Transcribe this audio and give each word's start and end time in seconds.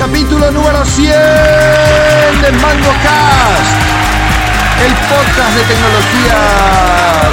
capítulo 0.00 0.50
número 0.50 0.82
100 0.82 1.12
de 1.12 2.52
Mango 2.52 2.92
Cast, 3.04 3.76
el 4.80 4.92
podcast 5.12 5.52
de 5.54 5.62
tecnología 5.68 6.36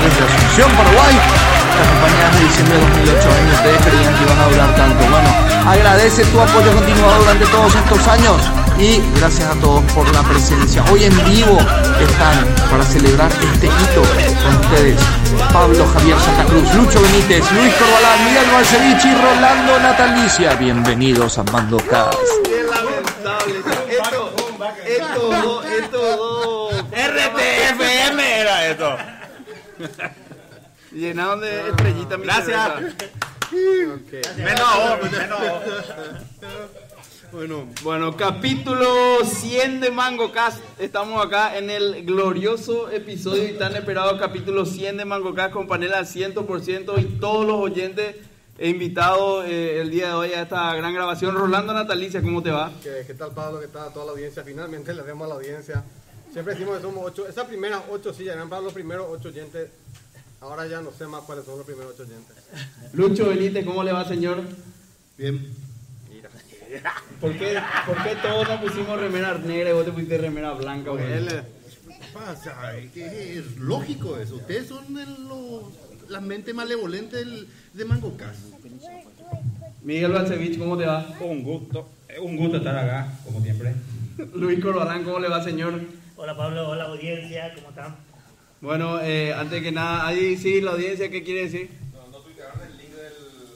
desde 0.04 0.26
Asunción, 0.26 0.70
Paraguay. 0.76 1.16
Las 1.78 1.88
compañías 1.88 2.34
de 2.34 2.40
diciembre 2.44 2.78
de 2.78 2.84
2008 2.84 3.30
años 3.40 3.64
de 3.64 3.70
experiencia 3.72 4.26
van 4.28 4.40
a 4.40 4.48
durar 4.50 4.76
tanto. 4.76 5.00
Bueno, 5.08 5.47
agradece 5.68 6.24
tu 6.26 6.40
apoyo 6.40 6.72
continuado 6.72 7.20
durante 7.20 7.46
todos 7.48 7.76
estos 7.76 8.08
años 8.08 8.42
y 8.80 9.02
gracias 9.20 9.50
a 9.50 9.60
todos 9.60 9.84
por 9.92 10.10
la 10.14 10.24
presencia. 10.24 10.84
Hoy 10.92 11.04
en 11.04 11.26
vivo 11.26 11.58
están 12.00 12.48
para 12.72 12.84
celebrar 12.84 13.30
este 13.32 13.68
hito 13.68 14.02
con 14.44 14.56
ustedes 14.62 15.00
Pablo 15.52 15.86
Javier 15.94 16.18
Santa 16.20 16.46
Cruz, 16.46 16.74
Lucho 16.74 17.02
Benítez, 17.02 17.52
Luis 17.52 17.74
Corbalán, 17.74 18.26
Miguel 18.26 18.50
Balcevich 18.52 19.06
y 19.06 19.14
Rolando 19.16 19.80
Natalicia. 19.80 20.56
Bienvenidos 20.56 21.38
a 21.38 21.44
Mando 21.44 21.78
Cast. 21.78 22.18
Qué 22.46 22.64
lamentable. 22.64 23.60
Esto, 24.86 25.64
esto, 25.64 25.64
esto, 25.64 26.70
RTFM 26.92 28.40
era 28.40 28.68
esto. 28.68 28.98
llenaron 30.92 31.42
de 31.42 31.70
estrellitas 31.70 32.18
mi 32.18 32.26
Gracias. 32.26 32.72
Menos 33.52 35.40
vos. 35.40 35.56
Bueno, 37.32 37.68
bueno, 37.84 38.18
capítulo 38.18 39.24
100 39.24 39.80
de 39.80 39.92
Mango 39.92 40.32
Cast. 40.32 40.60
Estamos 40.80 41.26
acá 41.26 41.58
en 41.58 41.70
el 41.70 42.06
glorioso 42.06 42.90
episodio 42.90 43.48
y 43.48 43.54
tan 43.54 43.76
esperado 43.76 44.18
capítulo 44.18 44.66
100 44.66 44.98
de 44.98 45.06
Mango 45.06 45.34
Cast 45.34 45.54
con 45.54 45.68
panel 45.68 45.94
al 45.94 46.06
100% 46.06 47.02
y 47.02 47.20
todos 47.20 47.46
los 47.46 47.58
oyentes 47.58 48.16
e 48.58 48.70
invitados 48.70 49.46
eh, 49.46 49.82
el 49.82 49.92
día 49.92 50.08
de 50.08 50.14
hoy 50.14 50.34
a 50.34 50.42
esta 50.42 50.74
gran 50.76 50.94
grabación. 50.94 51.36
Rolando 51.36 51.74
Natalicia, 51.74 52.22
¿cómo 52.22 52.42
te 52.42 52.52
va? 52.52 52.72
¿Qué, 52.82 53.04
qué 53.06 53.14
tal 53.14 53.32
Pablo? 53.32 53.60
¿Qué 53.60 53.68
tal 53.68 53.90
a 53.90 53.94
toda 53.94 54.06
la 54.06 54.12
audiencia? 54.14 54.44
Finalmente 54.44 54.94
le 54.94 55.04
demos 55.04 55.26
a 55.26 55.30
la 55.30 55.36
audiencia. 55.36 55.84
Siempre 56.32 56.54
decimos 56.54 56.78
que 56.78 56.84
somos 56.84 57.04
ocho. 57.06 57.28
Esas 57.28 57.46
primeras 57.46 57.82
ocho 57.90 58.14
sillas 58.14 58.36
eran 58.36 58.50
para 58.50 58.62
los 58.62 58.74
primeros 58.74 59.08
ocho 59.10 59.30
oyentes. 59.30 59.70
Ahora 60.40 60.66
ya 60.68 60.82
no 60.82 60.92
sé 60.92 61.08
más 61.08 61.24
cuáles 61.24 61.46
son 61.46 61.58
los 61.58 61.66
primeros 61.66 61.94
ocho 61.94 62.04
oyentes. 62.04 62.37
Lucho 62.94 63.30
Benítez, 63.30 63.66
¿cómo 63.66 63.84
le 63.84 63.92
va, 63.92 64.06
señor? 64.06 64.42
Bien. 65.18 65.48
¿Por 67.22 67.34
qué, 67.38 67.56
¿Por 67.86 68.04
qué 68.04 68.16
todos 68.22 68.48
nos 68.48 68.62
pusimos 68.62 69.00
remera 69.00 69.38
negra 69.38 69.70
y 69.70 69.74
vos 69.74 69.86
te 69.86 69.92
pusiste 69.92 70.18
remera 70.18 70.54
blanca? 70.54 70.92
Él, 70.92 71.28
Pasa, 72.14 72.76
es 72.78 73.58
lógico 73.58 74.18
eso. 74.18 74.36
Ustedes 74.36 74.68
son 74.68 74.86
los- 75.28 76.10
la 76.10 76.20
mente 76.22 76.54
malevolente 76.54 77.18
del- 77.18 77.48
de 77.74 77.86
Mango 77.86 78.16
Cast. 78.18 78.40
Miguel 79.84 80.12
Balcevich, 80.12 80.58
¿cómo 80.58 80.78
te 80.78 80.86
va? 80.86 81.16
Un 81.20 81.44
gusto, 81.44 81.88
es 82.08 82.20
un 82.20 82.36
gusto 82.38 82.58
estar 82.58 82.76
acá, 82.78 83.14
como 83.24 83.42
siempre. 83.42 83.74
Luis 84.36 84.60
Corbalán, 84.64 85.04
¿cómo 85.04 85.20
le 85.20 85.28
va, 85.30 85.44
señor? 85.44 85.80
Hola 86.16 86.36
Pablo, 86.36 86.70
hola 86.70 86.86
audiencia, 86.86 87.54
¿cómo 87.56 87.70
están? 87.70 87.96
Bueno, 88.62 89.00
eh, 89.02 89.34
antes 89.34 89.62
que 89.62 89.72
nada, 89.72 90.08
ahí 90.08 90.36
sí, 90.38 90.62
la 90.62 90.72
audiencia, 90.72 91.12
¿qué 91.12 91.24
quiere 91.24 91.42
decir? 91.44 91.70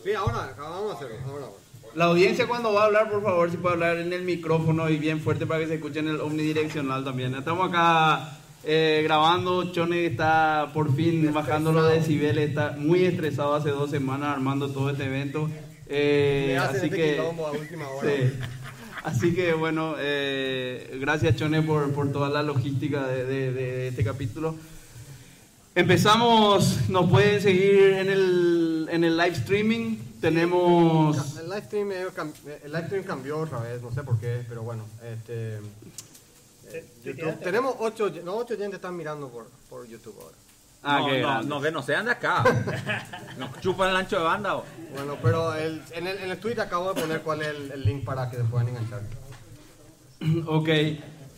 Sí, 0.03 0.13
ahora, 0.13 0.45
acabamos 0.45 0.89
de 0.89 0.95
hacerlo. 1.05 1.15
Ahora, 1.25 1.45
ahora. 1.45 1.57
La 1.95 2.05
audiencia 2.05 2.47
cuando 2.47 2.71
va 2.73 2.83
a 2.83 2.85
hablar, 2.85 3.09
por 3.11 3.21
favor, 3.21 3.51
si 3.51 3.57
puede 3.57 3.73
hablar 3.73 3.97
en 3.97 4.13
el 4.13 4.21
micrófono 4.23 4.89
y 4.89 4.97
bien 4.97 5.19
fuerte 5.19 5.45
para 5.45 5.59
que 5.59 5.67
se 5.67 5.75
escuche 5.75 5.99
en 5.99 6.07
el 6.07 6.21
omnidireccional 6.21 7.03
también. 7.03 7.35
Estamos 7.35 7.67
acá 7.69 8.37
eh, 8.63 9.01
grabando, 9.03 9.71
Chone 9.73 10.05
está 10.05 10.71
por 10.73 10.95
fin 10.95 11.33
bajando 11.33 11.71
los 11.73 11.91
decibeles, 11.91 12.49
está 12.49 12.75
muy 12.77 13.03
estresado 13.03 13.55
hace 13.55 13.69
dos 13.71 13.89
semanas 13.89 14.29
armando 14.29 14.69
todo 14.69 14.89
este 14.89 15.03
evento. 15.05 15.49
Eh, 15.87 16.57
así 16.61 16.75
este 16.85 16.89
que... 16.91 17.11
quilombo 17.15 17.47
a 17.47 17.51
última 17.51 17.87
hora. 17.89 18.09
Sí. 18.09 18.33
Así 19.03 19.33
que 19.33 19.53
bueno, 19.53 19.95
eh, 19.97 20.95
gracias 21.01 21.35
Chone 21.35 21.63
por, 21.63 21.91
por 21.91 22.11
toda 22.11 22.29
la 22.29 22.43
logística 22.43 23.05
de, 23.07 23.25
de- 23.25 23.51
de 23.51 23.87
este 23.89 24.03
capítulo. 24.03 24.55
Empezamos, 25.73 26.89
nos 26.89 27.09
pueden 27.09 27.41
seguir 27.41 27.93
en 27.93 28.09
el, 28.09 28.87
en 28.91 29.03
el 29.03 29.15
live 29.17 29.29
streaming. 29.37 29.97
Tenemos... 30.19 31.37
El 31.37 31.49
live, 31.49 31.61
stream, 31.63 31.91
eh, 31.93 32.05
cam- 32.15 32.33
el 32.63 32.71
live 32.71 32.85
stream 32.87 33.03
cambió 33.03 33.39
otra 33.39 33.59
vez, 33.59 33.81
no 33.81 33.91
sé 33.91 34.03
por 34.03 34.19
qué, 34.19 34.43
pero 34.47 34.63
bueno. 34.63 34.83
Este, 35.03 35.59
Eh, 36.73 36.85
YouTube. 37.03 37.39
Tenemos 37.39 37.75
ocho, 37.79 38.05
oy- 38.05 38.21
no, 38.23 38.35
ocho 38.35 38.53
oyentes 38.53 38.75
están 38.75 38.95
mirando 38.95 39.29
por, 39.29 39.47
por 39.69 39.87
YouTube 39.87 40.15
ahora. 40.21 40.35
Ah, 40.83 40.99
no, 40.99 41.05
qué 41.07 41.21
no, 41.21 41.43
no, 41.43 41.61
que 41.61 41.71
no 41.71 41.83
sean 41.83 42.05
de 42.05 42.11
acá. 42.11 42.43
Nos 43.37 43.59
chupan 43.61 43.89
el 43.91 43.95
ancho 43.95 44.17
de 44.17 44.23
banda. 44.23 44.53
vos. 44.53 44.63
Bueno, 44.93 45.17
pero 45.21 45.53
el- 45.55 45.81
en, 45.91 46.07
el, 46.07 46.17
en 46.17 46.31
el 46.31 46.37
tweet 46.37 46.59
acabo 46.59 46.93
de 46.93 47.01
poner 47.01 47.21
cuál 47.21 47.41
es 47.41 47.47
el, 47.49 47.71
el 47.71 47.83
link 47.85 48.03
para 48.03 48.29
que 48.29 48.37
se 48.37 48.43
puedan 48.43 48.67
enganchar. 48.69 49.01
Ok, 50.47 50.69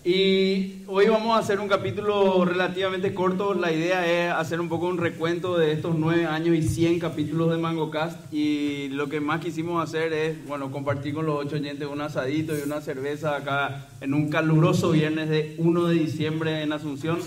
y 0.05 0.83
hoy 0.87 1.07
vamos 1.07 1.35
a 1.35 1.39
hacer 1.39 1.61
un 1.61 1.69
capítulo 1.69 2.43
relativamente 2.43 3.13
corto. 3.13 3.53
La 3.53 3.71
idea 3.71 4.05
es 4.05 4.33
hacer 4.33 4.59
un 4.59 4.67
poco 4.67 4.87
un 4.87 4.97
recuento 4.97 5.57
de 5.57 5.71
estos 5.71 5.95
nueve 5.95 6.25
años 6.25 6.57
y 6.57 6.61
100 6.61 6.99
capítulos 6.99 7.49
de 7.51 7.57
MangoCast. 7.57 8.33
Y 8.33 8.89
lo 8.89 9.07
que 9.07 9.21
más 9.21 9.39
quisimos 9.39 9.81
hacer 9.81 10.11
es, 10.11 10.45
bueno, 10.45 10.71
compartir 10.71 11.13
con 11.13 11.25
los 11.25 11.45
ocho 11.45 11.55
oyentes 11.55 11.87
un 11.87 12.01
asadito 12.01 12.57
y 12.57 12.63
una 12.63 12.81
cerveza 12.81 13.37
acá 13.37 13.87
en 14.01 14.13
un 14.13 14.29
caluroso 14.29 14.91
viernes 14.91 15.29
de 15.29 15.55
1 15.57 15.85
de 15.85 15.95
diciembre 15.95 16.63
en 16.63 16.73
Asunción. 16.73 17.19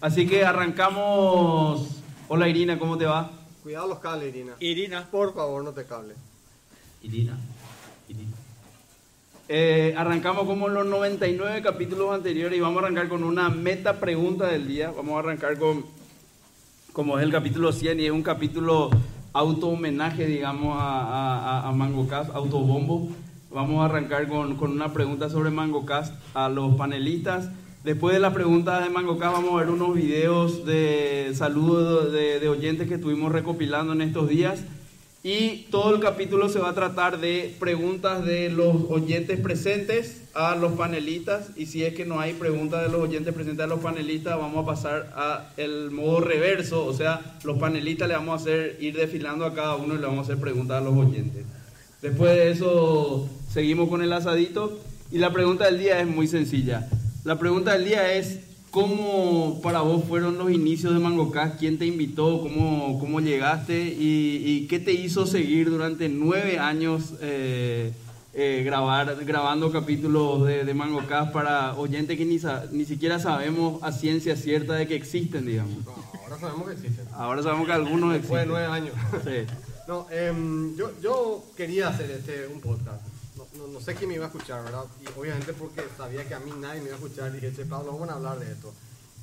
Así 0.00 0.28
que 0.28 0.44
arrancamos. 0.44 2.00
Hola 2.28 2.48
Irina, 2.48 2.78
¿cómo 2.78 2.96
te 2.96 3.06
va? 3.06 3.32
Cuidado 3.64 3.88
los 3.88 3.98
cables, 3.98 4.28
Irina. 4.28 4.52
Irina. 4.60 5.08
Por 5.10 5.34
favor, 5.34 5.64
no 5.64 5.72
te 5.72 5.84
cables. 5.84 6.16
Irina. 7.02 7.32
Irina. 7.32 7.49
Eh, 9.52 9.94
arrancamos 9.96 10.44
como 10.46 10.68
en 10.68 10.74
los 10.74 10.86
99 10.86 11.60
capítulos 11.60 12.14
anteriores 12.14 12.56
y 12.56 12.60
vamos 12.60 12.80
a 12.80 12.86
arrancar 12.86 13.08
con 13.08 13.24
una 13.24 13.48
meta 13.48 13.98
pregunta 13.98 14.46
del 14.46 14.68
día. 14.68 14.92
Vamos 14.96 15.16
a 15.16 15.18
arrancar 15.18 15.58
con, 15.58 15.84
como 16.92 17.18
es 17.18 17.24
el 17.24 17.32
capítulo 17.32 17.72
100 17.72 17.98
y 17.98 18.04
es 18.06 18.12
un 18.12 18.22
capítulo 18.22 18.90
auto 19.32 19.66
homenaje, 19.66 20.26
digamos, 20.26 20.76
a, 20.80 21.00
a, 21.00 21.62
a- 21.62 21.68
a 21.68 21.72
MangoCast, 21.72 22.30
autobombo. 22.32 23.08
Vamos 23.52 23.82
a 23.82 23.86
arrancar 23.86 24.28
con, 24.28 24.54
con 24.54 24.70
una 24.70 24.92
pregunta 24.92 25.28
sobre 25.28 25.50
MangoCast 25.50 26.14
a 26.32 26.48
los 26.48 26.76
panelistas. 26.76 27.50
Después 27.82 28.14
de 28.14 28.20
las 28.20 28.32
preguntas 28.32 28.84
de 28.84 28.90
MangoCast 28.90 29.32
vamos 29.34 29.50
a 29.54 29.64
ver 29.64 29.70
unos 29.70 29.96
videos 29.96 30.64
de 30.64 31.32
saludos 31.34 32.12
de, 32.12 32.38
de 32.38 32.48
oyentes 32.48 32.86
que 32.86 32.94
estuvimos 32.94 33.32
recopilando 33.32 33.94
en 33.94 34.02
estos 34.02 34.28
días. 34.28 34.62
Y 35.22 35.66
todo 35.70 35.94
el 35.94 36.00
capítulo 36.00 36.48
se 36.48 36.60
va 36.60 36.70
a 36.70 36.74
tratar 36.74 37.20
de 37.20 37.54
preguntas 37.60 38.24
de 38.24 38.48
los 38.48 38.74
oyentes 38.88 39.38
presentes 39.38 40.22
a 40.32 40.56
los 40.56 40.72
panelistas. 40.72 41.50
Y 41.56 41.66
si 41.66 41.84
es 41.84 41.92
que 41.92 42.06
no 42.06 42.20
hay 42.20 42.32
preguntas 42.32 42.82
de 42.82 42.88
los 42.88 43.02
oyentes 43.02 43.34
presentes 43.34 43.62
a 43.64 43.66
los 43.66 43.80
panelistas, 43.80 44.38
vamos 44.38 44.62
a 44.62 44.66
pasar 44.66 45.12
a 45.14 45.50
el 45.58 45.90
modo 45.90 46.20
reverso. 46.20 46.86
O 46.86 46.94
sea, 46.94 47.36
los 47.44 47.58
panelistas 47.58 48.08
le 48.08 48.14
vamos 48.14 48.40
a 48.40 48.42
hacer 48.42 48.78
ir 48.80 48.96
desfilando 48.96 49.44
a 49.44 49.54
cada 49.54 49.76
uno 49.76 49.94
y 49.94 49.98
le 49.98 50.06
vamos 50.06 50.20
a 50.20 50.32
hacer 50.32 50.40
preguntas 50.40 50.80
a 50.80 50.84
los 50.84 50.94
oyentes. 50.94 51.44
Después 52.00 52.32
de 52.32 52.50
eso, 52.50 53.28
seguimos 53.52 53.90
con 53.90 54.02
el 54.02 54.14
asadito. 54.14 54.80
Y 55.12 55.18
la 55.18 55.34
pregunta 55.34 55.66
del 55.66 55.80
día 55.80 56.00
es 56.00 56.06
muy 56.06 56.28
sencilla. 56.28 56.88
La 57.24 57.38
pregunta 57.38 57.74
del 57.74 57.84
día 57.84 58.14
es, 58.14 58.38
¿cómo 58.70 59.60
para 59.62 59.80
vos 59.80 60.04
fueron 60.04 60.38
los 60.38 60.50
inicios 60.50 60.92
de 60.94 61.00
MangoCast? 61.00 61.58
¿Quién 61.58 61.78
te 61.78 61.86
invitó? 61.86 62.40
¿Cómo, 62.40 62.98
cómo 62.98 63.20
llegaste? 63.20 63.82
¿Y, 63.98 64.42
y 64.44 64.66
qué 64.68 64.78
te 64.78 64.92
hizo 64.92 65.26
seguir 65.26 65.70
durante 65.70 66.08
nueve 66.08 66.58
años 66.58 67.14
eh, 67.20 67.92
eh, 68.32 68.62
grabar, 68.64 69.24
grabando 69.24 69.72
capítulos 69.72 70.46
de, 70.46 70.64
de 70.64 70.74
MangoCast 70.74 71.32
para 71.32 71.74
oyentes 71.76 72.16
que 72.16 72.24
ni, 72.24 72.38
ni 72.72 72.84
siquiera 72.84 73.18
sabemos 73.18 73.82
a 73.82 73.90
ciencia 73.92 74.36
cierta 74.36 74.74
de 74.74 74.86
que 74.86 74.94
existen, 74.94 75.46
digamos? 75.46 75.84
No, 75.84 75.92
ahora 76.22 76.38
sabemos 76.38 76.68
que 76.68 76.74
existen. 76.74 77.04
Ahora 77.12 77.42
sabemos 77.42 77.66
que 77.66 77.72
algunos 77.72 78.12
Después 78.12 78.46
de 78.46 78.46
existen. 78.46 78.48
nueve 78.48 78.66
años. 78.66 78.94
Sí. 79.24 79.54
No, 79.88 80.06
em, 80.12 80.76
yo, 80.76 80.92
yo 81.02 81.44
quería 81.56 81.88
hacer 81.88 82.08
este, 82.12 82.46
un 82.46 82.60
podcast. 82.60 83.02
No, 83.68 83.80
sé 83.80 83.94
quién 83.94 84.08
me 84.08 84.14
iba 84.14 84.24
a 84.24 84.28
escuchar, 84.28 84.64
¿verdad? 84.64 84.84
Y 85.02 85.18
obviamente 85.18 85.52
porque 85.52 85.84
sabía 85.96 86.26
que 86.26 86.34
a 86.34 86.40
mí 86.40 86.52
nadie 86.58 86.80
me 86.80 86.86
iba 86.86 86.96
a 86.96 86.98
escuchar, 86.98 87.32
dije, 87.32 87.52
che, 87.54 87.64
Pablo, 87.64 87.92
vamos 87.92 88.08
a 88.08 88.14
hablar 88.14 88.38
de 88.38 88.52
esto. 88.52 88.72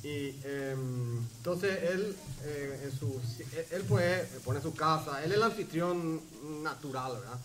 Y 0.04 0.40
em, 0.44 1.18
entonces 1.38 1.84
él, 1.84 2.16
eh, 2.44 2.82
en 2.84 2.98
su, 2.98 3.20
él, 3.40 3.66
él 3.72 3.84
pues 3.88 4.28
pone 4.46 4.62
su 4.62 4.74
casa, 4.74 5.24
él 5.24 5.32
es 5.32 5.38
el 5.38 5.44
anfitrión 5.44 6.22
natural, 6.62 7.14
¿verdad? 7.14 7.40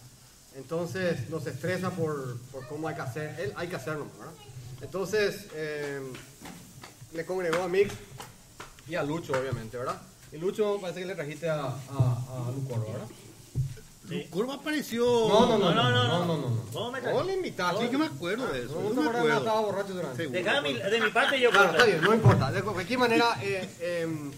Entonces 0.55 1.29
nos 1.31 1.47
estresa 1.47 1.91
por, 1.91 2.39
por 2.53 2.67
cómo 2.69 2.89
hay 2.89 2.95
que 2.95 3.01
hacer, 3.01 3.41
él 3.41 3.53
hay 3.57 3.69
que 3.69 3.77
hacerlo, 3.77 4.07
¿verdad? 4.19 4.35
Entonces 4.83 5.47
em, 5.55 6.13
le 7.15 7.25
congregó 7.25 7.63
a 7.63 7.69
Mix 7.69 7.95
y 8.87 8.95
a 8.97 9.03
Lucho, 9.03 9.33
obviamente, 9.33 9.79
¿verdad? 9.79 10.01
Y 10.33 10.37
Lucho 10.37 10.79
parece 10.81 11.01
que 11.01 11.07
le 11.07 11.15
trajiste 11.15 11.49
a, 11.49 11.65
a, 11.65 11.69
a 11.69 12.51
Lucoro, 12.55 12.87
¿verdad? 12.93 13.09
Sí. 14.09 14.27
Curva 14.31 14.55
apareció. 14.55 15.05
No, 15.05 15.47
no, 15.47 15.59
no, 15.59 15.75
No, 15.75 15.91
no, 15.91 15.91
no, 15.91 16.27
no, 16.27 16.37
no. 16.37 16.91
no, 16.91 17.01
no, 17.13 17.23
le 17.25 17.35
invitaste. 17.35 17.85
Sí 17.85 17.89
que 17.91 17.99
me 17.99 18.07
acuerdo 18.07 18.47
de 18.49 18.65
eso. 18.65 18.75
No, 18.75 18.89
yo 18.89 18.95
no 18.95 19.03
me 19.03 19.11
te 19.11 19.17
acuerdas, 19.17 19.39
estaba 19.39 19.59
acuerdo. 19.61 19.77
borracho 19.77 19.95
durante. 19.95 20.17
Seguro. 20.17 20.39
De, 20.39 20.45
cada 20.45 20.61
mi- 20.61 20.75
de 20.75 21.01
mi 21.01 21.11
parte 21.11 21.41
yo 21.41 21.51
Claro, 21.51 21.71
está 21.71 21.85
bien, 21.85 22.01
no 22.03 22.15
importa. 22.15 22.51
De 22.53 22.63
cualquier 22.63 22.99
manera, 22.99 23.37
eh, 23.43 23.69
eh, 23.81 24.31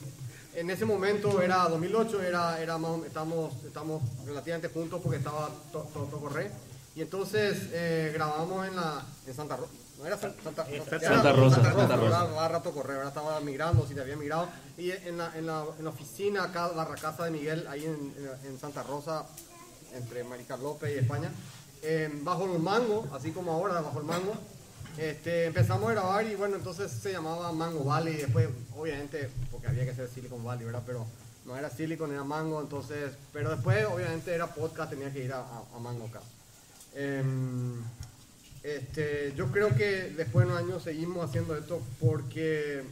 en 0.54 0.70
ese 0.70 0.84
momento 0.84 1.40
era 1.42 1.66
2008, 1.68 2.22
era, 2.22 2.60
era 2.60 2.78
más 2.78 3.02
estamos, 3.06 3.52
estamos 3.64 4.02
relativamente 4.26 4.68
juntos 4.68 5.00
porque 5.02 5.18
estaba 5.18 5.48
to- 5.72 5.88
to- 5.92 6.04
Tocorre. 6.10 6.50
Y 6.94 7.00
entonces 7.02 7.70
eh, 7.72 8.12
grabamos 8.14 8.68
en, 8.68 8.76
la, 8.76 9.02
en 9.26 9.34
Santa 9.34 9.56
Rosa. 9.56 9.72
No 9.98 10.06
era 10.06 10.16
San- 10.18 10.34
Santa, 10.44 10.64
no, 10.70 10.84
Santa 10.84 10.96
era 10.96 11.32
Rosa, 11.32 11.56
Santa 11.56 11.70
Santa 11.72 11.96
Rosa, 11.96 11.96
Rosa. 11.96 11.96
¿verdad? 11.96 12.36
Va 12.36 12.48
rato 12.48 12.70
correr, 12.72 12.98
¿verdad? 12.98 13.08
Estaba 13.16 13.40
migrando, 13.40 13.86
si 13.88 13.94
te 13.94 14.00
había 14.02 14.16
migrado. 14.16 14.48
Y 14.76 14.90
en 14.90 15.18
la, 15.18 15.32
en 15.36 15.46
la, 15.46 15.64
en 15.78 15.84
la 15.84 15.90
oficina 15.90 16.44
acá, 16.44 16.68
Barra 16.68 16.94
Casa 16.96 17.24
de 17.24 17.30
Miguel, 17.32 17.66
ahí 17.68 17.84
en, 17.86 18.14
en- 18.44 18.52
en 18.52 18.58
Santa 18.60 18.82
Rosa, 18.84 19.24
entre 19.94 20.24
Maricar 20.24 20.58
López 20.58 20.94
y 20.94 20.98
España, 20.98 21.30
eh, 21.82 22.10
bajo 22.22 22.44
el 22.52 22.58
mango, 22.60 23.06
así 23.14 23.30
como 23.30 23.52
ahora, 23.52 23.80
bajo 23.80 23.98
el 24.00 24.06
mango, 24.06 24.34
este, 24.98 25.46
empezamos 25.46 25.88
a 25.90 25.92
grabar 25.92 26.24
y 26.26 26.34
bueno, 26.34 26.56
entonces 26.56 26.90
se 26.90 27.12
llamaba 27.12 27.50
Mango 27.52 27.84
Valley 27.84 28.14
y 28.14 28.18
después, 28.18 28.48
obviamente, 28.76 29.28
porque 29.50 29.66
había 29.66 29.84
que 29.84 29.94
ser 29.94 30.08
Silicon 30.08 30.44
Valley, 30.44 30.64
¿verdad? 30.66 30.82
Pero 30.86 31.04
no 31.44 31.56
era 31.56 31.68
Silicon, 31.68 32.12
era 32.12 32.24
Mango, 32.24 32.60
entonces, 32.60 33.12
pero 33.32 33.50
después, 33.50 33.84
obviamente, 33.86 34.32
era 34.32 34.46
podcast, 34.54 34.90
tenía 34.90 35.12
que 35.12 35.24
ir 35.24 35.32
a, 35.32 35.40
a- 35.40 35.64
a 35.74 35.78
Mango 35.80 36.06
acá. 36.06 36.20
Em, 36.94 37.82
este, 38.62 39.34
yo 39.36 39.50
creo 39.50 39.74
que 39.74 40.12
después 40.16 40.46
de 40.46 40.52
unos 40.52 40.64
años 40.64 40.82
seguimos 40.82 41.28
haciendo 41.28 41.56
esto 41.56 41.82
porque 42.00 42.82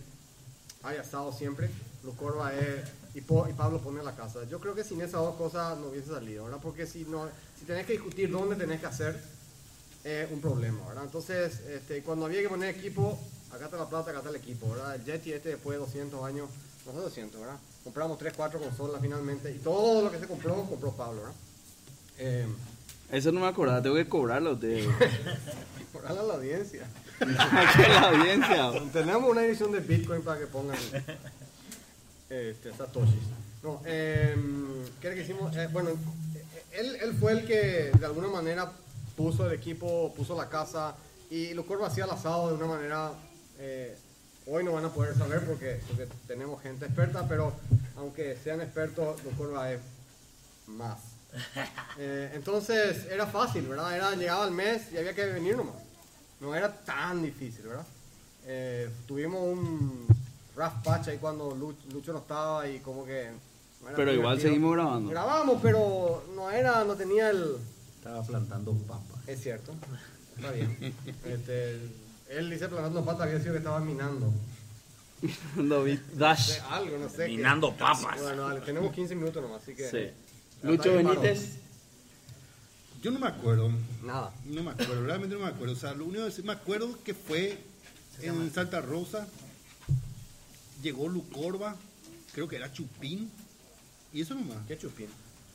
hay 0.83 0.97
asado 0.99 1.33
siempre. 1.33 1.71
Lucorba 2.05 2.53
es, 2.53 2.81
y, 3.15 3.21
Po- 3.21 3.47
y 3.49 3.53
Pablo 3.53 3.79
pone 3.81 4.03
la 4.03 4.15
casa. 4.15 4.41
Yo 4.51 4.59
creo 4.61 4.75
que 4.75 4.85
sin 4.85 5.01
esas 5.01 5.21
dos 5.21 5.35
cosas 5.37 5.79
no 5.79 5.89
hubiese 5.89 6.09
salido, 6.09 6.45
¿verdad? 6.45 6.61
Porque 6.63 6.87
si, 6.87 7.05
no, 7.05 7.29
si 7.59 7.65
tenés 7.65 7.87
que 7.87 7.93
discutir 7.93 8.31
dónde 8.31 8.57
tenés 8.57 8.81
que 8.81 8.87
hacer, 8.87 9.19
es 10.05 10.31
un 10.33 10.41
problema, 10.41 10.87
¿verdad? 10.89 11.05
Entonces, 11.05 11.61
este, 11.69 12.03
cuando 12.03 12.27
había 12.27 12.41
que 12.43 12.49
poner 12.49 12.75
equipo, 12.75 13.19
acá 13.53 13.67
está 13.67 13.77
la 13.77 13.89
plata, 13.89 14.11
acá 14.11 14.19
está 14.19 14.31
el 14.31 14.37
equipo, 14.37 14.71
¿verdad? 14.71 14.95
El 14.97 15.05
Yeti 15.05 15.33
este 15.33 15.51
después 15.51 15.77
de 15.79 15.85
200 15.85 16.25
años, 16.25 16.49
no 16.87 16.93
sé 16.93 16.99
200, 16.99 17.41
¿verdad? 17.41 17.57
Compramos 17.85 18.19
3, 18.19 18.33
4 18.37 18.61
consolas 18.61 19.01
finalmente 19.01 19.51
y 19.51 19.59
todo 19.59 20.03
lo 20.03 20.11
que 20.11 20.19
se 20.19 20.27
compró, 20.27 20.55
compró 20.65 20.91
Pablo, 20.93 21.21
¿verdad? 21.23 21.37
Eh, 22.19 22.47
Eso 23.11 23.31
no 23.33 23.41
me 23.41 23.47
acordaba, 23.47 23.83
tengo 23.83 23.97
que 23.97 24.09
cobrarlo 24.09 24.51
a 24.51 24.53
ustedes. 24.55 24.87
por 25.93 26.07
a 26.07 26.13
la 26.13 26.21
audiencia. 26.35 26.87
En 27.23 27.35
la 27.37 28.09
audiencia. 28.09 28.73
Tenemos 28.93 29.31
una 29.31 29.45
edición 29.45 29.71
de 29.71 29.79
Bitcoin 29.81 30.23
para 30.23 30.41
que 30.41 30.47
pongan 30.49 30.77
este, 32.33 32.73
Satoshis. 32.73 33.23
No, 33.63 33.81
eh, 33.85 34.35
¿qué 35.01 35.15
que 35.15 35.23
hicimos? 35.23 35.55
Eh, 35.57 35.69
bueno, 35.71 35.91
eh, 35.91 36.65
él, 36.73 36.97
él 37.03 37.15
fue 37.15 37.33
el 37.33 37.47
que 37.47 37.93
de 37.99 38.07
alguna 38.07 38.29
manera 38.29 38.73
puso 39.17 39.47
el 39.47 39.53
equipo, 39.53 40.13
puso 40.17 40.37
la 40.37 40.49
casa 40.49 40.97
y 41.31 41.53
Lucorba 41.55 41.87
hacía 41.87 42.05
el 42.05 42.11
asado 42.11 42.49
de 42.49 42.55
una 42.55 42.67
manera. 42.67 43.13
eh, 43.59 43.97
hoy 44.47 44.65
no 44.65 44.73
van 44.73 44.85
a 44.85 44.93
poder 44.93 45.17
saber 45.17 45.45
porque, 45.47 45.81
porque 45.87 46.09
tenemos 46.27 46.61
gente 46.63 46.87
experta, 46.87 47.29
pero 47.29 47.53
aunque 47.97 48.37
sean 48.43 48.61
expertos, 48.61 49.23
Lucorba 49.25 49.71
es 49.73 49.81
más. 50.67 50.99
Eh, 51.99 52.33
entonces 52.35 53.07
era 53.11 53.27
fácil, 53.27 53.67
¿verdad? 53.67 53.95
Era, 53.95 54.15
llegaba 54.15 54.45
el 54.47 54.51
mes 54.51 54.93
y 54.93 54.99
había 54.99 55.15
que 55.15 55.25
venir 55.27 55.57
nomás. 55.57 55.77
No 56.41 56.55
era 56.55 56.73
tan 56.85 57.23
difícil, 57.23 57.67
¿verdad? 57.69 57.87
Eh, 58.45 58.91
tuvimos 59.07 59.41
un 59.43 60.07
rough 60.57 60.83
patch 60.85 61.09
ahí 61.09 61.19
cuando 61.19 61.55
Lu- 61.55 61.75
Lucho 61.93 62.13
no 62.13 62.19
estaba 62.21 62.69
y 62.69 62.79
como 62.81 63.05
que... 63.05 63.31
no 63.83 63.89
era 63.89 63.97
Pero 63.97 64.13
igual 64.13 64.37
divertido. 64.37 64.49
seguimos 64.51 64.73
grabando. 64.75 65.11
Grabamos, 65.11 65.59
pero 65.63 66.25
no 66.35 66.51
era, 66.51 66.85
no 66.85 66.95
tenía 66.95 67.31
el... 67.31 67.57
Estaba 67.99 68.23
plantando 68.23 68.73
papas. 68.75 69.29
Es 69.29 69.41
cierto, 69.43 69.73
está 70.37 70.51
bien. 70.53 70.95
Este, 71.25 71.81
él 72.31 72.51
dice 72.51 72.69
plantando 72.69 73.05
patas, 73.05 73.23
había 73.29 73.39
sido 73.41 73.53
que 73.53 73.59
estaba 73.59 73.79
minando. 73.81 74.33
David 75.57 76.01
De 76.01 76.17
Dash. 76.19 76.59
algo, 76.69 76.99
no 76.99 77.09
sé. 77.09 77.27
qué. 77.27 77.37
Minando 77.37 77.73
papas. 77.75 78.21
Bueno, 78.21 78.49
dale, 78.49 78.61
tenemos 78.63 78.93
15 78.93 79.15
minutos 79.15 79.41
nomás, 79.43 79.63
así 79.63 79.75
que... 79.75 79.89
Sí. 79.89 80.11
Lucho. 80.67 80.95
Benítez. 80.95 81.59
Yo 83.03 83.11
no 83.11 83.19
me 83.19 83.27
acuerdo. 83.29 83.71
Nada. 84.05 84.33
No 84.47 84.63
me 84.63 84.71
acuerdo, 84.71 85.05
realmente 85.05 85.35
no 85.37 85.43
me 85.43 85.49
acuerdo. 85.49 85.73
O 85.75 85.77
sea, 85.77 85.93
lo 85.93 86.05
único 86.05 86.25
que 86.25 86.31
sí 86.31 86.43
me 86.43 86.53
acuerdo 86.53 86.97
que 87.05 87.15
fue 87.15 87.59
en 88.21 88.53
Santa 88.53 88.81
Rosa. 88.81 89.27
Llegó 90.83 91.09
Lucorba, 91.09 91.77
creo 92.33 92.49
que 92.49 92.57
era 92.57 92.73
Chupín. 92.73 93.31
Y 94.13 94.21
eso 94.23 94.35
nomás. 94.35 94.59
¿Qué 94.69 94.77
chupín? 94.77 95.07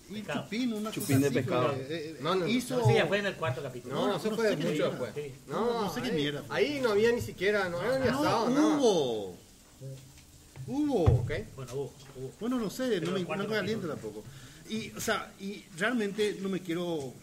Y. 0.10 0.24
Chupín, 0.24 0.74
una 0.74 0.90
Chupín 0.92 1.18
cosa 1.18 1.20
de 1.20 1.26
así, 1.28 1.36
pescado. 1.36 1.74
eh, 1.74 1.88
eh, 1.90 2.18
No, 2.22 2.34
no, 2.36 2.42
no. 2.42 2.48
hizo. 2.48 2.84
Sí, 2.88 2.94
ya 2.96 3.06
fue 3.08 3.20
en 3.20 3.26
el 3.28 3.36
cuarto 3.36 3.62
capítulo. 3.62 3.94
No, 3.94 4.08
no, 4.08 4.18
eso 4.18 4.30
no 4.32 4.36
fue 4.38 4.56
mucho 4.56 4.70
era. 4.70 4.90
después. 4.90 5.12
Sí. 5.16 5.34
No, 5.48 5.82
No 5.84 5.94
sé 5.94 6.02
qué 6.02 6.08
ahí, 6.10 6.16
mierda. 6.16 6.44
ahí 6.50 6.80
no 6.82 6.92
había 6.92 7.12
ni 7.12 7.22
siquiera, 7.22 7.70
no 7.70 7.82
era 7.82 8.00
ni 8.00 8.10
No, 8.10 8.20
asado, 8.22 8.50
nada. 8.50 8.78
hubo. 8.78 9.38
Hubo. 10.66 11.04
¿Ok? 11.22 11.32
Bueno, 11.56 11.74
hubo, 11.74 11.94
hubo. 12.16 12.32
Bueno, 12.40 12.60
no 12.60 12.70
sé, 12.70 13.00
no 13.02 13.12
me, 13.12 13.22
no 13.24 13.38
me 13.48 13.78
tampoco. 13.88 14.24
Y, 14.70 14.92
o 14.92 15.00
sea, 15.00 15.32
y 15.40 15.64
realmente 15.78 16.38
no 16.42 16.50
me 16.50 16.62
quiero 16.62 17.14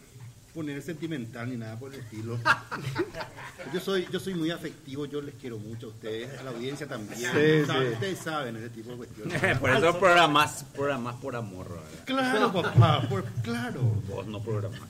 poner 0.55 0.81
sentimental 0.81 1.49
ni 1.49 1.57
nada 1.57 1.77
por 1.77 1.93
el 1.93 1.99
estilo. 1.99 2.39
Yo 3.73 3.79
soy, 3.79 4.07
yo 4.11 4.19
soy 4.19 4.35
muy 4.35 4.51
afectivo, 4.51 5.05
yo 5.05 5.21
les 5.21 5.33
quiero 5.35 5.57
mucho 5.57 5.87
a 5.87 5.89
ustedes, 5.89 6.39
a 6.39 6.43
la 6.43 6.51
audiencia 6.51 6.87
también. 6.87 7.19
Sí, 7.19 7.65
Saben- 7.65 7.87
sí. 7.87 7.93
Ustedes 7.93 8.19
saben 8.19 8.55
ese 8.57 8.69
tipo 8.69 8.91
de 8.91 8.97
cuestiones. 8.97 9.57
Por 9.59 9.69
eso 9.71 9.99
programás, 9.99 10.63
programás 10.75 11.15
por 11.15 11.35
amor, 11.35 11.69
¿verdad? 11.69 12.03
Claro, 12.05 12.53
papá, 12.53 13.07
por- 13.09 13.23
claro. 13.41 13.81
Vos 14.07 14.27
no 14.27 14.41
programás. 14.41 14.81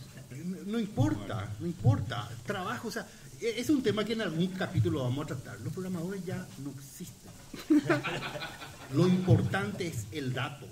No, 0.45 0.57
no 0.65 0.79
importa, 0.79 1.49
no 1.59 1.65
importa. 1.67 2.29
Trabajo, 2.45 2.89
o 2.89 2.91
sea, 2.91 3.07
e- 3.39 3.59
es 3.61 3.69
un 3.69 3.81
tema 3.81 4.03
que 4.03 4.13
en 4.13 4.21
algún 4.21 4.47
capítulo 4.47 5.03
vamos 5.03 5.23
a 5.23 5.27
tratar. 5.27 5.59
Los 5.61 5.71
programadores 5.73 6.25
ya 6.25 6.45
no 6.63 6.71
existen. 6.71 7.31
Lo 8.93 9.07
importante 9.07 9.87
es 9.87 10.05
el 10.11 10.33
dato. 10.33 10.67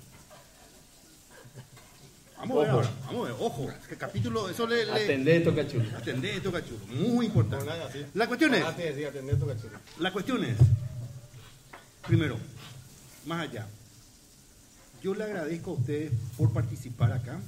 Vamos 2.43 2.57
a 2.57 2.61
ver 2.61 2.69
ahora, 2.71 2.89
vamos 3.05 3.21
a 3.29 3.31
ver, 3.31 3.41
ojo, 3.41 3.69
que 3.87 3.95
capítulo, 3.95 4.49
eso 4.49 4.67
le... 4.67 4.85
le 4.85 4.91
Atendé 4.91 5.37
esto, 5.37 5.55
cachulo. 5.55 5.85
atendé 5.97 6.35
esto, 6.35 6.51
cachulo, 6.51 6.79
muy 6.87 7.27
importante. 7.27 7.65
La 8.15 8.27
cuestión 8.27 8.53
es, 8.53 8.63
Ah, 8.65 8.73
sí, 8.75 8.83
sí, 8.95 9.05
atender 9.05 9.39
tu 9.39 9.47
cachulo. 9.47 9.77
la 9.99 10.11
cuestión 10.11 10.43
es, 10.43 10.57
primero, 12.05 12.37
más 13.25 13.47
allá, 13.49 13.65
yo 15.01 15.13
le 15.15 15.23
agradezco 15.23 15.71
a 15.71 15.73
ustedes 15.75 16.11
por 16.37 16.51
participar 16.51 17.13
acá, 17.13 17.39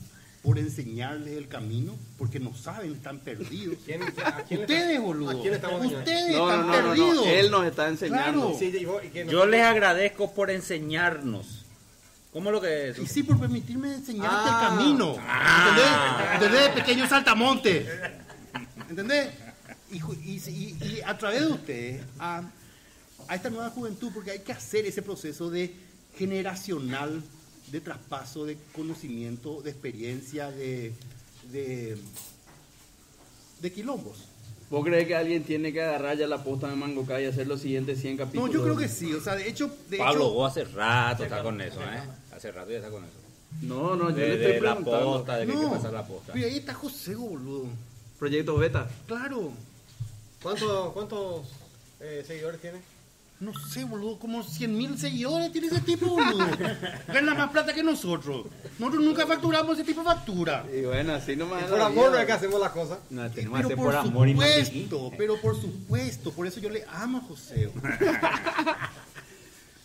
por 0.43 0.59
enseñarles 0.59 1.33
el 1.37 1.47
camino, 1.49 1.93
porque 2.17 2.39
no 2.39 2.55
saben, 2.55 2.93
están 2.93 3.19
perdidos. 3.19 3.77
¿Quién- 3.85 4.01
a 4.03 4.43
quién 4.47 4.61
Ustedes, 4.61 4.89
está- 4.91 5.01
boludo. 5.01 5.29
¿A 5.31 5.41
quién? 5.41 5.53
Ustedes 5.55 6.31
No, 6.35 6.45
no, 6.47 6.51
están 6.51 6.61
no, 6.61 6.65
no, 6.67 6.71
perdidos. 6.89 7.15
no. 7.15 7.25
Él 7.25 7.51
nos 7.51 7.65
está 7.65 7.87
enseñando. 7.89 8.41
Claro. 8.51 8.55
Sí, 8.59 8.65
y 8.79 8.85
vos- 8.85 9.03
y 9.03 9.07
que 9.09 9.25
no- 9.25 9.31
Yo 9.31 9.45
les 9.47 9.61
agradezco 9.63 10.31
por 10.33 10.51
enseñarnos. 10.51 11.54
¿Cómo 12.35 12.51
lo 12.51 12.59
que 12.59 12.89
es? 12.89 12.99
Y 12.99 13.07
sí, 13.07 13.23
por 13.23 13.39
permitirme 13.39 13.93
enseñarte 13.95 14.35
Ah. 14.37 14.69
el 14.73 14.77
camino. 14.77 15.15
¿Entendés? 15.15 16.33
¿Entendés? 16.33 16.69
Pequeño 16.83 17.07
saltamonte. 17.07 17.87
¿Entendés? 18.89 19.29
Y, 19.89 19.97
y, 19.97 20.41
y- 20.49 20.77
y 20.85 21.01
a 21.05 21.17
través 21.17 21.39
de 21.39 21.47
ustedes, 21.47 22.03
a, 22.19 22.43
a 23.29 23.35
esta 23.35 23.49
nueva 23.49 23.69
juventud, 23.69 24.11
porque 24.13 24.31
hay 24.31 24.39
que 24.39 24.51
hacer 24.51 24.85
ese 24.85 25.01
proceso 25.01 25.49
de 25.49 25.73
generacional, 26.17 27.23
de 27.71 27.79
traspaso, 27.79 28.43
de 28.45 28.57
conocimiento, 28.73 29.61
de 29.61 29.71
experiencia, 29.71 30.51
de, 30.51 30.91
de, 31.53 31.97
de 33.61 33.71
quilombos. 33.71 34.25
¿Vos 34.69 34.83
crees 34.83 35.07
que 35.07 35.15
alguien 35.15 35.43
tiene 35.43 35.71
que 35.71 35.81
agarrar 35.81 36.17
ya 36.17 36.27
la 36.27 36.43
posta 36.43 36.67
de 36.67 36.75
Mango 36.75 37.05
Kai 37.05 37.23
y 37.23 37.27
hacer 37.27 37.47
los 37.47 37.61
siguientes 37.61 38.01
100 38.01 38.17
No, 38.17 38.25
capítulos? 38.25 38.53
yo 38.53 38.63
creo 38.63 38.75
que 38.75 38.89
sí. 38.89 39.13
O 39.13 39.21
sea, 39.21 39.35
de 39.35 39.47
hecho, 39.47 39.73
de 39.89 39.97
Pablo, 39.99 40.25
hecho, 40.25 40.33
vos 40.33 40.51
hace 40.51 40.63
rato 40.65 41.23
estás 41.23 41.43
con 41.43 41.61
eso, 41.61 41.79
¿eh? 41.81 42.01
Hace 42.35 42.51
rato 42.51 42.69
ya 42.71 42.77
estás 42.77 42.91
con 42.91 43.03
eso. 43.03 43.13
No, 43.61 43.95
no, 43.95 44.09
yo 44.09 44.15
De, 44.17 44.27
le 44.27 44.33
estoy 44.35 44.53
de 44.53 44.61
la 44.61 44.75
preguntando. 44.75 45.05
posta, 45.13 45.37
de 45.37 45.45
que 45.45 45.51
hay 45.53 45.57
no. 45.57 45.69
que 45.69 45.75
pasar 45.75 45.93
la 45.93 46.05
posta. 46.05 46.33
Mira, 46.33 46.47
ahí 46.47 46.57
está 46.57 46.73
José, 46.73 47.15
boludo. 47.15 47.65
Proyectos 48.19 48.59
beta. 48.59 48.89
Claro. 49.07 49.51
¿Cuántos, 50.43 50.93
cuántos 50.93 51.47
eh, 51.99 52.23
seguidores 52.27 52.59
tiene? 52.61 52.79
No 53.39 53.53
sé, 53.53 53.83
boludo, 53.83 54.17
como 54.17 54.43
100 54.43 54.77
mil 54.77 54.97
seguidores 54.97 55.51
tiene 55.51 55.67
ese 55.67 55.81
tipo, 55.81 56.07
boludo. 56.07 56.45
Gana 57.07 57.33
más 57.33 57.51
plata 57.51 57.73
que 57.73 57.83
nosotros. 57.83 58.47
Nosotros 58.79 59.03
nunca 59.03 59.27
facturamos 59.27 59.75
ese 59.77 59.85
tipo 59.85 60.01
de 60.01 60.05
factura. 60.05 60.65
Y 60.73 60.81
bueno, 60.81 61.13
así 61.13 61.35
nomás. 61.35 61.63
Por 61.65 61.79
amor 61.81 62.11
no 62.11 62.17
es 62.17 62.25
que 62.25 62.31
hacemos 62.31 62.59
las 62.59 62.71
cosas. 62.71 62.99
No, 63.09 63.29
tenemos 63.31 63.59
que 63.61 63.67
Pero 63.67 63.67
hacer 63.67 63.77
por, 63.77 63.85
por 63.85 63.95
amor 63.95 64.27
y 64.27 64.33
supuesto, 64.33 65.11
pero 65.17 65.41
por 65.41 65.59
supuesto, 65.59 66.31
por 66.31 66.47
eso 66.47 66.59
yo 66.59 66.69
le 66.69 66.85
amo 66.89 67.17
a 67.19 67.21
José. 67.21 67.69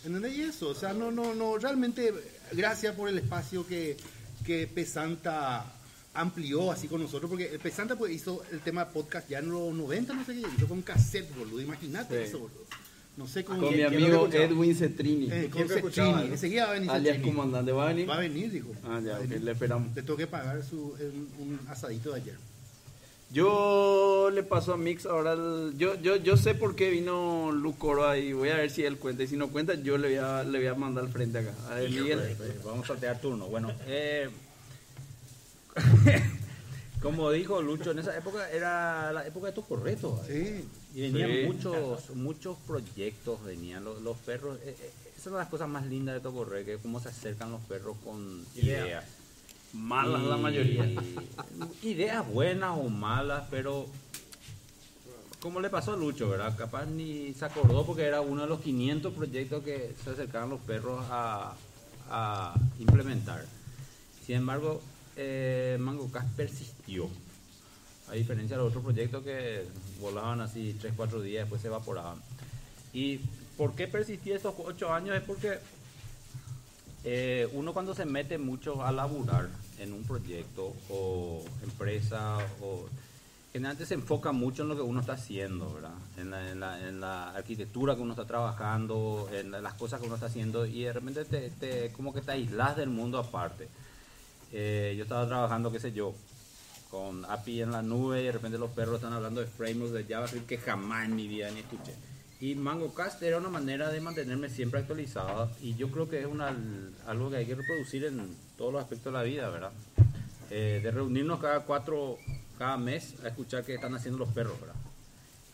¿Entendés 0.05 0.35
Y 0.35 0.41
eso? 0.43 0.69
O 0.69 0.73
sea, 0.73 0.93
no, 0.93 1.11
no, 1.11 1.35
no, 1.35 1.57
realmente, 1.57 2.11
gracias 2.53 2.95
por 2.95 3.09
el 3.09 3.17
espacio 3.17 3.65
que, 3.65 3.97
que 4.45 4.67
Pesanta 4.67 5.65
amplió 6.13 6.71
así 6.71 6.87
con 6.87 7.01
nosotros, 7.01 7.29
porque 7.29 7.45
Pesanta 7.61 7.95
pues 7.95 8.11
hizo 8.13 8.43
el 8.51 8.59
tema 8.59 8.89
podcast 8.89 9.29
ya 9.29 9.39
en 9.39 9.49
los 9.49 9.73
90, 9.73 10.13
no 10.13 10.25
sé 10.25 10.33
qué, 10.33 10.41
hizo 10.57 10.67
con 10.67 10.81
cassette, 10.81 11.33
boludo, 11.35 11.61
imagínate 11.61 12.17
Sí. 12.23 12.29
eso, 12.29 12.39
boludo. 12.39 12.65
No 13.17 13.27
sé 13.27 13.43
con, 13.43 13.59
Con 13.59 13.69
mi 13.69 13.75
¿Quién- 13.75 13.89
quién 13.89 14.03
amigo? 14.05 14.29
Edwin 14.31 14.75
Cetrini. 14.75 15.25
eh, 15.31 15.41
con 15.49 15.51
¿Quién 15.51 15.67
lo 15.67 15.75
escuchaba, 15.75 16.07
Cetrini. 16.11 16.27
no? 16.29 16.33
Enseguida 16.33 16.63
va 16.65 16.69
a 16.69 16.73
venir 16.73 16.89
alias 16.91 17.15
Cetrini. 17.17 17.35
comandante. 17.35 17.71
¿Va 17.73 17.83
a 17.83 17.87
venir? 17.89 18.09
Va 18.09 18.15
a 18.15 18.19
venir, 18.19 18.51
dijo. 18.51 18.71
Ah, 18.85 19.01
ya, 19.03 19.11
Va 19.11 19.15
a 19.17 19.19
ok, 19.19 19.27
venir. 19.27 19.43
le 19.43 19.51
esperamos. 19.51 19.95
Le 19.95 20.01
tengo 20.01 20.17
que 20.17 20.27
pagar 20.27 20.63
su, 20.63 20.77
un, 20.93 21.29
un 21.39 21.59
asadito 21.69 22.11
de 22.13 22.21
ayer. 22.21 22.35
Yo 23.33 24.29
le 24.33 24.43
paso 24.43 24.73
a 24.73 24.77
Mix 24.77 25.05
ahora. 25.05 25.33
el- 25.33 25.73
yo, 25.77 25.95
yo, 26.01 26.17
yo 26.17 26.35
sé 26.37 26.53
por 26.53 26.75
qué 26.75 26.89
vino 26.89 27.51
Lucoro 27.51 28.07
ahí. 28.07 28.33
Voy 28.33 28.49
a 28.49 28.55
ver 28.57 28.69
si 28.69 28.83
él 28.83 28.97
cuenta. 28.97 29.23
Y 29.23 29.27
si 29.27 29.37
no 29.37 29.49
cuenta, 29.49 29.73
yo 29.75 29.97
le 29.97 30.09
voy 30.09 30.17
a, 30.17 30.43
le 30.43 30.57
voy 30.59 30.67
a 30.67 30.73
mandar 30.75 31.05
al 31.05 31.11
frente 31.11 31.37
acá. 31.39 31.53
A 31.69 31.75
ver, 31.75 31.89
Miguel. 31.89 32.35
Pues, 32.37 32.63
Vamos 32.63 32.83
a 32.85 32.87
saltear 32.89 33.21
turno. 33.21 33.47
Bueno, 33.47 33.71
eh, 33.87 34.29
Como 37.01 37.31
dijo 37.31 37.61
Lucho, 37.61 37.91
en 37.91 37.99
esa 37.99 38.15
época 38.15 38.49
era 38.51 39.11
la 39.11 39.25
época 39.25 39.47
de 39.47 39.53
tu 39.53 39.63
correto. 39.65 40.21
Sí. 40.27 40.67
Y 40.93 41.01
venían 41.01 41.31
Sí. 41.31 41.43
muchos 41.47 42.09
muchos 42.15 42.57
proyectos, 42.67 43.43
venían 43.43 43.83
los, 43.83 44.01
los 44.01 44.17
perros. 44.17 44.57
eh, 44.65 44.75
eh, 44.79 44.91
esa 45.15 45.19
es 45.21 45.27
una 45.27 45.37
de 45.37 45.43
las 45.43 45.49
cosas 45.49 45.67
más 45.69 45.85
lindas 45.87 46.15
de 46.15 46.21
Tocorre, 46.21 46.63
que 46.65 46.73
es 46.75 46.79
cómo 46.81 46.99
se 46.99 47.09
acercan 47.09 47.49
los 47.51 47.61
perros 47.61 47.95
con 48.03 48.45
Ideas. 48.55 48.85
ideas. 48.85 49.05
Malas 49.73 50.23
la 50.23 50.37
mayoría. 50.37 50.89
Ideas 51.83 52.27
buenas 52.27 52.77
o 52.77 52.89
malas, 52.89 53.45
pero 53.49 53.87
como 55.41 55.59
le 55.59 55.69
pasó 55.69 55.93
a 55.93 55.97
Lucho, 55.97 56.29
¿verdad? 56.29 56.55
Capaz 56.57 56.85
ni 56.85 57.33
se 57.33 57.45
acordó 57.45 57.85
porque 57.85 58.03
era 58.03 58.21
uno 58.21 58.43
de 58.43 58.47
los 58.47 58.61
500 58.61 59.13
proyectos 59.13 59.63
que 59.63 59.95
se 60.03 60.11
acercaban 60.11 60.49
los 60.49 60.59
perros 60.61 61.03
a, 61.09 61.55
a 62.09 62.53
implementar. 62.79 63.45
Sin 64.25 64.35
embargo, 64.35 64.81
eh, 65.15 65.77
Mango 65.79 66.11
Cast 66.11 66.29
persistió. 66.35 67.09
A 68.09 68.13
diferencia 68.13 68.57
de 68.57 68.63
los 68.63 68.69
otros 68.69 68.83
proyectos 68.83 69.23
que 69.23 69.65
volaban 69.99 70.41
así 70.41 70.75
3, 70.79 70.93
4 70.97 71.21
días, 71.21 71.43
después 71.43 71.61
se 71.61 71.69
evaporaban. 71.69 72.21
¿Y 72.93 73.19
por 73.57 73.73
qué 73.73 73.87
persistí 73.87 74.31
estos 74.31 74.53
8 74.57 74.93
años? 74.93 75.15
Es 75.15 75.23
porque 75.23 75.59
eh, 77.03 77.49
uno 77.53 77.73
cuando 77.73 77.93
se 77.95 78.05
mete 78.05 78.37
mucho 78.37 78.83
a 78.83 78.91
laburar 78.91 79.49
en 79.79 79.93
un 79.93 80.03
proyecto 80.03 80.73
o 80.89 81.43
empresa 81.63 82.37
o 82.61 82.87
generalmente 83.51 83.85
se 83.85 83.95
enfoca 83.95 84.31
mucho 84.31 84.61
en 84.63 84.69
lo 84.69 84.75
que 84.75 84.81
uno 84.81 85.01
está 85.01 85.13
haciendo, 85.13 85.73
¿verdad? 85.73 85.91
En 86.17 86.29
la, 86.29 86.51
en 86.51 86.59
la- 86.59 86.87
en 86.87 87.01
la 87.01 87.31
arquitectura 87.31 87.95
que 87.95 88.01
uno 88.01 88.13
está 88.13 88.25
trabajando, 88.25 89.27
en 89.33 89.51
la- 89.51 89.59
las 89.61 89.73
cosas 89.73 89.99
que 89.99 90.05
uno 90.05 90.15
está 90.15 90.27
haciendo 90.27 90.65
y 90.65 90.83
de 90.83 90.93
repente 90.93 91.25
te, 91.25 91.49
te- 91.49 91.91
como 91.91 92.13
que 92.13 92.21
te 92.21 92.31
aislas 92.31 92.77
del 92.77 92.89
mundo 92.89 93.17
aparte. 93.17 93.67
Eh, 94.53 94.93
yo 94.97 95.03
estaba 95.03 95.27
trabajando, 95.27 95.71
qué 95.71 95.79
sé 95.79 95.91
yo, 95.91 96.13
con 96.89 97.25
API 97.25 97.61
en 97.63 97.71
la 97.71 97.81
nube 97.81 98.21
y 98.21 98.25
de 98.25 98.31
repente 98.33 98.57
los 98.57 98.69
perros 98.71 98.95
están 98.95 99.13
hablando 99.13 99.41
de 99.41 99.47
frameworks 99.47 99.93
de 99.93 100.03
JavaScript 100.05 100.47
que 100.47 100.57
jamás 100.57 101.05
en 101.05 101.15
mi 101.15 101.27
vida 101.27 101.49
ni 101.51 101.59
escuché. 101.61 101.93
Y 102.41 102.55
MangoCast 102.55 103.21
era 103.21 103.37
una 103.37 103.49
manera 103.49 103.91
de 103.91 104.01
mantenerme 104.01 104.49
siempre 104.49 104.79
actualizado 104.79 105.51
y 105.61 105.75
yo 105.75 105.91
creo 105.91 106.09
que 106.09 106.21
es 106.21 106.25
una, 106.25 106.51
algo 107.05 107.29
que 107.29 107.37
hay 107.37 107.45
que 107.45 107.53
reproducir 107.53 108.03
en 108.05 108.35
todos 108.57 108.73
los 108.73 108.81
aspectos 108.81 109.13
de 109.13 109.19
la 109.19 109.23
vida, 109.23 109.47
¿verdad? 109.49 109.71
Eh, 110.49 110.79
de 110.81 110.89
reunirnos 110.89 111.39
cada 111.39 111.59
cuatro, 111.59 112.17
cada 112.57 112.77
mes 112.77 113.13
a 113.23 113.27
escuchar 113.27 113.63
qué 113.63 113.75
están 113.75 113.93
haciendo 113.93 114.17
los 114.17 114.29
perros, 114.29 114.59
¿verdad? 114.59 114.75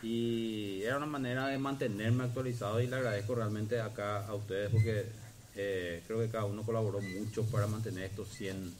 Y 0.01 0.81
era 0.83 0.95
una 0.95 1.07
manera 1.07 1.47
de 1.47 1.57
mantenerme 1.57 2.23
actualizado 2.23 2.79
y 2.79 2.87
le 2.87 2.95
agradezco 2.95 3.35
realmente 3.35 3.81
acá 3.81 4.25
a 4.25 4.33
ustedes 4.33 4.71
porque 4.71 5.07
eh, 5.55 6.01
creo 6.07 6.19
que 6.19 6.29
cada 6.29 6.45
uno 6.45 6.63
colaboró 6.63 7.01
mucho 7.01 7.43
para 7.47 7.67
mantener 7.67 8.05
estos 8.05 8.29
100 8.29 8.73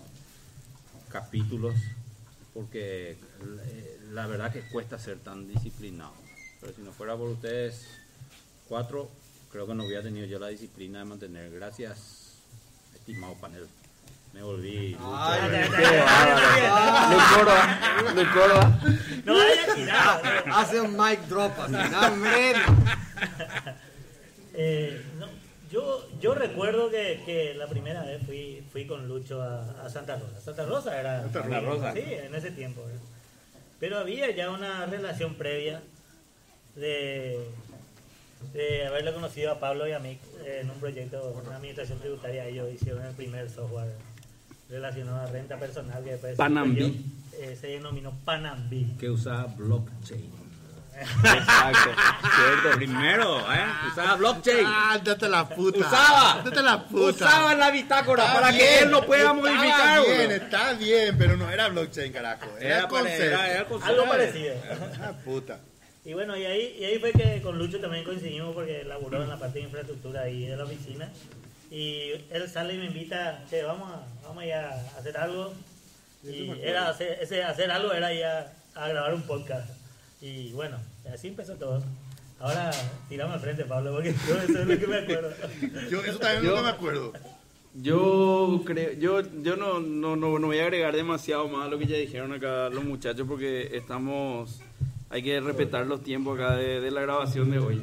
capítulos 1.10 1.76
porque 2.54 3.12
eh, 3.12 4.00
la 4.14 4.28
verdad 4.28 4.54
que 4.54 4.62
cuesta 4.62 4.98
ser 4.98 5.20
tan 5.20 5.46
disciplinado. 5.46 6.14
Pero 6.62 6.74
si 6.74 6.82
no 6.82 6.92
fuera 6.92 7.16
por 7.16 7.30
ustedes 7.30 7.86
cuatro, 8.68 9.10
creo 9.52 9.68
que 9.68 9.74
no 9.74 9.86
hubiera 9.86 10.04
tenido 10.04 10.26
yo 10.26 10.40
la 10.40 10.48
disciplina 10.48 11.00
de 11.00 11.06
mantener. 11.06 11.52
Gracias, 11.52 12.34
estimado 12.96 13.34
panel. 13.36 13.68
Me 14.34 14.44
volví. 14.44 14.92
Lucoro, 14.92 15.18
Lucoro. 18.16 18.60
No 19.26 19.34
vaya 19.34 19.64
a 19.64 19.76
tirar. 19.76 20.44
Hace 20.52 20.82
un 20.82 20.96
mic 20.96 21.22
drop 21.28 21.52
así. 21.60 21.76
Eh, 24.60 25.04
no, 25.20 25.28
yo, 25.70 26.08
yo 26.20 26.34
recuerdo 26.34 26.90
que, 26.90 27.22
que 27.28 27.54
la 27.54 27.68
primera 27.68 28.02
vez 28.02 28.26
fui, 28.26 28.64
fui 28.72 28.88
con 28.88 29.08
Lucho 29.08 29.40
a, 29.40 29.86
a 29.86 29.88
Santa 29.88 30.16
Rosa. 30.16 30.42
Santa 30.42 30.66
Rosa 30.66 31.00
era. 31.00 31.30
Santa 31.32 31.60
Rosa. 31.60 31.94
Sí, 31.94 32.02
en 32.04 32.34
ese 32.34 32.50
tiempo. 32.50 32.82
¿eh? 32.82 32.98
Pero 33.80 34.00
había 34.00 34.32
ya 34.32 34.50
una 34.50 34.88
relación 34.88 35.36
previa 35.36 35.84
de, 36.76 37.40
de 38.54 38.88
haberle 38.88 39.14
conocido 39.14 39.52
a 39.52 39.60
Pablo 39.60 39.88
y 39.88 39.92
a 39.94 40.00
mí 40.00 40.20
en 40.46 40.70
un 40.70 40.80
proyecto, 40.80 41.42
una 41.46 41.58
administración 41.58 42.00
tributaria. 42.00 42.46
Ellos 42.46 42.68
hicieron 42.74 43.06
el 43.06 43.14
primer 43.16 43.50
software 43.50 43.94
relacionado 44.70 45.22
a 45.22 45.26
renta 45.32 45.58
personal 45.58 46.04
que 46.04 46.12
después 46.12 46.36
Panambi. 46.36 47.06
eh, 47.40 47.58
se 47.60 47.68
denominó 47.68 48.14
Panambi. 48.26 48.96
Que 49.00 49.10
usaba 49.10 49.46
blockchain. 49.46 50.38
Exacto. 50.98 51.92
Cierto. 52.36 52.78
Primero, 52.78 53.40
¿eh? 53.54 53.66
Usaba 53.92 54.16
blockchain. 54.16 54.66
Ah, 54.66 55.00
date 55.04 55.30
la 55.30 55.48
puta. 55.48 55.78
Usaba. 55.80 56.42
Date 56.44 56.62
la 56.64 56.84
puta. 56.88 57.26
Usaba 57.26 57.54
la 57.56 57.70
bitácora 57.70 58.26
Está 58.26 58.42
para 58.42 58.52
que 58.58 58.80
él 58.80 58.90
no 58.90 59.04
pueda 59.04 59.32
modificar. 59.34 60.02
bien, 60.04 60.32
está 60.32 60.74
bien, 60.74 61.16
pero 61.18 61.38
no 61.38 61.50
era 61.52 61.68
blockchain, 61.70 62.12
carajo. 62.12 62.48
Era, 62.60 62.78
Era, 62.80 62.88
para- 62.88 63.14
era, 63.16 63.52
era 63.52 63.66
concepto. 63.66 63.94
Algo 63.94 64.10
parecido. 64.10 64.56
Ah, 65.04 65.12
puta. 65.24 65.60
Y 66.08 66.14
bueno, 66.14 66.38
y 66.38 66.46
ahí, 66.46 66.78
y 66.80 66.86
ahí 66.86 67.00
fue 67.00 67.12
que 67.12 67.42
con 67.42 67.58
Lucho 67.60 67.80
también 67.82 68.06
coincidimos 68.06 68.56
porque 68.56 68.84
laburó 68.86 69.22
en 69.22 69.28
la 69.30 69.38
parte 69.38 69.60
de 69.60 69.66
infraestructura 69.66 70.22
ahí 70.22 70.46
de 70.46 70.56
la 70.56 70.64
oficina. 70.64 71.12
Y 71.70 72.12
él 72.32 72.50
sale 72.50 72.76
y 72.76 72.78
me 72.78 72.86
invita, 72.86 73.44
che, 73.50 73.62
vamos 73.64 73.92
a, 73.92 74.08
vamos 74.26 74.42
a 74.42 74.46
ir 74.46 74.54
a 74.54 74.70
hacer 74.98 75.18
algo. 75.18 75.54
Y 76.24 76.50
era 76.62 76.88
hacer, 76.90 77.20
ese 77.22 77.44
hacer 77.44 77.70
algo 77.72 77.92
era 77.92 78.14
ir 78.14 78.24
a, 78.24 78.54
a 78.76 78.88
grabar 78.88 79.14
un 79.14 79.24
podcast. 79.24 79.70
Y 80.22 80.52
bueno, 80.54 80.78
así 81.14 81.28
empezó 81.28 81.56
todo. 81.56 81.84
Ahora 82.40 82.72
tiramos 83.10 83.34
al 83.36 83.42
frente, 83.42 83.66
Pablo, 83.66 83.92
porque 83.94 84.14
yo 84.28 84.36
eso 84.42 84.60
es 84.62 84.66
lo 84.68 84.80
que 84.80 84.88
me 84.88 84.98
acuerdo. 85.00 85.32
Yo 85.92 86.02
eso 86.06 86.20
también 86.20 86.44
Yo- 86.44 86.56
no 86.56 86.64
me 86.64 86.70
acuerdo. 86.70 87.14
Yo 87.80 88.62
creo, 88.66 88.94
yo, 88.94 89.22
yo 89.44 89.56
no, 89.56 89.80
no, 89.80 90.16
no, 90.16 90.40
no 90.40 90.48
voy 90.48 90.58
a 90.58 90.64
agregar 90.64 90.96
demasiado 90.96 91.48
más 91.48 91.68
a 91.68 91.70
lo 91.70 91.78
que 91.78 91.86
ya 91.86 91.96
dijeron 91.98 92.34
acá 92.34 92.70
los 92.70 92.84
muchachos 92.84 93.28
porque 93.28 93.70
estamos, 93.78 94.62
hay 95.10 95.24
que 95.24 95.40
respetar 95.40 95.88
los 95.88 96.04
tiempos 96.04 96.38
acá 96.40 96.56
de, 96.56 96.82
de 96.82 96.92
la 96.92 97.02
grabación 97.02 97.52
de 97.52 97.60
hoy. 97.60 97.82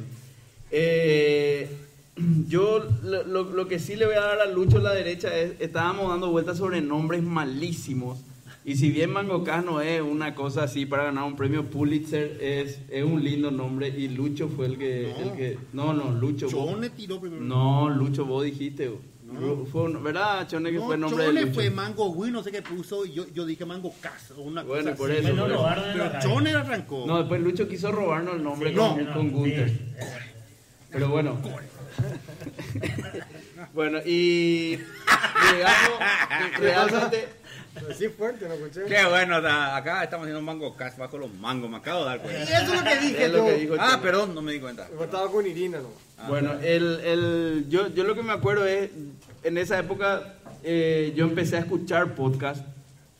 Eh, 0.71 1.69
yo 2.47 2.85
lo, 3.03 3.67
que 3.67 3.79
sí 3.79 3.95
le 3.95 4.05
voy 4.05 4.15
a 4.15 4.21
dar 4.21 4.39
a 4.39 4.45
Lucho 4.51 4.77
a 4.77 4.81
la 4.81 4.93
derecha 4.93 5.35
es, 5.37 5.53
estábamos 5.59 6.09
dando 6.09 6.29
vueltas 6.31 6.57
sobre 6.57 6.81
nombres 6.81 7.23
malísimos. 7.23 8.19
Y 8.67 8.77
si 8.77 8.89
bien 8.89 9.11
Mangocás 9.11 9.63
no 9.63 9.79
es 9.79 10.01
una 10.01 10.33
cosa 10.33 10.63
así 10.63 10.87
para 10.87 11.03
ganar 11.03 11.25
un 11.25 11.35
premio 11.35 11.65
Pulitzer, 11.65 12.39
es, 12.41 12.79
es 12.89 13.03
un 13.03 13.23
lindo 13.23 13.51
nombre 13.51 13.89
y 13.89 14.07
Lucho 14.07 14.47
fue 14.49 14.65
el 14.65 14.77
que... 14.79 15.13
No. 15.19 15.23
el 15.31 15.37
que- 15.37 15.57
no, 15.71 15.93
no, 15.93 16.11
Lucho. 16.11 16.47
vos- 16.49 16.71
Chone 16.71 16.89
tiró 16.89 17.21
primero. 17.21 17.43
no, 17.43 17.89
Lucho, 17.89 18.25
vos 18.25 18.43
dijiste. 18.43 18.91
No. 19.25 19.65
Fue 19.65 19.81
un- 19.83 20.03
¿Verdad, 20.03 20.47
Chone, 20.47 20.69
que 20.71 20.77
No, 20.77 20.85
fue 20.85 20.95
el 20.95 21.01
nombre 21.01 21.25
de 21.25 21.33
Chone 21.41 21.53
fue 21.53 21.69
Mango 21.71 22.09
Wii, 22.11 22.31
no 22.31 22.43
sé 22.43 22.51
qué 22.51 22.61
puso, 22.61 23.05
y 23.05 23.13
yo, 23.13 23.25
yo 23.33 23.45
dije 23.45 23.65
Mango 23.65 23.91
Cas 23.99 24.31
o 24.37 24.41
una 24.43 24.61
Bueno, 24.63 24.91
cosa 24.91 24.95
por 24.97 25.11
así. 25.11 25.25
eso, 25.25 25.47
robaron 25.47 25.87
la 25.87 25.93
Pero 25.93 26.11
calle. 26.11 26.23
Chone 26.27 26.53
arrancó. 26.53 27.03
No, 27.07 27.17
después 27.19 27.41
Lucho 27.41 27.67
quiso 27.67 27.91
robarnos 27.91 28.35
el 28.35 28.43
nombre 28.43 28.69
Sí, 28.69 28.75
con, 28.75 29.03
no, 29.05 29.13
con 29.13 29.31
Gunther. 29.31 29.69
sí. 29.69 29.79
Pero 30.91 31.09
bueno. 31.09 31.37
bueno, 33.73 33.99
y 34.05 34.77
realmente, 36.59 37.27
Sí, 37.97 38.07
fuerte, 38.07 38.47
¿no 38.47 38.53
escuché? 38.53 38.85
Qué 38.85 39.03
bueno, 39.05 39.35
acá 39.35 40.01
estamos 40.03 40.23
haciendo 40.23 40.39
un 40.39 40.45
mango 40.45 40.75
cast 40.77 40.97
bajo 40.97 41.17
los 41.17 41.33
mangos, 41.33 41.69
me 41.69 41.75
acabo 41.77 41.99
de 42.01 42.05
dar 42.05 42.17
Y 42.17 42.19
cuenta. 42.21 42.43
eso 42.43 42.73
es 42.73 42.79
lo 42.79 42.83
que 42.89 42.99
dije 42.99 43.25
es 43.25 43.31
lo 43.33 43.45
que 43.45 43.53
dijo 43.55 43.75
Ah, 43.77 43.89
Chone. 43.91 44.01
perdón, 44.01 44.35
no 44.35 44.41
me 44.41 44.53
di 44.53 44.59
cuenta. 44.61 44.87
Estaba 45.01 45.29
con 45.29 45.45
Irina, 45.45 45.79
¿no? 45.79 45.89
Bueno, 46.27 46.53
el, 46.63 46.99
el, 47.01 47.65
yo, 47.69 47.93
yo 47.93 48.03
lo 48.03 48.15
que 48.15 48.23
me 48.23 48.31
acuerdo 48.31 48.65
es, 48.65 48.89
en 49.43 49.57
esa 49.57 49.77
época 49.79 50.35
eh, 50.63 51.13
yo 51.15 51.25
empecé 51.25 51.57
a 51.57 51.59
escuchar 51.59 52.15
podcast. 52.15 52.65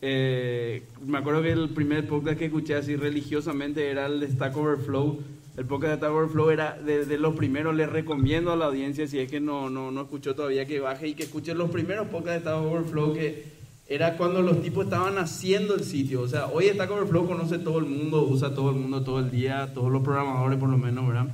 Eh, 0.02 0.84
me 1.06 1.18
acuerdo 1.18 1.42
que 1.42 1.52
el 1.52 1.70
primer 1.70 2.08
podcast 2.08 2.38
que 2.38 2.46
escuché 2.46 2.75
así 2.75 2.96
religiosamente 2.96 3.90
era 3.90 4.08
el 4.08 4.20
de 4.20 4.32
Stack 4.32 4.58
Overflow. 4.58 5.20
El 5.58 5.66
podcast 5.66 5.92
de 5.92 5.98
Stack 5.98 6.12
Overflow 6.12 6.50
era 6.50 6.74
de, 6.74 7.18
los 7.18 7.36
primeros. 7.36 7.75
Les 7.75 7.90
recomiendo 7.90 8.52
a 8.52 8.56
la 8.56 8.66
audiencia, 8.66 9.08
si 9.08 9.20
es 9.20 9.30
que 9.30 9.40
no, 9.40 9.70
no, 9.70 9.92
no 9.92 10.02
escuchó 10.02 10.34
todavía, 10.34 10.66
que 10.66 10.80
baje 10.80 11.10
y 11.10 11.14
que 11.14 11.24
escuche 11.24 11.54
los 11.54 11.70
primeros 11.70 12.08
podcasts 12.08 12.44
de 12.44 12.50
Stack 12.50 12.64
Overflow 12.64 13.14
que 13.14 13.56
era 13.88 14.18
cuando 14.18 14.42
los 14.42 14.64
tipos 14.64 14.86
estaban 14.86 15.20
haciendo 15.20 15.75
el 15.75 15.84
sitio. 15.84 16.22
O 16.22 16.28
sea, 16.28 16.48
hoy 16.48 16.70
Stack 16.70 16.90
Overflow 16.90 17.28
conoce 17.28 17.60
todo 17.60 17.78
el 17.78 17.86
mundo, 17.86 18.24
usa 18.24 18.54
todo 18.56 18.72
el 18.72 18.78
mundo 18.78 19.04
todo 19.04 19.20
el 19.20 19.30
día, 19.30 19.72
todos 19.74 19.92
los 19.92 20.02
programadores 20.02 20.58
por 20.58 20.70
lo 20.70 20.78
menos, 20.78 21.08
¿verdad? 21.08 21.28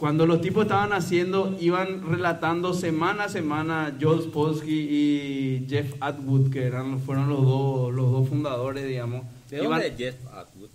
Cuando 0.00 0.24
los 0.26 0.40
tipos 0.40 0.62
estaban 0.62 0.94
haciendo, 0.94 1.54
iban 1.60 2.10
relatando 2.10 2.72
semana 2.72 3.24
a 3.24 3.28
semana 3.28 3.94
Joel 4.00 4.22
Spolsky 4.22 4.88
y 4.90 5.66
Jeff 5.68 5.92
Atwood, 6.00 6.50
que 6.50 6.64
eran, 6.64 7.00
fueron 7.00 7.28
los 7.28 7.42
dos, 7.44 7.92
los 7.92 8.10
dos 8.10 8.26
fundadores, 8.30 8.88
digamos. 8.88 9.26
¿De 9.50 9.58
Iban- 9.58 9.68
dónde 9.68 9.86
es 9.88 9.96
Jeff 9.98 10.16
Atwood? 10.32 10.70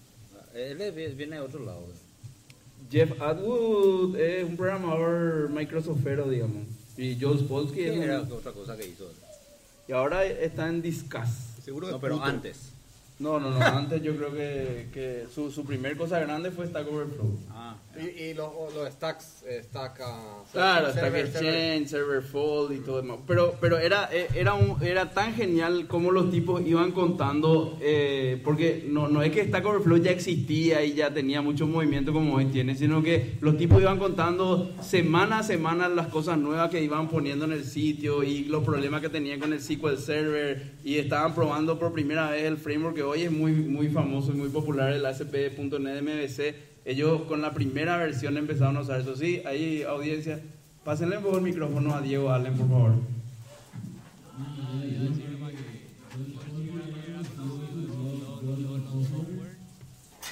Él 0.53 0.79
es- 0.79 1.17
viene 1.17 1.37
de 1.37 1.41
otro 1.41 1.65
lado. 1.65 1.81
Jeff 2.91 3.19
Atwood 3.19 4.15
es 4.15 4.43
un 4.47 4.55
programador 4.55 5.49
Microsoftero, 5.49 6.29
digamos. 6.29 6.67
Y 6.95 7.17
Joel 7.19 7.39
Spolsky 7.39 7.79
es 7.81 7.91
¿Qué 7.93 7.97
un- 7.97 8.03
era 8.03 8.21
otra 8.21 8.51
cosa 8.51 8.77
que 8.77 8.85
hizo? 8.87 9.09
Y 9.87 9.91
ahora 9.93 10.23
está 10.23 10.69
en 10.69 10.83
Discuss. 10.83 11.29
Seguro 11.63 11.87
que 11.87 11.93
No, 11.93 11.99
pero 11.99 12.15
puto. 12.17 12.27
antes. 12.27 12.69
No, 13.17 13.39
no, 13.39 13.49
no. 13.49 13.59
Antes 13.65 14.03
yo 14.03 14.15
creo 14.17 14.31
que, 14.33 14.87
que 14.93 15.25
su, 15.33 15.49
su 15.49 15.63
primer 15.65 15.97
cosa 15.97 16.19
grande 16.19 16.51
fue 16.51 16.67
Stack 16.67 16.85
Overflow. 16.91 17.31
Ah, 17.49 17.54
Y, 17.97 18.23
y 18.23 18.33
los, 18.33 18.51
los 18.73 18.89
stacks, 18.89 19.43
eh, 19.47 19.61
stack, 19.63 20.01
ah, 20.03 20.43
Claro, 20.51 20.91
server, 20.91 21.27
Stack 21.27 21.41
server. 21.41 21.55
Exchange, 21.55 21.87
Server 21.87 22.21
Fold 22.21 22.73
y 22.73 22.79
todo 22.79 22.97
demás. 22.97 23.19
Pero, 23.25 23.55
pero 23.61 23.77
era, 23.77 24.09
eh, 24.11 24.27
era, 24.35 24.53
un, 24.53 24.83
era 24.83 25.11
tan 25.11 25.33
genial 25.33 25.87
como 25.87 26.11
los 26.11 26.29
tipos 26.29 26.61
iban 26.65 26.91
contando, 26.91 27.77
eh, 27.81 28.41
porque 28.43 28.85
no, 28.87 29.07
no 29.07 29.21
es 29.21 29.31
que 29.31 29.45
Stack 29.45 29.65
Overflow 29.65 29.97
ya 29.97 30.11
existía 30.11 30.83
y 30.83 30.93
ya 30.93 31.13
tenía 31.13 31.41
mucho 31.41 31.67
movimiento 31.67 32.11
como 32.11 32.35
hoy 32.35 32.45
tiene, 32.45 32.75
sino 32.75 33.01
que 33.01 33.37
los 33.39 33.57
tipos 33.57 33.81
iban 33.81 33.97
contando 33.97 34.71
semana 34.81 35.39
a 35.39 35.43
semana 35.43 35.87
las 35.87 36.07
cosas 36.07 36.37
nuevas 36.37 36.69
que 36.69 36.83
iban 36.83 37.07
poniendo 37.07 37.45
en 37.45 37.53
el 37.53 37.63
sitio 37.63 38.23
y 38.23 38.45
los 38.45 38.63
problemas 38.63 39.01
que 39.01 39.09
tenían 39.09 39.39
con 39.39 39.53
el 39.53 39.61
SQL 39.61 39.97
Server 39.97 40.73
y 40.83 40.97
estaban 40.97 41.33
probando 41.33 41.79
por 41.79 41.93
primera 41.93 42.29
vez 42.29 42.43
el 42.43 42.57
framework 42.57 42.95
que 42.95 43.03
hoy 43.03 43.21
es 43.23 43.31
muy, 43.31 43.53
muy 43.53 43.87
famoso 43.87 44.31
y 44.31 44.35
muy 44.35 44.49
popular, 44.49 44.91
el 44.91 45.05
ASP.NET 45.05 46.01
MVC. 46.01 46.74
Ellos 46.85 47.23
con 47.23 47.41
la 47.41 47.51
primera 47.53 47.97
versión 47.97 48.37
empezaron 48.37 48.77
a 48.77 48.81
usar 48.81 49.01
eso. 49.01 49.15
Sí, 49.15 49.41
ahí 49.43 49.81
audiencia, 49.81 50.39
pásenle 50.83 51.17
un 51.17 51.23
poco 51.23 51.37
el 51.37 51.43
micrófono 51.43 51.95
a 51.95 52.01
Diego 52.01 52.31
Allen, 52.31 52.55
por 52.55 52.69
favor. 52.69 52.93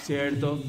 Cierto. 0.03 0.61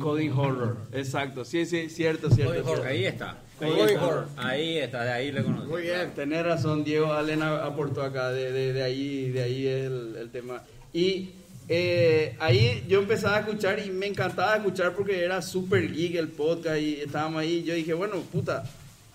Coding 0.00 0.30
Horror, 0.30 0.78
exacto. 0.92 1.44
Sí, 1.44 1.64
sí, 1.66 1.88
cierto, 1.88 2.30
cierto. 2.30 2.64
cierto. 2.64 2.82
ahí 2.84 3.04
está. 3.04 3.38
Ahí 3.60 3.70
Coding 3.70 3.88
está. 3.94 4.06
Horror. 4.06 4.28
Ahí 4.36 4.78
está, 4.78 5.04
de 5.04 5.12
ahí 5.12 5.32
le 5.32 5.44
conocí. 5.44 5.68
Muy 5.68 5.82
bien. 5.82 6.12
Tenés 6.14 6.44
razón, 6.44 6.82
Diego 6.82 7.12
Allen 7.12 7.42
aportó 7.42 8.02
acá, 8.02 8.30
de, 8.30 8.50
de, 8.50 8.72
de 8.72 8.82
ahí, 8.82 9.30
de 9.30 9.42
ahí 9.42 9.66
es 9.66 9.86
el, 9.86 10.16
el 10.18 10.30
tema. 10.30 10.62
Y 10.92 11.30
eh, 11.68 12.36
ahí 12.40 12.84
yo 12.88 13.00
empezaba 13.00 13.36
a 13.36 13.40
escuchar 13.40 13.78
y 13.84 13.90
me 13.90 14.06
encantaba 14.06 14.56
escuchar 14.56 14.94
porque 14.94 15.24
era 15.24 15.40
super 15.40 15.90
geek 15.90 16.16
el 16.16 16.28
podcast 16.28 16.80
y 16.80 16.96
estábamos 16.96 17.40
ahí. 17.40 17.62
Yo 17.62 17.74
dije, 17.74 17.94
bueno, 17.94 18.16
puta, 18.20 18.64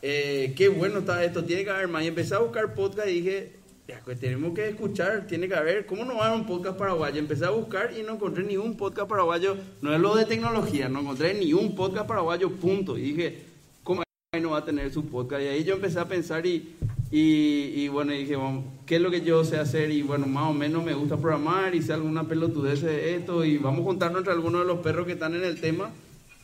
eh, 0.01 0.53
qué 0.58 0.70
bueno 0.70 1.00
está 1.00 1.24
esto, 1.24 1.44
tiene 1.44 1.63
que 1.63 1.70
haber 1.70 1.88
más. 1.88 2.03
Y 2.03 2.08
empecé 2.08 2.36
a 2.36 2.39
buscar 2.39 2.74
podcast 2.74 3.08
y 3.08 3.22
dije, 3.22 3.51
ya, 3.88 4.01
pues 4.03 4.20
tenemos 4.20 4.53
que 4.53 4.70
escuchar, 4.70 5.27
tiene 5.27 5.48
que 5.48 5.56
haber, 5.56 5.86
¿cómo 5.86 6.06
no 6.06 6.18
va 6.18 6.29
a 6.29 6.36
un 6.36 6.46
podcast 6.46 6.77
paraguayo? 6.77 7.20
Empecé 7.20 7.46
a 7.46 7.51
buscar 7.51 7.91
y 7.98 8.03
no 8.03 8.13
encontré 8.13 8.44
ni 8.44 8.58
un 8.58 8.77
podcast 8.77 9.08
paraguayo, 9.08 9.58
no 9.82 9.94
es 9.94 10.00
lo 10.00 10.15
de 10.15 10.25
tecnología, 10.25 10.89
no 10.89 11.01
encontré 11.01 11.34
ni 11.34 11.53
un 11.53 11.75
podcast 11.75 12.08
paraguayo, 12.08 12.51
punto. 12.51 12.98
Y 12.98 13.01
dije, 13.01 13.44
¿cómo 13.84 14.03
no 14.39 14.51
va 14.51 14.60
a 14.60 14.65
tener 14.65 14.91
su 14.94 15.06
podcast. 15.06 15.41
Y 15.41 15.48
ahí 15.48 15.63
yo 15.63 15.75
empecé 15.75 16.00
a 16.00 16.08
pensar 16.08 16.46
y, 16.46 16.75
y, 17.12 17.74
y 17.75 17.88
bueno, 17.88 18.12
dije, 18.12 18.36
bueno, 18.36 18.63
¿qué 18.89 18.96
es 18.96 19.01
lo 19.03 19.12
que 19.12 19.22
yo 19.22 19.46
sé 19.46 19.58
hacer? 19.58 19.91
Y 19.91 20.01
bueno, 20.01 20.25
más 20.25 20.50
o 20.50 20.53
menos 20.53 20.84
me 20.84 20.96
gusta 20.96 21.15
programar 21.15 21.75
y 21.75 21.84
sé 21.84 21.93
alguna 21.93 22.27
pelotudez 22.27 22.81
de 22.81 23.15
esto 23.15 23.46
y 23.46 23.60
vamos 23.60 23.81
a 23.81 23.84
juntarnos 23.84 24.22
entre 24.22 24.34
algunos 24.34 24.62
de 24.62 24.67
los 24.67 24.79
perros 24.79 25.05
que 25.05 25.13
están 25.13 25.36
en 25.36 25.43
el 25.43 25.62
tema 25.62 25.91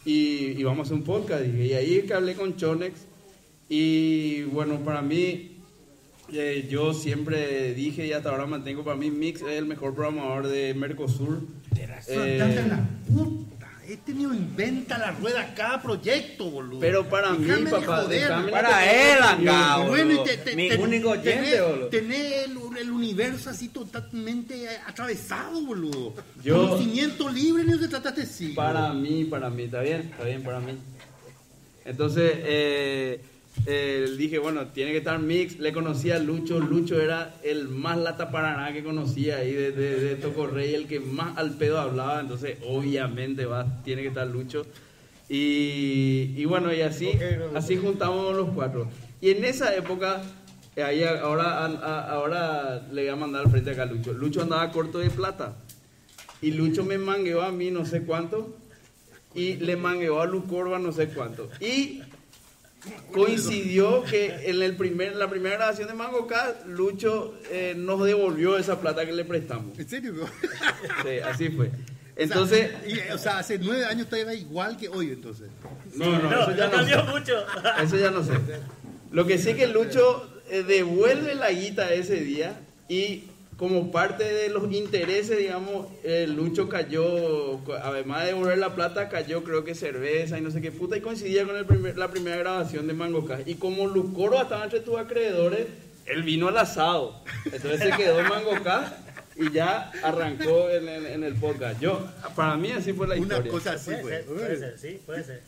y, 0.06 0.52
y 0.52 0.64
vamos 0.64 0.82
a 0.82 0.84
hacer 0.84 0.98
un 0.98 1.04
podcast. 1.04 1.44
Y 1.44 1.74
ahí 1.74 1.96
es 1.96 2.04
que 2.06 2.14
hablé 2.14 2.36
con 2.36 2.56
Chonex 2.56 3.08
y 3.68 4.44
bueno, 4.44 4.78
para 4.82 5.02
mí, 5.02 5.58
eh, 6.32 6.68
yo 6.70 6.94
siempre 6.94 7.74
dije 7.74 8.06
y 8.06 8.12
hasta 8.12 8.30
ahora 8.30 8.46
mantengo, 8.46 8.84
para 8.84 8.96
mí 8.96 9.10
Mix 9.10 9.42
es 9.42 9.58
el 9.58 9.66
mejor 9.66 9.96
programador 9.96 10.48
de 10.48 10.75
Mercosur. 10.75 11.42
Eh, 12.08 12.40
a 12.40 12.48
la 12.68 12.88
puta. 13.08 13.55
Este 13.88 14.13
niño 14.13 14.34
inventa 14.34 14.98
la 14.98 15.12
rueda 15.12 15.54
cada 15.54 15.80
proyecto, 15.82 16.50
boludo. 16.50 16.80
pero 16.80 17.08
para 17.08 17.32
mí, 17.34 17.46
Déjame 17.46 17.70
papá, 17.70 18.01
joder, 18.04 18.27
Para 18.50 18.92
él 18.92 19.18
acá, 19.22 19.77
Y 19.84 19.88
bueno, 19.88 20.12
y 20.12 20.15
boludo. 20.15 20.24
te- 20.24 20.38
te- 20.38 20.56
Mi 20.56 20.70
te- 20.70 20.77
único 20.77 21.10
oyente, 21.12 21.62
boludo. 21.62 21.88
tenés 21.89 22.46
el, 22.46 22.58
el 22.80 22.92
universo 22.92 23.50
así 23.51 23.70
totalmente 23.70 24.68
atravesado, 24.88 25.62
boludo. 25.62 26.13
Yo- 26.44 26.68
Conocimiento 26.70 27.30
libre, 27.30 27.63
ni 27.63 27.77
se 27.77 27.88
trataste 27.88 28.24
así. 28.24 28.54
Para 28.54 28.92
mí, 28.92 29.25
para 29.25 29.50
mí, 29.51 29.63
está 29.63 29.82
bien, 29.82 30.01
está 30.12 30.24
bien 30.24 30.42
para 30.44 30.60
mí. 30.60 30.74
Entonces, 31.86 32.32
eh, 32.38 33.22
eh, 33.66 34.08
dije, 34.18 34.38
bueno, 34.40 34.68
tiene 34.68 34.92
que 34.92 34.98
estar 35.00 35.20
Mix. 35.20 35.60
Le 35.60 35.74
conocía 35.74 36.18
a 36.18 36.20
Lucho. 36.20 36.60
Lucho 36.60 37.02
era 37.02 37.36
el 37.44 37.68
más 37.70 37.98
lata 37.98 38.32
paraná 38.32 38.74
que 38.74 38.84
conocía 38.84 39.38
ahí 39.38 39.54
de, 39.54 39.72
de, 39.72 40.00
de 40.00 40.16
Tocorrey, 40.16 40.76
el 40.76 40.88
que 40.88 41.00
más 41.00 41.38
al 41.38 41.52
pedo 41.52 41.80
hablaba. 41.80 42.20
Entonces, 42.20 42.58
obviamente, 42.66 43.46
va, 43.46 43.82
tiene 43.84 44.02
que 44.02 44.10
estar 44.10 44.28
Lucho. 44.28 44.66
Y, 45.28 46.34
y 46.36 46.46
bueno, 46.46 46.72
y 46.72 46.82
así, 46.82 47.10
así 47.56 47.78
juntamos 47.78 48.36
los 48.36 48.50
cuatro. 48.50 48.88
Y 49.22 49.32
en 49.32 49.44
esa 49.44 49.76
época, 49.76 50.22
ahí 50.78 51.04
ahora, 51.04 51.65
ahora 51.65 52.88
le 52.91 53.02
voy 53.02 53.10
a 53.10 53.15
mandar 53.15 53.46
al 53.46 53.52
frente 53.52 53.72
acá 53.72 53.84
a 53.84 53.86
Lucho. 53.88 54.13
Lucho 54.13 54.41
andaba 54.41 54.72
corto 54.72 55.00
de 55.00 55.10
plata. 55.10 55.56
Y 56.41 56.52
Lucho 56.52 56.84
me 56.84 57.00
mangueó 57.00 57.41
a 57.41 57.52
mí 57.52 57.72
no 57.72 57.86
sé 57.86 58.04
cuánto. 58.04 58.56
Y 59.34 59.56
le 59.56 59.76
mangueó 59.76 60.22
a 60.22 60.26
Lucorba 60.28 60.80
no 60.80 60.91
sé 60.91 61.08
cuánto. 61.08 61.50
Y 61.60 62.02
coincidió 63.12 64.04
que 64.04 64.50
en 64.50 64.62
el 64.62 64.76
primer, 64.76 65.15
la 65.15 65.30
primera 65.30 65.56
grabación 65.58 65.88
de 65.88 65.93
Mango 65.93 66.28
K, 66.28 66.56
Lucho 66.67 67.36
eh, 67.52 67.74
nos 67.78 68.04
devolvió 68.06 68.58
esa 68.58 68.80
plata 68.82 69.06
que 69.06 69.12
le 69.13 69.26
prestamos. 69.26 69.78
¿En 69.78 69.88
serio? 69.89 70.13
bro? 70.13 70.28
Sí, 71.04 71.19
así 71.19 71.50
fue. 71.50 71.71
Entonces, 72.17 72.71
O 72.74 72.80
sea, 72.89 73.08
y- 73.08 73.12
o 73.12 73.17
sea, 73.17 73.39
hace 73.39 73.58
nueve 73.60 73.86
años 73.86 74.08
todavía 74.08 74.32
era 74.32 74.41
igual 74.41 74.78
que 74.78 74.88
hoy, 74.89 75.12
entonces. 75.12 75.48
no, 75.95 76.06
no, 76.19 76.30
No, 76.30 76.41
eso 76.43 76.52
ya 76.56 76.65
no 76.67 76.71
no 76.71 76.78
cambió 76.78 77.06
sé. 77.06 77.12
mucho. 77.12 77.45
Eso 77.84 77.98
ya 77.98 78.12
no 78.12 78.24
sé. 78.24 78.32
Lo 79.12 79.26
que 79.28 79.38
sí 79.38 79.54
que 79.54 79.67
Lucho 79.67 80.30
eh, 80.50 80.63
devuelve 80.63 81.36
la 81.36 81.52
guita 81.52 81.93
ese 81.93 82.15
día 82.21 82.60
y 82.88 83.26
como 83.58 83.91
parte 83.91 84.24
de 84.26 84.50
los 84.50 84.72
intereses, 84.74 85.38
digamos, 85.38 85.88
eh, 86.04 86.26
Lucho 86.28 86.68
cayó, 86.68 87.60
además 87.82 88.22
de 88.22 88.28
devolver 88.28 88.58
la 88.58 88.76
plata, 88.76 89.08
cayó 89.08 89.44
creo 89.46 89.63
que 89.63 89.76
cerveza 89.76 90.38
y 90.38 90.41
no 90.41 90.52
sé 90.52 90.62
qué 90.62 90.72
puta 90.74 90.98
y 90.98 91.02
coincidía 91.02 91.46
con 91.46 91.56
el 91.56 91.65
primer- 91.65 91.98
la 91.98 92.10
primera 92.12 92.36
grabación 92.38 92.86
de 92.88 92.94
Mango 92.94 93.26
Cash. 93.26 93.44
Y 93.46 93.56
como 93.56 93.88
Lucoro 93.88 94.41
estaba 94.41 94.65
entre 94.65 94.82
tus 94.82 94.98
acreedores, 95.00 95.68
él 96.06 96.24
vino 96.24 96.50
al 96.50 96.58
asado. 96.58 97.24
Entonces 97.46 97.80
se 97.80 97.91
quedó 97.96 98.20
en 98.20 98.28
Mango 98.28 98.62
Cash 98.62 98.89
y 99.38 99.52
ya 99.52 99.89
arrancó 100.04 100.70
en, 100.70 100.88
el- 100.89 101.06
en 101.06 101.24
el 101.24 101.36
podcast. 101.36 101.80
Yo, 101.80 102.06
para 102.36 102.58
mí 102.58 102.72
así 102.72 102.91
fue 102.91 103.08
la 103.08 103.15
Una 103.15 103.24
historia. 103.24 103.52
cosa 103.52 103.72
así, 103.74 103.91
Puede 104.02 104.04
ser, 104.18 104.26
puede 104.26 104.58
ser, 104.58 104.78
sí, 104.80 105.00
puede 105.06 105.24
ser. 105.24 105.41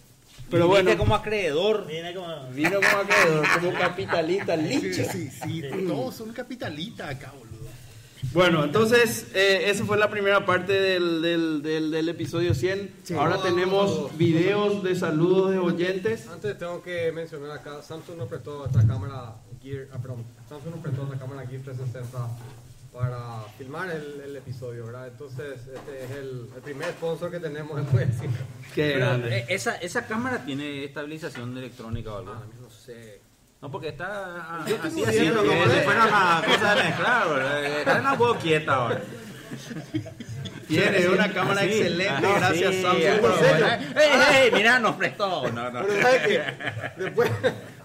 Pero 0.49 0.67
bueno, 0.69 0.85
viste 0.91 0.97
como 0.97 1.13
acreedor. 1.13 1.85
Viene 1.87 2.13
como... 2.13 2.47
vino 2.53 2.75
como 2.75 2.87
acreedor, 3.01 3.45
como 3.59 3.73
capitalista, 3.77 4.55
Sí, 4.55 4.61
licha. 4.63 5.11
sí, 5.11 5.29
sí, 5.29 5.61
todos 5.87 6.15
son 6.15 6.31
capitalistas 6.31 7.09
acá, 7.15 7.33
boludo. 7.37 7.46
Bueno, 8.33 8.63
entonces, 8.63 9.27
eh, 9.33 9.69
esa 9.69 9.85
fue 9.85 9.97
la 9.97 10.09
primera 10.09 10.45
parte 10.45 10.73
del, 10.73 11.21
del, 11.21 11.61
del, 11.61 11.91
del 11.91 12.09
episodio 12.09 12.53
100. 12.53 12.91
Ahora 13.17 13.35
No, 13.37 13.41
tenemos 13.43 13.89
no, 13.95 14.01
no. 14.03 14.09
videos 14.17 14.83
de 14.83 14.95
saludos 14.95 15.51
de 15.51 15.59
oyentes. 15.59 16.27
Antes 16.27 16.57
tengo 16.57 16.81
que 16.81 17.11
mencionar 17.11 17.51
acá, 17.51 17.81
Samsung 17.81 18.17
nos 18.17 18.27
prestó 18.27 18.65
esta 18.65 18.85
cámara 18.85 19.35
Gear, 19.61 19.87
ah, 19.93 19.97
perdón, 20.01 20.25
Samsung 20.49 20.71
nos 20.75 20.79
prestó 20.81 21.03
esta 21.03 21.17
cámara 21.17 21.47
Gear 21.47 21.61
360 21.63 22.27
para 22.93 23.43
filmar 23.57 23.91
el, 23.91 24.21
el 24.21 24.35
episodio, 24.35 24.85
¿verdad? 24.87 25.07
Entonces, 25.07 25.59
este 25.73 26.03
es 26.05 26.11
el, 26.11 26.47
el 26.55 26.61
primer 26.63 26.89
sponsor 26.93 27.29
que 27.29 27.39
tenemos, 27.39 27.77
después 27.81 28.07
decir. 28.07 28.29
Qué 28.73 28.93
Pero, 28.93 28.99
grande. 29.05 29.37
eh, 29.37 29.45
esa, 29.49 29.75
esa 29.75 30.07
cámara 30.07 30.43
tiene 30.45 30.83
estabilización 30.83 31.55
electrónica 31.57 32.13
o 32.13 32.17
algo. 32.17 32.31
Ah, 32.33 32.43
no 32.59 32.69
sé. 32.71 33.21
No, 33.61 33.71
porque 33.71 33.87
está 33.89 34.05
ah, 34.37 34.65
así 34.83 35.03
haciendo 35.03 35.39
como 35.45 35.63
si 35.63 35.79
fuera 35.81 36.05
una 36.05 36.41
cosa 36.45 36.75
de 36.75 36.83
mezclar, 36.83 37.29
¿verdad? 37.29 37.65
Está 37.79 37.97
en 37.97 38.03
la 38.03 38.13
voz 38.13 38.37
quieta 38.37 38.75
ahora. 38.75 39.01
Tiene 40.67 41.07
una 41.07 41.31
cámara 41.33 41.61
Así. 41.61 41.69
excelente, 41.71 42.13
Ah, 42.27 42.35
gracias 42.39 42.75
sí, 42.75 42.81
Samsung. 42.81 43.03
ah, 43.07 43.17
por. 43.21 44.01
¡Ey, 44.01 44.43
ey! 44.45 44.51
Mira, 44.53 44.79
nos 44.79 44.95
prestó. 44.97 45.49
No, 45.51 45.71
no. 45.71 45.81
Pero 45.87 46.01
¿sabes 46.01 46.27
qué? 46.27 46.43
Después, 47.03 47.31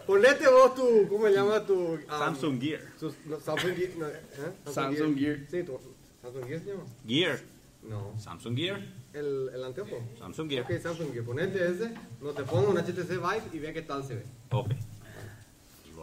ponete 0.07 0.49
vos 0.49 0.75
tu, 0.75 1.09
¿cómo 1.09 1.27
se 1.29 1.33
llama 1.35 1.65
tu? 1.65 1.99
ah, 2.09 2.19
Samsung 2.19 2.61
Gear. 2.61 2.81
sus- 2.99 3.15
no, 3.25 3.39
Samsung 3.41 3.77
Gear. 3.77 3.91
no, 3.99 4.09
¿eh? 4.09 4.21
Samsung 4.67 5.17
Gear. 5.17 5.39
Sí, 5.51 5.63
tu, 5.63 5.81
Samsung 6.21 6.47
Gear 6.49 6.61
se 6.61 6.67
llama. 6.71 6.83
Gear. 7.07 7.39
No, 7.83 8.15
Samsung 8.19 8.57
Gear. 8.57 8.81
el, 9.15 9.51
el 9.55 9.65
anteojo. 9.65 10.03
Samsung 10.19 10.51
Gear. 10.51 10.65
Ok, 10.65 10.81
Samsung 10.83 11.13
Gear. 11.13 11.25
Ponete 11.25 11.65
ese, 11.71 11.95
no 12.21 12.31
te 12.31 12.43
pongo 12.43 12.71
un 12.71 12.79
HTC 12.79 13.09
Vive 13.11 13.43
y 13.53 13.59
ve 13.61 13.73
qué 13.73 13.83
tal 13.83 14.05
se 14.05 14.17
ve. 14.17 14.25
Ok. 14.51 14.71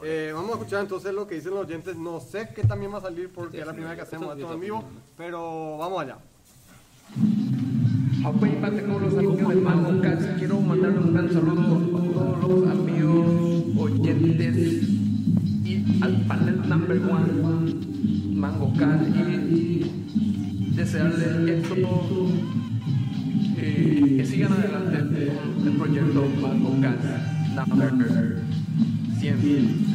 Eh, 0.03 0.31
vamos 0.33 0.51
a 0.51 0.53
escuchar 0.53 0.81
entonces 0.81 1.13
lo 1.13 1.27
que 1.27 1.35
dicen 1.35 1.51
los 1.51 1.65
oyentes. 1.65 1.95
No 1.95 2.19
sé 2.19 2.49
qué 2.55 2.63
también 2.63 2.93
va 2.93 2.97
a 2.97 3.01
salir 3.01 3.29
porque 3.29 3.59
es 3.59 3.67
la 3.67 3.73
primera 3.73 3.95
que 3.95 4.01
hacemos 4.01 4.37
esto 4.37 4.53
en 4.53 4.59
vivo, 4.59 4.83
pero 5.17 5.77
vamos 5.77 6.01
allá. 6.01 6.17
Acuérdate 8.25 8.83
con 8.83 9.01
los 9.01 9.13
amigos 9.13 9.49
del 9.49 9.61
Mango 9.61 10.01
Cast. 10.01 10.37
Quiero 10.37 10.59
mandarle 10.59 10.99
un 10.99 11.13
gran 11.13 11.31
saludo 11.31 11.61
a 11.61 12.39
todos 12.39 12.63
los 12.63 12.71
amigos 12.71 13.65
oyentes 13.77 14.57
y 15.65 16.01
al 16.01 16.25
panel 16.27 16.67
number 16.67 16.97
one 16.97 17.73
Mango 18.35 18.73
y 19.49 19.91
desearles 20.75 21.63
esto 21.63 21.75
eh, 23.57 24.13
que 24.17 24.25
sigan 24.25 24.53
adelante 24.53 25.31
con 25.55 25.67
el 25.67 25.77
proyecto 25.77 26.25
Mango 26.41 26.81
Cast 26.81 27.29
number 27.55 28.48
100 29.19 29.85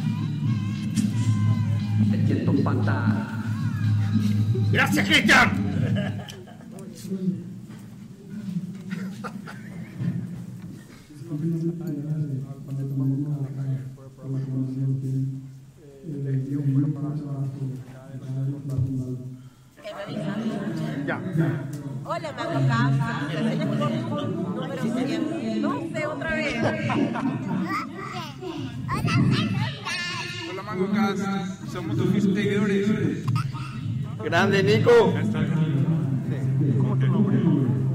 el 2.13 2.23
quieto 2.25 2.53
pata 2.63 3.35
Gracias, 4.71 5.07
Cristian. 5.07 5.49
Ya. 21.05 21.21
Hola, 22.03 22.31
Mago 22.33 22.67
Casa. 22.67 23.21
Número 24.55 24.81
100. 24.81 25.61
No 25.61 25.81
sé, 25.93 26.07
otra 26.07 26.35
vez. 26.35 26.55
Hola 29.05 30.63
Mango 30.63 30.91
Cast, 30.91 31.21
somos 31.71 31.95
tus 31.95 32.23
seguidores. 32.23 33.23
Grande, 34.23 34.63
Nico. 34.63 35.13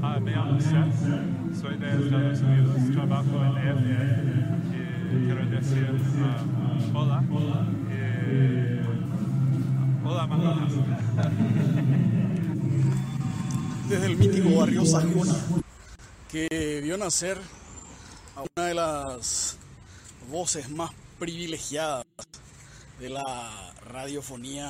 Ah, 0.01 0.19
me 0.21 0.31
llamo 0.31 0.59
Seth, 0.61 1.59
soy 1.59 1.77
de 1.77 2.03
Estados 2.03 2.41
Unidos, 2.41 2.77
trabajo 2.93 3.43
en 3.43 3.57
EFF 3.57 3.91
y 5.11 5.25
quiero 5.25 5.45
decir 5.47 5.87
ah, 6.23 6.43
hola. 6.93 7.23
Eh, 7.89 8.81
hola, 10.05 10.27
desde 13.89 14.05
el 14.05 14.17
mítico 14.17 14.55
barrio 14.55 14.85
Sajonia, 14.85 15.35
que 16.31 16.79
vio 16.81 16.97
nacer 16.97 17.37
a 18.37 18.43
una 18.55 18.67
de 18.67 18.73
las 18.73 19.57
voces 20.29 20.69
más 20.69 20.91
privilegiadas 21.21 22.03
de 22.99 23.09
la 23.09 23.75
radiofonía 23.85 24.67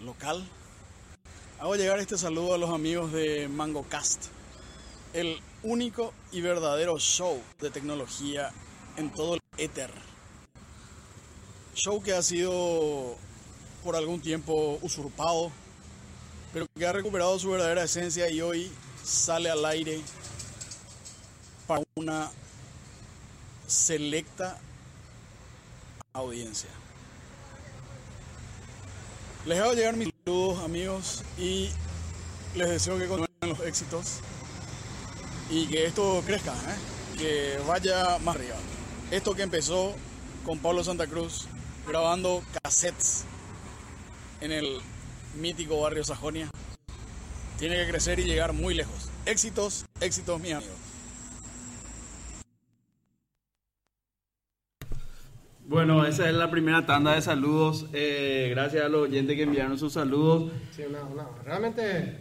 local. 0.00 0.44
Hago 1.60 1.76
llegar 1.76 2.00
este 2.00 2.18
saludo 2.18 2.54
a 2.54 2.58
los 2.58 2.70
amigos 2.70 3.12
de 3.12 3.46
MangoCast, 3.46 4.24
el 5.12 5.40
único 5.62 6.12
y 6.32 6.40
verdadero 6.40 6.98
show 6.98 7.40
de 7.60 7.70
tecnología 7.70 8.50
en 8.96 9.12
todo 9.12 9.34
el 9.34 9.40
éter. 9.58 9.92
Show 11.76 12.02
que 12.02 12.14
ha 12.14 12.22
sido 12.22 13.16
por 13.84 13.94
algún 13.94 14.20
tiempo 14.20 14.80
usurpado 14.82 15.52
pero 16.52 16.66
que 16.76 16.84
ha 16.84 16.92
recuperado 16.92 17.38
su 17.38 17.50
verdadera 17.50 17.84
esencia 17.84 18.28
y 18.28 18.40
hoy 18.40 18.72
sale 19.04 19.50
al 19.50 19.64
aire 19.64 20.00
para 21.68 21.84
una 21.94 22.32
selecta 23.68 24.58
audiencia. 26.14 26.70
Les 29.46 29.60
hago 29.60 29.74
llegar 29.74 29.96
mis 29.96 30.08
saludos 30.24 30.64
amigos 30.64 31.22
y 31.36 31.68
les 32.56 32.68
deseo 32.68 32.98
que 32.98 33.06
continúen 33.06 33.28
los 33.56 33.60
éxitos 33.60 34.20
y 35.50 35.66
que 35.66 35.86
esto 35.86 36.22
crezca, 36.26 36.52
¿eh? 36.52 37.18
que 37.18 37.58
vaya 37.66 38.18
más 38.18 38.36
arriba. 38.36 38.56
Esto 39.10 39.34
que 39.34 39.42
empezó 39.42 39.94
con 40.44 40.58
Pablo 40.58 40.82
Santa 40.82 41.06
Cruz 41.06 41.46
grabando 41.86 42.42
cassettes 42.62 43.24
en 44.40 44.52
el 44.52 44.80
mítico 45.34 45.80
barrio 45.80 46.04
Sajonia. 46.04 46.50
Tiene 47.58 47.76
que 47.76 47.90
crecer 47.90 48.18
y 48.18 48.24
llegar 48.24 48.52
muy 48.54 48.74
lejos. 48.74 49.10
Éxitos, 49.26 49.84
éxitos, 50.00 50.40
mis 50.40 50.54
amigos. 50.54 50.87
Bueno, 55.68 56.06
esa 56.06 56.28
es 56.30 56.34
la 56.34 56.50
primera 56.50 56.86
tanda 56.86 57.14
de 57.14 57.20
saludos. 57.20 57.86
Eh, 57.92 58.48
gracias 58.50 58.84
a 58.84 58.88
los 58.88 59.02
oyentes 59.02 59.36
que 59.36 59.42
enviaron 59.42 59.78
sus 59.78 59.92
saludos. 59.92 60.50
Sí, 60.74 60.82
una, 60.88 61.02
una- 61.04 61.28
realmente 61.44 62.16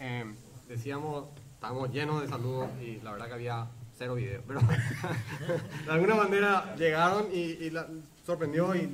eh, 0.00 0.24
decíamos, 0.66 1.26
estábamos 1.54 1.92
llenos 1.92 2.22
de 2.22 2.28
saludos 2.28 2.68
y 2.82 2.98
la 3.04 3.12
verdad 3.12 3.26
que 3.26 3.34
había 3.34 3.66
cero 3.98 4.14
videos, 4.14 4.42
pero 4.46 4.60
de 5.86 5.92
alguna 5.92 6.14
manera 6.14 6.74
llegaron 6.76 7.26
y, 7.30 7.40
y 7.64 7.70
la- 7.70 7.86
sorprendió 8.24 8.74
y 8.74 8.88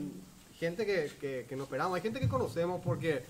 gente 0.58 0.84
que, 0.84 1.08
que, 1.20 1.46
que 1.48 1.54
no 1.54 1.62
esperábamos, 1.64 1.94
hay 1.96 2.02
gente 2.02 2.18
que 2.18 2.28
conocemos 2.28 2.80
porque, 2.84 3.22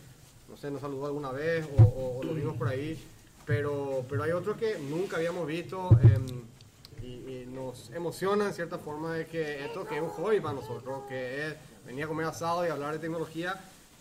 no 0.48 0.56
sé, 0.56 0.70
nos 0.70 0.80
saludó 0.80 1.04
alguna 1.06 1.32
vez 1.32 1.68
o, 1.78 1.82
o- 1.82 2.18
o 2.20 2.24
lo 2.24 2.32
vimos 2.32 2.56
por 2.56 2.68
ahí, 2.68 2.98
pero, 3.44 4.06
pero 4.08 4.22
hay 4.22 4.30
otros 4.30 4.56
que 4.56 4.78
nunca 4.88 5.18
habíamos 5.18 5.46
visto 5.46 5.90
em, 6.02 6.24
y, 7.06 7.42
y 7.42 7.46
nos 7.52 7.90
emociona 7.90 8.46
en 8.46 8.52
cierta 8.54 8.78
forma 8.78 9.12
de 9.14 9.26
que 9.26 9.64
esto 9.64 9.86
que 9.86 9.96
es 9.96 10.02
un 10.02 10.08
hobby 10.10 10.40
para 10.40 10.54
nosotros, 10.54 11.02
que 11.08 11.46
es 11.48 11.54
venir 11.86 12.04
a 12.04 12.08
comer 12.08 12.26
asado 12.26 12.66
y 12.66 12.70
hablar 12.70 12.92
de 12.92 12.98
tecnología, 12.98 13.54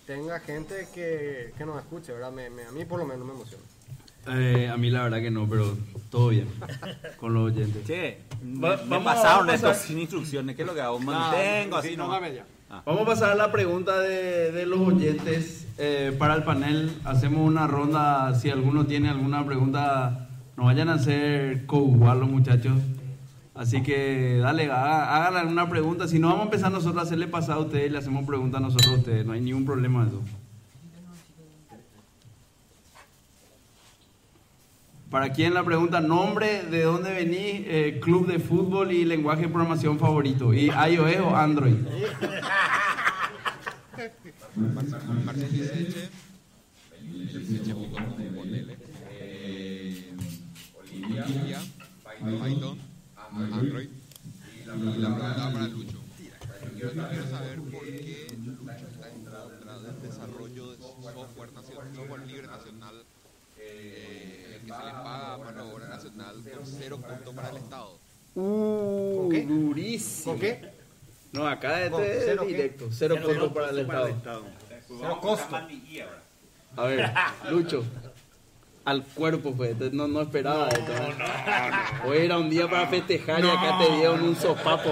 tenga 0.08 0.40
gente 0.40 0.88
que, 0.94 1.54
que 1.58 1.66
nos 1.66 1.78
escuche, 1.80 2.12
¿verdad? 2.14 2.32
Me- 2.32 2.50
me- 2.50 2.66
a 2.66 2.72
mí 2.72 2.86
por 2.86 3.00
lo 3.00 3.06
menos 3.06 3.26
me 3.26 3.34
emociona. 3.34 3.64
Eh, 4.28 4.68
a 4.70 4.76
mí 4.78 4.90
la 4.90 5.04
verdad 5.04 5.20
que 5.20 5.30
no, 5.30 5.48
pero 5.48 5.78
todo 6.10 6.30
bien 6.30 6.48
con 7.18 7.34
los 7.36 7.52
oyentes. 7.52 7.86
Che, 7.86 8.18
Va- 8.44 8.78
me, 8.78 8.84
me 8.84 8.90
vamos 8.90 9.12
a- 9.12 9.16
pasaron 9.16 9.38
vamos 9.40 9.52
a 9.52 9.56
esto 9.56 9.68
pasar- 9.68 9.88
sin 9.88 10.00
instrucciones. 10.00 10.56
¿Qué 10.56 10.64
es 10.64 10.68
lo 10.68 10.74
que 10.74 10.82
hago? 10.82 11.00
Mantengo 11.00 11.78
así, 11.78 11.96
¿no? 11.96 12.08
Vamos 12.86 13.02
a 13.04 13.06
pasar 13.06 13.32
a 13.32 13.36
la 13.36 13.52
pregunta 13.52 14.00
de, 14.00 14.52
de 14.52 14.66
los 14.66 14.80
oyentes 14.80 15.68
eh, 15.78 16.14
para 16.18 16.34
el 16.34 16.44
panel. 16.44 16.92
Hacemos 17.06 17.42
una 17.48 17.68
ronda. 17.68 18.34
Si 18.36 18.50
alguno 18.50 18.86
tiene 18.88 19.10
alguna 19.10 19.46
pregunta, 19.46 20.28
no 20.58 20.66
vayan 20.66 20.90
a 20.90 20.96
hacer 20.96 21.66
co-igual 21.68 22.20
los 22.22 22.30
muchachos. 22.30 22.74
Así 23.56 23.82
que 23.82 24.38
dale, 24.42 24.66
haga- 24.66 25.16
hagan 25.16 25.38
alguna 25.38 25.70
pregunta. 25.70 26.08
Si 26.08 26.20
no, 26.20 26.28
vamos 26.28 26.42
a 26.42 26.46
empezar 26.46 26.72
nosotros 26.72 26.98
a 26.98 27.02
hacerle 27.04 27.28
pasado 27.28 27.62
a 27.62 27.66
ustedes 27.66 27.88
y 27.88 27.90
le 27.90 27.98
hacemos 27.98 28.26
preguntas 28.26 28.60
a 28.60 28.64
nosotros 28.64 28.90
a 28.90 28.98
ustedes. 29.00 29.26
No 29.26 29.32
hay 29.34 29.42
ningún 29.42 29.66
problema 29.66 30.04
de 30.04 30.10
eso. 30.10 30.22
Para 35.10 35.32
quien 35.32 35.54
la 35.54 35.64
pregunta, 35.64 36.02
nombre, 36.02 36.64
de 36.64 36.82
dónde 36.84 37.14
venís, 37.14 37.62
eh, 37.68 38.00
club 38.04 38.28
de 38.28 38.40
fútbol 38.40 38.92
y 38.92 39.06
lenguaje 39.06 39.44
de 39.44 39.48
programación 39.48 39.98
favorito. 39.98 40.54
¿Y 40.54 40.66
iOS 40.66 41.18
o 41.22 41.36
Android? 41.36 41.76
Eh, 49.10 50.14
Olivia, 50.80 51.26
Python, 52.04 52.78
Android. 53.36 53.90
Y 53.90 54.66
la 54.66 55.16
para 55.18 55.68
Lucho. 55.68 56.00
Yo 56.78 56.92
quiero 56.92 57.30
saber 57.30 57.60
por 57.60 57.82
qué 57.82 58.28
Lucho 58.46 58.88
está 58.88 59.10
en 59.10 59.26
contra 59.26 59.80
del 59.80 60.02
desarrollo 60.02 60.72
de 60.72 60.78
software, 60.78 61.54
nacional, 61.54 61.96
software 61.96 62.28
libre 62.28 62.48
nacional 62.48 63.04
eh, 63.60 64.62
que 64.66 64.72
se 64.72 64.78
le 64.78 64.92
paga 64.92 65.34
a 65.34 65.38
mano 65.38 65.66
de 65.66 65.74
obra 65.74 65.88
nacional 65.88 66.36
con 66.36 66.66
cero 66.66 67.02
costo 67.02 67.34
para 67.34 67.50
el 67.50 67.58
Estado. 67.58 68.00
Uh, 68.36 69.18
¿Con 69.18 69.30
qué? 69.32 69.46
durísimo. 69.46 70.34
¿Con 70.34 70.42
qué? 70.42 70.72
No, 71.32 71.48
acá 71.48 71.90
¿Con 71.90 72.02
este 72.02 72.22
cero 72.26 72.44
es 72.44 72.48
directo. 72.48 72.90
Cero 72.92 73.16
costo 73.24 73.54
para 73.54 73.70
el 73.70 73.80
Estado. 73.80 74.16
Cero 74.88 75.20
costo. 75.22 75.56
A 76.78 76.86
ver, 76.86 77.14
Lucho. 77.50 77.86
Al 78.86 79.04
cuerpo 79.04 79.54
fue, 79.56 79.72
entonces 79.72 79.94
no, 79.96 80.08
no 80.08 80.22
esperaba 80.22 80.70
esto. 80.70 80.94
¿eh? 80.94 81.16
Hoy 82.06 82.18
era 82.20 82.38
un 82.38 82.50
día 82.52 82.70
para 82.70 82.86
festejar 82.88 83.44
y 83.44 83.50
acá 83.50 83.80
te 83.80 83.96
dieron 83.96 84.22
un 84.22 84.36
sopapo. 84.36 84.92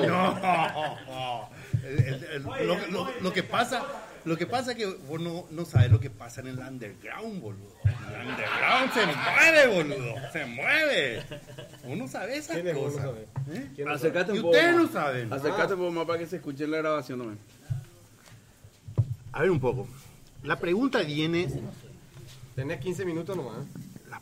El- 1.83 1.99
el- 1.99 2.23
el- 2.23 2.43
lo, 2.67 2.87
lo- 2.89 3.11
lo 3.21 3.33
que 3.33 3.43
pasa, 3.43 3.83
lo 4.25 4.35
que 4.35 4.47
pasa 4.47 4.71
es 4.71 4.77
que 4.77 4.85
vos 4.87 5.21
no, 5.21 5.45
no 5.51 5.65
sabes 5.65 5.91
lo 5.91 5.99
que 5.99 6.09
pasa 6.09 6.41
en 6.41 6.47
el 6.47 6.57
underground, 6.59 7.39
boludo. 7.39 7.75
El 7.85 8.27
underground 8.29 8.93
se 8.93 9.05
mueve, 9.05 9.67
boludo. 9.75 10.15
Se 10.31 10.45
mueve. 10.47 11.23
Uno 11.83 12.07
sabe 12.07 12.37
esas 12.37 12.57
¿Quién 12.61 12.75
vos? 12.75 12.85
No 12.85 12.89
cosas. 12.93 13.03
sabe. 13.05 13.27
¿eh? 13.59 13.67
¿Quién 13.75 13.87
no 13.87 13.93
Acércate 13.93 14.31
Y 14.33 14.35
un 14.37 14.41
poco. 14.41 14.55
ustedes 14.55 14.75
no 14.75 14.87
saben. 14.87 15.31
Acércate 15.33 15.73
un 15.73 15.79
poco 15.81 15.91
más 15.91 16.05
para 16.07 16.17
que 16.19 16.25
se 16.25 16.37
escuche 16.37 16.63
en 16.63 16.71
la 16.71 16.77
grabación 16.77 17.19
también. 17.19 17.39
A 19.33 19.41
ver 19.41 19.51
un 19.51 19.59
poco. 19.59 19.87
La 20.41 20.57
pregunta 20.57 20.99
viene. 21.03 21.47
Tenés 22.55 22.79
15 22.79 23.03
minutos 23.05 23.35
nomás. 23.35 23.57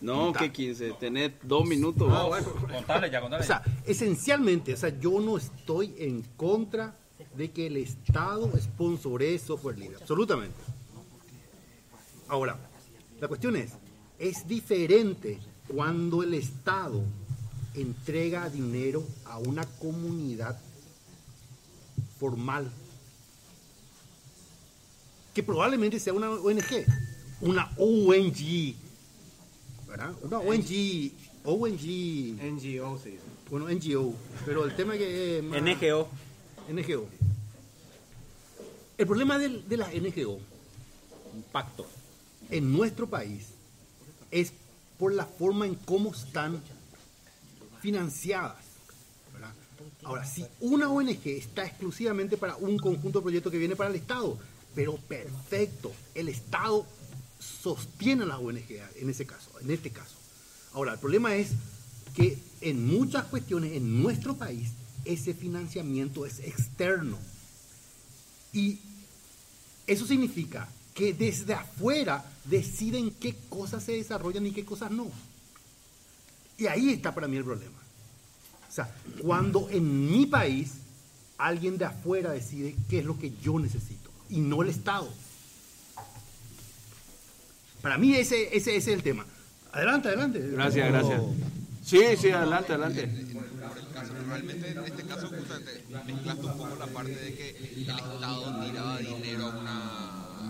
No, 0.01 0.33
que 0.33 0.51
15. 0.51 0.93
Tenés 0.99 1.31
dos 1.43 1.65
minutos. 1.67 2.09
Ah, 2.11 2.25
bueno. 2.25 2.47
Contale 2.53 3.09
ya, 3.11 3.19
O 3.19 3.21
contale. 3.21 3.43
sea, 3.45 3.61
esencialmente, 3.85 4.73
o 4.73 4.77
sea, 4.77 4.89
yo 4.99 5.19
no 5.19 5.37
estoy 5.37 5.93
en 5.99 6.23
contra 6.35 6.95
de 7.35 7.51
que 7.51 7.67
el 7.67 7.77
Estado 7.77 8.51
sponsoree 8.59 9.37
software 9.37 9.77
libre, 9.77 9.97
absolutamente. 10.01 10.55
Ahora, 12.27 12.57
la 13.19 13.27
cuestión 13.27 13.55
es, 13.55 13.73
es 14.17 14.47
diferente 14.47 15.39
cuando 15.67 16.23
el 16.23 16.33
Estado 16.33 17.03
entrega 17.75 18.49
dinero 18.49 19.03
a 19.25 19.37
una 19.37 19.65
comunidad 19.65 20.59
formal, 22.19 22.69
que 25.33 25.43
probablemente 25.43 25.99
sea 25.99 26.13
una 26.13 26.29
ONG, 26.31 26.85
una 27.41 27.71
ONG, 27.77 28.75
¿verdad? 29.91 30.13
Una 30.23 30.39
ONG, 30.39 31.11
ONG, 31.43 32.41
NGO 32.41 32.97
se 32.97 33.09
dice. 33.11 33.21
bueno, 33.49 33.67
NGO, 33.69 34.13
pero 34.45 34.63
el 34.65 34.75
tema 34.75 34.93
que 34.97 35.37
es 35.39 35.43
más- 35.43 35.61
NGO. 35.61 36.07
NGO. 36.69 37.07
El 38.97 39.07
problema 39.07 39.37
del- 39.37 39.67
de, 39.67 39.77
las 39.77 39.93
NGO, 39.93 40.39
Un 41.33 41.43
pacto. 41.51 41.85
en 42.49 42.71
nuestro 42.71 43.07
país 43.07 43.47
es 44.31 44.53
por 44.97 45.13
la 45.13 45.25
forma 45.25 45.65
en 45.65 45.75
cómo 45.75 46.11
están 46.13 46.61
financiadas. 47.81 48.57
¿verdad? 49.33 49.51
Ahora, 50.03 50.25
si 50.25 50.45
una 50.61 50.89
ONG 50.89 51.25
está 51.25 51.65
exclusivamente 51.65 52.37
para 52.37 52.55
un 52.55 52.77
conjunto 52.77 53.19
de 53.19 53.23
proyectos 53.23 53.51
que 53.51 53.57
viene 53.57 53.75
para 53.75 53.89
el 53.89 53.95
Estado, 53.95 54.37
pero 54.75 54.95
perfecto, 54.95 55.91
el 56.15 56.29
Estado 56.29 56.85
sostiene 57.41 58.23
a 58.23 58.27
la 58.27 58.39
ONG 58.39 58.71
en 58.95 59.09
ese 59.09 59.25
caso, 59.25 59.51
en 59.59 59.71
este 59.71 59.91
caso. 59.91 60.15
Ahora, 60.73 60.93
el 60.93 60.99
problema 60.99 61.35
es 61.35 61.49
que 62.15 62.37
en 62.61 62.85
muchas 62.85 63.25
cuestiones 63.25 63.73
en 63.73 64.01
nuestro 64.01 64.35
país 64.35 64.69
ese 65.05 65.33
financiamiento 65.33 66.25
es 66.25 66.39
externo. 66.39 67.17
Y 68.53 68.79
eso 69.87 70.05
significa 70.05 70.67
que 70.93 71.13
desde 71.13 71.53
afuera 71.53 72.23
deciden 72.45 73.11
qué 73.11 73.35
cosas 73.49 73.83
se 73.83 73.93
desarrollan 73.93 74.45
y 74.45 74.51
qué 74.51 74.65
cosas 74.65 74.91
no. 74.91 75.07
Y 76.57 76.67
ahí 76.67 76.91
está 76.91 77.13
para 77.15 77.27
mí 77.27 77.37
el 77.37 77.43
problema. 77.43 77.77
O 78.69 78.73
sea, 78.73 78.93
cuando 79.21 79.69
en 79.69 80.11
mi 80.11 80.25
país 80.25 80.73
alguien 81.37 81.77
de 81.77 81.85
afuera 81.85 82.31
decide 82.31 82.75
qué 82.89 82.99
es 82.99 83.05
lo 83.05 83.17
que 83.17 83.33
yo 83.41 83.59
necesito 83.59 84.09
y 84.29 84.39
no 84.39 84.61
el 84.61 84.69
Estado. 84.69 85.11
Para 87.81 87.97
mí 87.97 88.13
ese, 88.15 88.55
ese, 88.55 88.75
ese 88.75 88.91
es 88.91 88.97
el 88.97 89.03
tema. 89.03 89.25
Adelante, 89.71 90.09
adelante. 90.09 90.39
Gracias, 90.51 90.87
Oh. 90.87 90.91
gracias. 90.91 91.21
Sí, 91.83 91.99
sí, 92.17 92.29
adelante, 92.29 92.73
adelante. 92.73 93.07
por 93.33 93.77
el 93.77 93.87
caso, 93.93 94.13
realmente 94.27 94.69
en 94.71 94.79
este 94.85 95.03
caso 95.03 95.27
justamente 95.29 95.83
mezclaste 96.05 96.45
un 96.45 96.57
poco 96.57 96.75
la 96.79 96.87
parte 96.87 97.15
de 97.15 97.33
que 97.33 97.49
el 97.49 97.81
Estado 97.89 98.63
tiraba 98.65 98.97
dinero 98.99 99.45
a 99.45 99.49
una, 99.49 99.81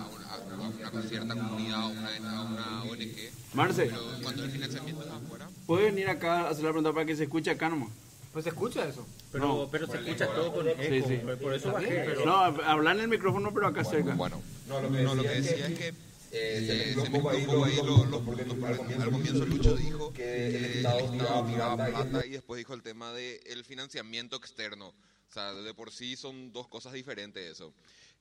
a 0.04 0.08
una, 0.14 0.88
a 0.88 0.90
una 0.92 1.02
cierta 1.04 1.34
comunidad, 1.36 1.80
a 1.80 1.88
una, 1.88 2.38
a 2.38 2.42
una 2.44 2.84
ONG. 2.84 3.16
Marce. 3.54 3.84
Pero 3.86 4.02
cuando 4.22 4.44
el 4.44 4.52
financiamiento 4.52 5.02
afuera, 5.14 5.48
¿Puedes 5.66 5.94
venir 5.94 6.10
acá 6.10 6.42
a 6.42 6.50
hacer 6.50 6.64
la 6.66 6.72
pregunta 6.72 6.92
para 6.94 7.06
que 7.06 7.16
se 7.16 7.24
escuche 7.24 7.50
acá 7.52 7.70
nomás? 7.70 7.90
Pues 8.34 8.44
se 8.44 8.50
escucha 8.50 8.86
eso. 8.88 9.06
Pero, 9.32 9.46
No. 9.48 9.70
pero 9.72 9.88
se 9.88 9.98
escucha 9.98 10.28
todo 10.28 10.54
con 10.54 10.68
eco. 10.68 10.82
Sí, 10.82 11.02
sí. 11.08 11.16
Por- 11.24 11.38
Por 11.38 11.54
eso 11.54 11.72
bajé. 11.72 12.04
Pero, 12.08 12.26
No, 12.26 12.36
hablar 12.36 12.96
en 12.98 13.04
el 13.04 13.08
micrófono, 13.08 13.54
pero 13.54 13.68
acá 13.68 13.84
cerca. 13.86 14.16
bueno, 14.16 14.42
No, 14.68 14.82
no, 14.82 15.16
lo 15.16 15.24
que 15.24 15.30
decía 15.30 15.68
es 15.68 15.78
que 15.78 15.94
eh, 16.32 16.94
se 17.04 17.10
mezcló 17.10 17.64
ahí 17.66 17.76
los, 17.76 18.08
los 18.10 18.22
porque 18.22 18.44
al 18.44 19.12
comienzo 19.12 19.46
Lucho 19.46 19.76
dijo 19.76 20.14
que 20.14 20.48
el 20.48 20.66
Estado 20.66 21.12
tiraba 21.48 21.76
plata 21.76 22.26
y 22.26 22.30
después 22.32 22.58
dijo 22.58 22.74
el 22.74 22.82
tema 22.84 23.12
del 23.14 23.66
financiamiento 23.66 24.36
externo. 24.38 24.90
O 25.30 25.34
sea, 25.34 25.54
de 25.54 25.74
por 25.74 25.92
sí 25.92 26.16
son 26.16 26.52
dos 26.52 26.68
cosas 26.68 26.94
diferentes 26.94 27.44
eso. 27.52 27.74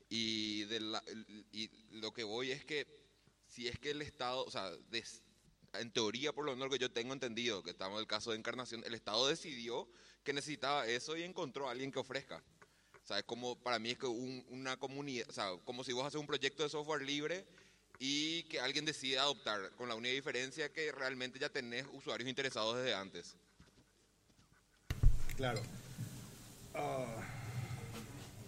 Y, 0.08 0.64
de 0.64 0.80
la- 0.80 1.02
y 1.52 1.70
lo 1.92 2.12
que 2.12 2.24
voy 2.24 2.50
es 2.50 2.64
que 2.64 2.86
si 3.46 3.68
es 3.68 3.78
que 3.78 3.90
el 3.92 4.02
Estado, 4.02 4.44
o 4.44 4.50
sea, 4.50 4.70
des- 4.90 5.22
en 5.74 5.90
teoría, 5.92 6.32
por 6.32 6.44
lo 6.44 6.52
menos 6.52 6.66
lo 6.68 6.72
que 6.72 6.80
yo 6.80 6.90
tengo 6.90 7.12
entendido, 7.12 7.62
que 7.62 7.70
estamos 7.70 7.96
en 7.96 8.00
el 8.00 8.06
caso 8.08 8.30
de 8.32 8.36
Encarnación, 8.38 8.82
el 8.84 8.94
Estado 8.94 9.26
decidió 9.28 9.88
que 10.24 10.32
necesitaba 10.32 10.86
eso 10.86 11.16
y 11.16 11.22
encontró 11.22 11.68
a 11.68 11.72
alguien 11.72 11.92
que 11.92 11.98
ofrezca. 12.00 12.42
O 13.04 13.06
sea, 13.06 13.18
es 13.18 13.24
como, 13.24 13.56
para 13.56 13.78
mí 13.78 13.90
es 13.90 13.98
que 13.98 14.06
un- 14.06 14.44
una 14.50 14.76
comunidad, 14.76 15.28
o 15.28 15.32
sea, 15.32 15.50
como 15.64 15.82
si 15.84 15.92
vos 15.92 16.04
haces 16.06 16.20
un 16.20 16.26
proyecto 16.26 16.62
de 16.64 16.68
software 16.68 17.02
libre 17.02 17.44
y 18.02 18.44
que 18.44 18.58
alguien 18.60 18.86
decide 18.86 19.18
adoptar, 19.18 19.70
con 19.76 19.88
la 19.88 19.94
única 19.94 20.14
diferencia 20.14 20.72
que 20.72 20.90
realmente 20.90 21.38
ya 21.38 21.50
tenés 21.50 21.84
usuarios 21.92 22.28
interesados 22.28 22.78
desde 22.78 22.94
antes. 22.94 23.36
Claro. 25.36 25.60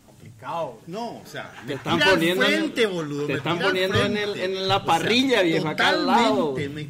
Complicado. 0.06 0.80
No, 0.86 1.18
o 1.18 1.26
sea, 1.26 1.52
Te 1.60 1.66
me 1.66 1.74
están 1.74 1.98
poniendo, 1.98 2.44
frente, 2.46 2.82
en, 2.84 2.90
boludo. 2.92 3.26
te 3.26 3.32
me 3.32 3.38
están 3.38 3.58
poniendo 3.58 4.02
en, 4.04 4.16
el, 4.16 4.40
en 4.40 4.68
la 4.68 4.76
O 4.76 4.80
sea, 4.80 4.86
parrilla, 4.86 5.42
viejo, 5.42 5.68
acá 5.68 5.90
al 5.90 6.06
lado. 6.06 6.54
me, 6.54 6.68
me- 6.68 6.88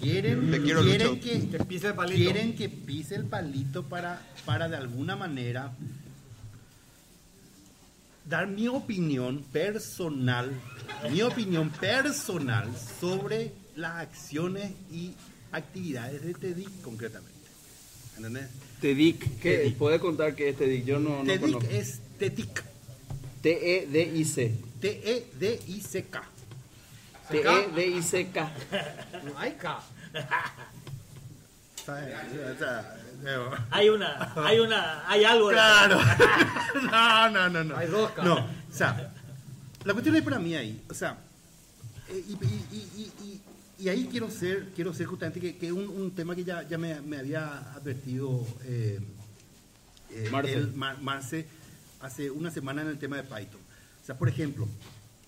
quieren, 0.00 0.50
Te 0.50 0.62
quiero, 0.62 0.82
quieren 0.82 1.20
que, 1.20 1.48
Que 1.50 1.64
pise 1.64 1.88
el 1.88 1.94
palito. 1.94 2.16
quieren 2.18 2.56
que 2.56 2.68
pise 2.68 3.16
el 3.16 3.24
palito 3.26 3.82
para, 3.84 4.22
para 4.46 4.68
de 4.68 4.76
alguna 4.76 5.14
manera 5.16 5.72
dar 8.24 8.46
mi 8.46 8.68
opinión 8.68 9.42
personal, 9.52 10.52
mi 11.10 11.22
opinión 11.22 11.70
personal 11.70 12.70
sobre 13.00 13.52
las 13.76 13.96
acciones 13.98 14.72
y 14.90 15.14
actividades 15.52 16.22
de 16.22 16.34
TEDIC 16.34 16.82
concretamente. 16.82 17.32
¿Entendés? 18.16 18.48
TEDIC. 18.80 19.40
¿Qué? 19.40 19.58
TEDIC. 19.58 19.76
¿Puede 19.76 19.98
contar 19.98 20.34
que 20.34 20.48
es 20.48 20.56
TEDIC? 20.56 20.84
Yo 20.84 20.98
no, 20.98 21.18
no 21.18 21.24
TEDIC 21.24 21.40
conozco. 21.40 21.70
es 21.70 22.00
TEDIC, 22.18 22.58
E 22.58 22.64
T-E-D-I-C. 23.42 24.54
T-E-D-I-C-K. 24.80 26.22
T-E-D-I-C-K. 27.30 28.52
No 29.24 29.38
hay 29.38 29.52
K. 29.52 29.80
¿Sabes? 31.86 32.14
O 32.54 32.58
sea, 32.58 32.96
digo, 33.20 33.50
Hay 33.70 33.88
una, 33.88 34.32
hay 34.36 34.58
una, 34.60 35.08
hay 35.08 35.24
algo. 35.24 35.48
Claro. 35.48 36.00
no, 36.90 37.30
no, 37.30 37.48
no, 37.48 37.64
no. 37.64 37.76
Hay 37.76 37.88
dos 37.88 38.10
K. 38.12 38.22
No, 38.22 38.36
o 38.36 38.46
sea, 38.72 39.12
la 39.84 39.92
cuestión 39.92 40.16
es 40.16 40.22
para 40.22 40.38
mí 40.38 40.54
ahí, 40.54 40.82
o 40.90 40.94
sea, 40.94 41.18
eh, 42.08 42.24
y, 42.28 42.32
y- 42.32 42.66
y- 42.72 43.02
y- 43.02 43.12
y- 43.26 43.40
y 43.84 43.88
ahí 43.88 44.06
quiero 44.10 44.30
ser, 44.30 44.68
quiero 44.76 44.94
ser 44.94 45.06
justamente 45.06 45.40
que, 45.40 45.56
que 45.56 45.72
un, 45.72 45.88
un 45.88 46.10
tema 46.12 46.36
que 46.36 46.44
ya, 46.44 46.62
ya 46.68 46.78
me, 46.78 47.00
me 47.00 47.18
había 47.18 47.72
advertido 47.74 48.46
eh, 48.64 49.00
eh, 50.10 50.28
Marce. 50.30 50.60
Mar- 50.74 51.00
Marce 51.00 51.46
hace 52.00 52.30
una 52.30 52.50
semana 52.50 52.82
en 52.82 52.88
el 52.88 52.98
tema 52.98 53.16
de 53.16 53.22
Python. 53.24 53.60
O 54.02 54.06
sea, 54.06 54.16
por 54.16 54.28
ejemplo, 54.28 54.68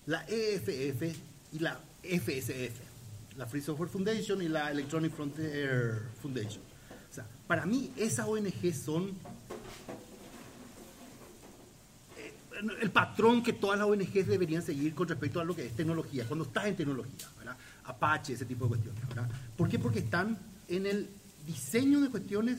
la 0.05 0.25
EFF 0.27 1.17
y 1.53 1.59
la 1.59 1.79
FSF, 2.03 3.37
la 3.37 3.45
Free 3.47 3.61
Software 3.61 3.89
Foundation 3.89 4.41
y 4.41 4.47
la 4.47 4.71
Electronic 4.71 5.13
Frontier 5.13 6.03
Foundation. 6.21 6.61
O 7.11 7.13
sea, 7.13 7.25
para 7.47 7.65
mí 7.65 7.91
esas 7.97 8.27
ONG 8.27 8.73
son 8.73 9.11
el 12.81 12.91
patrón 12.91 13.43
que 13.43 13.53
todas 13.53 13.77
las 13.79 13.87
ONGs 13.87 14.27
deberían 14.27 14.61
seguir 14.61 14.93
con 14.93 15.07
respecto 15.07 15.39
a 15.39 15.43
lo 15.43 15.55
que 15.55 15.65
es 15.65 15.75
tecnología, 15.75 16.25
cuando 16.27 16.45
estás 16.45 16.65
en 16.65 16.75
tecnología. 16.75 17.27
Apache, 17.85 18.33
ese 18.33 18.45
tipo 18.45 18.65
de 18.65 18.69
cuestiones, 18.69 19.07
¿verdad? 19.07 19.29
¿Por 19.55 19.69
qué? 19.69 19.77
Porque 19.77 19.99
están 19.99 20.37
en 20.67 20.87
el 20.87 21.07
diseño 21.45 22.01
de 22.01 22.09
cuestiones 22.09 22.57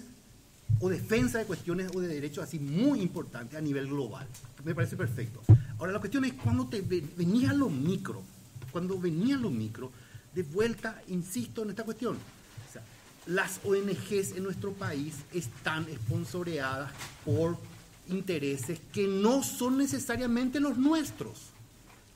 o 0.81 0.89
defensa 0.89 1.39
de 1.39 1.47
cuestiones 1.47 1.91
o 1.95 2.01
de 2.01 2.07
derechos 2.09 2.45
así 2.45 2.59
muy 2.61 3.01
importantes 3.01 3.59
a 3.59 3.61
nivel 3.61 3.89
global. 3.89 4.27
Me 4.65 4.75
parece 4.75 4.97
perfecto. 4.97 5.43
Ahora 5.79 5.93
la 5.93 5.99
cuestión 5.99 6.25
es 6.25 6.35
cuando 6.35 6.69
te 6.69 6.81
ve- 6.81 7.05
venía 7.17 7.53
lo 7.53 7.69
micro, 7.69 8.23
cuando 8.71 8.99
venía 9.01 9.37
lo 9.37 9.51
micro, 9.51 9.91
de 10.35 10.43
vuelta, 10.45 11.03
insisto 11.09 11.63
en 11.65 11.71
esta 11.71 11.83
cuestión. 11.85 12.15
O 12.17 12.73
las 13.27 13.59
ONGs 13.65 14.37
en 14.37 14.45
nuestro 14.45 14.73
país 14.75 15.15
están 15.35 15.89
esponsoreadas 15.89 16.93
por 17.25 17.59
intereses 18.09 18.81
que 18.93 19.07
no 19.07 19.43
son 19.43 19.79
necesariamente 19.79 20.61
los 20.61 20.77
nuestros, 20.79 21.39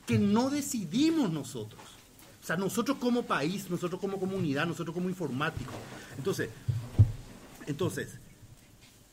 que 0.07 0.19
no 0.19 0.51
decidimos 0.51 1.31
nosotros. 1.31 1.81
O 2.43 2.47
sea, 2.47 2.57
nosotros 2.57 2.97
como 2.99 3.25
país, 3.27 3.69
nosotros 3.71 4.01
como 4.01 4.19
comunidad, 4.19 4.67
nosotros 4.67 4.95
como 4.95 5.09
informáticos. 5.09 5.75
Entonces, 6.17 6.49
entonces, 7.67 8.09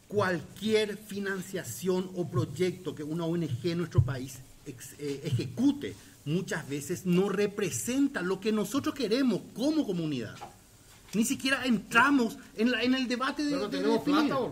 cualquier 0.07 0.97
financiación 0.97 2.09
o 2.15 2.27
proyecto 2.27 2.95
que 2.95 3.03
una 3.03 3.25
ONG 3.25 3.59
en 3.65 3.77
nuestro 3.79 4.01
país 4.03 4.39
ex- 4.65 4.93
eh, 4.99 5.21
ejecute 5.25 5.95
muchas 6.25 6.67
veces 6.67 7.05
no 7.05 7.29
representa 7.29 8.21
lo 8.21 8.39
que 8.39 8.51
nosotros 8.51 8.95
queremos 8.95 9.41
como 9.53 9.85
comunidad. 9.85 10.35
Ni 11.13 11.23
siquiera 11.25 11.65
entramos 11.65 12.37
en, 12.55 12.71
la- 12.71 12.83
en 12.83 12.95
el 12.95 13.07
debate 13.07 13.43
de... 13.43 13.51
Pero 13.51 13.61
no 13.63 13.69
de 13.69 13.77
tenemos 13.77 13.99
definir. 13.99 14.19
plata, 14.27 14.39
¿o? 14.41 14.51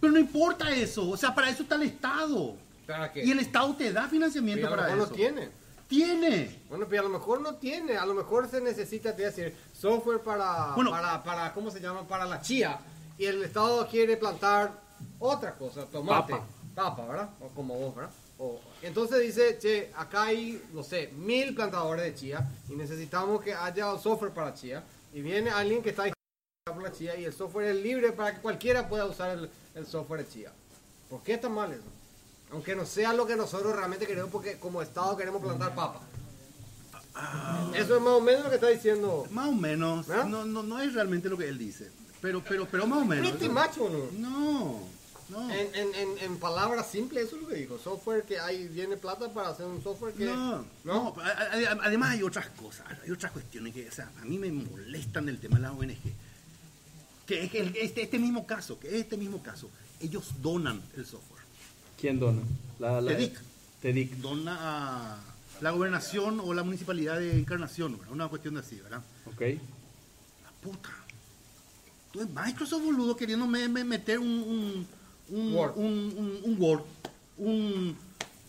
Pero 0.00 0.12
no 0.12 0.18
importa 0.18 0.70
eso, 0.70 1.08
o 1.10 1.16
sea, 1.16 1.34
para 1.34 1.50
eso 1.50 1.62
está 1.62 1.74
el 1.74 1.82
Estado. 1.82 2.54
¿Para 2.86 3.12
qué? 3.12 3.24
Y 3.24 3.30
el 3.30 3.40
Estado 3.40 3.74
te 3.74 3.92
da 3.92 4.08
financiamiento 4.08 4.62
Pero 4.68 4.74
a 4.74 4.76
lo 4.76 4.82
para 4.82 4.94
mejor 4.94 5.06
eso. 5.06 5.10
no 5.10 5.16
tiene. 5.16 5.50
Tiene. 5.88 6.60
Bueno, 6.68 6.86
pero 6.88 7.02
a 7.02 7.04
lo 7.04 7.10
mejor 7.10 7.40
no 7.40 7.54
tiene, 7.54 7.96
a 7.96 8.04
lo 8.06 8.14
mejor 8.14 8.48
se 8.48 8.60
necesita, 8.60 9.10
te 9.10 9.22
voy 9.22 9.24
a 9.24 9.34
decir, 9.34 9.54
software 9.72 10.20
para, 10.20 10.72
Bueno. 10.74 10.90
para, 10.90 11.22
para, 11.22 11.52
¿cómo 11.54 11.70
se 11.70 11.80
llama? 11.80 12.06
Para 12.06 12.26
la 12.26 12.40
chía. 12.42 12.78
Y 13.16 13.24
el 13.24 13.42
Estado 13.42 13.86
quiere 13.88 14.16
plantar 14.16 14.72
otra 15.18 15.54
cosa, 15.54 15.84
tomate, 15.86 16.32
Papa. 16.34 16.46
papa, 16.74 17.06
¿verdad? 17.06 17.30
O 17.40 17.48
como 17.48 17.74
vos, 17.74 17.94
¿verdad? 17.96 18.10
O- 18.38 18.60
entonces 18.82 19.20
dice, 19.22 19.58
che, 19.58 19.90
acá 19.96 20.24
hay, 20.24 20.62
no 20.72 20.82
sé, 20.84 21.08
mil 21.16 21.54
plantadores 21.54 22.04
de 22.04 22.14
chía 22.14 22.46
y 22.68 22.74
necesitamos 22.76 23.42
que 23.42 23.54
haya 23.54 23.96
software 23.98 24.32
para 24.32 24.54
chía. 24.54 24.84
Y 25.12 25.22
viene 25.22 25.50
alguien 25.50 25.82
que 25.82 25.90
está 25.90 26.04
la 26.04 26.92
chía 26.92 27.16
y 27.16 27.24
el 27.24 27.32
software 27.32 27.68
es 27.74 27.82
libre 27.82 28.12
para 28.12 28.34
que 28.34 28.40
cualquiera 28.42 28.88
pueda 28.88 29.06
usar 29.06 29.30
el, 29.30 29.50
el 29.78 29.86
software 29.86 30.24
de 30.24 30.32
chía. 30.32 30.52
¿Por 31.08 31.22
qué 31.22 31.34
está 31.34 31.48
mal 31.48 31.72
eso? 31.72 31.82
Aunque 32.52 32.74
no 32.74 32.86
sea 32.86 33.12
lo 33.12 33.26
que 33.26 33.36
nosotros 33.36 33.74
realmente 33.74 34.06
queremos, 34.06 34.30
porque 34.30 34.58
como 34.58 34.82
Estado 34.82 35.16
queremos 35.16 35.42
plantar 35.42 35.74
papa. 35.74 36.00
Eso 37.74 37.96
es 37.96 38.02
más 38.02 38.14
o 38.14 38.20
menos 38.20 38.44
lo 38.44 38.50
que 38.50 38.56
está 38.56 38.68
diciendo. 38.68 39.26
Más 39.30 39.48
o 39.48 39.52
menos. 39.52 40.08
¿Ah? 40.10 40.24
No, 40.24 40.44
no, 40.44 40.62
no 40.62 40.80
es 40.80 40.94
realmente 40.94 41.28
lo 41.28 41.36
que 41.36 41.48
él 41.48 41.58
dice. 41.58 41.90
Pero, 42.20 42.42
pero, 42.46 42.66
pero 42.70 42.86
más 42.86 43.02
o 43.02 43.04
menos. 43.04 43.30
Pretty 43.30 43.48
much, 43.48 43.78
¿o 43.78 43.88
no? 43.88 44.10
No. 44.12 44.98
No. 45.28 45.50
En, 45.50 45.74
en, 45.74 45.94
en, 45.94 46.18
en 46.20 46.38
palabras 46.38 46.90
simples, 46.90 47.26
eso 47.26 47.36
es 47.36 47.42
lo 47.42 47.48
que 47.48 47.56
dijo. 47.56 47.78
Software 47.78 48.22
que 48.22 48.38
hay, 48.38 48.66
viene 48.68 48.96
plata 48.96 49.30
para 49.32 49.50
hacer 49.50 49.66
un 49.66 49.82
software 49.82 50.14
que. 50.14 50.24
No, 50.24 50.64
no, 50.84 51.14
además 51.82 52.12
hay 52.12 52.22
otras 52.22 52.48
cosas, 52.50 52.86
hay 53.04 53.10
otras 53.10 53.32
cuestiones 53.32 53.74
que, 53.74 53.86
o 53.86 53.92
sea, 53.92 54.10
a 54.22 54.24
mí 54.24 54.38
me 54.38 54.50
molestan 54.50 55.26
del 55.26 55.38
tema 55.38 55.56
de 55.56 55.62
la 55.62 55.72
ONG. 55.72 55.98
Que 57.28 57.44
es 57.44 57.54
el- 57.54 57.76
este, 57.76 58.02
este 58.02 58.18
mismo 58.18 58.46
caso, 58.46 58.80
que 58.80 58.88
es 58.88 58.94
este 58.94 59.16
mismo 59.18 59.42
caso, 59.42 59.68
ellos 60.00 60.32
donan 60.42 60.82
el 60.96 61.04
software. 61.06 61.42
¿Quién 62.00 62.18
dona? 62.18 62.40
La, 62.78 63.00
la, 63.02 63.12
TEDIC. 63.14 63.38
TEDIC. 63.82 64.12
Dona 64.16 64.56
a 64.60 65.20
la 65.60 65.70
gobernación 65.72 66.40
o 66.40 66.54
la 66.54 66.62
municipalidad 66.62 67.18
de 67.18 67.38
Encarnación, 67.38 67.98
¿verdad? 67.98 68.12
una 68.14 68.28
cuestión 68.28 68.54
de 68.54 68.60
así, 68.60 68.76
¿verdad? 68.76 69.02
Ok. 69.26 69.40
La 69.42 70.50
puta. 70.62 70.88
Entonces 72.06 72.34
Microsoft, 72.34 72.82
boludo, 72.82 73.14
queriendo 73.14 73.46
me- 73.46 73.68
me 73.68 73.84
meter 73.84 74.18
un, 74.18 74.26
un, 74.26 74.86
un, 75.28 75.54
Word. 75.54 75.72
un, 75.76 75.84
un- 76.16 76.40
un 76.44 76.56
Word, 76.62 76.82
un, 77.36 77.96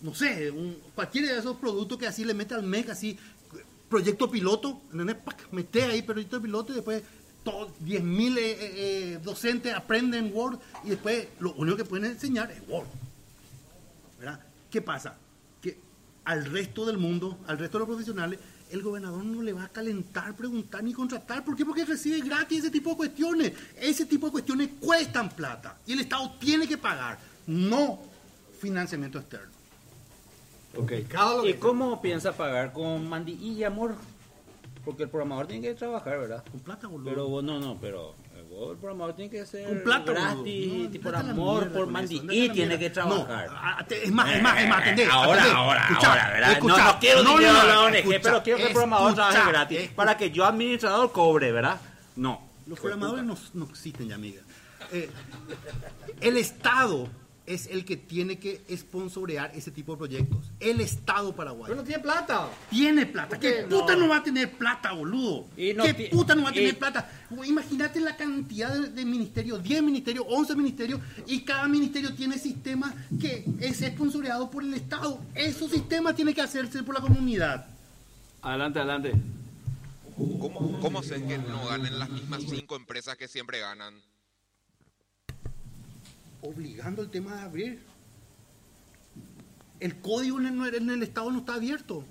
no 0.01 0.15
sé, 0.15 0.49
un, 0.51 0.77
cualquiera 0.95 1.33
de 1.33 1.39
esos 1.39 1.57
productos 1.57 1.97
que 1.97 2.07
así 2.07 2.23
le 2.23 2.33
mete 2.33 2.53
al 2.53 2.63
MEC, 2.63 2.89
así, 2.91 3.17
proyecto 3.89 4.31
piloto, 4.31 4.81
¿entendés? 4.91 5.17
Pac, 5.17 5.51
mete 5.51 5.83
ahí 5.83 6.01
proyecto 6.03 6.41
piloto 6.41 6.71
y 6.71 6.75
después 6.75 7.03
todos 7.43 7.71
10.000 7.86 8.38
eh, 8.38 8.41
eh, 8.41 8.58
eh, 8.62 9.19
docentes 9.23 9.73
aprenden 9.73 10.32
Word 10.34 10.60
y 10.84 10.89
después 10.89 11.28
lo 11.39 11.54
único 11.54 11.78
que 11.78 11.86
pueden 11.86 12.12
enseñar 12.12 12.52
es 12.52 12.62
Word. 12.67 12.88
¿verdad? 14.19 14.39
¿Qué 14.69 14.82
pasa? 14.82 15.15
Que 15.62 15.78
al 16.25 16.45
resto 16.45 16.86
del 16.86 16.97
mundo, 16.97 17.39
al 17.47 17.58
resto 17.58 17.78
de 17.78 17.80
los 17.80 17.88
profesionales, 17.88 18.39
el 18.69 18.82
gobernador 18.84 19.23
no 19.25 19.41
le 19.41 19.54
va 19.54 19.63
a 19.63 19.69
calentar, 19.69 20.36
preguntar 20.36 20.84
ni 20.84 20.93
contratar. 20.93 21.43
¿Por 21.43 21.56
qué? 21.56 21.65
Porque 21.65 21.86
recibe 21.86 22.19
gratis 22.19 22.60
ese 22.60 22.69
tipo 22.69 22.91
de 22.91 22.97
cuestiones. 22.97 23.54
Ese 23.80 24.06
tipo 24.06 24.28
de 24.28 24.34
cuestiones 24.34 24.69
cuestan 24.80 25.30
plata 25.30 25.78
y 25.86 25.93
el 25.93 26.02
Estado 26.02 26.36
tiene 26.39 26.67
que 26.67 26.78
pagar, 26.78 27.17
no 27.47 27.99
financiamiento 28.60 29.17
externo. 29.17 29.60
Ok. 30.78 30.91
Cada 31.08 31.38
lo 31.38 31.47
¿Y 31.47 31.56
cómo 31.56 32.02
piensa 32.02 32.34
pagar 32.34 32.73
con 32.73 33.08
mandillilla, 33.10 33.67
amor? 33.67 33.95
Porque 34.89 35.04
el 35.04 35.10
programador 35.10 35.45
tiene 35.45 35.67
que 35.67 35.75
trabajar, 35.75 36.17
¿verdad? 36.17 36.43
Con 36.49 36.62
plata, 36.62 36.88
boludo. 36.88 37.12
Pero 37.12 37.28
vos 37.28 37.43
no, 37.43 37.60
no, 37.60 37.78
pero 37.80 38.15
eh, 38.36 38.43
vos, 38.49 38.71
el 38.71 38.78
programador 38.80 39.15
tiene 39.15 39.30
que 39.30 39.45
ser 39.45 39.67
con 39.67 39.84
plata, 39.84 40.12
gratis. 40.13 40.89
No, 40.91 41.02
por 41.02 41.15
amor, 41.15 41.71
por 41.71 41.91
la 41.91 42.08
tiene 42.08 42.80
que 42.80 42.89
trabajar. 42.89 43.47
No, 43.49 43.54
ah, 43.56 43.86
es 43.88 44.12
más, 44.12 44.34
es 44.34 44.41
más, 44.41 44.60
es 44.60 44.67
más, 44.67 44.82
atendé. 44.82 45.06
Ahora, 45.06 45.41
atendé. 45.43 45.56
ahora, 45.56 45.82
Escuchá, 45.82 46.10
ahora, 46.10 46.30
¿verdad? 46.32 46.52
escuchá. 46.54 46.78
no, 46.78 46.93
no 46.93 46.99
quiero 46.99 47.19
dinero 47.21 47.54
no, 47.54 47.62
de 47.62 47.67
la 47.67 47.82
ONG, 47.82 47.95
escuchá, 47.97 48.19
pero 48.23 48.41
quiero 48.41 48.58
que 48.58 48.65
el 48.65 48.71
programador 48.71 49.13
trabaje 49.13 49.49
gratis 49.52 49.89
para 49.91 50.17
que 50.17 50.32
yo, 50.32 50.45
administrador, 50.45 51.12
cobre, 51.12 51.52
¿verdad? 51.52 51.80
No. 52.15 52.49
Los 52.65 52.80
programadores 52.80 53.25
no, 53.25 53.38
no 53.54 53.65
existen 53.65 54.08
ya, 54.08 54.15
amiga. 54.15 54.41
Eh, 54.91 55.08
el 56.19 56.36
Estado 56.38 57.08
es 57.49 57.65
el 57.67 57.83
que 57.83 57.97
tiene 57.97 58.38
que 58.38 58.62
sponsorear 58.77 59.51
ese 59.55 59.71
tipo 59.71 59.93
de 59.93 59.97
proyectos. 59.97 60.51
El 60.59 60.79
Estado 60.81 61.35
paraguayo. 61.35 61.65
Pero 61.73 61.81
no 61.81 61.83
tiene 61.83 62.01
plata. 62.01 62.47
Tiene 62.69 63.05
plata. 63.07 63.39
¿Qué 63.39 63.53
qué? 63.55 63.63
puta 63.63 63.95
No. 63.95 64.01
no. 64.03 64.07
va 64.09 64.17
a 64.17 64.23
tener 64.23 64.51
plata, 64.51 64.91
boludo? 64.91 65.47
Y 65.57 65.73
no 65.73 65.83
¿Qué 65.83 66.09
puta 66.12 66.35
no 66.35 66.43
va 66.43 66.49
a 66.49 66.53
tener 66.53 66.73
y- 66.75 66.77
plata? 66.77 67.09
Imagínate 67.45 67.99
la 67.99 68.15
cantidad 68.15 68.71
de, 68.71 68.89
de 68.89 69.03
ministerios, 69.05 69.63
10 69.63 69.81
ministerios, 69.83 70.25
11 70.29 70.55
ministerios, 70.55 71.01
y 71.25 71.41
cada 71.41 71.67
ministerio 71.67 72.13
tiene 72.13 72.38
sistema 72.38 72.93
que 73.19 73.43
es 73.59 73.79
sponsoreado 73.79 74.49
por 74.51 74.63
el 74.63 74.73
Estado. 74.75 75.19
Esos 75.33 75.71
sistemas 75.71 76.15
tienen 76.15 76.33
que 76.35 76.41
hacerse 76.41 76.83
por 76.83 76.93
la 76.95 77.01
comunidad. 77.01 77.65
Adelante, 78.43 78.79
adelante. 78.79 79.13
¿Cómo, 80.15 80.79
¿Cómo 80.81 81.01
sé 81.03 81.23
que 81.25 81.38
no 81.38 81.65
ganen 81.67 81.97
las 81.97 82.09
mismas 82.09 82.43
cinco 82.47 82.75
empresas 82.75 83.15
que 83.17 83.27
siempre 83.27 83.59
ganan? 83.59 83.93
Obligando 86.41 87.02
el 87.02 87.10
tema 87.10 87.36
de 87.36 87.41
abrir. 87.41 87.80
El 89.80 89.95
código 90.02 90.39
en 90.39 90.45
el, 90.62 90.75
en 90.75 90.89
el 90.89 91.04
Estado 91.04 91.32
no 91.32 91.39
está 91.39 91.56
abierto. 91.56 92.04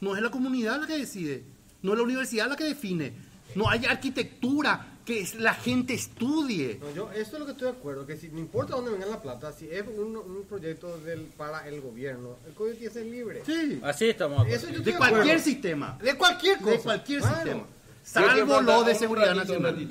No 0.00 0.16
es 0.16 0.22
la 0.22 0.30
comunidad 0.30 0.80
la 0.80 0.86
que 0.86 0.96
decide. 0.98 1.44
No 1.82 1.92
es 1.92 1.98
la 1.98 2.04
universidad 2.04 2.48
la 2.48 2.56
que 2.56 2.64
define. 2.64 3.12
No 3.54 3.68
hay 3.68 3.84
arquitectura 3.84 4.86
que 5.04 5.20
es- 5.20 5.34
la 5.34 5.54
gente 5.54 5.92
estudie. 5.94 6.78
No, 6.80 6.94
yo, 6.94 7.10
eso 7.12 7.32
es 7.34 7.38
lo 7.40 7.46
que 7.46 7.52
estoy 7.52 7.72
de 7.72 7.76
acuerdo, 7.78 8.06
que 8.06 8.16
si 8.16 8.28
no 8.28 8.38
importa 8.38 8.76
dónde 8.76 8.92
venga 8.92 9.06
la 9.06 9.20
plata, 9.20 9.52
si 9.52 9.68
es 9.68 9.82
un, 9.88 10.16
un 10.16 10.44
proyecto 10.48 10.98
del, 10.98 11.22
para 11.36 11.66
el 11.68 11.80
gobierno, 11.80 12.36
el 12.46 12.54
código 12.54 12.76
tiene 12.76 12.92
que 12.92 13.00
ser 13.00 13.06
libre. 13.06 13.42
Sí. 13.44 13.80
Así 13.82 14.08
estamos. 14.08 14.46
Eso 14.46 14.68
yo 14.70 14.78
estoy 14.78 14.92
De 14.92 14.98
cualquier 14.98 15.22
acuerdo. 15.22 15.42
sistema. 15.44 15.98
De 16.02 16.14
cualquier 16.16 16.58
cosa. 16.58 16.70
De 16.70 16.78
cualquier 16.80 17.20
Claro. 17.20 17.36
sistema. 17.42 17.66
Salvo 18.02 18.60
lo 18.62 18.84
de 18.84 18.94
seguridad 18.94 19.34
ratito, 19.34 19.58
nacional. 19.60 19.88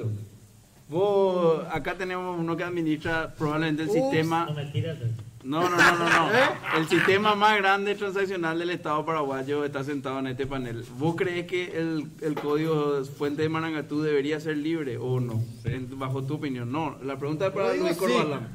Vos, 0.89 1.63
acá 1.71 1.95
tenemos 1.95 2.37
uno 2.39 2.57
que 2.57 2.63
administra 2.63 3.33
probablemente 3.37 3.83
el 3.83 3.89
Ups, 3.89 3.95
sistema. 3.99 4.45
No 4.45 4.53
me 4.53 4.65
tiras. 4.65 4.97
No, 5.43 5.61
no, 5.69 5.77
no, 5.77 5.97
no, 5.97 6.09
no. 6.09 6.31
¿Eh? 6.33 6.41
El 6.77 6.87
sistema 6.87 7.35
más 7.35 7.57
grande 7.57 7.95
transaccional 7.95 8.57
del 8.59 8.71
Estado 8.71 9.05
paraguayo 9.05 9.63
está 9.63 9.83
sentado 9.83 10.19
en 10.19 10.27
este 10.27 10.47
panel. 10.47 10.83
¿Vos 10.97 11.15
crees 11.15 11.45
que 11.45 11.77
el, 11.79 12.07
el 12.21 12.33
código 12.35 13.03
fuente 13.05 13.43
de 13.43 13.49
Marangatú 13.49 14.01
debería 14.01 14.39
ser 14.39 14.57
libre 14.57 14.97
o 14.97 15.19
no? 15.19 15.41
En- 15.63 15.97
bajo 15.97 16.23
tu 16.23 16.35
opinión. 16.35 16.71
No, 16.71 16.97
la 17.03 17.17
pregunta 17.17 17.47
es 17.47 17.53
para 17.53 17.73
Luis 17.75 17.93
sí. 17.93 17.99
Corbalán. 17.99 18.49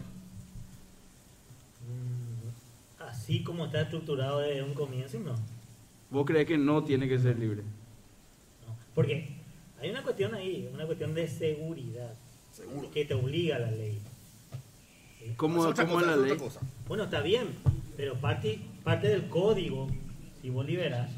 Así 2.98 3.42
como 3.44 3.66
está 3.66 3.82
estructurado 3.82 4.40
desde 4.40 4.62
un 4.62 4.74
comienzo, 4.74 5.18
no. 5.20 5.34
¿Vos 6.10 6.26
crees 6.26 6.46
que 6.46 6.58
no 6.58 6.84
tiene 6.84 7.08
que 7.08 7.18
ser 7.18 7.38
libre? 7.38 7.62
No. 7.62 8.74
Porque 8.94 9.30
hay 9.80 9.90
una 9.90 10.02
cuestión 10.02 10.34
ahí, 10.34 10.68
una 10.74 10.84
cuestión 10.84 11.14
de 11.14 11.26
seguridad. 11.28 12.12
Que 12.92 13.04
te 13.04 13.14
obliga 13.14 13.58
la 13.58 13.70
ley. 13.70 14.00
¿Cómo, 15.36 15.64
Es 15.64 15.70
otra 15.72 15.86
cómo 15.86 16.00
es 16.00 16.06
cosa, 16.06 16.16
la 16.16 16.26
ley? 16.26 16.36
cosa. 16.36 16.60
Bueno, 16.86 17.04
está 17.04 17.20
bien, 17.20 17.48
pero 17.96 18.14
parte, 18.20 18.60
parte 18.84 19.08
del 19.08 19.28
código, 19.28 19.88
si 20.42 20.50
vos 20.50 20.66
liberás, 20.66 21.10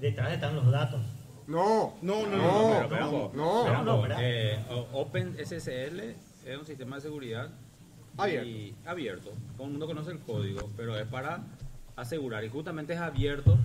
detrás 0.00 0.32
están 0.32 0.54
los 0.54 0.70
datos. 0.70 1.00
No, 1.46 1.94
No, 2.02 2.26
no, 2.26 2.36
no, 2.36 2.36
no. 2.36 2.70
Pero, 2.76 2.88
pero, 2.88 3.00
no, 3.00 3.08
ojo, 3.08 3.32
no. 3.34 3.62
pero, 3.64 3.82
no, 3.84 4.06
eh, 4.20 4.58
OpenSSL 4.92 6.00
es 6.46 6.58
un 6.58 6.66
sistema 6.66 6.96
de 6.96 7.02
seguridad 7.02 7.50
Abierto. 8.18 8.48
y 8.48 8.74
abierto. 8.84 9.32
Todo 9.56 9.64
el 9.66 9.70
mundo 9.72 9.86
conoce 9.86 10.10
el 10.10 10.18
código, 10.20 10.70
pero 10.76 10.96
es 10.98 11.06
para 11.06 11.42
asegurar 11.96 12.44
y 12.44 12.48
justamente 12.50 12.92
es 12.92 13.00
abierto 13.00 13.56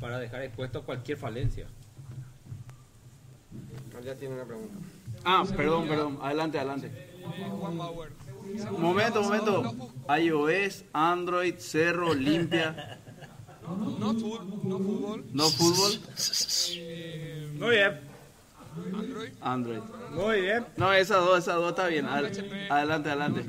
para 0.00 0.18
dejar 0.18 0.42
expuesto 0.42 0.82
cualquier 0.82 1.16
falencia. 1.16 1.66
Ya 4.04 4.14
tiene 4.16 4.34
una 4.34 4.44
pregunta. 4.44 4.74
Ah, 5.24 5.44
perdón, 5.56 5.86
perdón. 5.88 6.18
Adelante, 6.22 6.58
adelante. 6.58 6.90
Momento, 8.78 9.22
momento. 9.22 9.90
iOS, 10.18 10.84
Android, 10.92 11.54
Cerro, 11.58 12.12
Limpia, 12.14 12.98
No, 13.62 14.12
fútbol, 14.14 14.60
no 14.64 14.78
fútbol. 14.78 15.24
no 15.32 15.48
fútbol, 15.50 15.92
eh, 16.76 17.48
Muy 17.58 17.70
bien, 17.70 18.00
Android. 18.94 19.30
Android. 19.40 19.80
muy 20.12 20.40
bien. 20.42 20.66
No, 20.76 20.92
esas 20.92 21.24
dos, 21.24 21.38
esas 21.38 21.56
dos 21.56 21.70
está 21.70 21.86
bien. 21.86 22.06
Ad- 22.06 22.26
Adelante, 22.70 23.08
adelante. 23.10 23.40
Eh, 23.40 23.46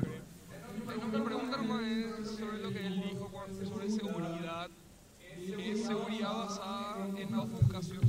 no, 1.00 1.18
mi 1.18 1.24
pregunta 1.24 1.56
nomás 1.56 1.82
es 1.84 2.28
sobre 2.38 2.58
lo 2.58 2.70
que 2.70 2.86
él 2.86 3.02
dijo 3.02 3.28
Juan, 3.32 3.48
sobre 3.68 3.90
seguridad. 3.90 4.68
¿Es 5.58 5.84
seguridad 5.86 6.32
basada 6.32 7.06
en 7.18 7.30
la 7.32 7.40
ofuscación? 7.42 8.00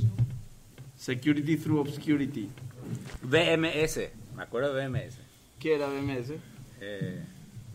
Security 0.96 1.56
through 1.56 1.80
obscurity. 1.80 2.48
BMS, 3.28 4.10
me 4.36 4.42
acuerdo 4.42 4.74
de 4.74 4.86
BMS. 4.88 5.18
¿Qué 5.58 5.74
era 5.74 5.86
BMS? 5.86 6.32
Eh, 6.80 7.22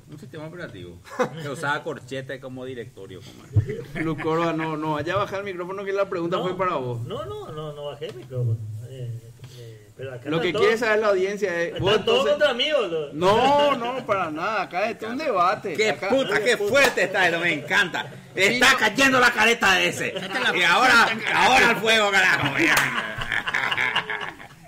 un 0.10 0.20
sistema 0.20 0.46
operativo 0.48 0.98
que 1.42 1.50
usaba 1.50 1.84
corchete 1.84 2.40
como 2.40 2.66
directorio. 2.66 3.22
Como 3.22 4.04
Lu 4.06 4.18
Corva, 4.18 4.54
no, 4.54 4.78
no, 4.78 4.94
vaya 4.94 5.14
a 5.14 5.18
bajar 5.18 5.40
el 5.40 5.46
micrófono 5.46 5.84
que 5.84 5.94
la 5.94 6.08
pregunta 6.10 6.38
No, 6.38 6.44
fue 6.44 6.58
para 6.58 6.76
vos. 6.76 7.02
No, 7.02 7.26
no, 7.26 7.52
no, 7.52 7.74
no 7.74 7.86
bajé 7.86 8.08
el 8.08 8.16
micrófono. 8.16 8.58
Eh, 8.90 9.12
eh, 9.58 9.88
pero 9.98 10.14
acá 10.14 10.30
Lo 10.30 10.40
que 10.42 10.52
todo- 10.54 10.62
quiere 10.64 10.78
saber 10.78 11.00
la 11.00 11.08
audiencia 11.08 11.62
es. 11.62 11.80
vos 11.80 11.92
Están 11.92 12.06
todos 12.06 12.28
entonces- 12.28 12.32
contra 12.48 12.54
mí, 12.54 12.72
boludo. 12.72 13.14
No, 13.14 13.76
no, 13.78 14.06
para 14.06 14.30
nada. 14.32 14.64
Acá 14.64 14.90
es 14.90 15.02
un 15.04 15.18
debate. 15.18 15.74
¡Qué 15.74 15.90
Acá- 15.92 16.10
puta, 16.10 16.42
qué 16.44 16.58
fuerte 16.58 17.04
está 17.04 17.28
eso! 17.28 17.40
Me 17.40 17.54
encanta. 17.54 18.10
Está 18.36 18.76
cayendo 18.78 19.20
la 19.20 19.32
careta 19.32 19.74
de 19.76 19.90
ese. 19.90 20.14
Y 20.56 20.62
ahora, 20.64 21.08
ahora 21.36 21.70
al 21.72 21.76
fuego, 21.78 22.10
carajo. 22.12 22.56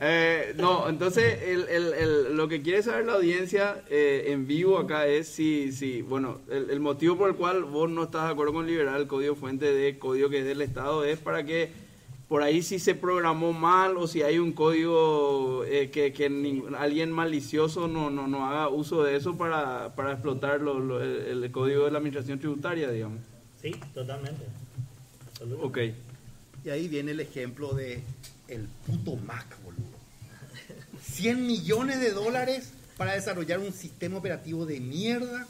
Eh, 0.05 0.53
no, 0.57 0.89
entonces 0.89 1.41
el, 1.43 1.61
el- 1.69 1.93
el- 1.93 2.35
lo 2.35 2.49
que 2.49 2.61
quiere 2.61 2.83
saber 2.83 3.05
la 3.05 3.13
audiencia 3.13 3.81
eh, 3.89 4.25
en 4.27 4.45
vivo 4.47 4.77
acá 4.77 5.07
es 5.07 5.29
si, 5.29 5.71
si 5.71 6.01
bueno, 6.01 6.41
el, 6.49 6.69
el 6.71 6.81
motivo 6.81 7.15
por 7.17 7.29
el 7.29 7.35
cual 7.37 7.63
vos 7.63 7.89
no 7.89 8.03
estás 8.03 8.25
de 8.25 8.31
acuerdo 8.33 8.51
con 8.51 8.67
liberar 8.67 8.99
el 8.99 9.07
código 9.07 9.35
fuente 9.35 9.71
de 9.73 9.97
código 9.99 10.29
que 10.29 10.39
es 10.39 10.45
del 10.45 10.61
Estado 10.61 11.05
es 11.05 11.19
para 11.19 11.45
que 11.45 11.69
por 12.27 12.41
ahí 12.43 12.63
si 12.63 12.79
se 12.79 12.95
programó 12.95 13.53
mal 13.53 13.95
o 13.95 14.05
si 14.07 14.23
hay 14.23 14.39
un 14.39 14.51
código 14.51 15.63
eh, 15.65 15.89
que, 15.89 16.11
alguien 16.77 17.11
malicioso 17.11 17.87
no, 17.87 18.09
no, 18.09 18.27
no 18.27 18.45
haga 18.45 18.67
uso 18.67 19.03
de 19.03 19.15
eso 19.15 19.37
para, 19.37 19.95
para 19.95 20.11
explotar 20.13 20.59
lo- 20.59 20.79
lo- 20.79 21.01
el, 21.01 21.43
el 21.43 21.51
código 21.51 21.85
de 21.85 21.91
la 21.91 21.99
administración 21.99 22.39
tributaria, 22.39 22.89
digamos. 22.91 23.19
Sí, 23.61 23.71
totalmente. 23.93 24.43
Absoluto. 25.29 25.63
Ok. 25.65 25.77
Y 26.65 26.69
ahí 26.69 26.89
viene 26.89 27.11
el 27.11 27.19
ejemplo 27.21 27.73
de 27.73 28.01
el 28.49 28.67
puto 28.85 29.15
Mac. 29.25 29.45
100 31.13 31.45
millones 31.47 31.99
de 31.99 32.11
dólares 32.11 32.69
para 32.97 33.13
desarrollar 33.13 33.59
un 33.59 33.73
sistema 33.73 34.17
operativo 34.17 34.65
de 34.65 34.79
mierda 34.79 35.47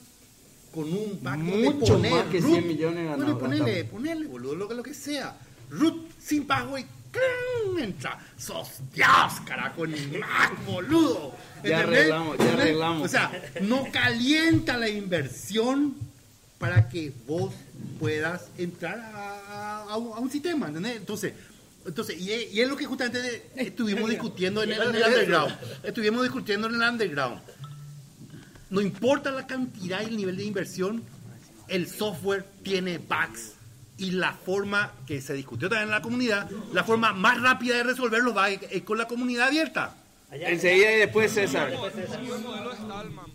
con 0.74 0.86
un 0.86 1.20
back 1.22 1.38
Mucho 1.38 1.94
donde 1.94 2.10
más 2.10 2.26
que 2.28 2.40
root. 2.40 2.54
100 2.54 2.68
millones 2.68 3.16
Bueno, 3.16 3.38
ponele, 3.38 3.84
boludo, 4.28 4.56
lo, 4.56 4.68
que- 4.68 4.76
lo 4.76 4.84
que 4.84 4.94
sea. 4.94 5.36
Root 5.70 6.12
sin 6.20 6.46
pago 6.46 6.78
y 6.78 6.86
¡clang! 7.12 7.80
entra. 7.84 8.20
Sos 8.38 8.70
Dios, 8.94 9.08
carajo, 9.46 9.86
ni 9.88 10.00
más, 10.18 10.52
boludo. 10.66 11.32
Ya 11.64 11.82
¿Entendés? 11.82 11.84
arreglamos, 12.00 12.38
ya 12.38 12.54
arreglamos. 12.54 13.02
O 13.04 13.08
sea, 13.08 13.32
no 13.62 13.88
calienta 13.92 14.78
la 14.78 14.90
inversión 14.90 15.96
para 16.58 16.90
que 16.90 17.12
vos 17.28 17.54
puedas 18.00 18.48
entrar 18.58 19.00
a, 19.00 19.40
a- 19.84 19.84
a 19.94 19.98
un, 19.98 20.14
a 20.18 20.20
un 20.20 20.30
sistema, 20.32 20.68
¿entendés? 20.68 20.98
Entonces, 20.98 21.34
entonces 21.86 22.20
y, 22.20 22.32
es- 22.32 22.54
y 22.54 22.62
es 22.62 22.68
lo 22.70 22.76
que 22.78 22.86
justamente 22.86 23.50
estuvimos 23.56 24.10
discutiendo 24.10 24.64
en 24.64 24.72
el, 24.72 24.82
en 24.82 24.96
el 24.96 25.04
underground. 25.04 25.56
Estuvimos 25.84 26.24
discutiendo 26.24 26.68
en 26.68 26.76
el 26.76 26.82
underground. 26.90 27.42
No 28.70 28.82
importa 28.82 29.32
la 29.32 29.46
cantidad 29.46 30.02
y 30.02 30.06
el 30.06 30.18
nivel 30.18 30.38
de 30.38 30.46
inversión, 30.46 31.04
el 31.68 31.88
software 31.88 32.46
tiene 32.64 32.98
bugs. 32.98 33.52
Y 33.96 34.10
la 34.12 34.34
forma 34.34 34.92
que 35.06 35.22
se 35.22 35.34
discutió 35.34 35.70
también 35.70 35.90
en 35.90 35.92
la 35.92 36.02
comunidad, 36.02 36.50
la 36.74 36.84
forma 36.84 37.14
más 37.14 37.40
rápida 37.40 37.78
de 37.78 37.84
resolver 37.84 38.24
los 38.24 38.34
bugs 38.34 38.66
es 38.72 38.82
con 38.82 38.98
la 38.98 39.08
comunidad 39.08 39.48
abierta. 39.50 39.96
Enseguida 40.32 40.92
y 40.94 40.98
después 40.98 41.32
César. 41.32 41.70
El 41.72 41.78
modelo 41.78 42.70
de 42.72 42.76
Stallman. 42.78 43.26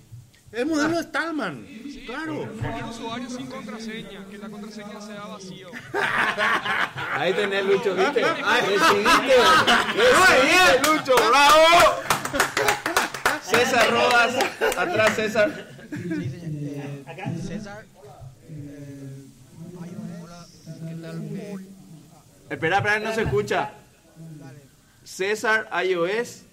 El 0.51 0.65
modelo 0.65 0.97
de 0.97 1.03
Stallman, 1.03 1.67
claro. 2.07 2.51
Poner 2.55 2.85
usuario 2.85 3.29
sin 3.29 3.47
contraseña, 3.49 4.25
que 4.31 4.39
la 4.39 4.49
contraseña 4.49 5.01
sea 5.01 5.27
vacío. 5.27 5.71
Ahí 7.13 7.35
tenés 7.35 7.67
Lucho, 7.67 7.95
¿viste? 7.95 8.21
Decidiste, 8.25 9.35
decidiste, 9.95 10.91
Lucho, 10.91 11.15
bravo. 11.29 12.03
César 13.43 13.91
Rodas, 13.91 14.37
atrás 14.77 15.17
César. 15.17 15.69
Sí, 15.91 16.31
señor. 16.31 17.43
César. 17.47 17.85
¿qué 20.89 20.95
tal? 21.03 21.23
Espera, 22.49 22.77
espera, 22.79 23.01
no 23.01 23.15
se 23.15 23.23
escucha. 23.23 23.73
César 25.05 25.69
iOS, 25.85 26.45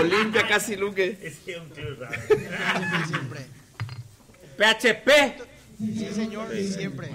Olimpia 0.00 0.46
Casi 0.46 0.76
Luque. 0.76 1.18
Ese 1.22 1.52
es 1.52 1.60
un 1.60 1.70
tío 1.70 1.94
raro. 1.96 2.20
Siempre. 3.06 3.40
PHP. 4.56 5.08
Sí, 5.78 6.08
señor, 6.14 6.48
siempre. 6.56 7.08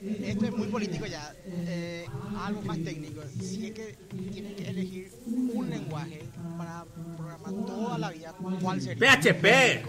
Esto 0.00 0.46
es 0.46 0.52
muy 0.52 0.68
político 0.68 1.06
ya. 1.06 1.34
Eh, 1.46 2.06
algo 2.44 2.62
más 2.62 2.78
técnico. 2.78 3.22
Si 3.40 3.66
es 3.66 3.72
que 3.72 3.96
tienen 4.32 4.54
que 4.54 4.68
elegir 4.68 5.10
un 5.26 5.68
lenguaje 5.68 6.22
para 6.56 6.84
programar 7.16 7.66
toda 7.66 7.98
la 7.98 8.10
vida, 8.10 8.34
¿cuál 8.60 8.80
sería? 8.80 9.20
PHP. 9.20 9.84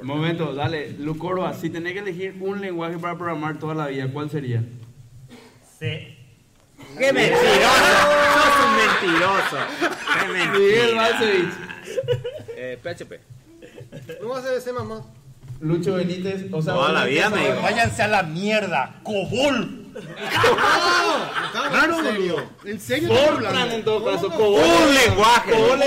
Un 0.00 0.06
momento, 0.06 0.54
dale, 0.54 0.92
Lucorba, 0.92 1.54
si 1.54 1.70
tenés 1.70 1.92
que 1.94 2.00
elegir 2.00 2.36
un 2.40 2.60
lenguaje 2.60 2.98
para 2.98 3.16
programar 3.16 3.58
toda 3.58 3.74
la 3.74 3.86
vida, 3.86 4.08
¿cuál 4.12 4.30
sería? 4.30 4.62
Sí. 5.78 6.16
¡Qué 6.98 7.12
mentiroso! 7.12 7.36
¡Sos 8.34 8.56
un 8.66 9.10
mentiroso! 9.10 9.95
¡Qué 10.20 10.58
Miguel! 10.58 10.94
Balcevich, 10.96 11.48
Eh, 12.56 12.78
PHP. 12.82 13.20
No 14.22 14.28
va 14.30 14.38
a 14.38 14.42
ser 14.42 14.58
ese 14.58 14.72
mamá. 14.72 15.02
Lucho 15.60 15.94
Benítez, 15.94 16.52
o 16.52 16.60
sea, 16.60 16.74
Toda 16.74 16.92
la 16.92 17.04
vida 17.06 17.30
me 17.30 17.40
digo. 17.48 17.62
Váyanse 17.62 18.02
a 18.02 18.08
la 18.08 18.22
mierda, 18.22 19.00
Cobol. 19.02 19.84
Claro, 21.70 21.96
boludo. 22.02 22.50
En 22.64 22.78
serio, 22.80 23.08
Fortran 23.08 23.72
en 23.72 23.82
todo 23.84 24.04
caso, 24.04 24.28
Cobol. 24.30 24.60
Un 24.62 24.94
lenguaje. 24.94 25.52
Cobol 25.52 25.80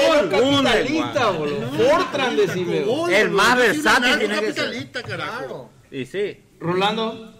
Un 0.44 0.64
capitalista, 0.64 1.30
boludo. 1.30 1.68
Fortran, 1.72 2.36
decime. 2.36 2.84
El 3.12 3.30
más 3.30 3.58
versátil 3.58 4.18
tiene 4.18 4.40
que 4.40 4.54
ser. 4.54 4.56
capitalista, 4.56 5.04
carajo. 5.04 5.70
Y 5.92 6.06
sí. 6.06 6.44
Rolando, 6.60 7.34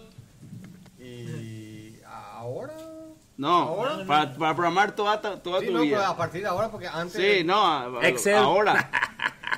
Y 1.00 1.94
ahora. 2.06 2.74
No, 3.40 3.48
¿Ahora? 3.62 4.04
para, 4.06 4.34
para 4.34 4.54
programar 4.54 4.92
toda, 4.94 5.20
toda 5.20 5.60
Sí, 5.60 5.66
tu 5.66 5.72
no, 5.72 5.78
pero 5.80 5.84
vida. 5.90 6.08
a 6.08 6.16
partir 6.16 6.42
de 6.42 6.48
ahora, 6.48 6.68
porque 6.70 6.86
antes. 6.86 7.14
Sí, 7.20 7.42
no, 7.44 7.98
a- 7.98 8.06
Excel. 8.06 8.36
ahora. 8.36 8.90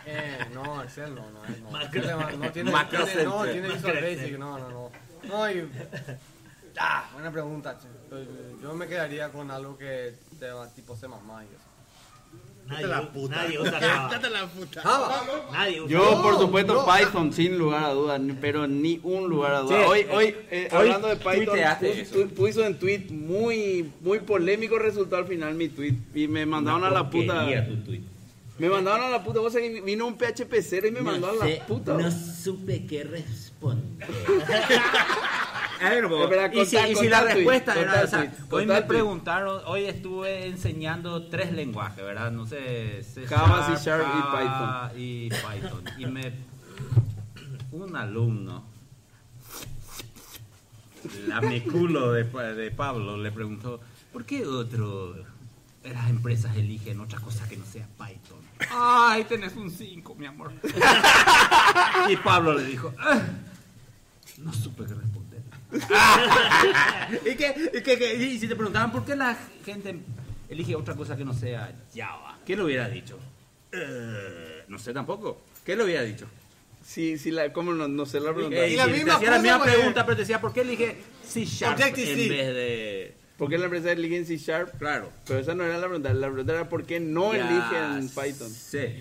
Eh, 0.04 0.46
no, 0.52 0.82
Excel 0.82 1.14
no, 1.14 1.22
no, 1.30 1.40
no. 1.62 1.70
Macro- 1.70 2.00
Excel 2.00 2.40
no 2.40 2.50
tiene, 2.50 2.72
Macro 2.72 3.04
tiene, 3.04 3.22
no, 3.24 3.44
tiene 3.44 3.68
Visual 3.68 4.00
Basic, 4.00 4.36
no, 4.38 4.58
no, 4.58 4.68
no. 4.68 4.90
No, 5.22 5.48
y, 5.50 5.70
ah, 6.78 7.08
buena 7.12 7.30
pregunta, 7.30 7.78
che. 7.78 7.86
Yo 8.60 8.74
me 8.74 8.88
quedaría 8.88 9.30
con 9.30 9.48
algo 9.52 9.78
que 9.78 10.16
sea 10.40 10.66
tipo 10.74 10.96
C++ 10.96 11.06
y 11.06 11.10
eso. 11.10 11.71
Nadie, 12.68 12.86
la 12.86 13.02
puta. 13.12 13.36
nadie 13.36 13.58
usa 13.60 13.72
Java. 13.80 14.20
La 14.30 14.46
puta. 14.46 14.80
Java. 14.82 15.22
Nadie 15.52 15.80
usa 15.82 15.90
Yo, 15.92 16.22
por 16.22 16.38
supuesto, 16.38 16.74
no. 16.74 16.86
Python, 16.86 17.32
sin 17.32 17.58
lugar 17.58 17.84
a 17.84 17.90
dudas, 17.90 18.20
pero 18.40 18.66
ni 18.66 18.98
un 19.02 19.28
lugar 19.28 19.54
a 19.54 19.60
dudas. 19.60 19.78
Sí, 19.78 19.84
hoy, 19.88 20.00
eh, 20.00 20.08
hoy, 20.12 20.24
eh, 20.50 20.68
hoy 20.72 20.78
hablando 20.78 21.08
de 21.08 21.16
Python, 21.16 21.34
tuiteaste 21.46 21.88
pus- 21.90 21.98
eso. 21.98 22.14
tu- 22.14 22.28
puso 22.34 22.64
en 22.64 22.78
tweet 22.78 23.06
muy, 23.10 23.90
muy 24.00 24.20
polémico 24.20 24.78
resultó 24.78 25.16
al 25.16 25.26
final 25.26 25.54
mi 25.54 25.68
tweet 25.68 25.94
y 26.14 26.28
me 26.28 26.46
mandaron 26.46 26.84
a 26.84 26.90
la 26.90 27.10
puta. 27.10 27.46
Tu. 27.84 27.98
Me 28.58 28.68
mandaron 28.68 29.06
a 29.06 29.10
la 29.10 29.24
puta. 29.24 29.40
Vos 29.40 29.52
sabés 29.52 29.82
vino 29.84 30.06
un 30.06 30.16
PHP 30.16 30.62
0 30.62 30.86
y 30.88 30.90
me 30.92 31.00
mandó 31.00 31.28
a 31.30 31.34
la 31.46 31.66
puta. 31.66 31.94
no 31.94 32.10
supe 32.10 32.86
qué 32.86 33.02
responder. 33.04 33.84
A 35.82 35.90
ver, 35.90 36.06
vos, 36.06 36.22
Espera, 36.24 36.46
y 36.54 36.66
si, 36.66 36.76
contá- 36.76 36.88
y 36.88 36.88
si 36.88 36.94
contá 36.94 37.10
la 37.10 37.34
respuesta 37.34 37.80
era, 37.80 38.02
o 38.02 38.06
sea, 38.06 38.20
hoy 38.20 38.28
contá 38.48 38.74
me 38.74 38.82
preguntaron, 38.82 39.60
hoy 39.66 39.84
estuve 39.84 40.46
enseñando 40.46 41.26
tres 41.28 41.52
lenguajes, 41.52 42.04
¿verdad? 42.04 42.30
No 42.30 42.46
sé, 42.46 43.02
C 43.02 43.26
Java, 43.26 43.76
C 43.76 43.84
Sharp 43.84 44.06
y 44.96 45.28
Python. 45.30 45.84
Y 45.98 46.06
me, 46.06 46.32
un 47.72 47.96
alumno, 47.96 48.64
lameculo 51.26 52.12
de, 52.12 52.24
Pa- 52.24 52.42
de 52.52 52.70
Pablo, 52.70 53.16
le 53.16 53.32
preguntó, 53.32 53.80
¿por 54.12 54.24
qué 54.24 54.46
otro, 54.46 55.14
las 55.84 56.08
empresas 56.10 56.56
eligen 56.56 57.00
otra 57.00 57.18
cosa 57.20 57.48
que 57.48 57.56
no 57.56 57.64
sea 57.66 57.86
Python? 57.98 58.38
Ay, 58.70 59.24
tenés 59.24 59.56
un 59.56 59.70
5, 59.70 60.14
mi 60.14 60.26
amor. 60.26 60.52
y 62.08 62.16
Pablo 62.16 62.54
le 62.54 62.64
dijo, 62.64 62.92
"Ah, 62.98 63.20
no 64.38 64.52
supe 64.52 64.84
qué 64.84 64.94
responder. 64.94 65.21
¿Y, 67.24 67.34
qué- 67.36 67.70
y 67.74 67.80
qué- 67.82 67.98
qué- 67.98 68.14
y 68.14 68.38
si 68.38 68.48
te 68.48 68.54
preguntaban 68.56 68.92
por 68.92 69.04
qué 69.04 69.16
la 69.16 69.36
gente 69.64 69.96
elige 70.48 70.74
otra 70.76 70.94
cosa 70.94 71.16
que 71.16 71.24
no 71.24 71.32
sea 71.34 71.72
Java, 71.94 72.38
¿qué 72.44 72.56
le 72.56 72.62
hubiera 72.64 72.88
dicho? 72.88 73.18
"Eh, 73.72 74.64
no 74.68 74.78
sé 74.78 74.92
tampoco. 74.92 75.42
¿Qué 75.64 75.76
le 75.76 75.84
hubiera 75.84 76.02
dicho? 76.02 76.26
Sí, 76.84 77.16
sí, 77.16 77.30
la, 77.30 77.52
¿cómo 77.52 77.72
no, 77.72 77.86
no 77.88 78.04
sé 78.06 78.20
la 78.20 78.34
pregunta? 78.34 78.58
Eh, 78.58 78.72
Y 78.72 78.76
la 78.76 78.86
misma 78.86 79.18
te 79.20 79.26
la 79.26 79.62
pregunta, 79.62 80.04
pero 80.04 80.16
te 80.16 80.22
decía, 80.22 80.40
¿por 80.40 80.52
qué 80.52 80.62
elige 80.62 80.96
C 81.24 81.44
Sharp 81.44 81.80
en 81.80 81.94
vez 82.28 82.54
de...? 82.54 83.14
¿Por 83.38 83.48
qué 83.48 83.56
la 83.58 83.64
empresa 83.64 83.92
eligen 83.92 84.26
C 84.26 84.36
Sharp? 84.36 84.76
Claro. 84.78 85.10
Pero 85.26 85.38
esa 85.40 85.54
no 85.54 85.64
era 85.64 85.74
la 85.78 85.86
pregunta. 85.86 86.12
La 86.12 86.26
pregunta 86.28 86.52
era 86.52 86.68
¿por 86.68 86.84
qué 86.84 87.00
no 87.00 87.34
Ya 87.34 87.48
eligen 87.48 88.08
Python? 88.08 88.50
O 88.52 88.54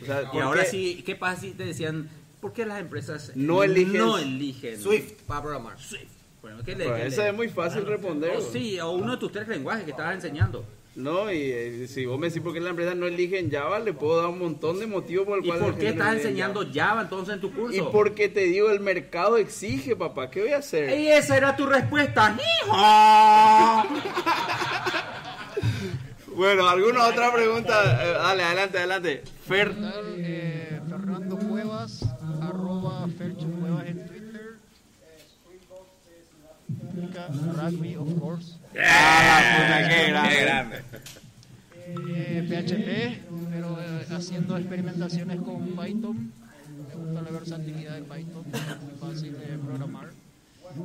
sea, 0.05 0.21
y 0.23 0.25
¿por 0.31 0.41
ahora 0.41 0.63
qué 0.63 0.69
sí, 0.69 1.03
¿qué 1.05 1.15
pasa 1.15 1.41
si 1.41 1.51
te 1.51 1.65
decían, 1.65 2.09
¿por 2.39 2.53
qué 2.53 2.65
las 2.65 2.79
empresas 2.79 3.31
No 3.35 3.63
eligen- 3.63 3.97
no 3.97 4.17
eligen 4.17 4.79
Swift 4.81 5.13
para 5.27 5.41
programar. 5.41 5.79
Swift? 5.79 6.10
Bueno, 6.41 6.57
¿qué 6.65 6.75
le, 6.75 6.87
Pues 6.89 7.17
le- 7.17 7.27
es 7.29 7.33
muy 7.35 7.49
fácil 7.49 7.85
responder. 7.85 8.31
O 8.37 8.41
sí, 8.41 8.79
o 8.79 8.91
uno 8.91 9.11
de 9.11 9.17
tus 9.17 9.31
tres 9.31 9.47
lenguajes 9.47 9.83
que 9.83 9.91
estabas 9.91 10.15
enseñando. 10.15 10.65
No, 10.93 11.31
y 11.31 11.37
eh, 11.39 11.87
si 11.87 12.05
vos 12.05 12.19
me 12.19 12.27
decís 12.27 12.41
por 12.41 12.51
qué 12.51 12.59
la 12.59 12.71
empresa 12.71 12.93
no 12.95 13.05
eligen 13.07 13.49
Java, 13.49 13.79
le 13.79 13.93
puedo 13.93 14.17
dar 14.17 14.27
un 14.29 14.39
montón 14.39 14.77
de 14.77 14.87
motivos 14.87 15.25
por 15.25 15.37
el 15.39 15.45
¿Y 15.45 15.47
cual 15.47 15.59
por 15.61 15.77
qué 15.77 15.87
estás 15.89 16.15
enseñando 16.15 16.65
Java 16.73 17.03
entonces 17.03 17.35
en 17.35 17.39
tu 17.39 17.53
curso? 17.53 17.77
Y 17.77 17.81
porque 17.93 18.27
te 18.27 18.41
digo, 18.41 18.69
el 18.69 18.81
mercado 18.81 19.37
exige, 19.37 19.95
papá. 19.95 20.29
¿Qué 20.29 20.41
voy 20.41 20.51
a 20.51 20.57
hacer? 20.57 20.99
Y 20.99 21.07
esa 21.07 21.37
era 21.37 21.55
tu 21.55 21.65
respuesta. 21.65 22.35
¡Hijo! 22.65 22.75
Bueno, 26.33 26.67
¿alguna 26.67 27.07
otra 27.07 27.31
pregunta? 27.33 28.03
Eh, 28.03 28.13
dale, 28.13 28.43
adelante, 28.43 28.77
adelante. 28.77 29.23
Fer. 29.47 29.73
Eh, 30.17 30.79
Of 38.41 38.73
course. 38.73 38.83
Ah, 38.83 39.57
puta, 39.57 39.89
qué 39.89 40.11
grande. 40.41 40.81
Eh, 42.13 42.45
PHP, 42.47 43.21
pero 43.51 43.77
eh, 43.81 44.05
haciendo 44.11 44.57
experimentaciones 44.57 45.39
con 45.41 45.67
Python. 45.67 46.31
Me 46.87 46.95
gusta 46.95 47.21
la 47.21 47.31
versatilidad 47.31 47.95
de 47.95 48.01
Python, 48.03 48.43
muy 48.81 48.95
fácil 48.99 49.33
de 49.33 49.57
programar. 49.57 50.09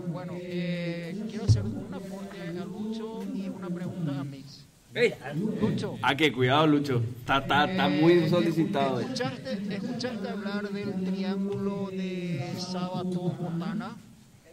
Bueno, 0.09 0.33
eh, 0.41 1.17
quiero 1.31 1.45
hacer 1.45 1.63
un 1.63 1.95
aporte 1.95 2.41
a 2.41 2.65
Lucho 2.65 3.23
y 3.35 3.49
una 3.49 3.69
pregunta 3.71 4.21
a 4.21 4.25
Mix. 4.25 4.65
Lucho, 5.61 5.99
Ah, 6.03 6.17
que 6.17 6.33
cuidado, 6.33 6.67
Lucho. 6.67 7.03
Está, 7.21 7.39
está, 7.39 7.71
está 7.71 7.89
muy 7.89 8.15
eh, 8.15 8.29
solicitado. 8.31 9.01
eh. 9.01 9.05
¿escuchaste, 9.05 9.75
¿Escuchaste 9.77 10.29
hablar 10.29 10.69
del 10.71 11.05
triángulo 11.05 11.91
de 11.93 12.51
Sabato-Botana? 12.59 13.97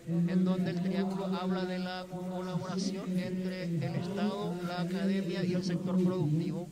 En 0.07 0.43
donde 0.43 0.71
el 0.71 0.81
triángulo 0.81 1.25
habla 1.27 1.65
de 1.65 1.79
la 1.79 2.05
colaboración 2.09 3.17
entre 3.17 3.63
el 3.63 3.95
Estado, 3.95 4.53
la 4.67 4.81
academia 4.81 5.43
y 5.45 5.53
el 5.53 5.63
sector 5.63 6.01
productivo. 6.03 6.67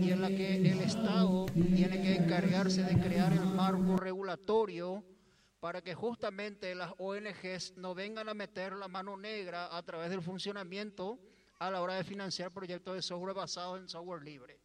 y 0.00 0.10
en 0.12 0.22
la 0.22 0.28
que 0.28 0.56
el 0.70 0.80
Estado 0.80 1.44
tiene 1.74 2.00
que 2.00 2.14
encargarse 2.16 2.82
de 2.84 2.98
crear 2.98 3.32
el 3.32 3.44
marco 3.44 3.96
regulatorio 3.96 5.04
para 5.60 5.82
que 5.82 5.94
justamente 5.94 6.74
las 6.74 6.92
ONGs 6.98 7.74
no 7.76 7.94
vengan 7.94 8.28
a 8.28 8.34
meter 8.34 8.72
la 8.74 8.88
mano 8.88 9.16
negra 9.16 9.76
a 9.76 9.82
través 9.82 10.08
del 10.10 10.22
funcionamiento 10.22 11.18
a 11.58 11.70
la 11.70 11.82
hora 11.82 11.94
de 11.94 12.04
financiar 12.04 12.50
proyectos 12.52 12.94
de 12.94 13.02
software 13.02 13.34
basados 13.34 13.78
en 13.80 13.88
software 13.88 14.22
libre. 14.22 14.58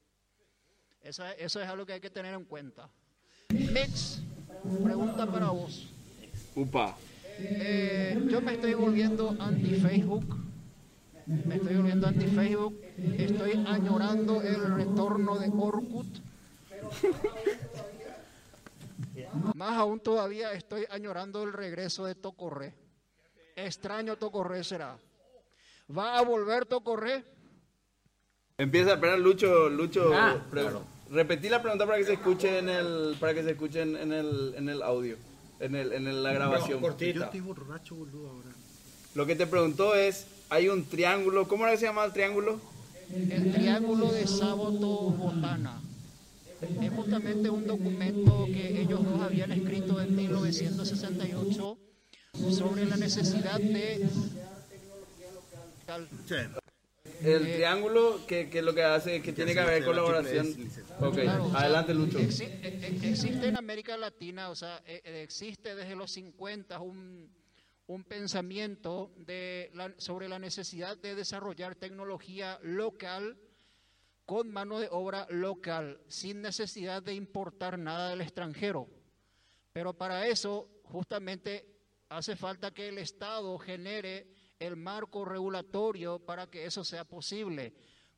Esa- 1.01 1.33
eso 1.33 1.59
es 1.61 1.67
algo 1.67 1.85
que 1.85 1.93
hay 1.93 2.01
que 2.01 2.09
tener 2.11 2.33
en 2.33 2.45
cuenta. 2.45 2.89
Mix, 3.49 4.21
pregunta 4.83 5.25
para 5.25 5.49
vos. 5.49 5.87
Upa. 6.55 6.95
Eh, 7.41 8.27
yo 8.29 8.41
me 8.41 8.53
estoy 8.53 8.73
volviendo 8.73 9.35
anti-Facebook. 9.39 10.25
Me 11.25 11.55
estoy 11.55 11.75
volviendo 11.75 12.07
anti-Facebook. 12.07 12.81
Estoy 13.17 13.63
añorando 13.67 14.41
el 14.41 14.73
retorno 14.75 15.37
de 15.37 15.49
Orkut. 15.49 16.07
Más 19.55 19.77
aún 19.77 19.99
todavía 19.99 20.53
estoy 20.53 20.85
añorando 20.89 21.43
el 21.43 21.53
regreso 21.53 22.05
de 22.05 22.15
Tocorre. 22.15 22.73
Extraño 23.55 24.17
Tocorre 24.17 24.63
será. 24.63 24.97
¿Va 25.95 26.17
a 26.17 26.21
volver 26.23 26.65
Tocorre? 26.65 27.23
Empieza 28.57 28.91
a 28.91 28.93
esperar 28.95 29.19
Lucho, 29.19 29.69
Lucho. 29.69 30.11
Ah, 30.13 30.37
claro. 30.51 30.83
Repetí 31.09 31.49
la 31.49 31.61
pregunta 31.61 31.85
para 31.85 31.97
que 31.97 32.05
se 32.05 32.13
escuche 32.13 32.59
en 32.59 32.69
el, 32.69 33.15
para 33.19 33.33
que 33.33 33.43
se 33.43 33.51
escuche 33.51 33.81
en, 33.81 33.95
en 33.95 34.13
el, 34.13 34.53
en 34.55 34.69
el 34.69 34.83
audio, 34.83 35.17
en 35.59 35.75
el, 35.75 35.93
en 35.93 36.07
el- 36.07 36.23
la 36.23 36.33
grabación. 36.33 36.81
Yo 36.81 37.23
estoy 37.25 37.39
borracho, 37.41 37.95
boludo, 37.95 38.29
ahora. 38.29 38.49
Lo 39.15 39.25
que 39.25 39.35
te 39.35 39.47
preguntó 39.47 39.95
es, 39.95 40.25
hay 40.49 40.69
un 40.69 40.85
triángulo, 40.85 41.47
¿cómo 41.47 41.63
era 41.65 41.73
que 41.73 41.79
se 41.79 41.85
llama 41.85 42.05
el 42.05 42.13
triángulo? 42.13 42.59
El 43.11 43.51
Triángulo 43.51 44.11
de 44.11 44.27
Sábato 44.27 45.09
Botana. 45.09 45.81
Es 46.81 46.91
justamente 46.93 47.49
un 47.49 47.65
documento 47.65 48.45
que 48.47 48.81
ellos 48.81 49.03
dos 49.03 49.21
habían 49.21 49.51
escrito 49.51 49.99
en 49.99 50.15
1968 50.15 51.77
sobre 52.51 52.85
la 52.85 52.97
necesidad 52.97 53.57
de... 53.59 54.07
El 57.21 57.47
Eh, 57.47 57.53
triángulo 57.55 58.25
que, 58.27 58.49
que 58.49 58.61
lo 58.61 58.73
que 58.73 58.83
hace 58.83 59.17
es 59.17 59.23
que 59.23 59.33
tiene 59.33 59.53
que 59.53 59.59
haber 59.59 59.83
colaboración. 59.83 60.47
Ok, 61.01 61.15
Claro, 61.15 61.45
o 61.45 61.51
sea, 61.51 61.59
adelante 61.61 61.93
Lucho. 61.93 62.19
exi- 62.19 62.49
existe 63.03 63.47
en 63.47 63.57
América 63.57 63.97
Latina, 63.97 64.49
o 64.49 64.55
sea, 64.55 64.81
e- 64.85 65.01
e- 65.03 65.21
existe 65.23 65.75
desde 65.75 65.95
los 65.95 66.11
50 66.11 66.79
un, 66.79 67.29
un 67.87 68.03
pensamiento 68.05 69.11
de 69.17 69.69
la- 69.73 69.93
sobre 69.97 70.29
la 70.29 70.39
necesidad 70.39 70.97
de 70.97 71.15
desarrollar 71.15 71.75
tecnología 71.75 72.57
local 72.61 73.37
con 74.25 74.49
mano 74.51 74.79
de 74.79 74.87
obra 74.91 75.25
local, 75.29 75.99
sin 76.07 76.41
necesidad 76.41 77.01
de 77.03 77.15
importar 77.15 77.79
nada 77.79 78.11
del 78.11 78.21
extranjero. 78.21 78.87
Pero 79.73 79.93
para 79.93 80.27
eso, 80.27 80.69
justamente, 80.83 81.65
hace 82.09 82.35
falta 82.35 82.71
que 82.71 82.87
el 82.89 82.97
Estado 82.99 83.57
genere 83.57 84.27
el 84.59 84.75
marco 84.75 85.23
regulatorio 85.25 86.19
para 86.19 86.47
que 86.47 86.65
eso 86.65 86.83
sea 86.83 87.05
posible, 87.05 87.73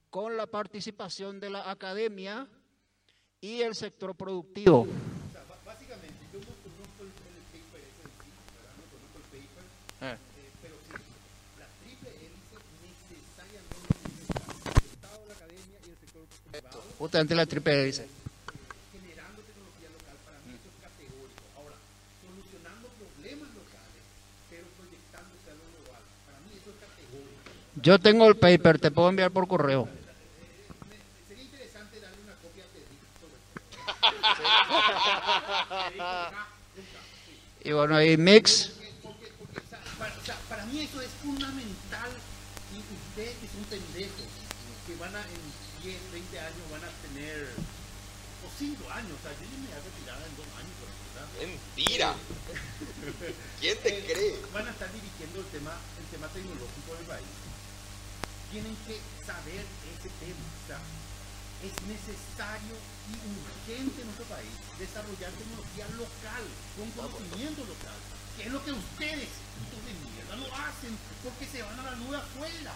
con 0.10 0.36
la 0.36 0.48
participación 0.48 1.40
de 1.40 1.50
la 1.52 1.70
academia 1.70 2.48
y 3.40 3.62
el 3.62 3.76
sector 3.76 4.16
productivo. 4.16 4.86
Yo 4.86 4.92
no 4.92 6.46
conozco 6.46 7.04
el, 7.04 7.10
el 7.12 7.44
paper 7.52 7.82
ese 7.82 8.02
en 8.02 8.14
sí, 8.24 8.30
¿verdad? 8.56 8.74
No 8.78 8.86
conozco 8.92 9.18
el 9.22 9.28
paper, 9.30 9.64
Eh. 10.02 10.16
eh, 10.16 10.52
pero 10.62 10.76
sí, 10.88 10.96
la 11.60 11.68
triple 11.84 12.10
hélice 12.10 12.56
necesariamente 12.82 13.86
necesita 14.02 14.42
el 14.80 14.88
Estado, 14.92 15.20
la 15.28 15.34
academia 15.36 15.78
y 15.86 15.90
el 15.92 15.98
sector 16.02 16.24
privado 16.52 16.82
Justamente 16.98 17.36
la 17.36 17.46
triple 17.46 17.72
hélice. 17.84 18.08
generando 18.92 19.40
tecnología 19.44 19.90
local. 19.92 20.16
Para 20.26 20.40
mí 20.48 20.52
eso 20.56 20.68
es 20.72 20.78
categórico. 20.82 21.44
Ahora, 21.60 21.78
solucionando 22.24 22.88
problemas 23.00 23.50
locales, 23.56 24.04
pero 24.50 24.66
proyectándose 24.80 25.48
a 25.52 25.56
lo 25.60 25.66
global. 25.72 26.04
Para 26.28 26.38
mí 26.48 26.50
eso 26.56 26.70
es 26.72 26.80
categórico. 26.80 27.42
Yo 27.82 28.00
tengo 28.00 28.28
el 28.28 28.38
paper, 28.38 28.80
te 28.80 28.92
puedo 28.92 29.10
enviar 29.10 29.32
por 29.32 29.48
correo. 29.48 29.90
Sería 31.28 31.44
interesante 31.44 32.00
darle 32.00 32.18
una 32.24 32.36
copia 32.36 32.64
de 37.64 37.70
Y 37.70 37.72
bueno, 37.74 37.96
ahí 37.96 38.18
mix. 38.18 38.74
Para, 40.50 40.66
mí 40.66 40.82
eso 40.82 41.02
es 41.02 41.10
fundamental 41.24 42.12
y 42.74 42.78
ustedes 42.78 43.36
que 43.38 43.48
son 43.48 43.64
pendejos, 43.66 44.30
que 44.86 44.96
van 44.98 45.16
a 45.16 45.22
en 45.22 45.42
10, 45.84 46.12
20 46.12 46.40
años 46.40 46.72
van 46.72 46.84
a 46.84 46.90
tener, 47.02 47.50
o 48.46 48.50
5 48.58 48.90
años, 48.92 49.12
o 49.18 49.22
sea, 49.22 49.32
yo 49.42 49.46
ya 49.50 49.58
me 49.58 49.66
voy 49.68 49.74
a 49.74 49.82
retirar 49.82 50.18
en 50.22 50.36
2 50.38 50.46
años. 50.58 50.72
Mentira. 51.42 52.14
¿Quién 53.60 53.78
te 53.82 53.90
Eh, 53.90 54.06
cree? 54.06 54.36
Van 54.54 54.68
a 54.68 54.72
estar 54.72 54.92
dirigiendo 54.94 55.40
el 55.40 55.46
tema, 55.48 55.74
el 56.00 56.06
tema 56.14 56.28
tecnológico 56.28 56.96
del 56.96 57.06
país. 57.06 57.26
Tienen 58.52 58.76
que 58.84 59.00
saber 59.24 59.64
ese 59.64 60.12
tema, 60.20 60.44
o 60.44 60.64
sea, 60.68 60.76
es 61.64 61.72
necesario 61.88 62.76
y 63.08 63.16
urgente 63.16 64.04
en 64.04 64.08
nuestro 64.12 64.28
país 64.28 64.52
desarrollar 64.76 65.32
tecnología 65.40 65.88
local, 65.96 66.44
con 66.76 66.92
conocimiento 66.92 67.64
local, 67.64 67.96
que 68.36 68.44
es 68.44 68.52
lo 68.52 68.60
que 68.60 68.76
ustedes, 68.76 69.32
putos 69.56 69.82
de 69.88 69.94
mierda, 70.04 70.36
no 70.36 70.52
hacen 70.52 70.92
porque 71.24 71.48
se 71.48 71.64
van 71.64 71.80
a 71.80 71.96
la 71.96 71.96
nube 71.96 72.18
afuera. 72.20 72.76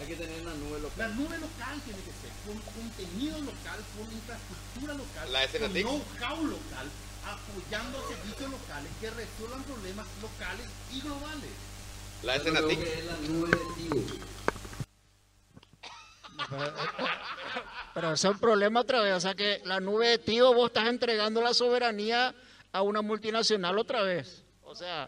Hay 0.00 0.06
que 0.06 0.16
tener 0.20 0.36
una 0.44 0.52
nube 0.60 0.84
local. 0.84 1.00
La 1.00 1.08
nube 1.16 1.36
local 1.40 1.76
tiene 1.88 2.02
que 2.04 2.12
ser, 2.20 2.32
con 2.44 2.60
contenido 2.76 3.40
local, 3.40 3.80
con 3.96 4.04
infraestructura 4.04 4.92
local, 5.00 5.32
La 5.32 5.48
con 5.48 5.72
know-how 5.72 6.38
local, 6.44 6.86
apoyando 7.24 8.04
servicios 8.04 8.50
locales 8.52 8.92
que 9.00 9.08
resuelvan 9.16 9.64
problemas 9.64 10.06
locales 10.20 10.68
y 10.92 11.00
globales. 11.00 11.56
La 12.22 12.36
Yo 12.36 12.52
creo 12.52 12.68
que 12.68 12.98
es 13.00 13.04
la 13.08 13.16
nube 13.16 13.48
de 13.48 13.64
Tigo. 13.80 14.41
Pero 17.94 18.12
ese 18.12 18.28
es 18.28 18.34
un 18.34 18.40
problema 18.40 18.80
otra 18.80 19.00
vez. 19.00 19.14
O 19.14 19.20
sea 19.20 19.34
que 19.34 19.60
la 19.64 19.80
nube 19.80 20.08
de 20.08 20.18
tío, 20.18 20.54
vos 20.54 20.68
estás 20.68 20.88
entregando 20.88 21.42
la 21.42 21.54
soberanía 21.54 22.34
a 22.72 22.82
una 22.82 23.02
multinacional 23.02 23.78
otra 23.78 24.02
vez. 24.02 24.44
O 24.62 24.74
sea, 24.74 25.06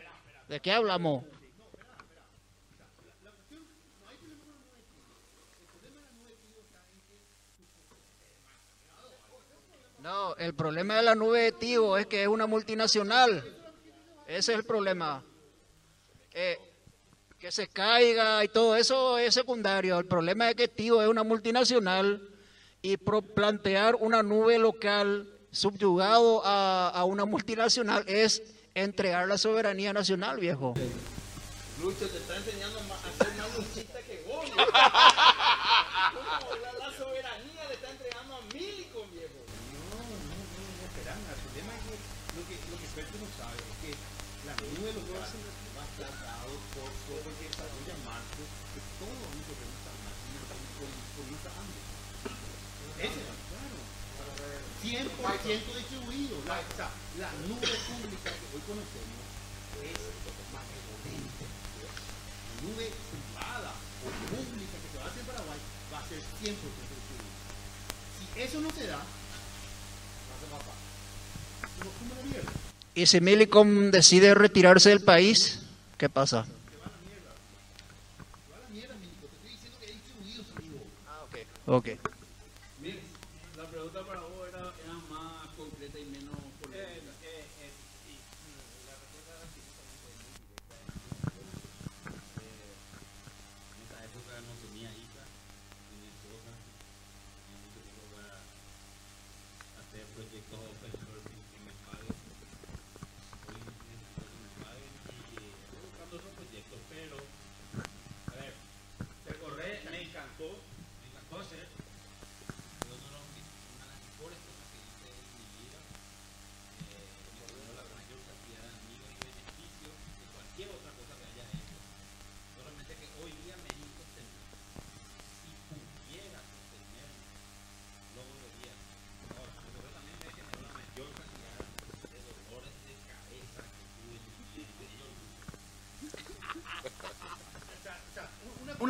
¿de 0.48 0.60
qué 0.60 0.72
hablamos? 0.72 1.24
No, 10.04 10.36
el 10.36 10.54
problema 10.54 10.96
de 10.96 11.02
la 11.02 11.14
nube 11.14 11.44
de 11.44 11.52
Tigo 11.52 11.96
es 11.96 12.06
que 12.06 12.22
es 12.22 12.28
una 12.28 12.46
multinacional. 12.46 13.42
Ese 14.26 14.52
es 14.52 14.58
el 14.58 14.64
problema. 14.64 15.24
Eh, 16.34 16.58
que 17.44 17.52
se 17.52 17.68
caiga 17.68 18.42
y 18.42 18.48
todo 18.48 18.74
eso 18.74 19.18
es 19.18 19.34
secundario. 19.34 19.98
El 19.98 20.06
problema 20.06 20.48
es 20.48 20.56
que 20.56 20.66
Tigo 20.66 21.02
es 21.02 21.08
una 21.08 21.24
multinacional 21.24 22.26
y 22.80 22.96
pro- 22.96 23.20
plantear 23.20 23.96
una 23.96 24.22
nube 24.22 24.58
local 24.58 25.28
subyugado 25.50 26.40
a, 26.42 26.88
a 26.88 27.04
una 27.04 27.26
multinacional 27.26 28.02
es 28.06 28.42
entregar 28.74 29.28
la 29.28 29.36
soberanía 29.36 29.92
nacional, 29.92 30.40
viejo. 30.40 30.72
Lucho 31.82 32.08
te 32.08 32.16
está 32.16 32.34
enseñando 32.34 32.78
a 32.78 33.22
ser 33.22 33.34
más 33.36 33.58
luchista 33.58 33.98
que 34.00 34.24
vos. 34.26 34.46
100% 55.44 55.76
distribuido. 55.76 56.40
La, 56.46 56.56
o 56.56 56.76
sea, 56.76 56.88
la 57.20 57.30
nube 57.44 57.68
pública 57.68 58.32
que 58.32 58.46
hoy 58.48 58.62
conocemos 58.64 59.20
es 59.84 60.00
más 60.56 60.64
potente. 60.64 61.44
La 61.84 61.92
nube 62.64 62.88
privada 63.12 63.72
o 64.00 64.08
pública 64.32 64.76
que 64.80 64.88
se 64.88 64.96
va 64.98 65.04
a 65.04 65.08
hacer 65.08 65.20
en 65.20 65.26
Paraguay 65.26 65.58
va 65.92 65.98
a 65.98 66.08
ser 66.08 66.18
100% 66.18 66.48
distribuida. 66.48 67.36
Si 68.16 68.40
eso 68.40 68.60
no 68.60 68.70
se 68.72 68.86
da, 68.86 68.96
va 68.96 69.04
a 69.04 70.40
ser 70.40 70.48
papá. 70.48 70.72
Y 72.94 73.06
si 73.06 73.20
Milicom 73.20 73.90
decide 73.90 74.34
retirarse 74.34 74.88
del 74.88 75.02
país, 75.02 75.60
¿qué 75.98 76.08
pasa? 76.08 76.46
Ok. 81.66 81.88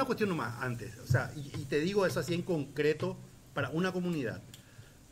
Una 0.04 0.06
cuestión 0.06 0.28
nomás 0.28 0.62
antes, 0.62 0.98
o 0.98 1.06
sea, 1.06 1.32
y, 1.34 1.64
te 1.64 1.80
digo 1.80 2.04
eso 2.04 2.20
así 2.20 2.34
en 2.34 2.42
concreto 2.42 3.16
para 3.54 3.70
una 3.70 3.90
comunidad. 3.90 4.42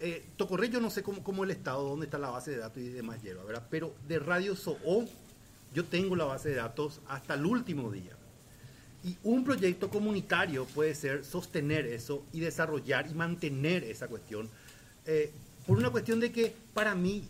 Eh, 0.00 0.26
Tocorre 0.36 0.68
yo 0.68 0.80
no 0.80 0.90
sé 0.90 1.02
cómo, 1.02 1.24
cómo 1.24 1.44
el 1.44 1.50
estado, 1.50 1.88
dónde 1.88 2.04
está 2.06 2.18
la 2.18 2.28
base 2.28 2.50
de 2.50 2.58
datos 2.58 2.82
y 2.82 2.88
demás 2.88 3.22
hierba, 3.22 3.42
¿verdad? 3.44 3.66
Pero 3.70 3.94
de 4.06 4.18
Radio 4.18 4.54
SOO 4.54 5.06
yo 5.72 5.84
tengo 5.86 6.14
la 6.14 6.24
base 6.24 6.50
de 6.50 6.56
datos 6.56 7.00
hasta 7.08 7.34
el 7.34 7.46
último 7.46 7.90
día. 7.90 8.12
Y 9.02 9.16
un 9.22 9.44
proyecto 9.44 9.88
comunitario 9.88 10.66
puede 10.66 10.94
ser 10.94 11.24
sostener 11.24 11.86
eso 11.86 12.26
y 12.32 12.40
desarrollar 12.40 13.08
y 13.10 13.14
mantener 13.14 13.84
esa 13.84 14.08
cuestión. 14.08 14.50
eh, 15.06 15.32
por 15.66 15.78
una 15.78 15.90
cuestión 15.90 16.18
de 16.18 16.32
que 16.32 16.52
para 16.74 16.94
mí 16.96 17.24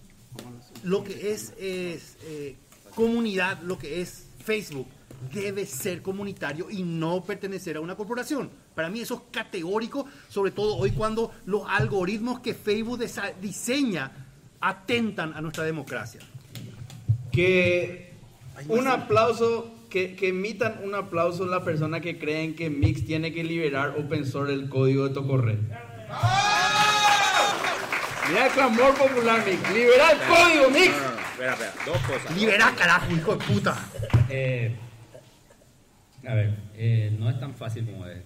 lo 0.82 1.04
que 1.04 1.32
es, 1.32 1.52
es 1.58 2.16
eh, 2.22 2.56
comunidad, 2.94 3.60
lo 3.62 3.78
que 3.78 4.00
es 4.00 4.24
Facebook, 4.44 4.88
debe 5.32 5.66
ser 5.66 6.02
comunitario 6.02 6.70
y 6.70 6.82
no 6.82 7.22
pertenecer 7.22 7.76
a 7.76 7.80
una 7.80 7.94
corporación. 7.96 8.50
Para 8.74 8.88
mí 8.88 9.00
eso 9.00 9.14
es 9.14 9.20
categórico, 9.36 10.06
sobre 10.28 10.50
todo 10.50 10.76
hoy 10.76 10.90
cuando 10.92 11.30
los 11.46 11.62
algoritmos 11.68 12.40
que 12.40 12.54
Facebook 12.54 12.98
desa- 13.00 13.34
diseña 13.40 14.10
atentan 14.60 15.34
a 15.34 15.40
nuestra 15.40 15.64
democracia. 15.64 16.20
Que 17.30 18.12
un 18.68 18.86
aplauso, 18.86 19.74
que, 19.90 20.14
que 20.16 20.28
emitan 20.28 20.80
un 20.84 20.94
aplauso 20.94 21.46
la 21.46 21.64
persona 21.64 22.00
que 22.00 22.18
creen 22.18 22.54
que 22.54 22.70
Mix 22.70 23.04
tiene 23.06 23.32
que 23.32 23.44
liberar 23.44 23.94
open 23.98 24.24
source 24.26 24.52
el 24.52 24.68
código 24.68 25.08
de 25.08 25.14
Tocorre. 25.14 25.58
Mira 28.28 28.46
el 28.46 28.52
clamor 28.52 28.94
popular, 28.94 29.44
Mix. 29.46 29.70
Libera 29.72 30.10
el 30.12 30.18
código, 30.20 30.70
Mix. 30.70 30.86
Espera, 31.32 31.52
espera, 31.54 31.72
dos 31.86 31.98
cosas. 31.98 32.36
Libera, 32.36 32.72
carajo, 32.76 33.12
hijo 33.12 33.36
de 33.36 33.44
puta. 33.44 33.76
Eh, 34.28 34.76
a 36.26 36.34
ver, 36.34 36.54
eh, 36.74 37.14
no 37.18 37.28
es 37.28 37.38
tan 37.40 37.54
fácil 37.54 37.84
como 37.84 38.06
es. 38.06 38.18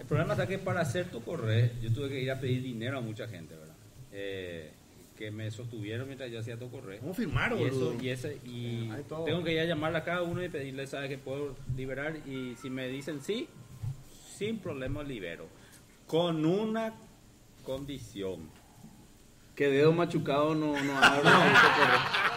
El 0.00 0.06
problema 0.06 0.34
está 0.34 0.46
que 0.46 0.58
para 0.58 0.80
hacer 0.80 1.06
tu 1.10 1.22
correo, 1.22 1.70
yo 1.80 1.92
tuve 1.92 2.08
que 2.08 2.20
ir 2.20 2.30
a 2.30 2.38
pedir 2.40 2.62
dinero 2.62 2.98
a 2.98 3.00
mucha 3.00 3.26
gente, 3.28 3.54
¿verdad? 3.54 3.74
Eh, 4.12 4.70
que 5.16 5.30
me 5.30 5.50
sostuvieron 5.50 6.06
mientras 6.06 6.30
yo 6.30 6.40
hacía 6.40 6.58
tu 6.58 6.70
correo. 6.70 7.00
¿Cómo 7.00 7.14
firmaron, 7.14 7.58
y 7.60 7.64
eso, 7.64 7.96
y 8.00 8.08
ese, 8.08 8.38
y 8.44 8.90
tengo 9.24 9.44
que 9.44 9.52
ir 9.52 9.60
a 9.60 9.64
llamarle 9.64 9.98
a 9.98 10.04
cada 10.04 10.22
uno 10.22 10.42
y 10.42 10.48
pedirle, 10.48 10.86
¿sabes 10.86 11.08
que 11.08 11.18
puedo 11.18 11.56
liberar? 11.76 12.16
Y 12.26 12.56
si 12.60 12.68
me 12.68 12.88
dicen 12.88 13.22
sí, 13.22 13.48
sin 14.36 14.58
problema 14.58 15.02
libero. 15.02 15.46
Con 16.06 16.44
una 16.44 16.92
condición. 17.62 18.50
Que 19.54 19.68
dedo 19.68 19.92
machucado 19.92 20.54
no, 20.54 20.72
no 20.72 21.00
Tocorre. 21.00 22.31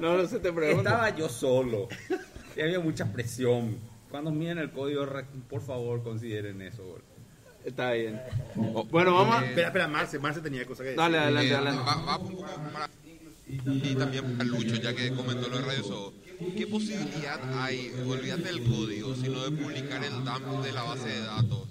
No, 0.00 0.16
no 0.16 0.26
se 0.26 0.38
te 0.38 0.52
pregunta. 0.52 0.90
Estaba 0.90 1.16
yo 1.16 1.28
solo. 1.28 1.88
Y 2.56 2.60
había 2.60 2.80
mucha 2.80 3.12
presión. 3.12 3.76
Cuando 4.10 4.30
miren 4.30 4.58
el 4.58 4.70
código, 4.70 5.06
por 5.48 5.60
favor, 5.62 6.02
consideren 6.02 6.62
eso. 6.62 6.82
boludo. 6.82 7.02
Está 7.64 7.92
bien. 7.92 8.20
Bueno, 8.90 9.14
vamos 9.14 9.36
a... 9.36 9.44
Espera, 9.44 9.66
espera, 9.68 9.88
Marce, 9.88 10.18
Marce 10.20 10.40
tenía 10.40 10.64
cosas 10.64 10.78
que 10.84 10.90
decir. 10.90 10.98
Dale, 10.98 11.18
adelante, 11.18 11.48
Eh, 11.50 11.54
adelante. 11.56 11.82
va- 11.84 11.96
va 12.04 12.18
un 12.18 12.30
poco 12.30 12.46
para- 12.72 12.88
y 13.48 13.94
también 13.94 14.36
para 14.38 14.44
Lucho, 14.48 14.74
ya 14.76 14.94
que 14.94 15.12
comentó 15.12 15.48
lo 15.48 15.58
de 15.58 15.64
Radio 15.64 15.82
Soho. 15.84 16.12
¿Qué 16.56 16.66
posibilidad 16.66 17.40
hay, 17.60 17.92
olvídate 18.06 18.42
del 18.42 18.62
código, 18.64 19.14
sino 19.14 19.42
de 19.48 19.50
publicar 19.62 20.04
el 20.04 20.12
dump 20.24 20.62
de 20.64 20.72
la 20.72 20.82
base 20.82 21.08
de 21.08 21.20
datos? 21.20 21.68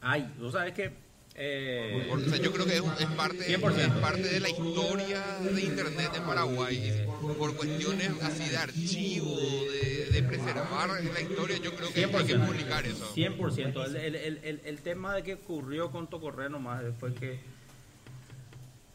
Ay, 0.00 0.32
tú 0.38 0.50
sabes 0.50 0.72
que. 0.74 0.92
Eh, 1.36 2.06
Porque, 2.08 2.26
o 2.26 2.28
sea, 2.28 2.38
yo 2.38 2.52
creo 2.52 2.64
que 2.64 2.76
es, 2.76 2.84
es 3.00 3.06
parte, 3.16 3.58
100%. 3.58 3.76
es 3.76 3.88
parte 4.00 4.22
de 4.22 4.40
la 4.40 4.48
historia 4.50 5.20
de 5.40 5.62
Internet 5.62 6.12
en 6.16 6.22
Paraguay. 6.22 7.06
Por 7.38 7.56
cuestiones 7.56 8.10
así 8.22 8.48
de 8.48 8.56
archivo, 8.56 9.36
de, 9.36 10.08
de 10.12 10.22
preservar 10.22 10.90
la 11.02 11.20
historia, 11.20 11.56
yo 11.58 11.74
creo 11.74 11.92
que 11.92 12.04
hay 12.04 12.10
que 12.26 12.36
100%. 12.36 12.46
publicar 12.46 12.86
eso. 12.86 13.12
100%. 13.14 13.86
El, 13.96 14.14
el, 14.14 14.38
el, 14.44 14.60
el, 14.64 14.78
tema 14.80 15.14
de 15.16 15.24
que 15.24 15.34
ocurrió 15.34 15.90
con 15.90 16.08
Tocorre 16.08 16.48
nomás 16.48 16.84
fue 17.00 17.12
que 17.14 17.40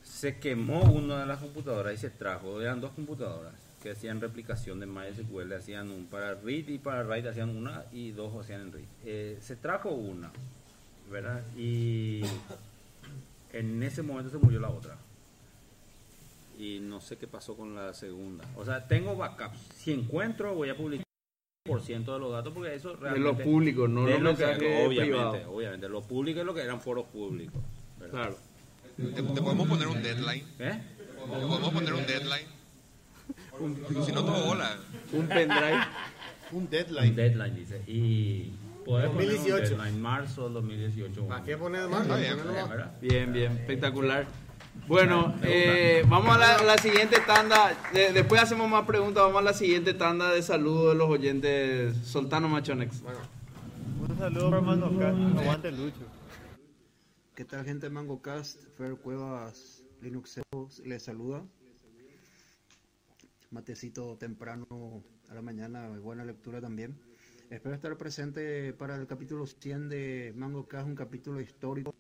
se 0.02 0.38
quemó 0.38 0.82
una 0.84 1.20
de 1.22 1.26
las 1.26 1.40
computadoras 1.40 1.94
y 1.94 1.98
se 1.98 2.10
trajo. 2.10 2.62
Eran 2.62 2.80
dos 2.80 2.92
computadoras 2.92 3.54
que 3.84 3.92
hacían 3.92 4.22
replicación 4.22 4.80
de 4.80 4.86
MySQL. 4.86 5.54
Hacían 5.54 5.90
un 5.90 6.06
para 6.06 6.36
read 6.36 6.68
y 6.68 6.78
para 6.78 7.04
write 7.04 7.28
hacían 7.30 7.50
una 7.50 7.84
y 7.92 8.12
dos 8.12 8.34
hacían 8.40 8.62
en 8.62 8.72
read. 8.72 8.86
Eh, 9.06 9.38
se 9.42 9.56
trajo 9.56 9.90
una, 9.90 10.32
¿verdad? 11.10 11.42
Y 11.58 12.22
en 13.54 13.82
ese 13.84 14.02
momento 14.02 14.30
se 14.32 14.38
murió 14.38 14.60
la 14.60 14.70
otra. 14.70 14.98
Y 16.58 16.80
no 16.82 17.00
sé 17.00 17.18
qué 17.18 17.26
pasó 17.28 17.56
con 17.56 17.74
la 17.76 17.94
segunda. 17.94 18.44
O 18.56 18.66
sea, 18.66 18.88
tengo 18.88 19.16
backups. 19.16 19.58
Si 19.78 19.92
encuentro, 19.94 20.54
voy 20.56 20.70
a 20.70 20.76
publicar 20.78 21.06
por 21.66 21.82
ciento 21.82 22.14
de 22.14 22.20
los 22.20 22.32
datos 22.32 22.52
porque 22.54 22.74
eso 22.76 22.90
De 22.94 22.96
realmente 22.98 23.44
lo 23.44 23.44
público, 23.52 23.88
no 23.88 24.06
de 24.06 24.20
los 24.20 24.40
lo 24.40 24.58
que- 24.58 24.86
obviamente, 24.88 25.46
obviamente 25.46 25.88
lo 25.90 26.02
público 26.02 26.40
es 26.40 26.46
lo 26.46 26.54
que 26.54 26.62
eran 26.62 26.82
foros 26.82 27.06
públicos 27.08 27.62
¿verdad? 28.00 28.12
Claro. 28.12 28.38
¿Te, 28.98 29.22
te 29.22 29.42
podemos 29.42 29.68
poner 29.68 29.88
un 29.88 30.02
deadline? 30.02 30.46
¿Eh? 30.58 30.82
¿Te 30.98 31.28
podemos 31.28 31.72
poner 31.72 31.94
un 31.94 32.06
deadline? 32.08 32.48
Si 34.06 34.12
no, 34.14 34.24
todo 34.26 34.46
bola. 34.48 34.78
Un 35.14 35.28
pendrive. 35.28 35.80
Un 36.52 36.58
Un 36.64 36.70
deadline. 36.70 37.16
deadline 37.16 37.56
dice 37.56 37.82
y 37.88 38.52
2018. 38.86 39.76
deadline 39.78 40.02
marzo 40.02 40.46
del 40.46 40.54
2018 40.54 41.28
¿Para 41.28 41.44
qué 41.44 41.58
poner? 41.58 41.84
Está 41.92 42.16
bien. 42.18 42.38
Bien, 43.02 43.34
bien, 43.34 43.52
espectacular. 43.54 44.26
Bueno, 44.88 45.36
eh, 45.44 46.04
vamos 46.08 46.36
a 46.36 46.40
la, 46.40 46.64
la 46.64 46.78
siguiente 46.78 47.18
tanda. 47.26 47.76
De- 47.94 48.12
después 48.14 48.42
hacemos 48.42 48.70
más 48.70 48.86
preguntas. 48.86 49.24
Vamos 49.24 49.40
a 49.40 49.44
la 49.44 49.54
siguiente 49.54 49.94
tanda 49.94 50.32
de 50.32 50.42
saludos 50.42 50.94
de 50.94 50.98
los 50.98 51.10
oyentes. 51.10 51.96
Soltano 51.98 52.48
Machonex. 52.48 53.02
Un 54.08 54.18
saludo 54.18 54.50
para 54.50 54.62
Mandoca. 54.62 55.10
Aguante 55.10 55.72
Lucho. 55.72 56.08
¿Qué 57.36 57.46
tal 57.46 57.66
gente 57.66 57.88
de 57.88 57.90
MangoCast? 57.94 58.62
Fer 58.78 58.96
Cuevas 58.96 59.84
Linuxeros 60.02 60.80
les 60.86 61.04
saluda. 61.04 61.44
Matecito 63.52 64.16
temprano 64.18 65.04
a 65.30 65.34
la 65.34 65.42
mañana, 65.42 65.88
buena 66.02 66.24
lectura 66.24 66.62
también. 66.62 66.98
Espero 67.50 67.74
estar 67.74 67.98
presente 67.98 68.74
para 68.74 68.96
el 68.96 69.08
capítulo 69.08 69.48
100 69.48 69.90
de 69.90 70.34
MangoCast, 70.36 70.88
un 70.88 70.94
capítulo 70.94 71.42
histórico. 71.42 71.96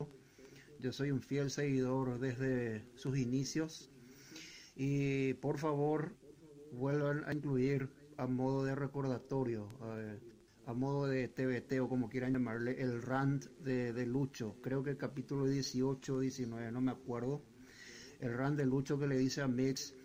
Yo 0.79 0.93
soy 0.93 1.09
un 1.09 1.23
fiel 1.23 1.49
seguidor 1.49 2.19
desde 2.19 2.85
sus 2.93 3.17
inicios. 3.17 3.89
Y 4.75 5.33
por 5.33 5.57
favor, 5.57 6.13
vuelvan 6.71 7.23
a 7.25 7.33
incluir 7.33 7.89
a 8.17 8.27
modo 8.27 8.63
de 8.63 8.75
recordatorio, 8.75 9.67
eh, 9.97 10.19
a 10.67 10.73
modo 10.73 11.07
de 11.07 11.27
TBT 11.27 11.79
o 11.81 11.89
como 11.89 12.09
quieran 12.09 12.33
llamarle, 12.33 12.79
el 12.79 13.01
rant 13.01 13.45
de, 13.61 13.91
de 13.91 14.05
Lucho. 14.05 14.55
Creo 14.61 14.83
que 14.83 14.91
el 14.91 14.97
capítulo 14.97 15.47
18 15.47 16.13
o 16.13 16.19
19, 16.19 16.71
no 16.71 16.79
me 16.79 16.91
acuerdo. 16.91 17.41
El 18.19 18.37
rant 18.37 18.55
de 18.55 18.67
Lucho 18.67 18.99
que 18.99 19.07
le 19.07 19.17
dice 19.17 19.41
a 19.41 19.47
Mix, 19.47 19.95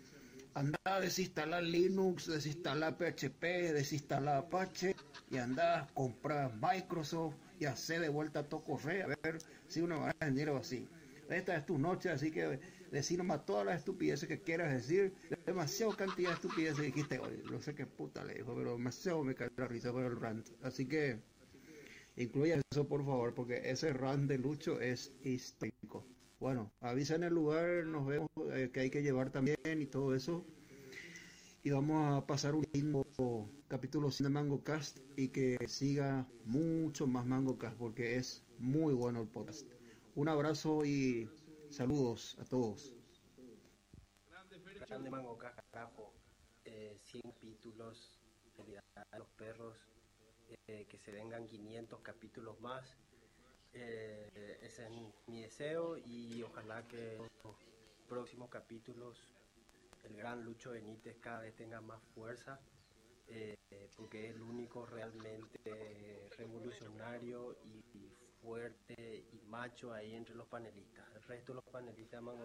anda 0.55 0.79
a 0.85 1.01
desinstalar 1.01 1.63
Linux, 1.63 2.27
desinstalar 2.27 2.97
PHP, 2.97 3.73
desinstalar 3.73 4.37
Apache 4.37 4.95
y 5.29 5.37
anda 5.37 5.81
a 5.81 5.87
comprar 5.87 6.53
Microsoft 6.55 7.35
y 7.59 7.65
hacer 7.65 7.99
de 7.99 8.09
vuelta 8.09 8.47
todo 8.47 8.63
correo, 8.63 9.05
a 9.05 9.15
ver 9.21 9.39
si 9.67 9.81
uno 9.81 9.99
va 9.99 10.15
a 10.17 10.25
dinero 10.25 10.57
así. 10.57 10.87
Esta 11.29 11.57
es 11.57 11.65
tu 11.65 11.77
noche, 11.77 12.09
así 12.09 12.31
que 12.31 12.59
decir 12.89 13.17
nomás 13.17 13.45
todas 13.45 13.65
las 13.65 13.79
estupideces 13.79 14.29
que 14.29 14.39
quieras 14.39 14.71
decir. 14.71 15.13
Demasiado 15.45 15.95
cantidad 15.95 16.29
de 16.29 16.35
estupideces 16.35 16.85
dijiste 16.85 17.19
hoy. 17.19 17.41
No 17.51 17.61
sé 17.61 17.75
qué 17.75 17.85
puta 17.85 18.23
le 18.23 18.35
dijo, 18.35 18.55
pero 18.55 18.73
demasiado 18.73 19.23
me 19.23 19.35
cae 19.35 19.49
la 19.57 19.67
risa 19.67 19.91
con 19.91 20.05
el 20.05 20.19
rant. 20.19 20.47
Así 20.63 20.85
que 20.85 21.19
incluya 22.15 22.61
eso 22.71 22.87
por 22.87 23.03
favor, 23.03 23.33
porque 23.33 23.61
ese 23.69 23.91
rant 23.91 24.29
de 24.29 24.37
Lucho 24.37 24.79
es 24.79 25.11
histórico. 25.23 26.05
Bueno, 26.45 26.71
avisa 26.79 27.15
en 27.15 27.23
el 27.23 27.33
lugar, 27.33 27.87
nos 27.87 28.05
vemos 28.05 28.29
eh, 28.53 28.69
que 28.71 28.81
hay 28.81 28.91
que 28.91 29.01
llevar 29.01 29.31
también 29.31 29.57
y 29.81 29.87
todo 29.87 30.13
eso. 30.13 30.45
Y 31.63 31.71
vamos 31.71 32.13
a 32.13 32.27
pasar 32.27 32.53
un 32.53 32.63
lindo 32.71 33.03
capítulo 33.67 34.11
100 34.11 34.25
de 34.25 34.29
Mango 34.29 34.63
Cast 34.63 34.99
y 35.17 35.29
que 35.29 35.57
siga 35.67 36.27
mucho 36.43 37.07
más 37.07 37.25
Mango 37.25 37.57
Cast 37.57 37.75
porque 37.79 38.17
es 38.17 38.43
muy 38.59 38.93
bueno 38.93 39.23
el 39.23 39.27
podcast. 39.27 39.67
Un 40.13 40.29
abrazo 40.29 40.85
y 40.85 41.27
saludos 41.71 42.37
a 42.39 42.45
todos. 42.45 42.93
Grande 44.87 45.09
Mango 45.09 45.39
carajo. 45.39 46.13
Eh, 46.63 46.99
100 47.05 47.23
capítulos, 47.23 48.19
felicidades 48.55 49.11
a 49.11 49.17
los 49.17 49.29
perros, 49.29 49.75
eh, 50.67 50.85
que 50.87 50.99
se 50.99 51.11
vengan 51.11 51.47
500 51.47 52.01
capítulos 52.01 52.61
más. 52.61 52.95
Eh, 53.77 54.59
ese 54.61 54.85
es 54.85 54.91
mi 55.27 55.41
deseo 55.41 55.97
y 55.97 56.41
ojalá 56.43 56.87
que 56.87 57.15
en 57.15 57.29
los 57.43 57.55
próximos 58.07 58.49
capítulos 58.49 59.19
el 60.05 60.15
gran 60.15 60.43
Lucho 60.43 60.71
Benítez 60.71 61.17
cada 61.19 61.41
vez 61.41 61.55
tenga 61.55 61.81
más 61.81 62.01
fuerza, 62.13 62.59
eh, 63.27 63.57
porque 63.97 64.29
es 64.29 64.35
el 64.35 64.41
único 64.41 64.85
realmente 64.85 66.29
revolucionario 66.37 67.57
y, 67.63 67.83
fuerte 68.41 69.25
y 69.33 69.41
macho 69.47 69.91
ahí 69.91 70.13
entre 70.13 70.35
los 70.35 70.47
panelistas. 70.47 71.03
El 71.15 71.23
resto 71.23 71.51
de 71.51 71.55
los 71.55 71.63
panelistas 71.65 72.21
man, 72.21 72.37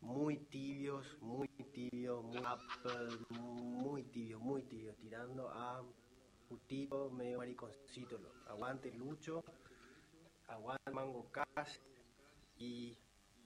muy 0.00 0.38
tibios, 0.38 1.18
muy 1.20 1.46
tibios, 1.74 2.24
muy 2.24 4.02
tibios, 4.04 4.40
muy 4.40 4.62
tibios, 4.62 4.96
tirando 4.96 5.50
a 5.50 5.84
putito, 6.48 7.10
medio 7.10 7.38
mariconcito. 7.38 8.18
Aguante 8.48 8.90
Lucho, 8.92 9.44
aguante 10.48 10.90
Mango 10.92 11.30
Cast 11.30 11.82
y 12.58 12.96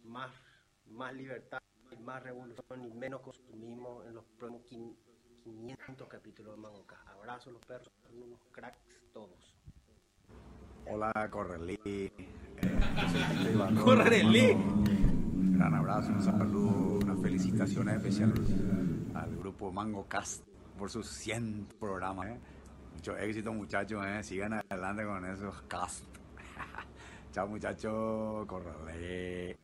más, 0.05 0.31
más 0.91 1.13
libertad, 1.15 1.59
y 1.91 1.97
más 2.03 2.23
revolución 2.23 2.85
y 2.85 2.93
menos 2.95 3.21
consumismo 3.21 4.03
en 4.05 4.15
los 4.15 4.25
próximos 4.39 4.63
quin- 4.67 4.97
500 5.45 6.09
capítulos 6.09 6.57
de 6.57 6.63
Mango 6.63 6.85
Cast. 6.87 7.09
Abrazo 7.09 7.51
los 7.53 7.65
perros, 7.65 7.91
son 8.03 8.23
unos 8.23 8.41
cracks 8.51 8.79
todos. 9.13 9.55
Hola, 10.89 11.13
Correlí. 11.31 11.79
Eh, 11.85 12.11
Correlí. 13.85 14.51
Un 14.53 15.55
Gran 15.57 15.75
abrazo, 15.75 16.11
un 16.13 16.23
saludo, 16.23 16.99
unas 17.05 17.21
felicitaciones 17.21 17.97
especiales 17.97 18.41
al 19.15 19.37
grupo 19.37 19.73
Mango 19.73 20.07
Cast 20.07 20.45
por 20.79 20.91
sus 20.91 21.09
100 21.09 21.67
programas. 21.81 22.29
eh. 22.29 22.39
Mucho 22.95 23.17
éxito, 23.17 23.53
muchachos. 23.53 24.05
eh. 24.07 24.23
Sigan 24.23 24.55
adelante 24.55 25.05
con 25.05 25.25
esos 25.25 25.63
cast. 25.63 26.05
Chao, 27.33 27.47
muchachos. 27.49 28.47
Correlí. 28.47 29.55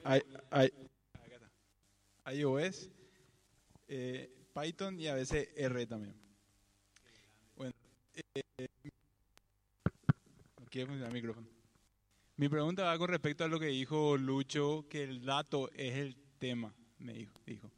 iOS, 2.32 2.90
eh, 3.88 4.30
Python 4.54 4.98
y 5.00 5.08
a 5.08 5.14
veces 5.14 5.48
R 5.56 5.86
también. 5.86 6.14
Bueno, 7.56 7.72
eh, 8.14 8.42
no 10.58 10.66
quiere 10.70 10.86
funcionar 10.86 11.08
el 11.08 11.14
micrófono. 11.14 11.46
Mi 12.36 12.48
pregunta 12.48 12.84
va 12.84 12.98
con 12.98 13.08
respecto 13.08 13.44
a 13.44 13.48
lo 13.48 13.58
que 13.58 13.66
dijo 13.66 14.16
Lucho, 14.16 14.86
que 14.88 15.02
el 15.02 15.24
dato 15.24 15.70
es 15.72 15.96
el 15.96 16.16
tema, 16.38 16.72
me 16.98 17.12
dijo. 17.44 17.70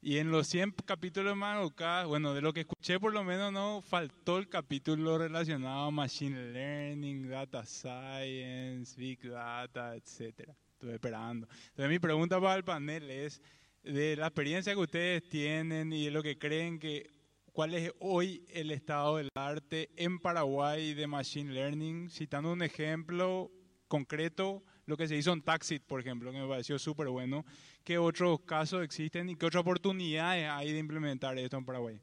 Y 0.00 0.18
en 0.18 0.30
los 0.30 0.46
100 0.46 0.70
capítulos 0.84 1.32
de 1.32 1.34
Magoka, 1.34 2.04
bueno, 2.04 2.32
de 2.32 2.40
lo 2.40 2.52
que 2.52 2.60
escuché 2.60 3.00
por 3.00 3.12
lo 3.12 3.24
menos 3.24 3.52
no 3.52 3.80
faltó 3.80 4.38
el 4.38 4.48
capítulo 4.48 5.18
relacionado 5.18 5.86
a 5.86 5.90
Machine 5.90 6.52
Learning, 6.52 7.28
Data 7.28 7.66
Science, 7.66 8.94
Big 8.96 9.28
Data, 9.28 9.96
etcétera. 9.96 10.54
Estuve 10.76 10.94
esperando. 10.94 11.48
Entonces 11.68 11.88
mi 11.88 11.98
pregunta 11.98 12.38
para 12.38 12.56
el 12.56 12.62
panel 12.62 13.10
es, 13.10 13.40
de 13.82 14.14
la 14.16 14.26
experiencia 14.26 14.74
que 14.74 14.80
ustedes 14.80 15.26
tienen 15.26 15.90
y 15.90 16.04
de 16.04 16.10
lo 16.10 16.22
que 16.22 16.36
creen 16.36 16.78
que, 16.78 17.10
¿cuál 17.52 17.72
es 17.72 17.90
hoy 17.98 18.44
el 18.50 18.70
estado 18.70 19.16
del 19.16 19.30
arte 19.34 19.88
en 19.96 20.18
Paraguay 20.18 20.92
de 20.92 21.06
Machine 21.06 21.52
Learning? 21.52 22.10
Citando 22.10 22.52
un 22.52 22.60
ejemplo 22.60 23.50
concreto, 23.88 24.62
lo 24.84 24.98
que 24.98 25.08
se 25.08 25.16
hizo 25.16 25.32
en 25.32 25.40
Taxit, 25.40 25.82
por 25.82 26.00
ejemplo, 26.00 26.30
que 26.30 26.38
me 26.38 26.46
pareció 26.46 26.78
súper 26.78 27.08
bueno. 27.08 27.46
¿Qué 27.84 27.96
otros 27.96 28.40
casos 28.40 28.84
existen 28.84 29.30
y 29.30 29.36
qué 29.36 29.46
otras 29.46 29.62
oportunidades 29.62 30.46
hay 30.50 30.72
de 30.72 30.78
implementar 30.78 31.38
esto 31.38 31.56
en 31.56 31.64
Paraguay? 31.64 31.98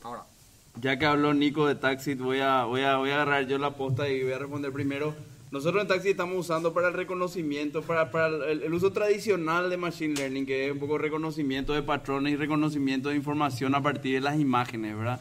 Ahora. 0.00 0.24
Ya 0.80 0.98
que 0.98 1.06
habló 1.06 1.34
Nico 1.34 1.66
de 1.66 1.74
Taxit, 1.74 2.20
voy 2.20 2.38
a, 2.38 2.64
voy, 2.64 2.82
a, 2.82 2.96
voy 2.98 3.10
a 3.10 3.14
agarrar 3.14 3.46
yo 3.48 3.58
la 3.58 3.70
posta 3.70 4.08
y 4.08 4.22
voy 4.22 4.32
a 4.32 4.38
responder 4.38 4.72
primero. 4.72 5.12
Nosotros 5.50 5.82
en 5.82 5.88
Taxi 5.88 6.10
estamos 6.10 6.36
usando 6.36 6.72
para 6.72 6.88
el 6.88 6.94
reconocimiento, 6.94 7.82
para, 7.82 8.10
para 8.10 8.28
el, 8.28 8.72
uso 8.72 8.92
tradicional 8.92 9.70
de 9.70 9.76
Machine 9.76 10.14
Learning, 10.14 10.46
que 10.46 10.66
es 10.66 10.72
un 10.72 10.78
poco 10.78 10.98
reconocimiento 10.98 11.72
de 11.72 11.82
patrones 11.82 12.34
y 12.34 12.36
reconocimiento 12.36 13.08
de 13.08 13.16
información 13.16 13.74
a 13.74 13.82
partir 13.82 14.14
de 14.14 14.20
las 14.20 14.38
imágenes, 14.38 14.96
¿verdad? 14.96 15.20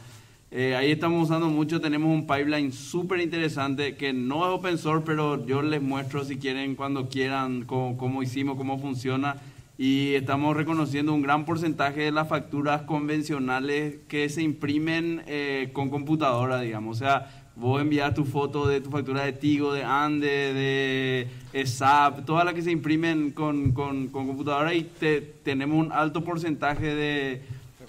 Eh, 0.52 0.76
ahí 0.76 0.92
estamos 0.92 1.24
usando 1.24 1.48
mucho, 1.48 1.82
tenemos 1.82 2.10
un 2.10 2.28
pipeline 2.28 2.72
súper 2.72 3.20
interesante 3.20 3.96
que 3.96 4.14
no 4.14 4.46
es 4.46 4.60
open 4.60 4.78
source, 4.78 5.04
pero 5.06 5.46
yo 5.46 5.62
les 5.62 5.82
muestro 5.82 6.24
si 6.24 6.38
quieren, 6.38 6.76
cuando 6.76 7.10
quieran, 7.10 7.64
cómo, 7.66 7.98
cómo 7.98 8.22
hicimos, 8.22 8.58
cómo 8.58 8.80
funciona. 8.80 9.38
Y 9.78 10.16
estamos 10.16 10.58
reconociendo 10.58 11.14
un 11.14 11.22
gran 11.22 11.46
porcentaje 11.46 12.02
de 12.02 12.12
las 12.12 12.28
facturas 12.28 12.82
convencionales 12.84 13.98
que 14.08 14.28
se 14.30 14.42
imprimen 14.42 15.22
eh, 15.28 15.70
con 15.72 15.90
computadora, 15.90 16.60
digamos. 16.62 16.98
O 16.98 17.00
sea, 17.00 17.46
vos 17.56 17.80
envías 17.80 18.16
tu 18.16 18.26
foto 18.26 18.68
de 18.68 18.82
tu 18.82 18.90
factura 18.90 19.24
de 19.24 19.34
Tigo, 19.34 19.74
de 19.74 19.84
Ande, 19.84 21.28
de 21.54 21.66
SAP, 21.66 22.26
todas 22.26 22.44
las 22.44 22.56
que 22.56 22.64
se 22.64 22.72
imprimen 22.72 23.32
con, 23.32 23.72
con, 23.72 24.08
con 24.08 24.26
computadora 24.26 24.74
y 24.74 24.84
te, 24.84 25.22
tenemos 25.22 25.86
un 25.86 25.92
alto 25.92 26.24
porcentaje 26.24 26.96
de, 26.96 27.42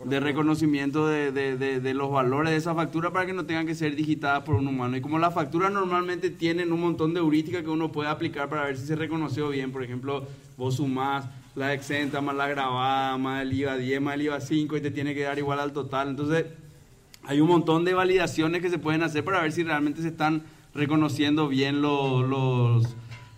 de 0.05 0.21
reconocimiento 0.21 1.07
de, 1.07 1.33
de, 1.33 1.57
de, 1.57 1.81
de 1.81 1.95
los 1.95 2.11
valores 2.11 2.51
de 2.51 2.57
esa 2.57 2.75
factura 2.75 3.13
para 3.13 3.25
que 3.25 3.33
no 3.33 3.47
tengan 3.47 3.67
que 3.67 3.75
ser 3.75 3.97
digitadas 3.97 4.43
por 4.43 4.57
un 4.57 4.69
humano. 4.69 4.97
Y 4.97 5.01
como 5.01 5.19
las 5.19 5.33
facturas 5.33 5.73
normalmente 5.73 6.29
tienen 6.29 6.71
un 6.71 6.81
montón 6.81 7.15
de 7.15 7.21
heurística 7.21 7.63
que 7.63 7.71
uno 7.71 7.93
puede 7.93 8.11
aplicar 8.11 8.49
para 8.51 8.65
ver 8.65 8.77
si 8.77 8.87
se 8.87 8.95
reconoció 8.97 9.49
bien, 9.49 9.73
por 9.73 9.83
ejemplo, 9.83 10.27
vos 10.57 10.77
sumás 10.77 11.27
la 11.59 11.75
exenta 11.75 12.21
más 12.21 12.37
la 12.37 12.47
grabada, 12.47 13.19
más 13.19 13.43
el 13.43 13.53
IVA 13.53 13.77
10, 13.77 14.01
más 14.01 14.15
el 14.15 14.23
IVA 14.23 14.41
5 14.41 14.77
y 14.77 14.81
te 14.81 14.93
tiene 14.93 15.13
que 15.13 15.23
dar 15.23 15.39
igual 15.39 15.59
al 15.59 15.73
total. 15.73 16.09
Entonces, 16.09 16.47
hay 17.25 17.41
un 17.41 17.49
montón 17.49 17.85
de 17.85 17.95
validaciones 17.95 18.63
que 18.63 18.71
se 18.71 18.79
pueden 18.79 19.03
hacer 19.03 19.25
para 19.25 19.43
ver 19.43 19.51
si 19.51 19.65
realmente 19.65 20.01
se 20.01 20.09
están 20.09 20.45
reconociendo 20.73 21.49
bien 21.49 21.83
los, 21.83 22.87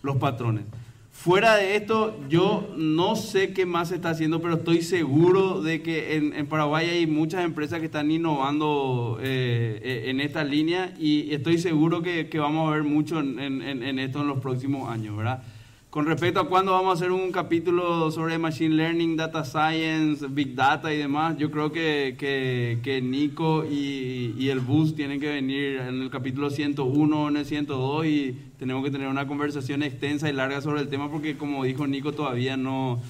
los, 0.03 0.16
patrones. 0.18 0.64
Fuera 1.12 1.57
de 1.57 1.77
esto, 1.77 2.18
yo 2.29 2.68
no 2.77 3.16
sé 3.16 3.55
qué 3.55 3.64
más 3.64 3.89
se 3.89 3.95
está 3.95 4.11
haciendo, 4.11 4.43
pero 4.43 4.57
estoy 4.57 4.83
seguro 4.83 5.62
de 5.62 5.81
que 5.81 6.16
en, 6.16 6.47
Paraguay 6.47 6.91
hay 6.91 7.07
muchas 7.07 7.43
empresas 7.43 7.81
que 7.81 7.87
están 7.87 8.11
innovando 8.11 9.18
eh, 9.23 10.05
en 10.07 10.21
esta 10.21 10.45
línea 10.45 10.95
y 10.99 11.33
estoy 11.33 11.59
seguro 11.59 12.03
que, 12.03 12.29
que 12.29 12.39
vamos 12.39 12.68
a 12.68 12.75
ver 12.75 12.85
mucho 12.85 13.18
en, 13.21 13.39
en, 13.39 13.83
en, 13.83 13.99
esto 13.99 14.21
en 14.21 14.29
los 14.29 14.41
próximos 14.41 14.91
años, 14.91 15.16
¿verdad? 15.16 15.43
Con 15.91 16.07
respecto 16.07 16.38
a 16.38 16.49
cuándo 16.49 16.70
vamos 16.70 16.91
a 16.91 16.93
hacer 16.93 17.11
un 17.11 17.32
capítulo 17.32 18.12
sobre 18.12 18.38
Machine 18.38 18.76
Learning, 18.76 19.16
Data 19.16 19.45
Science, 19.45 20.24
Big 20.28 20.55
Data 20.55 20.95
y 20.95 20.99
demás, 20.99 21.36
yo 21.36 21.51
creo 21.51 21.72
que, 21.72 22.14
que, 22.16 22.78
que 22.80 23.03
Nico 23.03 23.64
y, 23.64 24.36
y, 24.38 24.51
el 24.51 24.61
Bus 24.61 24.95
tienen 24.95 25.18
que 25.18 25.28
venir 25.28 25.78
en 25.78 26.01
el 26.01 26.09
capítulo 26.09 26.49
101 26.49 27.28
en 27.30 27.36
el 27.36 27.45
102 27.45 28.07
y 28.07 28.38
tenemos 28.57 28.84
que 28.84 28.93
tener 28.93 29.09
una 29.09 29.26
conversación 29.26 29.82
extensa 29.82 30.30
y 30.30 30.32
larga 30.32 30.61
sobre 30.61 30.80
el 30.80 30.88
tema 30.88 31.11
porque 31.11 31.36
como 31.36 31.64
dijo 31.64 31.88
Nico 31.88 32.12
todavía 32.12 32.57
no, 32.57 33.01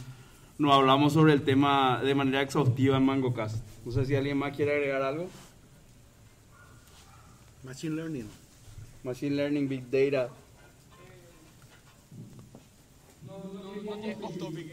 no 0.57 0.73
hablamos 0.73 1.13
sobre 1.13 1.35
el 1.35 1.43
tema 1.43 2.01
de 2.03 2.15
manera 2.15 2.41
exhaustiva 2.41 2.97
en 2.97 3.05
MangoCast. 3.05 3.63
No 3.85 3.93
sé 3.93 4.07
si 4.07 4.17
alguien 4.17 4.39
más 4.39 4.57
quiere 4.57 4.73
agregar 4.73 5.03
algo. 5.03 5.29
Machine 7.63 7.95
Learning. 7.95 8.29
Machine 9.05 9.37
Learning, 9.37 9.69
Big 9.69 9.91
Data. 9.91 10.31
No 13.91 13.97
tiene 13.97 14.25
off 14.25 14.39
topic. 14.39 14.73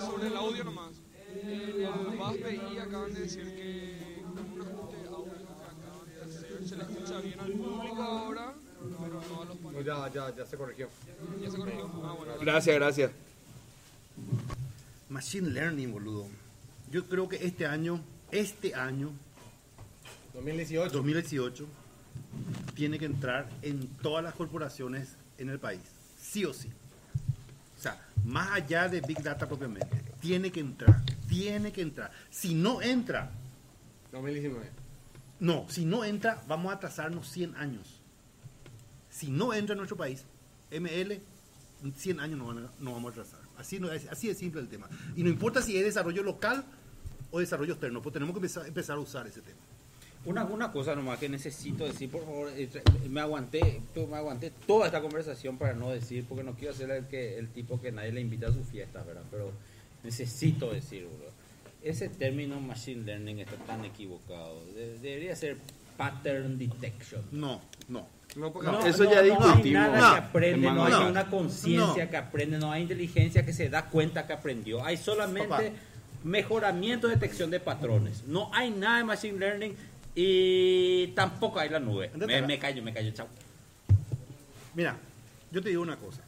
Sobre 0.00 0.26
el 0.26 0.36
audio 0.36 0.64
nomás. 0.64 0.90
En 1.42 1.48
el 1.48 2.78
acaban 2.80 3.14
de 3.14 3.20
decir 3.20 3.44
que 3.54 4.22
con 4.34 4.50
un 4.50 4.60
ajuste 4.62 4.96
de 4.96 5.08
audio 5.08 5.32
que 5.32 5.44
acaban 5.44 6.08
de 6.08 6.20
hacer 6.22 6.68
se 6.68 6.76
le 6.76 6.82
escucha 6.82 7.20
bien 7.20 7.38
al 7.38 7.52
público 7.52 8.02
ahora, 8.02 8.54
pero 9.00 9.22
no 9.30 9.42
a 9.42 9.44
los 9.44 9.60
No, 9.60 9.80
ya, 9.80 10.12
ya, 10.12 10.34
ya 10.34 10.44
se 10.44 10.56
corrigió. 10.56 10.88
Ya 11.40 11.50
se 11.52 11.56
corrigió. 11.56 11.88
Ah, 12.02 12.14
bueno. 12.18 12.32
Gracias, 12.40 12.74
gracias. 12.74 13.12
Machine 15.08 15.50
Learning, 15.50 15.92
boludo. 15.92 16.26
Yo 16.90 17.06
creo 17.06 17.28
que 17.28 17.36
este 17.36 17.64
año, 17.64 18.00
este 18.32 18.74
año, 18.74 19.12
2018, 20.34 20.90
2018 20.90 21.66
tiene 22.74 22.98
que 22.98 23.04
entrar 23.04 23.48
en 23.62 23.86
todas 24.02 24.24
las 24.24 24.34
corporaciones 24.34 25.16
en 25.38 25.48
el 25.48 25.60
país, 25.60 25.82
sí 26.20 26.44
o 26.44 26.52
sí. 26.52 26.68
O 27.78 27.80
sea, 27.80 28.04
más 28.24 28.50
allá 28.50 28.88
de 28.88 29.00
Big 29.00 29.22
Data 29.22 29.46
propiamente, 29.46 30.02
tiene 30.20 30.50
que 30.50 30.58
entrar, 30.60 31.00
tiene 31.28 31.72
que 31.72 31.80
entrar. 31.82 32.10
Si 32.28 32.52
no 32.54 32.82
entra, 32.82 33.30
2019. 34.12 34.68
no, 35.40 35.66
si 35.68 35.84
no 35.84 36.04
entra, 36.04 36.42
vamos 36.48 36.72
a 36.72 36.76
atrasarnos 36.76 37.28
100 37.30 37.54
años. 37.56 38.00
Si 39.10 39.30
no 39.30 39.54
entra 39.54 39.74
en 39.74 39.78
nuestro 39.78 39.96
país, 39.96 40.24
ML, 40.70 41.20
100 41.96 42.20
años 42.20 42.38
no, 42.38 42.46
van 42.46 42.58
a- 42.66 42.70
no 42.80 42.92
vamos 42.92 43.10
a 43.10 43.20
atrasar. 43.20 43.40
Así, 43.56 43.78
no, 43.78 43.90
es- 43.92 44.08
así 44.08 44.26
de 44.28 44.34
simple 44.34 44.60
el 44.60 44.68
tema. 44.68 44.88
Y 45.16 45.22
no 45.22 45.28
importa 45.28 45.62
si 45.62 45.76
es 45.76 45.84
desarrollo 45.84 46.22
local 46.24 46.64
o 47.30 47.38
desarrollo 47.38 47.72
externo, 47.74 48.02
pues 48.02 48.12
tenemos 48.12 48.32
que 48.34 48.38
empezar, 48.38 48.66
empezar 48.66 48.96
a 48.96 49.00
usar 49.00 49.26
ese 49.28 49.40
tema. 49.40 49.58
Una, 50.24 50.44
una 50.44 50.70
cosa 50.72 50.94
nomás 50.94 51.18
que 51.18 51.28
necesito 51.28 51.84
decir, 51.86 52.10
por 52.10 52.24
favor, 52.24 52.50
me 53.08 53.20
aguanté, 53.20 53.80
me 54.10 54.16
aguanté 54.16 54.52
toda 54.66 54.86
esta 54.86 55.00
conversación 55.00 55.56
para 55.56 55.72
no 55.74 55.90
decir, 55.90 56.24
porque 56.28 56.44
no 56.44 56.54
quiero 56.54 56.74
ser 56.74 56.90
el, 56.90 57.06
que, 57.06 57.38
el 57.38 57.48
tipo 57.48 57.80
que 57.80 57.92
nadie 57.92 58.12
le 58.12 58.20
invita 58.20 58.48
a 58.48 58.52
su 58.52 58.62
fiesta, 58.64 59.02
¿verdad? 59.04 59.22
Pero 59.30 59.52
necesito 60.02 60.70
decir, 60.72 61.04
bro. 61.06 61.30
ese 61.82 62.08
término 62.08 62.60
machine 62.60 63.04
learning 63.04 63.38
está 63.40 63.56
tan 63.64 63.84
equivocado. 63.84 64.62
De- 64.74 64.98
debería 64.98 65.34
ser 65.36 65.56
pattern 65.96 66.58
detection. 66.58 67.22
No, 67.32 67.60
no. 67.88 68.06
No, 68.36 68.50
No, 68.62 68.86
Eso 68.86 69.04
no, 69.04 69.10
ya 69.10 69.16
no 69.16 69.22
hay 69.22 69.30
discutimos. 69.30 69.72
nada 69.72 69.98
No. 70.00 70.14
que 70.14 70.20
aprende, 70.20 70.68
En 70.68 70.74
no 70.74 70.84
hay 70.84 71.10
una 71.10 71.30
conciencia 71.30 72.04
No. 72.04 72.10
que 72.10 72.16
aprende, 72.18 72.58
no 72.58 72.70
hay 72.70 72.82
inteligencia 72.82 73.46
que 73.46 73.54
se 73.54 73.70
da 73.70 73.86
cuenta 73.86 74.26
que 74.26 74.34
aprendió. 74.34 74.84
Hay 74.84 74.98
solamente 74.98 75.48
Papá. 75.48 75.62
mejoramiento, 76.24 77.08
detección 77.08 77.50
de 77.50 77.58
patrones. 77.60 78.24
No 78.26 78.50
hay 78.52 78.70
nada 78.70 78.98
de 78.98 79.04
machine 79.04 79.38
learning 79.38 79.74
y 80.20 81.06
tampoco 81.14 81.60
hay 81.60 81.68
la 81.68 81.78
nube. 81.78 82.10
Me, 82.16 82.42
me 82.42 82.58
callo, 82.58 82.82
me 82.82 82.92
callo, 82.92 83.12
chao. 83.12 83.28
Mira, 84.74 84.96
yo 85.52 85.62
te 85.62 85.68
digo 85.68 85.80
una 85.80 85.96
cosa. 85.96 86.22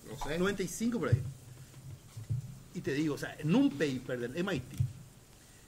No 0.09 0.17
sé. 0.25 0.39
95 0.39 0.97
por 0.97 1.09
ahí. 1.09 1.21
Y 2.73 2.79
te 2.79 2.93
digo, 2.93 3.15
o 3.15 3.17
sea, 3.17 3.35
en 3.37 3.53
un 3.53 3.69
paper 3.69 4.17
del 4.17 4.45
MIT 4.45 4.63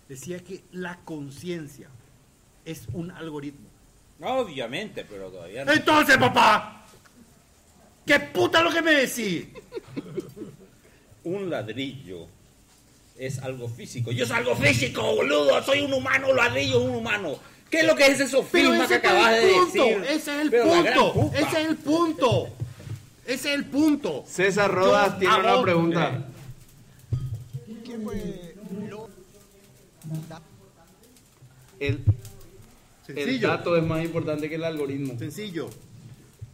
decía 0.08 0.40
que 0.40 0.64
la 0.72 0.96
conciencia 1.04 1.90
es 2.64 2.88
un 2.94 3.12
algoritmo. 3.12 3.68
Obviamente, 4.22 5.04
pero 5.04 5.30
todavía 5.30 5.66
no. 5.66 5.74
Entonces, 5.74 6.18
papá, 6.18 6.87
¿qué 8.08 8.20
puta 8.20 8.64
lo 8.64 8.72
que 8.72 8.82
me 8.82 8.92
decís? 8.94 9.46
Un 11.24 11.50
ladrillo 11.50 12.26
es 13.20 13.40
algo 13.40 13.68
físico. 13.68 14.12
Yo 14.12 14.26
soy 14.26 14.38
algo 14.38 14.56
físico, 14.56 15.02
boludo. 15.16 15.62
Soy 15.64 15.82
un 15.82 15.94
humano, 15.94 16.34
ladrillo 16.34 16.80
es 16.80 16.90
un 16.90 16.96
humano. 16.96 17.38
¿Qué 17.70 17.82
es 17.82 17.86
lo 17.86 17.96
que 17.96 18.08
es 18.08 18.32
sofisma 18.32 18.86
ese 18.86 18.88
que 18.88 18.94
es 18.94 19.00
acabas 19.00 19.32
de 19.32 19.50
el 19.50 19.56
punto, 19.56 19.84
decir? 19.84 20.04
ese 20.04 20.16
es 20.16 20.28
el 20.28 20.50
Pero 20.50 20.64
punto, 20.64 21.32
ese 21.36 21.62
es 21.62 21.68
el 21.68 21.76
punto, 21.76 22.50
ese 23.26 23.50
es 23.50 23.56
el 23.56 23.66
punto. 23.66 24.24
César 24.26 24.74
Rodas 24.74 25.14
Yo 25.14 25.20
tiene 25.20 25.36
una 25.36 25.62
pregunta. 25.62 26.26
¿Qué 27.84 27.98
fue 28.00 28.56
lo 28.90 29.10
El, 31.80 33.42
dato 33.42 33.76
es 33.76 33.84
más 33.84 34.04
importante 34.04 34.48
que 34.48 34.56
el 34.56 34.64
algoritmo. 34.64 35.20
Sencillo. 35.20 35.70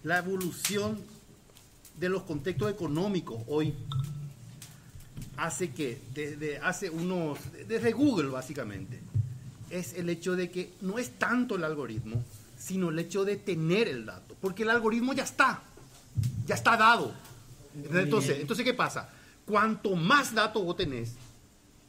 La 0.02 0.18
evolución 0.18 1.13
de 1.98 2.10
los 2.10 2.24
contextos 2.24 2.72
económicos 2.72 3.42
hoy 3.48 3.74
hace 5.38 5.72
que, 5.72 6.00
desde 6.14 6.58
hace 6.60 6.90
unos, 6.90 7.40
desde 7.68 7.92
Google 7.92 8.30
básicamente, 8.30 9.00
es 9.70 9.94
el 9.94 10.10
hecho 10.10 10.36
de 10.36 10.50
que 10.50 10.74
no 10.82 11.00
es 11.00 11.12
tanto 11.12 11.56
el 11.56 11.64
algoritmo, 11.64 12.24
sino 12.58 12.90
el 12.90 13.00
hecho 13.00 13.26
de 13.26 13.38
tener 13.38 13.88
el 13.88 14.06
dato. 14.06 14.36
Porque 14.40 14.64
el 14.64 14.70
algoritmo 14.70 15.14
ya 15.14 15.24
está, 15.24 15.64
ya 16.46 16.56
está 16.56 16.78
dado. 16.78 17.14
Entonces, 17.92 18.40
entonces 18.40 18.64
¿qué 18.64 18.74
pasa? 18.74 19.10
Cuanto 19.46 19.96
más 19.96 20.34
datos 20.34 20.64
vos 20.64 20.78
tenés, 20.78 21.16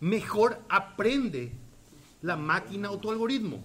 mejor 0.00 0.60
aprende 0.68 1.52
la 2.22 2.36
máquina 2.36 2.90
o 2.90 2.98
tu 2.98 3.10
algoritmo. 3.10 3.62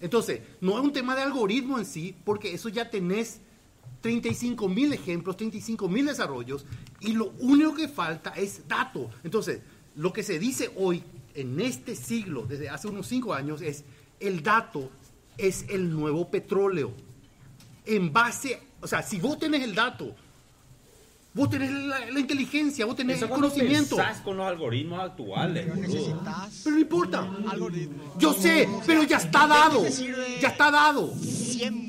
Entonces, 0.00 0.40
no 0.60 0.78
es 0.78 0.84
un 0.84 0.92
tema 0.92 1.14
de 1.14 1.22
algoritmo 1.22 1.78
en 1.78 1.84
sí, 1.84 2.14
porque 2.24 2.52
eso 2.54 2.68
ya 2.68 2.90
tenés 2.90 3.40
35 4.00 4.68
mil 4.68 4.92
ejemplos, 4.92 5.36
35 5.36 5.88
mil 5.88 6.06
desarrollos, 6.06 6.64
y 7.00 7.12
lo 7.12 7.32
único 7.40 7.74
que 7.74 7.88
falta 7.88 8.30
es 8.30 8.66
dato. 8.68 9.10
Entonces, 9.24 9.60
lo 9.96 10.12
que 10.12 10.22
se 10.22 10.38
dice 10.38 10.70
hoy, 10.76 11.02
en 11.34 11.60
este 11.60 11.94
siglo, 11.94 12.46
desde 12.46 12.68
hace 12.68 12.88
unos 12.88 13.06
5 13.06 13.34
años, 13.34 13.62
es 13.62 13.84
el 14.20 14.42
dato 14.42 14.90
es 15.40 15.66
el 15.68 15.90
nuevo 15.90 16.30
petróleo. 16.30 16.92
En 17.86 18.12
base, 18.12 18.60
o 18.80 18.86
sea, 18.86 19.02
si 19.02 19.18
vos 19.18 19.38
tenés 19.38 19.62
el 19.62 19.74
dato, 19.74 20.14
vos 21.32 21.48
tenés 21.50 21.70
la, 21.72 22.10
la 22.10 22.20
inteligencia, 22.20 22.84
vos 22.84 22.94
tenés 22.96 23.16
Eso 23.16 23.26
el 23.26 23.30
conocimiento. 23.32 23.96
pensás 23.96 24.20
con 24.20 24.36
los 24.36 24.46
algoritmos 24.46 25.00
actuales. 25.00 25.66
Pero 26.64 26.76
no 26.76 26.80
importa. 26.80 27.30
algoritmo? 27.48 28.14
Yo 28.18 28.32
sé, 28.34 28.68
pero 28.86 29.02
ya 29.04 29.16
está 29.16 29.46
dado. 29.46 29.82
Ya 30.40 30.48
está 30.48 30.70
dado. 30.70 31.14
100 31.16 31.74
músicas, 31.74 31.88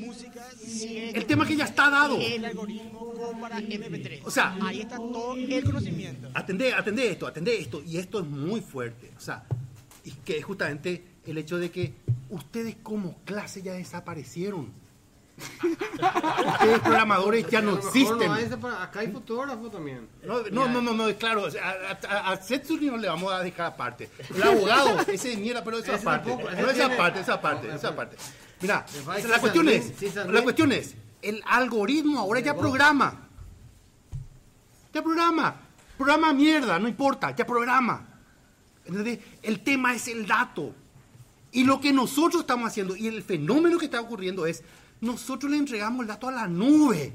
El 1.14 1.26
tema 1.26 1.44
es 1.44 1.50
que 1.50 1.56
ya 1.56 1.64
está 1.64 1.90
dado. 1.90 2.18
El 2.20 2.44
algoritmo 2.44 3.12
para 3.40 3.60
MP3. 3.60 4.20
O 4.24 4.30
sea, 4.30 4.56
ahí 4.62 4.80
está 4.80 4.96
todo 4.96 5.34
el 5.34 5.64
conocimiento. 5.64 6.28
Atendé, 6.34 6.72
atendé 6.72 7.10
esto, 7.10 7.26
atendé 7.26 7.58
esto. 7.58 7.82
Y 7.86 7.98
esto 7.98 8.20
es 8.20 8.26
muy 8.26 8.60
fuerte. 8.60 9.10
O 9.16 9.20
sea, 9.20 9.44
y 10.04 10.10
que 10.10 10.38
es 10.38 10.44
justamente 10.44 11.04
el 11.26 11.38
hecho 11.38 11.58
de 11.58 11.70
que 11.70 11.94
ustedes 12.30 12.76
como 12.82 13.16
clase 13.24 13.62
ya 13.62 13.72
desaparecieron. 13.74 14.70
ustedes 15.62 16.80
programadores 16.80 17.48
ya 17.48 17.62
no 17.62 17.78
existen. 17.78 18.30
acá 18.30 19.00
hay 19.00 19.08
fotógrafo 19.08 19.70
también. 19.70 20.08
No, 20.24 20.42
no, 20.50 20.68
no, 20.68 20.82
no, 20.82 20.92
no, 20.92 21.16
claro, 21.16 21.46
a, 21.46 22.36
Setsuri 22.36 22.86
no 22.86 22.96
le 22.96 23.08
vamos 23.08 23.32
a 23.32 23.40
dejar 23.42 23.66
aparte. 23.66 24.08
El 24.34 24.42
abogado, 24.42 25.00
ese 25.08 25.30
de 25.30 25.36
mierda, 25.38 25.64
pero 25.64 25.78
esa 25.78 25.98
parte. 25.98 26.32
esa 26.70 26.96
parte, 26.96 27.20
esa 27.20 27.40
parte, 27.40 27.74
esa 27.74 27.96
parte. 27.96 28.16
Mira, 28.62 28.86
la 29.28 29.40
cuestión 29.40 29.68
es, 29.68 30.14
la 30.14 30.24
Luis. 30.24 30.42
cuestión 30.42 30.72
es, 30.72 30.94
el 31.20 31.42
algoritmo 31.46 32.20
ahora 32.20 32.40
ya 32.40 32.56
programa. 32.56 33.28
Ya 34.94 35.02
programa. 35.02 35.56
Programa 35.96 36.32
mierda, 36.32 36.78
no 36.78 36.88
importa, 36.88 37.34
ya 37.34 37.46
programa. 37.46 38.08
¿Entendés? 38.84 39.18
El 39.42 39.60
tema 39.60 39.94
es 39.94 40.08
el 40.08 40.26
dato. 40.26 40.74
Y 41.50 41.64
lo 41.64 41.80
que 41.80 41.92
nosotros 41.92 42.42
estamos 42.42 42.68
haciendo, 42.68 42.96
y 42.96 43.08
el 43.08 43.22
fenómeno 43.22 43.78
que 43.78 43.84
está 43.84 44.00
ocurriendo 44.00 44.46
es, 44.46 44.62
nosotros 45.00 45.50
le 45.50 45.58
entregamos 45.58 46.00
el 46.00 46.06
dato 46.06 46.28
a 46.28 46.32
la 46.32 46.48
nube. 46.48 47.12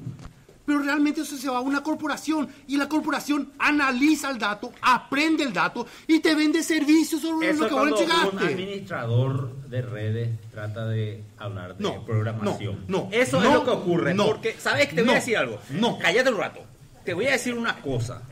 Pero 0.68 0.80
realmente 0.80 1.22
eso 1.22 1.38
se 1.38 1.50
va 1.50 1.60
a 1.60 1.62
una 1.62 1.82
corporación 1.82 2.50
y 2.68 2.76
la 2.76 2.90
corporación 2.90 3.54
analiza 3.58 4.30
el 4.30 4.38
dato, 4.38 4.74
aprende 4.82 5.46
el 5.46 5.54
dato 5.54 5.88
y 6.08 6.20
te 6.20 6.36
vende 6.36 6.62
servicios 6.62 7.22
sobre 7.22 7.50
Eso 7.52 7.64
lo 7.64 7.68
que 7.70 7.74
vos 7.74 7.82
cuando 7.84 7.96
un 7.96 8.02
entregaste. 8.04 8.54
administrador 8.54 9.56
de 9.70 9.82
redes 9.82 10.30
trata 10.52 10.86
de 10.86 11.24
hablar 11.38 11.78
de 11.78 11.84
No, 11.84 12.04
programación. 12.06 12.84
no, 12.90 13.04
no, 13.06 13.10
Eso 13.14 13.40
no, 13.40 13.48
es 13.48 13.54
lo 13.54 13.64
que 13.64 13.70
ocurre. 13.72 14.14
no, 14.14 14.26
porque, 14.26 14.56
¿sabes? 14.60 14.94
Te 14.94 15.02
voy 15.04 15.12
a 15.12 15.16
decir 15.16 15.38
algo. 15.38 15.58
no. 15.70 15.98
Cállate 16.00 16.30
un 16.32 16.38
rato. 16.38 16.60
Te 17.06 17.14
voy 17.14 17.28
a 17.28 17.32
decir 17.32 17.54
una 17.54 17.80
cosa. 17.82 18.24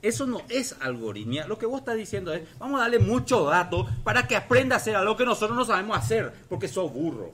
Eso 0.00 0.26
no 0.26 0.40
es 0.48 0.76
algoritmia. 0.80 1.46
Lo 1.46 1.58
que 1.58 1.66
vos 1.66 1.80
estás 1.80 1.96
diciendo 1.96 2.32
es, 2.32 2.42
vamos 2.58 2.78
a 2.80 2.84
darle 2.84 2.98
mucho 2.98 3.44
dato 3.44 3.86
para 4.04 4.26
que 4.26 4.36
aprenda 4.36 4.76
a 4.76 4.78
hacer 4.78 4.96
algo 4.96 5.18
que 5.18 5.26
nosotros 5.26 5.54
no 5.56 5.66
sabemos 5.66 5.98
hacer, 5.98 6.32
porque 6.48 6.66
sos 6.66 6.90
burro. 6.90 7.32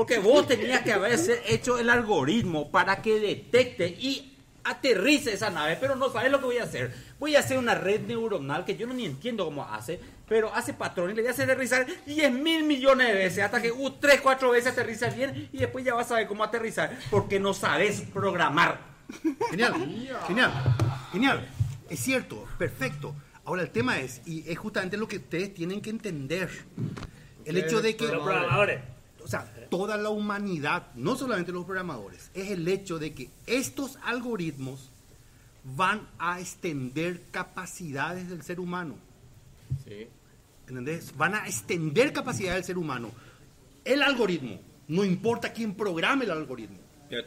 Porque 0.00 0.18
vos 0.18 0.48
tenías 0.48 0.80
que 0.80 0.94
haber 0.94 1.20
hecho 1.46 1.78
el 1.78 1.90
algoritmo 1.90 2.70
para 2.70 3.02
que 3.02 3.20
detecte 3.20 3.86
y 3.86 4.34
aterrice 4.64 5.34
esa 5.34 5.50
nave, 5.50 5.76
pero 5.78 5.94
no 5.94 6.10
sabes 6.10 6.32
lo 6.32 6.38
que 6.38 6.46
voy 6.46 6.56
a 6.56 6.64
hacer. 6.64 6.94
Voy 7.18 7.36
a 7.36 7.40
hacer 7.40 7.58
una 7.58 7.74
red 7.74 8.00
neuronal 8.06 8.64
que 8.64 8.78
yo 8.78 8.86
no 8.86 8.94
ni 8.94 9.04
entiendo 9.04 9.44
cómo 9.44 9.62
hace, 9.62 10.00
pero 10.26 10.54
hace 10.54 10.72
patrones, 10.72 11.16
le 11.16 11.20
voy 11.20 11.28
a 11.28 11.32
hacer 11.32 11.50
aterrizar 11.50 11.86
10 12.06 12.32
mil 12.32 12.64
millones 12.64 13.08
de 13.08 13.12
veces 13.12 13.44
hasta 13.44 13.60
que 13.60 13.70
uh, 13.70 13.90
3, 13.90 14.22
4 14.22 14.50
veces 14.50 14.72
aterriza 14.72 15.10
bien 15.10 15.50
y 15.52 15.58
después 15.58 15.84
ya 15.84 15.92
vas 15.92 16.06
a 16.06 16.08
saber 16.08 16.26
cómo 16.26 16.44
aterrizar, 16.44 16.98
porque 17.10 17.38
no 17.38 17.52
sabes 17.52 18.00
programar. 18.00 18.80
Genial, 19.50 19.74
genial, 20.26 20.50
genial. 21.12 21.46
Es 21.90 22.00
cierto, 22.00 22.48
perfecto. 22.56 23.14
Ahora 23.44 23.60
el 23.60 23.70
tema 23.70 23.98
es, 23.98 24.22
y 24.24 24.50
es 24.50 24.58
justamente 24.58 24.96
lo 24.96 25.06
que 25.06 25.18
ustedes 25.18 25.52
tienen 25.52 25.82
que 25.82 25.90
entender, 25.90 26.48
el 27.44 27.58
hecho 27.58 27.82
de 27.82 27.96
que... 27.96 28.04
Los 28.04 28.22
programadores. 28.22 28.80
O 29.30 29.32
sea, 29.32 29.48
toda 29.70 29.96
la 29.96 30.10
humanidad, 30.10 30.88
no 30.96 31.14
solamente 31.14 31.52
los 31.52 31.64
programadores, 31.64 32.32
es 32.34 32.50
el 32.50 32.66
hecho 32.66 32.98
de 32.98 33.12
que 33.12 33.30
estos 33.46 33.96
algoritmos 34.02 34.90
van 35.62 36.08
a 36.18 36.40
extender 36.40 37.22
capacidades 37.30 38.28
del 38.28 38.42
ser 38.42 38.58
humano. 38.58 38.96
¿Entendés? 40.66 41.16
Van 41.16 41.36
a 41.36 41.46
extender 41.46 42.12
capacidades 42.12 42.56
del 42.56 42.64
ser 42.64 42.78
humano. 42.78 43.12
El 43.84 44.02
algoritmo, 44.02 44.60
no 44.88 45.04
importa 45.04 45.52
quién 45.52 45.74
programe 45.74 46.24
el 46.24 46.32
algoritmo. 46.32 46.78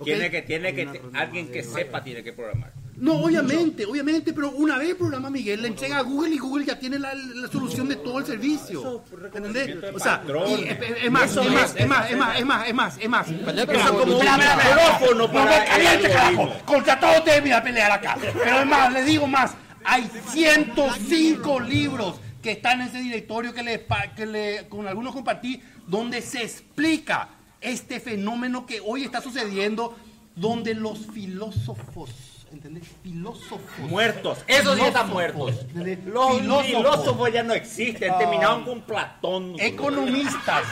Tiene 0.03 0.29
que, 0.29 0.41
tiene 0.41 0.75
que, 0.75 1.01
alguien 1.13 1.49
que 1.49 1.63
sepa 1.63 2.03
tiene 2.03 2.21
que 2.21 2.33
programar. 2.33 2.73
No, 2.95 3.13
obviamente, 3.15 3.85
obviamente, 3.85 4.33
pero 4.33 4.51
una 4.51 4.77
vez 4.77 4.95
programa 4.95 5.29
Miguel, 5.29 5.61
le 5.61 5.67
entrega 5.69 5.97
a 5.97 6.01
Google 6.01 6.35
y 6.35 6.37
Google 6.37 6.63
ya 6.65 6.77
tiene 6.79 6.99
la, 6.99 7.13
la 7.15 7.47
solución 7.51 7.89
de 7.89 7.95
todo 7.97 8.19
el 8.19 8.25
servicio. 8.25 9.03
¿Entendés? 9.33 9.77
O 9.93 9.99
sea, 9.99 10.21
patrón. 10.21 10.49
y 10.49 10.63
es, 10.63 10.79
es 11.03 11.11
más, 11.11 11.35
es 11.35 11.51
más, 11.51 11.75
es, 11.75 11.87
más, 11.87 12.09
es- 12.11 12.17
más, 12.17 12.39
es 12.39 12.45
más, 12.45 12.67
es 12.67 12.73
más, 12.73 12.97
es 12.99 13.09
más. 13.09 13.27
Eso 13.29 13.97
como 13.97 14.17
un 14.17 14.25
micrófono 14.25 15.31
para 15.31 15.45
No 15.45 15.49
me 15.51 15.57
el 15.57 15.65
caliente, 15.65 16.09
carajo. 16.09 16.49
Contra 16.65 17.17
ustedes 17.17 17.41
voy 17.41 17.51
a 17.51 17.63
pelear 17.63 17.91
acá. 17.91 18.17
Pero 18.21 18.59
es 18.59 18.65
más, 18.65 18.93
les 18.93 19.05
digo 19.05 19.27
más. 19.27 19.53
Hay 19.85 20.09
105 20.29 21.59
libros 21.61 22.15
que 22.41 22.51
están 22.51 22.81
en 22.81 22.87
ese 22.89 22.99
directorio 22.99 23.53
que 23.53 23.63
le, 23.63 23.85
que 24.15 24.25
le 24.25 24.67
con 24.69 24.87
algunos 24.87 25.13
compartí, 25.13 25.61
donde 25.87 26.21
se 26.21 26.43
explica 26.43 27.29
este 27.61 27.99
fenómeno 27.99 28.65
que 28.65 28.81
hoy 28.85 29.03
está 29.03 29.21
sucediendo, 29.21 29.95
donde 30.35 30.73
los 30.73 30.99
filósofos, 31.13 32.09
¿entendés? 32.53 32.83
Filósofos. 33.03 33.59
Muertos, 33.89 34.39
esos 34.47 34.77
ya 34.77 34.87
están 34.87 35.09
muertos. 35.09 35.59
¿entendés? 35.61 36.03
Los 36.05 36.37
Filósofos. 36.37 36.65
filósofos 36.65 37.33
ya 37.33 37.43
no 37.43 37.53
existen, 37.53 38.11
Ah. 38.11 38.17
terminaron 38.19 38.63
con 38.63 38.81
Platón. 38.81 39.55
Economistas, 39.59 40.63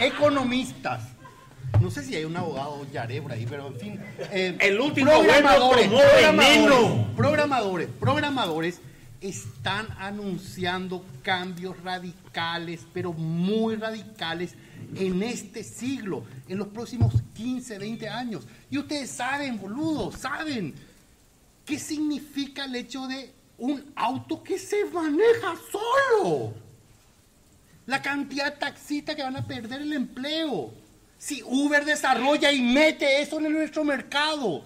economistas, 0.00 1.02
No 1.80 1.88
sé 1.90 2.02
si 2.02 2.14
hay 2.16 2.24
un 2.24 2.36
abogado 2.36 2.84
Yaré 2.92 3.22
por 3.22 3.30
ahí, 3.32 3.46
pero 3.48 3.68
en 3.68 3.76
fin. 3.78 4.00
eh, 4.32 4.56
El 4.60 4.80
último 4.80 5.10
programadores, 5.12 5.88
programadores, 5.88 7.06
programadores, 7.16 7.88
programadores 8.00 8.80
están 9.20 9.86
anunciando 9.98 11.04
cambios 11.22 11.80
radicales, 11.82 12.86
pero 12.92 13.12
muy 13.12 13.76
radicales 13.76 14.54
en 14.96 15.22
este 15.22 15.62
siglo, 15.62 16.24
en 16.48 16.58
los 16.58 16.68
próximos 16.68 17.14
15, 17.34 17.78
20 17.78 18.08
años. 18.08 18.46
Y 18.70 18.76
ustedes 18.78 19.10
saben, 19.10 19.58
boludo, 19.58 20.10
saben 20.12 20.74
qué 21.70 21.78
significa 21.78 22.64
el 22.64 22.74
hecho 22.74 23.06
de 23.06 23.30
un 23.58 23.92
auto 23.94 24.42
que 24.42 24.58
se 24.58 24.84
maneja 24.86 25.54
solo. 25.70 26.52
La 27.86 28.02
cantidad 28.02 28.46
de 28.46 28.58
taxistas 28.58 29.14
que 29.14 29.22
van 29.22 29.36
a 29.36 29.46
perder 29.46 29.82
el 29.82 29.92
empleo. 29.92 30.72
Si 31.16 31.44
Uber 31.44 31.84
desarrolla 31.84 32.50
y 32.50 32.60
mete 32.60 33.22
eso 33.22 33.38
en 33.38 33.52
nuestro 33.52 33.84
mercado. 33.84 34.64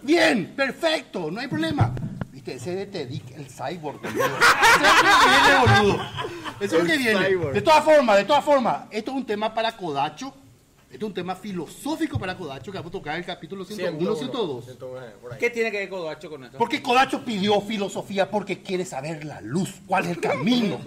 Bien, 0.00 0.54
perfecto, 0.56 1.30
no 1.30 1.40
hay 1.40 1.48
problema. 1.48 1.94
Viste, 2.32 2.54
ese 2.54 2.74
de 2.74 2.86
Tedic, 2.86 3.30
el 3.36 3.46
cyborg, 3.50 4.00
boludo. 4.00 4.24
Eso 4.80 4.86
es 4.88 5.12
lo 5.12 5.18
que 5.18 5.36
viene, 5.36 5.76
boludo. 5.82 6.02
Eso 6.60 6.64
es 6.64 6.72
lo 6.72 6.78
El 6.80 6.86
que 6.86 6.96
viene. 6.98 7.26
cyborg. 7.26 7.54
De 7.54 7.62
todas 7.62 7.84
formas, 7.84 8.16
de 8.16 8.24
todas 8.24 8.44
formas, 8.44 8.84
esto 8.90 9.10
es 9.10 9.16
un 9.18 9.26
tema 9.26 9.52
para 9.52 9.76
Kodacho. 9.76 10.34
Esto 10.94 11.06
es 11.06 11.08
un 11.08 11.14
tema 11.14 11.34
filosófico 11.34 12.20
para 12.20 12.36
Kodacho 12.36 12.70
que 12.70 12.78
vamos 12.78 12.90
a 12.90 12.92
tocar 12.92 13.14
en 13.14 13.22
el 13.22 13.26
capítulo 13.26 13.64
101, 13.64 14.14
102. 14.14 14.64
¿Qué 15.40 15.50
tiene 15.50 15.72
que 15.72 15.78
ver 15.78 15.88
Codoacho 15.88 16.30
con 16.30 16.44
esto? 16.44 16.56
Porque 16.56 16.80
Kodacho 16.80 17.24
pidió 17.24 17.60
filosofía 17.60 18.30
porque 18.30 18.62
quiere 18.62 18.84
saber 18.84 19.24
la 19.24 19.40
luz, 19.40 19.74
cuál 19.88 20.04
es 20.04 20.10
el 20.10 20.20
camino. 20.20 20.78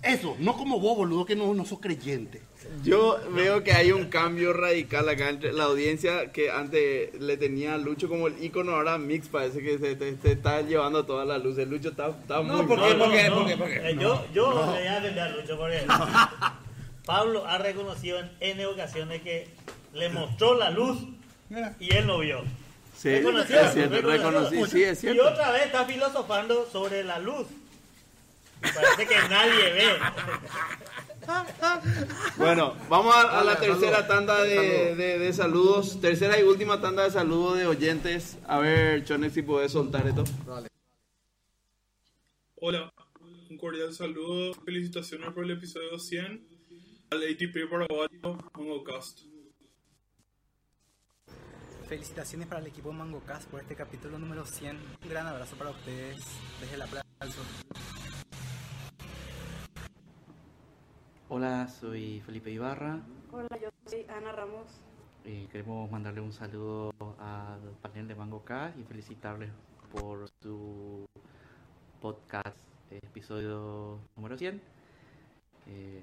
Eso, 0.00 0.36
no 0.38 0.56
como 0.56 0.78
vos, 0.78 0.96
boludo, 0.96 1.26
que 1.26 1.34
no, 1.34 1.52
no 1.54 1.64
sos 1.64 1.80
creyente. 1.80 2.40
Yo 2.84 3.18
veo 3.32 3.64
que 3.64 3.72
hay 3.72 3.90
un 3.90 4.04
cambio 4.04 4.52
radical 4.52 5.08
acá 5.08 5.28
entre 5.28 5.52
la 5.52 5.64
audiencia 5.64 6.30
que 6.30 6.52
antes 6.52 7.20
le 7.20 7.36
tenía 7.36 7.74
a 7.74 7.78
Lucho 7.78 8.08
como 8.08 8.28
el 8.28 8.40
icono, 8.40 8.76
ahora 8.76 8.96
Mix 8.96 9.26
parece 9.26 9.60
que 9.60 9.76
se, 9.76 10.30
está 10.30 10.62
llevando 10.62 11.04
toda 11.04 11.24
la 11.24 11.36
luz. 11.36 11.58
El 11.58 11.70
Lucho 11.70 11.88
está, 11.88 12.10
está 12.10 12.42
muy 12.42 12.64
¿por 12.64 12.78
qué? 12.80 12.94
¿Por 12.94 13.10
qué? 13.10 13.28
¿Por 13.28 13.46
qué? 13.48 13.56
¿Por 13.56 13.66
qué? 13.66 13.90
Eh, 13.90 13.96
yo 14.00 14.24
yo 14.32 14.52
le 14.52 14.78
voy 14.78 14.86
a 14.86 15.00
defender 15.00 15.24
a 15.24 15.28
Lucho 15.30 15.58
porque 15.58 15.84
Pablo 17.08 17.46
ha 17.46 17.56
reconocido 17.56 18.18
en 18.20 18.30
N 18.40 18.66
ocasiones 18.66 19.22
que 19.22 19.48
le 19.94 20.10
mostró 20.10 20.54
la 20.58 20.68
luz 20.68 20.98
y 21.80 21.94
él 21.94 22.06
no 22.06 22.18
vio. 22.18 22.42
Sí, 22.94 23.08
Reconoció, 23.08 23.60
es 23.60 23.72
cierto, 23.72 24.00
reconocí, 24.02 24.64
sí, 24.66 24.82
es 24.84 25.02
Y 25.04 25.18
otra 25.18 25.50
vez 25.52 25.64
está 25.66 25.86
filosofando 25.86 26.68
sobre 26.70 27.02
la 27.04 27.18
luz. 27.18 27.46
Parece 28.60 29.06
que 29.06 29.14
nadie 29.30 29.72
ve. 29.72 29.88
Bueno, 32.36 32.74
vamos 32.90 33.14
a, 33.14 33.40
a 33.40 33.44
la 33.44 33.56
tercera 33.58 34.06
tanda 34.06 34.42
de, 34.44 34.54
Saludos. 34.56 34.96
de- 34.98 35.18
de 35.18 35.32
saludos. 35.32 36.00
Tercera 36.02 36.38
y 36.38 36.42
última 36.42 36.80
tanda 36.82 37.04
de 37.04 37.10
saludos 37.10 37.56
de 37.56 37.66
oyentes. 37.66 38.36
A 38.46 38.58
ver, 38.58 39.04
Chones, 39.04 39.32
si 39.32 39.40
puedes 39.40 39.72
soltar 39.72 40.06
esto. 40.06 40.24
Hola, 42.56 42.92
un 43.48 43.56
cordial 43.56 43.94
saludo, 43.94 44.52
felicitaciones 44.64 45.32
por 45.32 45.44
el 45.44 45.52
episodio 45.52 45.98
100 45.98 46.47
al 47.10 47.22
ATP 47.22 47.70
Paraguayo 47.70 48.38
MangoCast. 48.54 49.20
Felicitaciones 51.88 52.46
para 52.46 52.60
el 52.60 52.66
equipo 52.66 52.92
MangoCast 52.92 53.48
por 53.48 53.60
este 53.60 53.74
capítulo 53.74 54.18
número 54.18 54.44
100. 54.44 54.76
Un 54.76 55.08
gran 55.08 55.26
abrazo 55.26 55.56
para 55.56 55.70
ustedes 55.70 56.18
desde 56.60 56.76
la 56.76 56.86
Playa 56.86 57.06
del 57.20 57.32
Sur. 57.32 57.44
Hola, 61.30 61.68
soy 61.68 62.20
Felipe 62.26 62.50
Ibarra. 62.50 63.00
Hola, 63.32 63.58
yo 63.60 63.70
soy 63.86 64.04
Ana 64.08 64.32
Ramos. 64.32 64.66
Eh, 65.24 65.48
queremos 65.50 65.90
mandarle 65.90 66.20
un 66.20 66.32
saludo 66.32 66.92
al 67.18 67.60
panel 67.80 68.06
de 68.08 68.14
Mango 68.14 68.44
K 68.44 68.74
y 68.78 68.84
felicitarles 68.84 69.50
por 69.92 70.28
su 70.42 71.06
podcast 72.00 72.56
episodio 72.90 73.98
número 74.16 74.36
100. 74.36 74.60
Eh, 75.68 76.02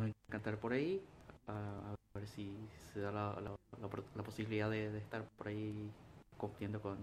nos 0.00 0.10
encantar 0.28 0.58
por 0.58 0.72
ahí, 0.72 1.02
a, 1.46 1.52
a 1.52 2.18
ver 2.18 2.26
si 2.28 2.56
se 2.92 3.00
da 3.00 3.12
la, 3.12 3.40
la- 3.40 3.56
la 3.80 3.86
opor- 3.88 4.04
la 4.14 4.22
posibilidad 4.22 4.70
de, 4.70 4.90
de 4.90 4.98
estar 4.98 5.24
por 5.36 5.48
ahí 5.48 5.90
compartiendo 6.36 6.80
con, 6.80 6.98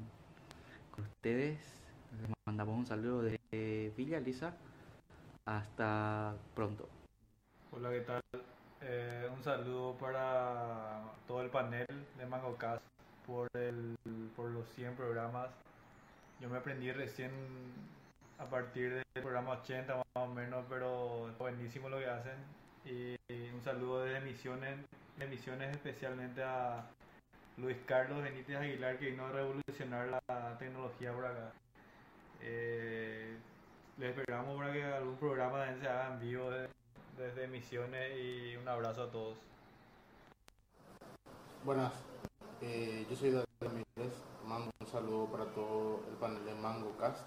con 0.96 1.06
ustedes. 1.06 1.60
Les 2.22 2.30
mandamos 2.46 2.78
un 2.78 2.86
saludo 2.86 3.22
de 3.24 3.94
Villa 3.96 4.20
Lisa. 4.20 4.56
Hasta 5.46 6.36
pronto. 6.56 6.88
Hola, 7.72 7.90
¿qué 7.92 8.02
tal? 8.02 8.22
Eh, 8.82 9.30
un 9.34 9.44
saludo 9.44 9.94
para 9.98 11.02
todo 11.28 11.42
el 11.42 11.50
panel 11.50 11.86
de 12.18 12.26
MangoCast 12.26 12.82
por, 13.26 13.48
el, 13.56 13.96
por 14.36 14.50
los 14.52 14.68
100 14.70 14.96
programas. 14.96 15.50
Yo 16.40 16.50
me 16.50 16.58
aprendí 16.58 16.92
recién 16.92 17.32
a 18.38 18.46
partir 18.46 18.94
del 18.94 19.24
programa 19.24 19.52
80 19.54 19.96
más 19.96 20.06
o 20.16 20.28
menos, 20.28 20.66
pero 20.70 21.30
es 21.30 21.38
buenísimo 21.38 21.90
lo 21.90 21.98
que 22.00 22.08
hacen. 22.08 22.36
Y 22.90 23.18
un 23.54 23.62
saludo 23.66 24.06
desde 24.06 24.22
Misiones, 24.22 24.78
de 25.18 25.72
especialmente 25.72 26.42
a 26.42 26.86
Luis 27.58 27.76
Carlos 27.86 28.24
Benítez 28.24 28.56
Aguilar 28.56 28.98
que 28.98 29.12
vino 29.12 29.26
a 29.26 29.32
revolucionar 29.32 30.22
la 30.30 30.58
tecnología 30.58 31.12
por 31.12 31.26
acá. 31.26 31.52
Eh, 32.42 33.36
les 33.98 34.10
esperamos 34.10 34.58
para 34.58 34.72
que 34.72 34.84
algún 34.86 35.18
programa 35.18 35.58
también 35.58 35.82
se 35.82 35.88
haga 35.90 36.14
en 36.14 36.20
vivo 36.22 36.50
de- 36.50 36.70
desde 37.18 37.48
Misiones 37.48 38.18
y 38.18 38.56
un 38.56 38.68
abrazo 38.70 39.04
a 39.04 39.12
todos. 39.12 39.38
Buenas, 41.66 41.92
eh, 42.62 43.06
yo 43.10 43.16
soy 43.18 43.32
David 43.32 43.48
Ramírez, 43.60 44.14
mando 44.46 44.72
un 44.80 44.88
saludo 44.88 45.26
para 45.26 45.46
todo 45.48 46.06
el 46.10 46.16
panel 46.16 46.46
de 46.46 46.56
MangoCast. 46.56 47.26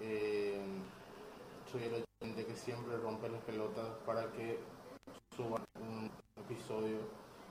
Eh, 0.00 0.60
soy 1.70 1.84
el 1.84 2.09
que 2.50 2.56
siempre 2.56 2.96
rompe 2.96 3.28
las 3.28 3.40
pelotas 3.42 3.86
para 4.04 4.26
que 4.32 4.58
suban 5.36 5.64
un 5.78 6.10
episodio 6.36 6.98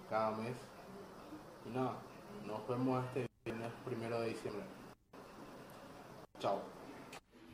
cada 0.10 0.32
mes. 0.32 0.58
Y 1.66 1.70
nada, 1.70 1.95
nos 2.45 2.68
vemos 2.68 3.06
este 3.06 3.26
viernes 3.45 3.72
primero 3.86 4.20
de 4.20 4.30
diciembre. 4.30 4.64
Chao. 6.39 6.62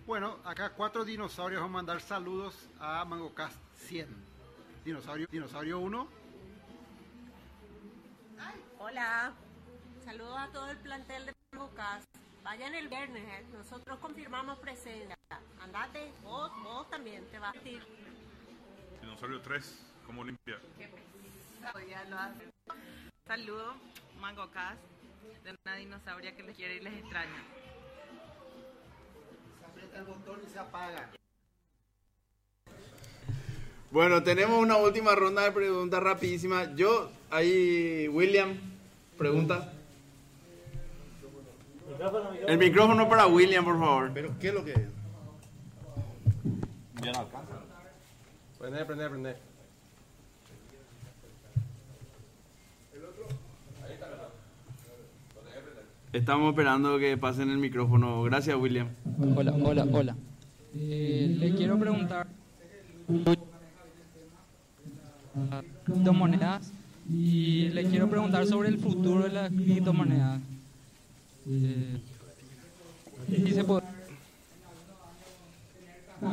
Bueno, 0.07 0.39
acá 0.43 0.71
cuatro 0.71 1.05
dinosaurios 1.05 1.61
van 1.61 1.69
a 1.69 1.73
mandar 1.73 2.01
saludos 2.01 2.67
a 2.79 3.05
MangoCast 3.05 3.57
100. 3.75 4.07
Dinosaurio, 4.83 5.27
dinosaurio 5.29 5.79
1. 5.79 6.07
Hola, 8.79 9.33
saludos 10.03 10.37
a 10.37 10.47
todo 10.51 10.69
el 10.69 10.77
plantel 10.77 11.27
de 11.27 11.33
Mangocas. 11.51 12.05
Vayan 12.43 12.73
el 12.73 12.87
viernes, 12.87 13.23
¿eh? 13.23 13.45
nosotros 13.53 13.99
confirmamos 13.99 14.57
presencia. 14.59 15.14
Andate, 15.66 16.11
vos, 16.24 16.51
vos 16.63 16.88
también, 16.91 17.26
te 17.32 17.39
vas 17.39 17.55
a 17.55 17.68
ir. 17.68 17.82
Dinosaurio 19.01 19.41
3, 19.41 19.86
¿cómo 20.05 20.24
limpia? 20.24 20.59
Ya 21.89 22.03
lo 22.05 22.20
hacen. 22.20 22.51
Saludo, 23.26 23.74
MangoCast, 24.22 24.80
de 25.43 25.55
una 25.66 25.76
dinosauria 25.76 26.36
que 26.36 26.43
les 26.43 26.55
quiere 26.55 26.76
y 26.76 26.82
les 26.82 26.93
extraña. 26.93 27.43
Aprieta 29.68 29.97
el 29.97 30.05
botón 30.05 30.39
y 30.45 30.49
se 30.51 30.59
apaga. 30.59 31.09
Bueno, 33.89 34.22
tenemos 34.22 34.59
una 34.59 34.78
última 34.78 35.16
ronda 35.16 35.41
de 35.41 35.51
preguntas 35.51 36.03
rapidísima. 36.03 36.76
Yo, 36.76 37.09
ahí, 37.32 38.07
William, 38.09 38.55
pregunta. 39.18 39.74
El 42.47 42.59
micrófono 42.59 43.09
para 43.09 43.26
William, 43.26 43.66
por 43.66 43.80
favor. 43.80 44.11
Pero, 44.13 44.38
¿qué 44.39 44.49
es 44.49 44.53
lo 44.53 44.63
que 44.63 44.72
es? 44.74 44.94
Ya 47.05 47.11
no 47.11 47.19
alcanza. 47.19 47.53
Prende, 48.57 48.83
prende, 48.83 49.09
prende. 49.09 49.35
Estamos 56.11 56.49
esperando 56.49 56.97
que 56.97 57.15
pasen 57.15 57.51
el 57.51 57.59
micrófono. 57.59 58.23
Gracias, 58.23 58.57
William. 58.57 58.87
Hola, 59.35 59.53
hola, 59.53 59.85
hola. 59.91 60.15
Eh, 60.75 61.35
le 61.37 61.53
quiero 61.53 61.77
preguntar 61.77 62.25
criptomonedas 65.85 66.71
y 67.07 67.69
le 67.69 67.83
quiero 67.83 68.09
preguntar 68.09 68.47
sobre 68.47 68.69
el 68.69 68.79
futuro 68.79 69.25
de 69.25 69.29
las 69.29 69.51
criptomonedas. 69.51 70.41
Eh, 71.47 72.01
si 73.29 73.51
se 73.51 73.63
puede 73.63 73.94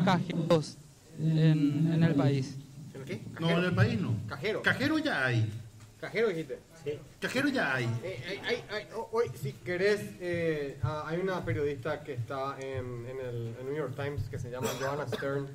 cajeros 0.05 0.77
en, 1.19 1.93
en 1.93 2.03
el 2.03 2.15
país. 2.15 2.57
¿El 2.95 3.05
qué? 3.05 3.21
No, 3.41 3.51
en 3.51 3.65
el 3.65 3.75
país 3.75 4.01
no. 4.01 4.15
Cajero. 4.29 4.63
Cajero 4.63 4.99
ya 4.99 5.27
hay. 5.27 5.51
Cajero 6.01 6.29
dijiste. 6.29 6.59
Sí. 6.85 6.99
Cajero 7.21 7.49
ya 7.49 7.75
hay. 7.75 7.85
Eh, 8.03 8.41
hay- 8.49 8.65
hay- 8.75 8.87
ho- 8.97 9.09
hoy, 9.13 9.27
si 9.41 9.53
querés, 9.53 10.01
eh, 10.21 10.79
ah, 10.83 11.05
hay 11.07 11.21
una 11.21 11.45
periodista 11.45 12.03
que 12.03 12.15
está 12.15 12.57
en, 12.59 13.07
en 13.07 13.21
el 13.21 13.55
en 13.61 13.67
New 13.67 13.77
York 13.77 13.95
Times 13.95 14.23
que 14.29 14.39
se 14.39 14.51
llama 14.51 14.69
Joanna 14.81 15.07
Stern, 15.07 15.47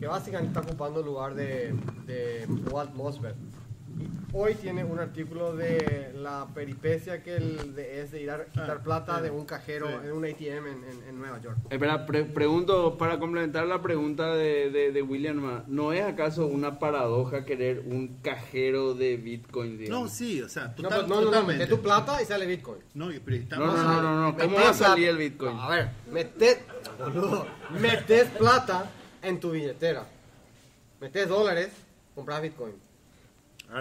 que 0.00 0.06
básicamente 0.08 0.58
está 0.58 0.68
ocupando 0.68 1.00
el 1.00 1.06
lugar 1.06 1.34
de, 1.34 1.72
de 2.06 2.46
Walt 2.70 2.92
Mosbeth. 2.94 3.36
Hoy 4.34 4.54
tiene 4.54 4.82
un 4.82 4.98
artículo 4.98 5.54
de 5.54 6.10
la 6.16 6.46
peripecia 6.54 7.22
que 7.22 7.36
el 7.36 7.74
de- 7.74 8.00
es 8.00 8.12
de 8.12 8.22
ir 8.22 8.30
a 8.30 8.46
quitar 8.46 8.78
Ah, 8.80 8.82
plata 8.82 9.16
sí. 9.18 9.24
de 9.24 9.30
un 9.30 9.44
cajero 9.44 9.88
Sí. 9.88 9.94
en 10.06 10.12
un 10.12 10.24
ATM 10.24 10.66
en, 10.70 10.84
en- 10.84 11.08
en 11.10 11.18
Nueva 11.18 11.38
York. 11.42 11.58
Espera, 11.68 12.06
pre- 12.06 12.24
pregunto, 12.24 12.96
para 12.96 13.18
complementar 13.18 13.66
la 13.66 13.82
pregunta 13.82 14.34
de, 14.34 14.70
de, 14.70 14.90
de 14.90 15.02
William, 15.02 15.64
¿no 15.66 15.92
es 15.92 16.02
acaso 16.02 16.46
una 16.46 16.78
paradoja 16.78 17.44
querer 17.44 17.80
un 17.84 18.16
cajero 18.22 18.94
de 18.94 19.18
Bitcoin? 19.18 19.72
No, 19.74 19.78
digamos? 19.78 20.12
sí, 20.12 20.40
o 20.40 20.48
sea, 20.48 20.68
No, 20.68 20.74
total, 20.76 20.88
pero 20.90 21.02
no, 21.02 21.08
no, 21.08 21.20
no, 21.20 21.24
totalmente. 21.26 21.64
mete 21.64 21.76
tu 21.76 21.82
plata 21.82 22.22
y 22.22 22.24
sale 22.24 22.46
Bitcoin. 22.46 22.78
No, 22.94 23.10
pero 23.22 23.36
No, 23.58 23.66
no, 23.66 23.82
no, 23.84 24.02
no, 24.02 24.32
no, 24.32 24.38
¿cómo 24.38 24.56
va 24.56 24.70
a 24.70 24.74
salir 24.74 25.08
el 25.10 25.18
Bitcoin? 25.18 25.58
A 25.58 25.68
ver, 25.68 25.88
metes, 26.10 26.58
metes 27.78 28.28
plata 28.30 28.90
en 29.20 29.38
tu 29.38 29.50
billetera. 29.50 30.06
Metes 31.02 31.28
dólares, 31.28 31.68
compras 32.14 32.40
Bitcoin. 32.40 32.72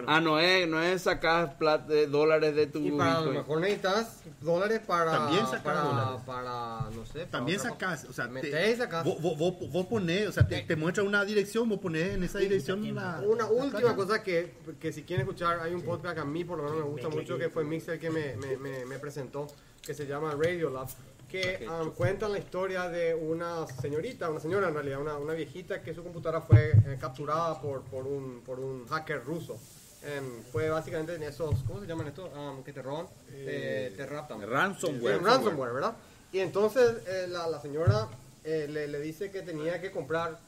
Ah, 0.07 0.21
no 0.21 0.39
es, 0.39 0.67
no 0.69 0.81
es 0.81 1.01
sacar 1.01 1.57
plata 1.57 1.85
de 1.91 2.07
dólares 2.07 2.55
de 2.55 2.65
tu 2.67 2.79
Y 2.79 2.91
para 2.91 3.19
lo 3.21 3.31
mejor 3.33 3.59
necesitas 3.59 4.21
dólares 4.39 4.79
para. 4.87 5.11
También 5.11 5.45
sacas 5.45 5.61
para, 5.61 5.81
dólares. 5.81 6.21
para, 6.25 6.89
no 6.95 7.05
sé. 7.05 7.19
para 7.19 7.29
También 7.31 7.59
sacás, 7.59 8.05
o 8.05 8.13
sea, 8.13 8.25
te- 8.25 8.31
Metés 8.31 8.75
y 8.75 8.77
sacás. 8.77 9.03
Vos, 9.03 9.21
vos, 9.21 9.37
vos- 9.69 9.85
ponés, 9.87 10.29
o 10.29 10.31
sea, 10.31 10.47
te, 10.47 10.61
te 10.61 10.75
muestra 10.77 11.03
una 11.03 11.25
dirección, 11.25 11.67
vos 11.67 11.79
ponés 11.79 12.13
en 12.13 12.23
esa 12.23 12.39
dirección 12.39 12.81
la... 12.95 13.21
Una 13.27 13.43
la 13.43 13.51
última 13.51 13.79
plata. 13.79 13.95
cosa 13.95 14.23
que, 14.23 14.53
que 14.79 14.93
si 14.93 15.03
quieren 15.03 15.25
escuchar, 15.27 15.59
hay 15.59 15.73
un 15.73 15.81
podcast 15.81 16.15
que 16.15 16.21
a 16.21 16.25
mí 16.25 16.45
por 16.45 16.57
lo 16.57 16.63
menos 16.63 16.77
me 16.79 16.85
gusta 16.85 17.09
mucho, 17.09 17.37
que 17.37 17.49
fue 17.49 17.63
Mixer 17.65 17.99
que 17.99 18.09
me, 18.09 18.35
me, 18.37 18.55
me, 18.57 18.85
me 18.85 18.97
presentó, 18.99 19.47
que 19.81 19.93
se 19.93 20.07
llama 20.07 20.33
Radio 20.41 20.69
Lab, 20.69 20.87
que 21.27 21.67
um, 21.67 21.91
cuentan 21.91 22.31
la 22.33 22.39
historia 22.39 22.89
de 22.89 23.13
una 23.15 23.65
señorita, 23.67 24.29
una 24.29 24.39
señora 24.39 24.67
en 24.69 24.73
realidad, 24.73 24.99
una, 25.01 25.17
una 25.17 25.33
viejita 25.33 25.81
que 25.81 25.93
su 25.93 26.03
computadora 26.03 26.41
fue 26.41 26.71
eh, 26.71 26.97
capturada 26.99 27.61
por, 27.61 27.81
por, 27.83 28.05
un, 28.07 28.41
por 28.45 28.59
un 28.59 28.87
hacker 28.87 29.23
ruso. 29.23 29.57
Em, 30.04 30.41
fue 30.52 30.70
básicamente 30.70 31.14
en 31.16 31.24
esos, 31.24 31.60
¿cómo 31.68 31.80
se 31.80 31.86
llaman 31.86 32.08
estos? 32.08 32.30
Um, 32.36 32.64
que 32.64 32.74
te 32.74 32.82
roban, 32.82 33.06
te, 33.30 33.91
te 33.95 34.06
raptan. 34.08 34.41
Ransomware. 34.41 35.20
Sí, 35.20 35.24
ransomware, 35.26 35.74
¿verdad? 35.74 35.93
Y 36.34 36.39
entonces 36.39 36.97
eh, 37.08 37.28
la, 37.30 37.47
la 37.47 37.60
señora 37.62 38.08
eh, 38.43 38.68
le, 38.70 38.88
le 38.88 38.99
dice 38.99 39.30
que 39.32 39.41
tenía 39.43 39.80
que 39.80 39.91
comprar 39.91 40.39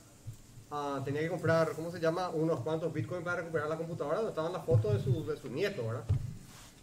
ah, 0.71 1.01
tenía 1.05 1.21
que 1.21 1.29
comprar, 1.29 1.71
¿cómo 1.73 1.91
se 1.91 1.99
llama? 1.99 2.29
Unos 2.29 2.61
cuantos 2.61 2.91
bitcoins 2.91 3.23
para 3.23 3.41
recuperar 3.41 3.69
la 3.69 3.77
computadora 3.77 4.15
donde 4.17 4.31
estaban 4.31 4.51
las 4.53 4.65
fotos 4.65 4.93
de 4.95 5.03
su, 5.03 5.23
de 5.25 5.37
su 5.37 5.47
nieto, 5.49 5.85
¿verdad? 5.85 6.03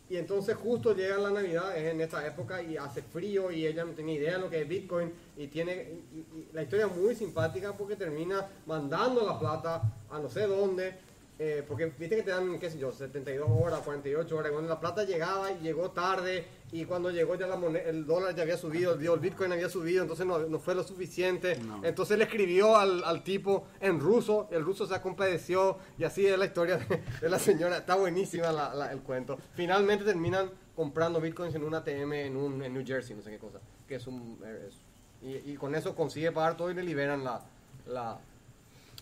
Y 0.09 0.17
entonces 0.17 0.57
justo 0.57 0.95
llega 0.95 1.19
la 1.19 1.31
Navidad, 1.31 1.77
es 1.77 1.93
en 1.93 2.01
esta 2.01 2.25
época 2.27 2.63
y 2.63 2.77
hace 2.77 3.01
frío 3.03 3.51
y 3.51 3.67
ella 3.67 3.85
no 3.85 3.93
tenía 3.93 4.15
idea 4.17 4.33
de 4.35 4.39
lo 4.41 4.51
que 4.51 4.63
es 4.63 4.69
Bitcoin 4.69 5.13
y 5.37 5.47
tiene 5.49 5.73
y- 6.13 6.19
y 6.19 6.49
la 6.53 6.63
historia 6.63 6.87
es 6.87 6.97
muy 6.97 7.15
simpática 7.17 7.73
porque 7.73 7.95
termina 7.97 8.47
mandando 8.67 9.25
la 9.27 9.39
plata 9.39 9.83
a 10.11 10.19
no 10.21 10.29
sé 10.29 10.47
dónde, 10.49 10.95
eh, 11.43 11.65
porque 11.67 11.87
viste 11.87 12.17
que 12.17 12.23
te 12.23 12.31
dan, 12.33 12.59
qué 12.59 12.69
sé 12.69 12.79
yo, 12.79 12.93
72 12.93 13.49
horas, 13.51 13.81
48 13.81 14.37
horas, 14.37 14.53
cuando 14.53 14.69
la 14.69 14.79
plata 14.79 15.05
llegaba 15.05 15.51
y 15.51 15.61
llegó 15.61 15.91
tarde 15.91 16.45
y 16.71 16.85
cuando 16.85 17.11
llegó 17.11 17.35
ya 17.35 17.47
la 17.47 17.57
moneda, 17.57 17.85
el 17.89 18.05
dólar 18.05 18.35
ya 18.37 18.43
había 18.43 18.59
subido, 18.59 18.93
el, 18.93 19.21
Bitcoin 19.21 19.51
había 19.51 19.71
subido, 19.71 20.03
entonces 20.03 20.27
no, 20.27 20.39
no 20.41 20.59
fue 20.59 20.75
lo 20.75 20.83
suficiente, 20.85 21.57
entonces 21.83 22.19
le 22.19 22.25
escribió 22.25 22.77
al, 22.77 23.03
al 23.05 23.25
tipo 23.25 23.65
en 23.81 23.99
ruso, 24.01 24.49
el 24.51 24.63
ruso 24.63 24.87
se 24.87 25.01
compadeció 25.01 25.79
y 25.99 26.05
así 26.05 26.27
es 26.27 26.39
la 26.39 26.45
historia 26.45 26.77
de, 26.77 27.03
de 27.23 27.29
la 27.31 27.39
señora, 27.39 27.79
está 27.79 27.95
buenísima 27.95 28.53
la- 28.53 28.75
la- 28.75 28.93
el 28.93 29.01
cuento. 29.01 29.39
Finalmente 29.55 30.05
terminan 30.05 30.51
comprando 30.77 31.21
bitcoins 31.23 31.55
en 31.55 31.65
un 31.65 31.75
ATM 31.75 32.13
en, 32.13 32.37
un, 32.37 32.63
en 32.63 32.75
New 32.75 32.85
Jersey, 32.87 33.17
no 33.17 33.23
sé 33.23 33.31
qué 33.31 33.39
cosa, 33.39 33.61
que 33.89 33.95
es 33.95 34.07
un... 34.07 34.39
es- 34.69 34.77
y, 35.23 35.53
y 35.53 35.57
con 35.57 35.75
eso 35.75 35.95
consigue 35.95 36.33
pagar 36.33 36.57
todo 36.57 36.71
y 36.71 36.75
le 36.75 36.83
liberan 36.83 37.25
la, 37.25 37.43
la, 37.87 38.19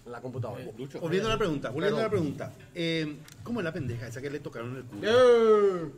la 0.08 0.20
computadora. 0.20 0.64
Volviendo 1.00 1.28
a 1.28 1.32
la 1.32 1.38
pregunta, 1.38 1.70
volviendo 1.70 1.98
a 1.98 2.02
la 2.02 2.10
pregunta. 2.10 2.52
eh, 2.74 3.16
¿Cómo 3.42 3.60
es 3.60 3.64
la 3.64 3.72
pendeja 3.72 4.06
esa 4.08 4.20
que 4.20 4.30
le 4.30 4.40
tocaron 4.40 4.76
el 4.76 4.82
culo? 4.84 5.00
¡Eh! 5.08 5.90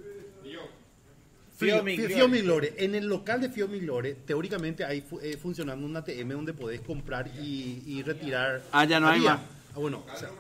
Fio, 1.56 1.72
Fio 1.74 1.82
Migliore. 1.84 2.14
Fio 2.14 2.28
Migliore. 2.28 2.74
En 2.78 2.94
el 2.94 3.06
local 3.06 3.40
de 3.40 3.50
Fio 3.50 3.68
Migliore, 3.68 4.14
teóricamente 4.26 4.82
hay 4.84 5.02
fu- 5.02 5.20
eh, 5.20 5.36
funcionando 5.36 5.84
un 5.84 5.94
ATM 5.94 6.28
donde 6.30 6.54
podés 6.54 6.80
comprar 6.80 7.28
y, 7.38 7.82
y 7.86 8.02
retirar. 8.02 8.62
Ah, 8.72 8.84
ya 8.86 8.98
no 8.98 9.08
hay 9.08 9.20
más. 9.20 9.40
Ah, 9.74 9.78
bueno. 9.78 10.02
o 10.12 10.16
sea, 10.16 10.30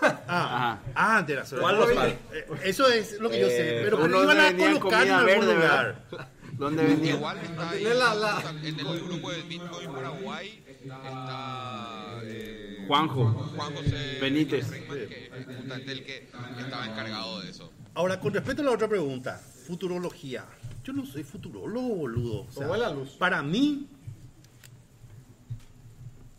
ah, 0.28 0.78
ah, 0.94 1.22
de 1.22 1.34
la 1.34 1.44
¿Cuál 1.44 1.76
local? 1.78 2.16
Eh, 2.32 2.46
Eso 2.64 2.86
es 2.88 3.18
lo 3.20 3.28
que 3.28 3.40
yo 3.40 3.48
sé. 3.48 3.80
Eh, 3.80 3.82
Pero, 3.84 4.04
uno 4.04 4.22
iban 4.22 4.38
a 4.38 4.56
colocar 4.56 5.04
en 5.06 5.12
algún 5.12 5.26
verde, 5.26 5.54
lugar. 5.54 6.04
¿verdad? 6.10 6.28
¿Dónde? 6.56 7.08
Igual 7.10 7.38
está 7.38 7.70
ahí, 7.70 7.84
La- 7.84 8.14
la- 8.14 8.54
en 8.62 8.80
el 8.80 9.00
grupo 9.02 9.30
de 9.32 9.42
Bitcoin 9.42 9.92
Paraguay 9.92 10.64
está 10.84 12.20
eh, 12.22 12.65
Juanjo. 12.86 13.24
Juan 13.56 13.74
José 13.74 14.18
Benítez. 14.20 14.68
Reitman, 14.70 14.98
que 15.08 15.26
es 15.26 15.46
justamente 15.56 15.92
el 15.92 16.04
que 16.04 16.28
estaba 16.58 16.86
encargado 16.86 17.40
de 17.40 17.50
eso. 17.50 17.70
Ahora, 17.94 18.20
con 18.20 18.32
respecto 18.34 18.62
a 18.62 18.64
la 18.66 18.70
otra 18.72 18.88
pregunta, 18.88 19.38
futurología. 19.66 20.44
Yo 20.84 20.92
no 20.92 21.04
soy 21.04 21.24
futurólogo, 21.24 21.88
boludo. 21.96 22.42
O 22.42 22.52
sea, 22.52 22.62
¿Cómo 22.62 22.74
es 22.74 22.80
la 22.80 22.90
luz? 22.90 23.10
Para 23.18 23.42
mí, 23.42 23.88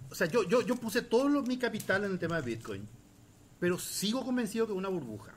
o 0.10 0.16
sea, 0.16 0.28
yo, 0.28 0.44
yo, 0.48 0.62
yo 0.62 0.76
puse 0.76 1.02
todo 1.02 1.28
lo- 1.28 1.42
mi 1.44 1.58
capital 1.58 2.04
en 2.06 2.12
el 2.12 2.20
tema 2.20 2.38
de 2.38 2.44
Bitcoin, 2.44 2.88
pero 3.60 3.78
sigo 3.78 4.24
convencido 4.24 4.66
que 4.66 4.72
es 4.74 4.78
una 4.78 4.90
burbuja. 4.90 5.34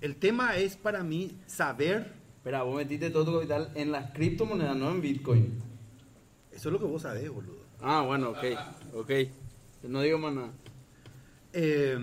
El 0.00 0.16
tema 0.16 0.56
es 0.56 0.76
para 0.76 1.02
mí 1.02 1.36
saber, 1.46 2.14
Espera, 2.36 2.62
vos 2.62 2.76
metiste 2.76 3.10
todo 3.10 3.26
tu 3.26 3.34
capital 3.34 3.70
en 3.74 3.92
las 3.92 4.12
criptomonedas, 4.12 4.74
no 4.74 4.90
en 4.90 5.02
Bitcoin. 5.02 5.58
eso 6.52 6.68
es 6.68 6.72
lo 6.72 6.78
que 6.78 6.86
vos 6.86 7.02
sabés, 7.02 7.28
boludo. 7.30 7.60
Ah, 7.82 8.00
bueno, 8.02 8.30
ok, 8.30 8.44
ok. 8.94 9.10
No 9.82 10.00
digo 10.02 10.18
más 10.18 10.34
nada. 10.34 10.50
Eh, 11.52 11.98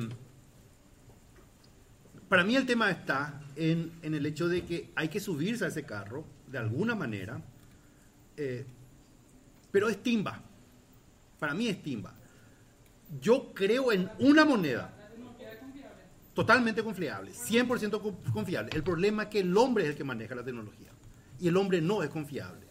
para 2.30 2.44
mí 2.44 2.56
el 2.56 2.66
tema 2.66 2.90
está 2.92 3.42
en, 3.56 3.92
en 4.02 4.14
el 4.14 4.26
hecho 4.26 4.48
de 4.48 4.64
que 4.66 4.92
hay 4.96 5.08
que 5.10 5.20
subirse 5.20 5.66
a 5.66 5.68
ese 5.70 5.84
carro 5.84 6.26
de 6.48 6.58
alguna 6.58 6.96
manera, 6.96 7.42
eh, 8.36 8.66
pero 9.72 9.90
es 9.90 10.02
timba. 10.04 10.42
Para 11.40 11.54
mí 11.54 11.68
es 11.68 11.82
timba. 11.82 12.14
Yo 13.22 13.54
creo 13.54 13.92
en 13.92 14.10
una 14.20 14.44
moneda 14.44 14.94
totalmente 16.34 16.84
confiable, 16.84 17.32
100% 17.32 18.02
co- 18.02 18.16
confiable. 18.34 18.72
El 18.74 18.84
problema 18.84 19.24
es 19.24 19.30
que 19.30 19.40
el 19.40 19.56
hombre 19.58 19.86
es 19.86 19.92
el 19.92 19.96
que 19.96 20.04
maneja 20.04 20.36
la 20.36 20.44
tecnología 20.44 20.92
y 21.40 21.48
el 21.48 21.56
hombre 21.58 21.82
no 21.82 22.04
es 22.04 22.10
confiable. 22.10 22.68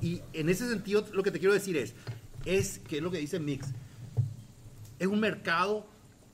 Y 0.00 0.22
en 0.32 0.48
ese 0.48 0.68
sentido 0.68 1.04
lo 1.12 1.22
que 1.22 1.30
te 1.30 1.38
quiero 1.38 1.52
decir 1.52 1.76
es, 1.76 1.94
es 2.44 2.78
que 2.78 2.98
es 2.98 3.02
lo 3.02 3.10
que 3.10 3.18
dice 3.18 3.38
Mix, 3.40 3.68
es 5.00 5.06
un 5.08 5.18
mercado 5.18 5.86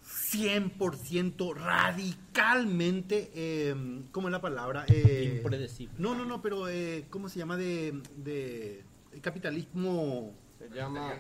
100% 0.05 1.55
radicalmente, 1.55 3.31
eh, 3.35 3.75
¿cómo 4.13 4.29
es 4.29 4.33
la 4.33 4.41
palabra? 4.41 4.85
Eh, 4.89 5.35
Impredecible. 5.37 5.95
No, 5.99 6.15
no, 6.15 6.25
no, 6.25 6.43
pero 6.43 6.69
eh, 6.69 7.07
¿cómo 7.11 7.29
se 7.29 7.39
llama? 7.39 7.57
De, 7.57 7.95
de 8.17 8.85
capitalismo... 9.23 10.33
Se 10.59 10.69
llama... 10.75 11.15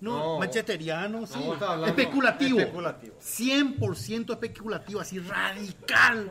No, 0.00 0.18
No. 0.34 0.38
manchesteriano, 0.38 1.26
sí. 1.26 1.38
No, 1.38 1.86
especulativo. 1.86 2.58
especulativo. 2.60 3.16
100% 3.20 4.32
especulativo, 4.32 5.00
así 5.00 5.18
radical. 5.18 6.30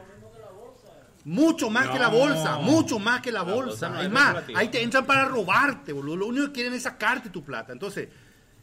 Mucho 1.26 1.70
más 1.70 1.88
que 1.90 1.98
la 2.00 2.10
bolsa, 2.10 2.58
mucho 2.60 3.00
más 3.00 3.22
que 3.22 3.32
la 3.32 3.44
La 3.44 3.54
bolsa. 3.54 3.88
bolsa 3.88 3.90
no 3.90 4.02
es 4.02 4.12
más, 4.12 4.44
ahí 4.56 4.68
te 4.68 4.82
entran 4.84 5.06
para 5.06 5.26
robarte, 5.26 5.94
boludo. 5.94 6.18
Lo 6.18 6.28
único 6.28 6.48
que 6.48 6.52
quieren 6.52 6.74
es 6.74 6.84
sacarte 6.84 7.30
tu 7.30 7.42
plata. 7.44 7.72
Entonces, 7.72 8.10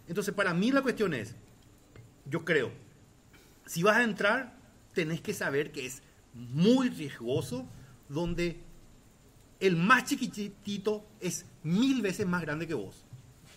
entonces 0.07 0.35
para 0.35 0.53
mí 0.53 0.71
la 0.71 0.83
cuestión 0.83 1.15
es, 1.15 1.35
yo 2.27 2.45
creo, 2.45 2.71
si 3.67 3.83
vas 3.83 3.97
a 3.97 4.03
entrar, 4.03 4.55
tenés 4.95 5.21
que 5.21 5.35
saber 5.35 5.73
que 5.73 5.87
es 5.87 6.03
muy 6.35 6.89
riesgoso, 6.89 7.67
donde 8.09 8.61
el 9.61 9.77
más 9.77 10.05
chiquitito 10.05 11.07
es 11.21 11.47
mil 11.63 12.03
veces 12.03 12.27
más 12.27 12.43
grande 12.43 12.67
que 12.67 12.75
vos. 12.75 13.05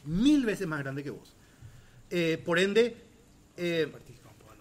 Mil 0.05 0.45
veces 0.45 0.67
más 0.67 0.79
grande 0.79 1.03
que 1.03 1.09
vos. 1.09 1.35
Eh, 2.09 2.41
por 2.43 2.59
ende, 2.59 2.97
eh, 3.57 3.91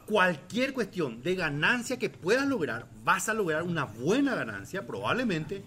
cualquier 0.06 0.72
cuestión 0.72 1.22
de 1.22 1.34
ganancia 1.34 1.98
que 1.98 2.10
puedas 2.10 2.46
lograr, 2.46 2.86
vas 3.04 3.28
a 3.28 3.34
lograr 3.34 3.62
una 3.62 3.84
buena 3.84 4.34
ganancia, 4.34 4.86
probablemente, 4.86 5.62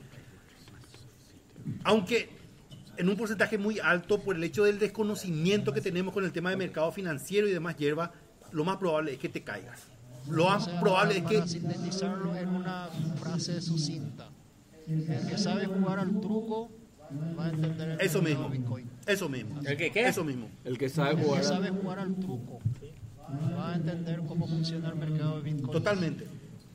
aunque 1.83 2.29
en 2.97 3.09
un 3.09 3.17
porcentaje 3.17 3.57
muy 3.57 3.79
alto 3.79 4.21
por 4.21 4.35
el 4.35 4.43
hecho 4.43 4.63
del 4.63 4.79
desconocimiento 4.79 5.73
que 5.73 5.81
tenemos 5.81 6.13
con 6.13 6.23
el 6.23 6.31
tema 6.31 6.49
de 6.49 6.57
mercado 6.57 6.91
financiero 6.91 7.47
y 7.47 7.51
demás 7.51 7.75
hierba, 7.75 8.13
lo 8.55 8.63
más 8.63 8.77
probable 8.77 9.11
es 9.11 9.19
que 9.19 9.27
te 9.27 9.43
caigas. 9.43 9.83
Lo 10.29 10.45
más 10.45 10.63
O 10.63 10.69
sea, 10.69 10.79
probable 10.79 11.17
es 11.17 11.23
para 11.23 11.41
que... 11.41 11.47
sintetizarlo 11.47 12.35
en 12.35 12.49
una 12.49 12.87
frase 13.17 13.61
sucinta. 13.61 14.29
El 14.87 15.27
que 15.27 15.37
sabe 15.37 15.65
jugar 15.65 15.99
al 15.99 16.21
truco 16.21 16.71
va 17.37 17.47
a 17.47 17.49
entender 17.49 17.89
el 17.89 18.01
Eso 18.01 18.21
mercado 18.21 18.49
mismo. 18.49 18.63
Bitcoin. 18.63 18.89
Eso 19.05 19.27
mismo. 19.27 19.59
¿El 19.65 19.75
que 19.75 19.91
qué? 19.91 20.07
Eso 20.07 20.23
mismo. 20.23 20.47
El 20.63 20.77
que 20.77 20.87
sabe 20.87 21.11
El 21.11 21.17
que 21.17 21.23
jugar. 21.23 21.43
sabe 21.43 21.69
jugar 21.69 21.99
al 21.99 22.15
truco 22.15 22.59
va 23.57 23.73
a 23.73 23.75
entender 23.75 24.21
cómo 24.25 24.47
funciona 24.47 24.87
el 24.89 24.95
mercado 24.95 25.41
de 25.41 25.51
Bitcoin. 25.51 25.71
Totalmente. 25.71 26.25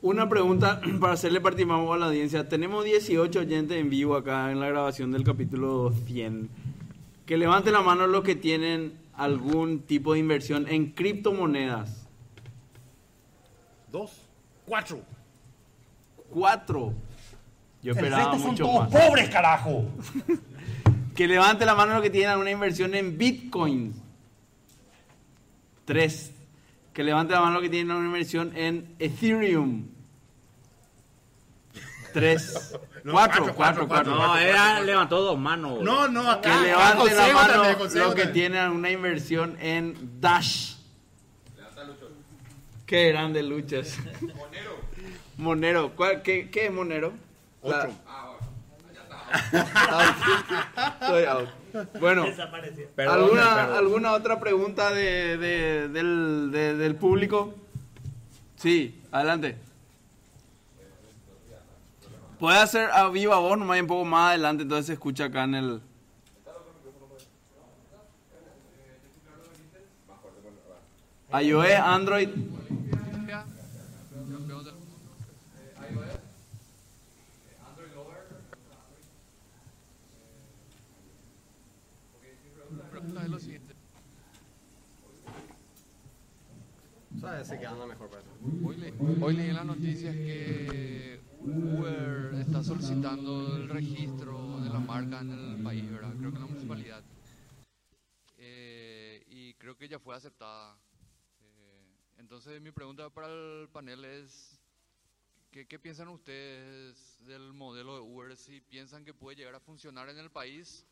Una 0.03 0.29
pregunta 0.29 0.79
para 0.99 1.13
hacerle 1.13 1.41
participamos 1.41 1.95
a 1.95 1.97
la 1.97 2.05
audiencia. 2.07 2.47
Tenemos 2.47 2.85
18 2.85 3.39
oyentes 3.39 3.75
en 3.77 3.89
vivo 3.89 4.15
acá 4.15 4.51
en 4.51 4.59
la 4.59 4.67
grabación 4.67 5.11
del 5.11 5.23
capítulo 5.23 5.91
100. 6.05 6.47
Que 7.25 7.37
levanten 7.37 7.73
la 7.73 7.81
mano 7.81 8.05
los 8.05 8.23
que 8.23 8.35
tienen 8.35 8.93
algún 9.15 9.81
tipo 9.81 10.13
de 10.13 10.19
inversión 10.19 10.67
en 10.67 10.91
criptomonedas. 10.91 12.07
Dos. 13.91 14.11
Cuatro. 14.65 15.01
Cuatro. 16.29 16.93
Yo 17.83 17.91
El 17.91 17.97
esperaba 17.97 18.23
resto 18.31 18.39
son 18.39 18.51
mucho 18.51 18.63
todos 18.65 18.89
más. 18.91 19.07
pobres, 19.07 19.29
carajo. 19.29 19.85
Que 21.15 21.27
levante 21.27 21.65
la 21.65 21.75
mano 21.75 21.93
los 21.95 22.01
que 22.01 22.09
tienen 22.09 22.37
una 22.37 22.49
inversión 22.51 22.95
en 22.95 23.17
Bitcoin. 23.17 23.93
Tres. 25.83 26.31
Que 26.93 27.03
levante 27.03 27.33
la 27.33 27.41
mano 27.41 27.55
los 27.55 27.63
que 27.63 27.69
tienen 27.69 27.93
una 27.95 28.05
inversión 28.05 28.55
en 28.55 28.95
Ethereum. 28.97 29.87
Tres. 32.13 32.73
Cuatro, 33.09 33.53
cuatro, 33.55 33.87
cuatro. 33.87 34.15
No, 34.15 34.37
era, 34.37 34.79
levantó 34.81 35.21
dos 35.21 35.37
manos. 35.39 35.81
No, 35.81 36.07
no, 36.07 36.23
Que 36.41 36.49
acá. 36.49 36.61
levante 36.61 37.15
la 37.15 37.27
mano 37.33 37.63
los 37.63 37.89
que 37.89 37.99
también. 37.99 38.33
tienen 38.33 38.69
una 38.71 38.89
inversión 38.91 39.57
en 39.59 40.19
Dash. 40.21 40.75
Qué 42.85 43.07
grande 43.09 43.41
luchas. 43.41 43.97
Monero. 44.21 44.79
Monero. 45.37 45.91
¿Cuál- 45.95 46.21
qué, 46.21 46.49
¿Qué 46.49 46.65
es 46.65 46.71
Monero? 46.73 47.13
La- 47.63 47.89
Estoy 51.01 51.23
out. 51.25 51.49
Bueno, 51.99 52.23
Desapareció. 52.25 52.87
Perdón, 52.95 53.15
¿alguna, 53.23 53.55
perdón. 53.55 53.77
¿alguna 53.77 54.11
otra 54.13 54.39
pregunta 54.39 54.91
de, 54.91 55.37
de- 55.37 55.87
del, 55.87 56.49
de- 56.51 56.75
del 56.75 56.95
público? 56.95 57.53
Sí, 58.57 59.01
adelante. 59.11 59.57
Puede 62.41 62.57
hacer 62.57 62.89
a 62.89 63.07
viva 63.09 63.37
voz, 63.37 63.55
nomás 63.55 63.79
un 63.79 63.85
poco 63.85 64.03
más 64.03 64.29
adelante, 64.29 64.63
entonces 64.63 64.87
se 64.87 64.93
escucha 64.93 65.25
acá 65.25 65.43
en 65.43 65.53
el... 65.53 65.81
iOS, 71.39 71.71
Android. 71.79 72.29
pregunta 82.89 83.23
es 83.23 83.29
lo 83.29 83.39
siguiente. 83.39 83.73
¿Sabes? 87.19 87.47
Se 87.47 87.59
quedando 87.59 87.85
mejor 87.87 88.09
para 88.09 88.21
eso. 88.21 88.29
Hoy, 88.65 88.77
le- 88.77 88.93
hoy 89.23 89.35
leí 89.35 89.51
las 89.51 89.65
noticias 89.65 90.15
que 90.15 91.10
Uber 91.43 92.35
está 92.39 92.63
solicitando 92.63 93.55
el 93.55 93.67
registro 93.67 94.59
de 94.61 94.69
la 94.69 94.79
marca 94.79 95.21
en 95.21 95.31
el 95.31 95.63
país, 95.63 95.91
¿verdad? 95.91 96.13
Creo 96.19 96.29
que 96.29 96.35
en 96.35 96.41
la 96.41 96.47
municipalidad. 96.47 97.03
Eh, 98.37 99.23
y 99.27 99.53
creo 99.55 99.75
que 99.75 99.87
ya 99.87 99.99
fue 99.99 100.15
aceptada. 100.15 100.77
Eh, 101.41 101.83
entonces 102.19 102.61
mi 102.61 102.71
pregunta 102.71 103.09
para 103.09 103.27
el 103.27 103.69
panel 103.69 104.05
es, 104.05 104.59
¿qué, 105.51 105.67
qué 105.67 105.79
piensan 105.79 106.09
ustedes 106.09 107.17
del 107.25 107.53
modelo 107.53 107.95
de 107.95 108.01
Uber? 108.01 108.37
Si 108.37 108.61
piensan 108.61 109.03
que 109.03 109.13
puede 109.13 109.37
llegar 109.37 109.55
a 109.55 109.59
funcionar 109.59 110.09
en 110.09 110.19
el 110.19 110.29
país 110.29 110.85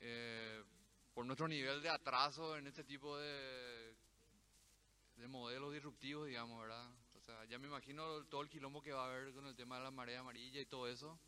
eh, 0.00 0.62
por 1.14 1.24
nuestro 1.24 1.48
nivel 1.48 1.80
de 1.80 1.88
atraso 1.88 2.58
en 2.58 2.66
este 2.66 2.84
tipo 2.84 3.16
de, 3.16 3.94
de 5.16 5.28
modelos 5.28 5.72
disruptivos, 5.72 6.26
digamos, 6.26 6.60
¿verdad? 6.60 6.90
Sea, 7.24 7.44
ya 7.44 7.58
me 7.58 7.68
imagino 7.68 8.24
todo 8.24 8.42
el 8.42 8.48
quilombo 8.48 8.82
que 8.82 8.92
va 8.92 9.04
a 9.04 9.10
haber 9.10 9.32
con 9.32 9.46
el 9.46 9.54
tema 9.54 9.78
de 9.78 9.84
la 9.84 9.90
marea 9.92 10.20
amarilla 10.20 10.60
y 10.60 10.66
todo 10.66 10.88
eso. 10.88 11.18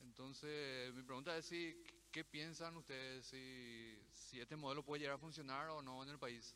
Entonces, 0.00 0.92
mi 0.94 1.02
pregunta 1.02 1.36
es 1.36 1.46
si, 1.46 1.82
¿qué 2.12 2.24
piensan 2.24 2.76
ustedes 2.76 3.26
si, 3.26 3.98
si 4.12 4.38
este 4.38 4.56
modelo 4.56 4.82
puede 4.82 5.00
llegar 5.00 5.16
a 5.16 5.18
funcionar 5.18 5.70
o 5.70 5.80
no 5.80 6.02
en 6.02 6.10
el 6.10 6.18
país? 6.18 6.54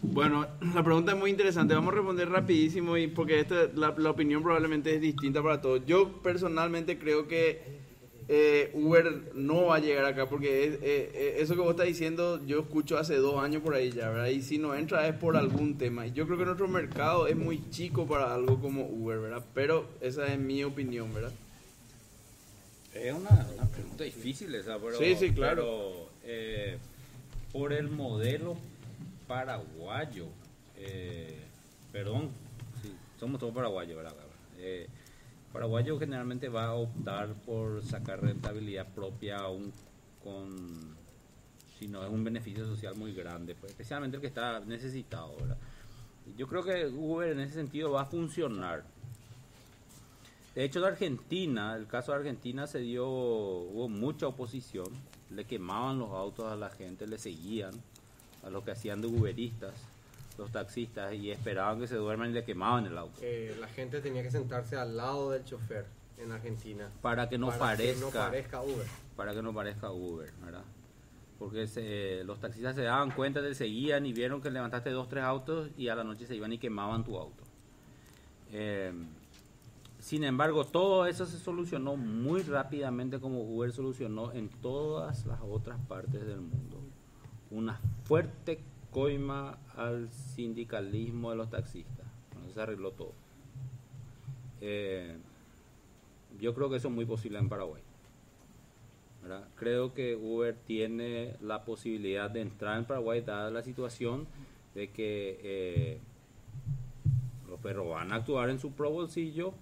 Bueno, 0.00 0.46
la 0.74 0.82
pregunta 0.82 1.12
es 1.12 1.18
muy 1.18 1.30
interesante. 1.30 1.74
Vamos 1.74 1.92
a 1.92 1.96
responder 1.96 2.30
rapidísimo 2.30 2.96
y 2.96 3.08
porque 3.08 3.40
esta, 3.40 3.66
la, 3.74 3.94
la 3.96 4.10
opinión 4.10 4.42
probablemente 4.42 4.94
es 4.94 5.00
distinta 5.02 5.42
para 5.42 5.60
todos. 5.60 5.84
Yo 5.84 6.22
personalmente 6.22 6.98
creo 6.98 7.28
que 7.28 7.85
eh, 8.28 8.70
Uber 8.74 9.34
no 9.34 9.66
va 9.66 9.76
a 9.76 9.78
llegar 9.78 10.04
acá 10.04 10.28
porque 10.28 10.64
es- 10.64 10.74
eh, 10.82 11.10
eh, 11.14 11.36
eso 11.38 11.54
que 11.54 11.60
vos 11.60 11.70
estás 11.70 11.86
diciendo 11.86 12.40
yo 12.44 12.60
escucho 12.60 12.98
hace 12.98 13.16
dos 13.16 13.40
años 13.42 13.62
por 13.62 13.74
ahí 13.74 13.92
ya, 13.92 14.10
¿verdad? 14.10 14.26
Y 14.28 14.42
si 14.42 14.58
no 14.58 14.74
entra 14.74 15.06
es 15.06 15.14
por 15.14 15.36
algún 15.36 15.78
tema. 15.78 16.06
Y 16.06 16.12
yo 16.12 16.26
creo 16.26 16.36
que 16.38 16.44
nuestro 16.44 16.66
mercado 16.68 17.26
es 17.28 17.36
muy 17.36 17.62
chico 17.70 18.06
para 18.06 18.34
algo 18.34 18.60
como 18.60 18.84
Uber, 18.88 19.18
¿verdad? 19.20 19.44
Pero 19.54 19.88
esa 20.00 20.26
es 20.32 20.38
mi 20.38 20.64
opinión, 20.64 21.12
¿verdad? 21.14 21.32
Es 22.94 23.12
una, 23.12 23.46
una 23.54 23.66
pregunta 23.66 24.04
difícil 24.04 24.54
esa, 24.54 24.78
pero, 24.78 24.98
Sí, 24.98 25.14
sí, 25.16 25.30
claro. 25.32 25.62
pero, 25.62 26.08
eh, 26.24 26.78
por 27.52 27.72
el 27.72 27.88
modelo 27.90 28.56
paraguayo, 29.28 30.26
eh, 30.78 31.36
perdón, 31.92 32.30
sí, 32.82 32.92
somos 33.20 33.38
todos 33.38 33.54
paraguayos, 33.54 33.96
¿verdad? 33.96 34.14
Eh, 34.58 34.86
paraguayo 35.56 35.98
generalmente 35.98 36.50
va 36.50 36.66
a 36.66 36.74
optar 36.74 37.32
por 37.46 37.82
sacar 37.82 38.20
rentabilidad 38.20 38.86
propia 38.88 39.38
aún 39.38 39.72
con, 40.22 40.94
si 41.78 41.88
no 41.88 42.04
es 42.04 42.10
un 42.10 42.22
beneficio 42.22 42.66
social 42.66 42.94
muy 42.94 43.14
grande, 43.14 43.54
pues, 43.54 43.72
especialmente 43.72 44.18
el 44.18 44.20
que 44.20 44.26
está 44.26 44.60
necesitado, 44.60 45.34
¿verdad? 45.40 45.56
Yo 46.36 46.46
creo 46.46 46.62
que 46.62 46.86
Uber 46.88 47.30
en 47.30 47.40
ese 47.40 47.54
sentido 47.54 47.92
va 47.92 48.02
a 48.02 48.04
funcionar. 48.04 48.84
De 50.54 50.62
hecho, 50.62 50.82
de 50.82 50.88
Argentina, 50.88 51.74
el 51.74 51.86
caso 51.86 52.12
de 52.12 52.18
Argentina 52.18 52.66
se 52.66 52.80
dio, 52.80 53.06
hubo 53.08 53.88
mucha 53.88 54.26
oposición, 54.26 54.88
le 55.30 55.46
quemaban 55.46 55.98
los 55.98 56.10
autos 56.10 56.52
a 56.52 56.56
la 56.56 56.68
gente, 56.68 57.06
le 57.06 57.16
seguían 57.16 57.72
a 58.44 58.50
los 58.50 58.62
que 58.62 58.72
hacían 58.72 59.00
de 59.00 59.06
uberistas, 59.06 59.72
los 60.38 60.50
taxistas, 60.50 61.14
y 61.14 61.30
esperaban 61.30 61.78
que 61.80 61.86
se 61.86 61.96
duerman 61.96 62.30
y 62.30 62.32
le 62.34 62.44
quemaban 62.44 62.86
el 62.86 62.96
auto. 62.98 63.18
Eh, 63.22 63.56
la 63.60 63.68
gente 63.68 64.00
tenía 64.00 64.22
que 64.22 64.30
sentarse 64.30 64.76
al 64.76 64.96
lado 64.96 65.30
del 65.30 65.44
chofer 65.44 65.86
en 66.18 66.32
Argentina. 66.32 66.88
Para 67.02 67.28
que 67.28 67.38
no 67.38 67.48
para 67.48 67.58
parezca, 67.58 67.94
que 67.94 68.00
no 68.00 68.10
parezca 68.10 68.62
Uber. 68.62 68.86
para 69.16 69.34
que 69.34 69.42
no 69.42 69.52
parezca 69.54 69.90
Uber, 69.90 70.32
¿verdad? 70.44 70.64
Porque 71.38 71.66
se- 71.66 72.24
los 72.24 72.40
taxistas 72.40 72.74
se 72.74 72.82
daban 72.82 73.10
cuenta, 73.10 73.42
te 73.42 73.54
seguían 73.54 74.06
y 74.06 74.12
vieron 74.14 74.40
que 74.40 74.50
levantaste 74.50 74.90
dos, 74.90 75.08
tres 75.08 75.24
autos 75.24 75.68
y 75.76 75.88
a 75.88 75.94
la 75.94 76.04
noche 76.04 76.26
se 76.26 76.34
iban 76.34 76.52
y 76.52 76.58
quemaban 76.58 77.04
tu 77.04 77.18
auto. 77.18 77.42
Eh, 78.52 78.92
sin 79.98 80.24
embargo, 80.24 80.64
todo 80.64 81.06
eso 81.06 81.26
se 81.26 81.38
solucionó 81.38 81.96
muy 81.96 82.42
rápidamente 82.42 83.18
como 83.18 83.40
Uber 83.42 83.72
solucionó 83.72 84.32
en 84.32 84.48
todas 84.48 85.26
las 85.26 85.40
otras 85.42 85.78
partes 85.88 86.24
del 86.26 86.40
mundo. 86.40 86.78
Una 87.50 87.78
fuerte 88.04 88.60
coima 88.96 89.58
al 89.76 90.08
sindicalismo 90.10 91.28
de 91.28 91.36
los 91.36 91.50
taxistas. 91.50 92.06
Se 92.54 92.62
arregló 92.62 92.92
todo. 92.92 93.12
Eh, 94.62 95.18
yo 96.40 96.54
creo 96.54 96.70
que 96.70 96.76
eso 96.76 96.88
es 96.88 96.94
muy 96.94 97.04
posible 97.04 97.38
en 97.38 97.50
Paraguay. 97.50 97.82
¿verdad? 99.20 99.46
Creo 99.56 99.92
que 99.92 100.16
Uber 100.16 100.56
tiene 100.66 101.36
la 101.42 101.62
posibilidad 101.66 102.30
de 102.30 102.40
entrar 102.40 102.78
en 102.78 102.86
Paraguay 102.86 103.20
dada 103.20 103.50
la 103.50 103.62
situación 103.62 104.26
de 104.74 104.88
que 104.88 105.40
eh, 105.42 106.00
los 107.50 107.60
perros 107.60 107.90
van 107.90 108.12
a 108.12 108.14
actuar 108.14 108.48
en 108.48 108.58
su 108.58 108.72
pro 108.72 108.90
bolsillo 108.90 109.52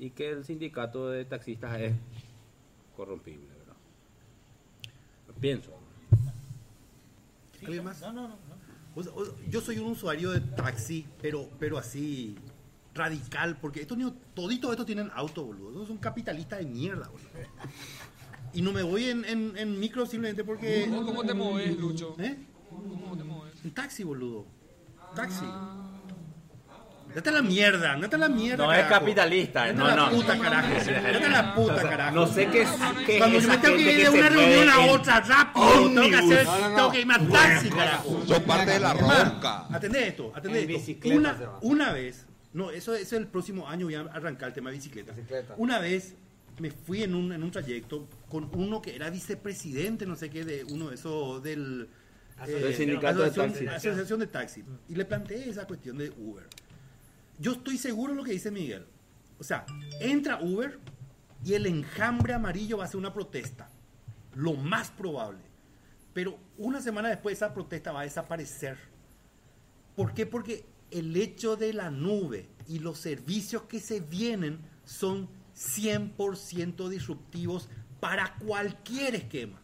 y 0.00 0.10
que 0.10 0.30
el 0.30 0.44
sindicato 0.44 1.10
de 1.10 1.24
taxistas 1.26 1.80
es 1.80 1.94
corrompible. 2.96 3.46
¿verdad? 3.56 3.76
Pienso. 5.40 5.70
¿Alguien 7.64 7.84
más? 7.84 8.00
No, 8.00 8.12
no, 8.12 8.26
no. 8.26 8.49
O 8.94 9.02
sea, 9.02 9.12
o 9.14 9.24
sea, 9.24 9.34
yo 9.48 9.60
soy 9.60 9.78
un 9.78 9.92
usuario 9.92 10.30
de 10.32 10.40
taxi, 10.40 11.06
pero, 11.22 11.48
pero 11.58 11.78
así 11.78 12.36
radical, 12.94 13.56
porque 13.60 13.82
estos 13.82 13.96
niños, 13.96 14.14
toditos 14.34 14.70
estos 14.70 14.86
tienen 14.86 15.10
auto, 15.14 15.44
boludo. 15.44 15.70
Estos 15.70 15.88
son 15.88 15.98
capitalistas 15.98 16.58
de 16.58 16.66
mierda, 16.66 17.08
boludo. 17.08 17.28
Y 18.52 18.62
no 18.62 18.72
me 18.72 18.82
voy 18.82 19.04
en, 19.04 19.24
en, 19.24 19.56
en 19.56 19.78
micro 19.78 20.06
simplemente 20.06 20.42
porque... 20.42 20.86
¿Cómo- 20.88 21.06
cómo 21.06 21.24
te 21.24 21.34
moves, 21.34 21.78
Lucho? 21.78 22.16
¿Eh? 22.18 22.36
¿Cómo 22.68 23.16
te 23.16 23.22
mueves? 23.22 23.54
En 23.64 23.70
taxi, 23.70 24.02
boludo. 24.02 24.44
Taxi. 25.14 25.44
Vete 27.14 27.28
a 27.28 27.32
la 27.32 27.42
mierda, 27.42 27.96
no 27.96 28.06
a 28.10 28.16
la 28.16 28.28
mierda. 28.28 28.64
No 28.66 28.72
es 28.72 28.82
carajo. 28.84 29.00
capitalista, 29.00 29.64
Vete 29.64 29.74
no, 29.76 29.86
la 29.88 29.96
no. 29.96 30.10
puta, 30.10 30.38
carajo. 30.38 30.68
Vete 30.74 31.24
a 31.24 31.28
la 31.30 31.54
puta, 31.54 31.74
O 31.74 31.78
sea, 31.80 31.90
carajo. 31.90 32.14
no 32.16 32.26
sé 32.26 32.46
qué 32.48 32.62
es- 32.62 32.68
qué 33.06 33.12
es 33.14 33.18
Cuando 33.18 33.38
yo 33.38 33.44
esa 33.44 33.48
me 33.48 33.58
tengo 33.58 33.76
que 33.76 33.82
ir 33.92 33.96
de 33.98 34.04
se 34.04 34.10
una 34.10 34.28
reunión 34.28 34.68
a 34.70 34.80
otra 34.92 35.20
rápido, 35.20 35.70
tengo 35.88 36.02
que, 36.10 36.16
hacer. 36.16 36.44
No, 36.46 36.58
no, 36.60 36.68
no. 36.70 36.76
tengo 36.76 36.92
que 36.92 37.00
irme 37.00 37.14
a 37.14 37.28
taxi, 37.28 37.70
carajo. 37.70 38.22
Sos 38.26 38.40
parte 38.40 38.70
de 38.70 38.80
la 38.80 38.92
ronca. 38.94 39.66
Atendé 39.74 40.08
esto, 40.08 40.32
atendé 40.34 40.62
En 40.62 40.70
esto. 40.70 40.78
bicicleta 40.80 41.16
Una, 41.18 41.36
una 41.62 41.92
vez, 41.92 42.26
no, 42.52 42.70
eso, 42.70 42.94
eso 42.94 43.16
el 43.16 43.26
próximo 43.26 43.68
año 43.68 43.86
voy 43.86 43.94
a 43.96 44.00
arrancar 44.00 44.48
el 44.48 44.54
tema 44.54 44.70
de 44.70 44.76
bicicleta. 44.76 45.12
Una 45.56 45.78
vez 45.78 46.14
me 46.58 46.70
fui 46.70 47.02
en 47.02 47.14
un, 47.14 47.32
en 47.32 47.42
un 47.42 47.50
trayecto 47.50 48.06
con 48.28 48.50
uno 48.54 48.80
que 48.82 48.94
era 48.94 49.08
vicepresidente, 49.10 50.04
no 50.06 50.14
sé 50.14 50.28
qué, 50.30 50.44
de 50.44 50.64
uno 50.64 50.90
de 50.90 50.94
esos 50.94 51.42
del... 51.42 51.88
Del 52.46 52.74
sindicato 52.74 53.18
de 53.20 53.26
asociación, 53.26 53.66
taxi. 53.66 53.88
asociación 53.88 54.20
de 54.20 54.26
taxi. 54.26 54.64
Y 54.88 54.94
le 54.94 55.04
planteé 55.04 55.50
esa 55.50 55.66
cuestión 55.66 55.98
de 55.98 56.10
Uber. 56.10 56.46
Yo 57.40 57.52
estoy 57.52 57.78
seguro 57.78 58.12
de 58.12 58.18
lo 58.18 58.24
que 58.24 58.32
dice 58.32 58.50
Miguel. 58.50 58.86
O 59.38 59.44
sea, 59.44 59.64
entra 59.98 60.40
Uber 60.42 60.78
y 61.42 61.54
el 61.54 61.64
enjambre 61.64 62.34
amarillo 62.34 62.76
va 62.76 62.84
a 62.84 62.88
ser 62.88 62.98
una 62.98 63.14
protesta. 63.14 63.70
Lo 64.34 64.52
más 64.52 64.90
probable. 64.90 65.40
Pero 66.12 66.38
una 66.58 66.82
semana 66.82 67.08
después 67.08 67.38
esa 67.38 67.54
protesta 67.54 67.92
va 67.92 68.00
a 68.00 68.04
desaparecer. 68.04 68.76
¿Por 69.96 70.12
qué? 70.12 70.26
Porque 70.26 70.66
el 70.90 71.16
hecho 71.16 71.56
de 71.56 71.72
la 71.72 71.90
nube 71.90 72.50
y 72.68 72.78
los 72.78 72.98
servicios 72.98 73.62
que 73.62 73.80
se 73.80 74.00
vienen 74.00 74.58
son 74.84 75.28
100% 75.56 76.88
disruptivos 76.88 77.70
para 78.00 78.34
cualquier 78.36 79.14
esquema. 79.14 79.60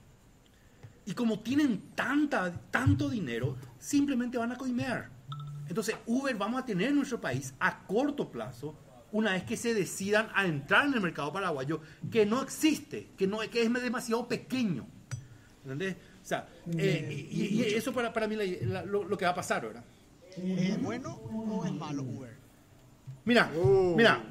Y 1.04 1.12
como 1.12 1.40
tienen 1.40 1.90
tanta, 1.94 2.52
tanto 2.70 3.10
dinero, 3.10 3.56
simplemente 3.78 4.38
van 4.38 4.52
a 4.52 4.56
coimear. 4.56 5.15
Entonces, 5.68 5.96
Uber 6.06 6.34
vamos 6.36 6.62
a 6.62 6.64
tener 6.64 6.88
en 6.88 6.96
nuestro 6.96 7.20
país 7.20 7.52
a 7.58 7.84
corto 7.86 8.30
plazo, 8.30 8.74
una 9.12 9.32
vez 9.32 9.44
que 9.44 9.56
se 9.56 9.74
decidan 9.74 10.28
a 10.34 10.46
entrar 10.46 10.86
en 10.86 10.94
el 10.94 11.00
mercado 11.00 11.32
paraguayo, 11.32 11.80
que 12.10 12.26
no 12.26 12.42
existe, 12.42 13.08
que, 13.16 13.26
no, 13.26 13.38
que 13.40 13.62
es 13.62 13.72
demasiado 13.72 14.26
pequeño. 14.28 14.86
¿Entendés? 15.62 15.96
O 16.22 16.26
sea, 16.28 16.48
eh, 16.76 17.28
y, 17.30 17.44
y 17.46 17.62
eso 17.74 17.92
para, 17.92 18.12
para 18.12 18.26
mí 18.28 18.36
la- 18.36 18.44
la- 18.66 18.84
lo, 18.84 19.04
lo 19.04 19.16
que 19.16 19.24
va 19.24 19.30
a 19.32 19.34
pasar, 19.34 19.62
¿verdad? 19.62 19.84
¿Es 20.36 20.80
bueno 20.82 21.14
o 21.14 21.64
es 21.64 21.72
malo 21.72 22.02
Uber? 22.02 22.34
Mira, 23.24 23.50
mira, 23.96 24.22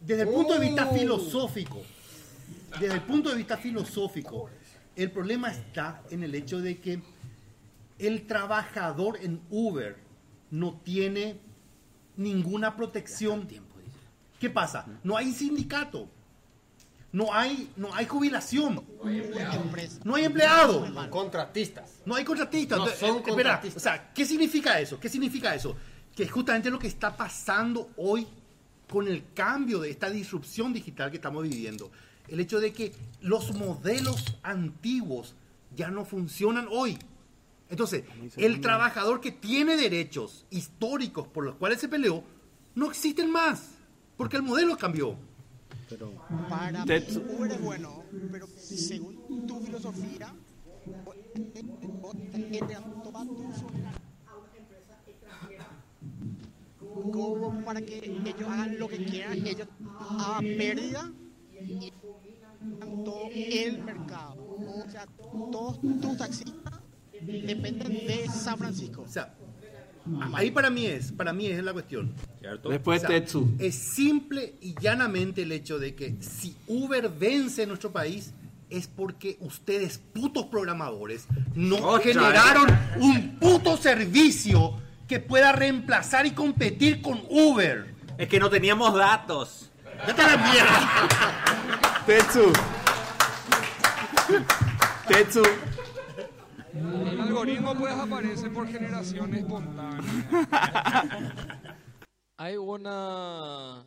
desde 0.00 0.22
el 0.22 0.28
punto 0.28 0.54
de 0.54 0.60
vista 0.60 0.88
Oh. 0.90 0.94
filosófico, 0.94 1.82
desde 2.78 2.94
el 2.94 3.00
punto 3.02 3.30
de 3.30 3.36
vista 3.36 3.56
filosófico, 3.56 4.50
el 4.94 5.10
problema 5.10 5.50
está 5.50 6.02
en 6.10 6.22
el 6.22 6.34
hecho 6.34 6.60
de 6.60 6.78
que 6.78 7.00
el 7.98 8.26
trabajador 8.26 9.18
en 9.22 9.40
Uber 9.50 9.96
no 10.52 10.74
tiene 10.84 11.40
ninguna 12.16 12.76
protección. 12.76 13.48
¿Qué 14.38 14.50
pasa? 14.50 14.86
No 15.02 15.16
hay 15.16 15.32
sindicato. 15.32 16.08
No 17.10 17.34
hay, 17.34 17.70
no 17.76 17.94
hay 17.94 18.06
jubilación. 18.06 18.84
No 20.04 20.14
hay 20.14 20.24
empleado. 20.24 21.10
Contratistas. 21.10 22.00
No 22.06 22.14
hay 22.14 22.24
contratistas. 22.24 22.78
No 22.78 22.84
Entonces, 22.84 23.00
son 23.06 23.16
eh, 23.16 23.20
espera, 23.26 23.50
contratistas. 23.50 23.82
o 23.82 23.84
sea, 23.84 24.12
¿qué 24.14 24.24
significa 24.24 24.78
eso? 24.78 25.00
¿Qué 25.00 25.08
significa 25.08 25.54
eso? 25.54 25.76
Que 26.14 26.24
es 26.24 26.30
justamente 26.30 26.70
lo 26.70 26.78
que 26.78 26.86
está 26.86 27.16
pasando 27.16 27.90
hoy 27.96 28.26
con 28.88 29.08
el 29.08 29.32
cambio 29.34 29.80
de 29.80 29.90
esta 29.90 30.10
disrupción 30.10 30.72
digital 30.72 31.10
que 31.10 31.16
estamos 31.16 31.42
viviendo. 31.42 31.90
El 32.28 32.40
hecho 32.40 32.60
de 32.60 32.72
que 32.72 32.92
los 33.20 33.54
modelos 33.54 34.24
antiguos 34.42 35.34
ya 35.74 35.90
no 35.90 36.04
funcionan 36.04 36.66
hoy. 36.70 36.98
Entonces, 37.72 38.04
el 38.36 38.60
trabajador 38.60 39.22
que 39.22 39.32
tiene 39.32 39.78
derechos 39.78 40.44
históricos 40.50 41.26
por 41.26 41.42
los 41.42 41.54
cuales 41.54 41.80
se 41.80 41.88
peleó, 41.88 42.22
no 42.74 42.90
existen 42.90 43.30
más, 43.30 43.70
porque 44.18 44.36
el 44.36 44.42
modelo 44.42 44.76
cambió. 44.76 45.16
Para 46.50 46.84
Tetsu. 46.84 47.22
mí 47.22 47.34
Uber 47.34 47.50
es 47.50 47.60
bueno, 47.62 48.04
pero 48.30 48.46
según 48.58 49.46
tu 49.46 49.58
filosofía, 49.60 50.34
como 57.10 57.64
para 57.64 57.80
que 57.80 57.98
ellos 58.04 58.48
hagan 58.50 58.78
lo 58.78 58.86
que 58.86 59.02
quieran, 59.02 59.46
ellos 59.46 59.68
a 59.98 60.40
pérdida 60.40 61.10
y 61.58 61.90
todo 63.02 63.30
el 63.32 63.82
mercado. 63.82 64.42
O 64.86 64.90
sea, 64.90 65.06
todos 65.50 65.80
tus 65.80 66.18
taxistas 66.18 66.71
dependen 67.22 68.06
de 68.06 68.28
San 68.28 68.58
Francisco. 68.58 69.02
O 69.02 69.08
sea, 69.08 69.34
ahí 70.34 70.50
para 70.50 70.70
mí 70.70 70.86
es, 70.86 71.12
para 71.12 71.32
mí 71.32 71.46
es 71.46 71.62
la 71.62 71.72
cuestión. 71.72 72.12
Después 72.68 73.02
Tetsu. 73.02 73.54
Es 73.58 73.74
simple 73.74 74.54
y 74.60 74.74
llanamente 74.80 75.42
el 75.42 75.52
hecho 75.52 75.78
de 75.78 75.94
que 75.94 76.16
si 76.20 76.56
Uber 76.66 77.08
vence 77.08 77.62
en 77.62 77.68
nuestro 77.68 77.92
país 77.92 78.32
es 78.70 78.86
porque 78.86 79.36
ustedes, 79.40 79.98
putos 79.98 80.46
programadores, 80.46 81.26
no 81.54 81.76
Otra 81.76 82.04
generaron 82.04 82.66
un 83.00 83.38
puto 83.38 83.76
servicio 83.76 84.78
que 85.06 85.20
pueda 85.20 85.52
reemplazar 85.52 86.24
y 86.26 86.30
competir 86.30 87.02
con 87.02 87.22
Uber. 87.28 87.94
Es 88.16 88.28
que 88.28 88.40
no 88.40 88.48
teníamos 88.48 88.94
datos. 88.94 89.70
Vete 90.06 90.22
a 90.22 90.36
la 90.36 90.36
mierda. 90.36 92.04
Tetsu. 92.06 92.52
Tetsu. 95.06 95.42
El 96.74 97.20
algoritmo 97.20 97.74
pues 97.74 97.92
aparece 97.92 98.48
por 98.48 98.66
generación 98.66 99.34
espontánea. 99.34 100.00
Hay 102.38 102.56
una, 102.56 103.84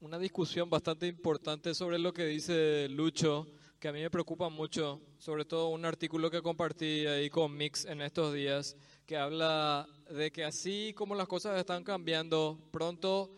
una 0.00 0.18
discusión 0.18 0.68
bastante 0.68 1.06
importante 1.06 1.74
sobre 1.74 1.98
lo 1.98 2.12
que 2.12 2.26
dice 2.26 2.88
Lucho, 2.90 3.46
que 3.80 3.88
a 3.88 3.92
mí 3.92 4.00
me 4.00 4.10
preocupa 4.10 4.50
mucho, 4.50 5.00
sobre 5.16 5.46
todo 5.46 5.68
un 5.68 5.86
artículo 5.86 6.30
que 6.30 6.42
compartí 6.42 7.06
ahí 7.06 7.30
con 7.30 7.56
Mix 7.56 7.86
en 7.86 8.02
estos 8.02 8.34
días, 8.34 8.76
que 9.06 9.16
habla 9.16 9.88
de 10.10 10.30
que 10.30 10.44
así 10.44 10.92
como 10.94 11.14
las 11.14 11.26
cosas 11.26 11.58
están 11.58 11.84
cambiando, 11.84 12.60
pronto 12.70 13.30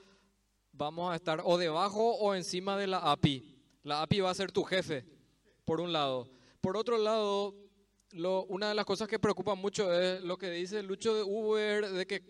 vamos 0.72 1.12
a 1.12 1.16
estar 1.16 1.40
o 1.44 1.56
debajo 1.56 2.16
o 2.16 2.34
encima 2.34 2.76
de 2.76 2.88
la 2.88 2.98
API. 2.98 3.56
La 3.84 4.02
API 4.02 4.20
va 4.20 4.30
a 4.30 4.34
ser 4.34 4.50
tu 4.50 4.64
jefe, 4.64 5.06
por 5.64 5.80
un 5.80 5.92
lado. 5.92 6.28
Por 6.60 6.76
otro 6.76 6.98
lado, 6.98 7.54
lo- 8.12 8.44
una 8.44 8.68
de 8.68 8.74
las 8.74 8.84
cosas 8.84 9.08
que 9.08 9.18
preocupa 9.18 9.54
mucho 9.54 9.92
es 9.92 10.22
lo 10.22 10.36
que 10.36 10.50
dice 10.50 10.82
Lucho 10.82 11.14
de 11.14 11.22
Uber, 11.22 11.88
de 11.90 12.06
que 12.06 12.22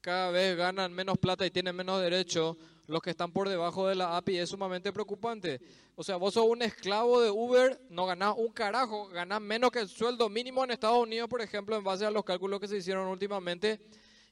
cada 0.00 0.30
vez 0.30 0.56
ganan 0.56 0.92
menos 0.92 1.18
plata 1.18 1.46
y 1.46 1.50
tienen 1.50 1.74
menos 1.74 2.00
derechos. 2.00 2.56
Los 2.86 3.00
que 3.00 3.10
están 3.10 3.32
por 3.32 3.48
debajo 3.48 3.88
de 3.88 3.94
la 3.94 4.16
API 4.18 4.36
es 4.36 4.50
sumamente 4.50 4.92
preocupante. 4.92 5.58
O 5.96 6.04
sea, 6.04 6.16
vos 6.16 6.34
sos 6.34 6.44
un 6.46 6.60
esclavo 6.60 7.20
de 7.22 7.30
Uber, 7.30 7.80
no 7.88 8.04
ganás 8.04 8.34
un 8.36 8.52
carajo, 8.52 9.08
ganás 9.08 9.40
menos 9.40 9.70
que 9.70 9.78
el 9.78 9.88
sueldo 9.88 10.28
mínimo 10.28 10.62
en 10.62 10.72
Estados 10.72 10.98
Unidos, 10.98 11.28
por 11.30 11.40
ejemplo, 11.40 11.76
en 11.76 11.84
base 11.84 12.04
a 12.04 12.10
los 12.10 12.24
cálculos 12.24 12.60
que 12.60 12.68
se 12.68 12.76
hicieron 12.76 13.08
últimamente. 13.08 13.80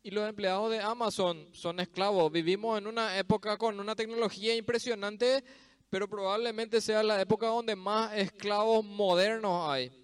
Y 0.03 0.11
los 0.11 0.29
empleados 0.29 0.71
de 0.71 0.81
Amazon 0.81 1.49
son 1.53 1.81
esclavos. 1.81 2.31
Vivimos 2.31 2.77
en 2.77 2.89
una 2.89 3.17
época 3.17 3.57
con 3.57 3.81
una 3.81 3.95
tecnología 3.95 4.55
impresionante, 4.55 5.43
pero 5.89 6.07
probablemente 6.09 6.81
sea 6.83 7.03
la 7.03 7.21
época 7.23 7.47
donde 7.47 7.75
más 7.77 8.13
esclavos 8.19 8.85
modernos 8.85 9.71
hay. 9.71 10.02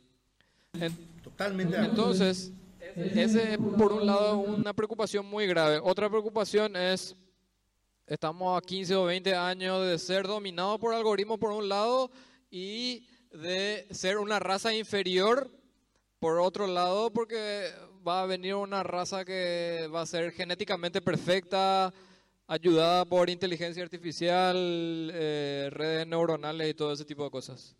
En- 0.74 1.08
Totalmente. 1.22 1.76
Entonces, 1.76 2.52
ese 2.96 3.52
es 3.54 3.58
por 3.58 3.92
un 3.92 4.06
lado 4.06 4.38
una 4.38 4.72
preocupación 4.72 5.26
muy 5.26 5.46
grave. 5.46 5.78
Otra 5.82 6.08
preocupación 6.08 6.74
es, 6.76 7.14
estamos 8.06 8.56
a 8.56 8.64
15 8.64 8.94
o 8.96 9.04
20 9.04 9.34
años 9.34 9.86
de 9.86 9.98
ser 9.98 10.26
dominados 10.26 10.78
por 10.78 10.94
algoritmos 10.94 11.38
por 11.38 11.52
un 11.52 11.68
lado 11.68 12.10
y 12.50 13.06
de 13.30 13.86
ser 13.90 14.18
una 14.18 14.38
raza 14.38 14.74
inferior 14.74 15.50
por 16.18 16.38
otro 16.40 16.66
lado, 16.66 17.12
porque 17.12 17.70
va 18.06 18.22
a 18.22 18.26
venir 18.26 18.54
una 18.54 18.82
raza 18.82 19.24
que 19.24 19.88
va 19.94 20.00
a 20.02 20.06
ser 20.06 20.32
genéticamente 20.32 21.00
perfecta, 21.00 21.92
ayudada 22.46 23.04
por 23.04 23.28
inteligencia 23.30 23.82
artificial, 23.82 24.56
eh, 25.14 25.68
redes 25.70 26.06
neuronales 26.06 26.70
y 26.70 26.74
todo 26.74 26.92
ese 26.92 27.04
tipo 27.04 27.22
de 27.24 27.30
cosas. 27.30 27.76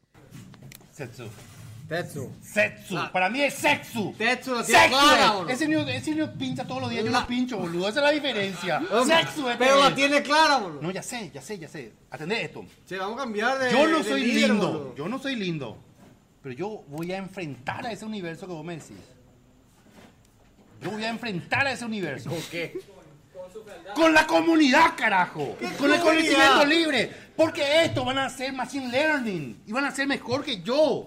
Tetsu. 1.89 2.31
Setsu. 2.43 2.97
Para 3.13 3.31
mí 3.31 3.41
es 3.41 3.55
sexu. 3.55 4.13
Tetsu 4.19 4.51
lo 4.57 4.63
tiene 4.65 4.81
Sexu. 4.83 4.99
clara, 4.99 5.25
es. 5.25 5.33
boludo. 5.33 5.49
Ese 5.49 5.69
niño, 5.69 5.89
ese 5.89 6.11
niño 6.11 6.33
pincha 6.39 6.67
todos 6.67 6.83
los 6.83 6.91
días, 6.91 7.05
yo 7.05 7.11
La- 7.11 7.21
no 7.21 7.27
pincho, 7.27 7.57
boludo. 7.59 7.89
Esa 7.89 8.01
es 8.01 8.05
la 8.05 8.11
diferencia. 8.11 8.81
Sexu. 9.07 9.49
este 9.49 9.57
pero 9.65 9.81
la 9.81 9.89
es. 9.89 9.95
tiene 9.95 10.23
clara, 10.23 10.59
boludo. 10.59 10.83
No, 10.83 10.91
ya 10.91 11.03
sé, 11.03 11.31
ya 11.33 11.41
sé, 11.41 11.59
ya 11.59 11.67
sé. 11.69 11.93
Atendé 12.11 12.43
esto. 12.45 12.65
Che, 12.87 12.99
vamos 12.99 13.17
a 13.19 13.23
cambiar 13.23 13.59
de. 13.59 13.73
Yo 13.73 13.87
no 13.87 13.99
de 13.99 14.05
soy 14.05 14.21
líder, 14.25 14.51
lindo. 14.51 14.67
boludo. 14.73 14.95
Yo 14.97 15.09
no 15.09 15.19
soy 15.19 15.37
lindo. 15.37 15.79
Pero 16.43 16.55
yo 16.55 16.85
voy 16.89 17.11
a 17.13 17.17
enfrentar 17.17 17.87
a 17.87 17.91
ese 17.93 18.05
universo 18.05 18.47
que 18.47 18.53
vos 18.53 18.65
me 18.65 18.75
decís. 18.77 18.97
Yo 20.83 20.91
voy 20.91 21.05
a 21.05 21.09
enfrentar 21.09 21.67
a 21.67 21.73
ese 21.73 21.85
universo. 21.85 22.29
¿Con 22.31 22.43
qué? 22.51 22.79
Con 23.95 24.13
la 24.13 24.27
comunidad, 24.27 24.95
carajo. 24.97 25.57
¿Qué 25.59 25.67
Con 25.71 25.93
el 25.93 26.01
conocimiento 26.01 26.67
libre. 26.67 27.11
Porque 27.35 27.85
esto 27.85 28.05
van 28.05 28.19
a 28.19 28.27
hacer 28.27 28.53
machine 28.53 28.89
learning. 28.89 29.63
Y 29.67 29.73
van 29.73 29.87
a 29.87 29.91
ser 29.91 30.07
mejor 30.07 30.45
que 30.45 30.61
yo. 30.63 31.07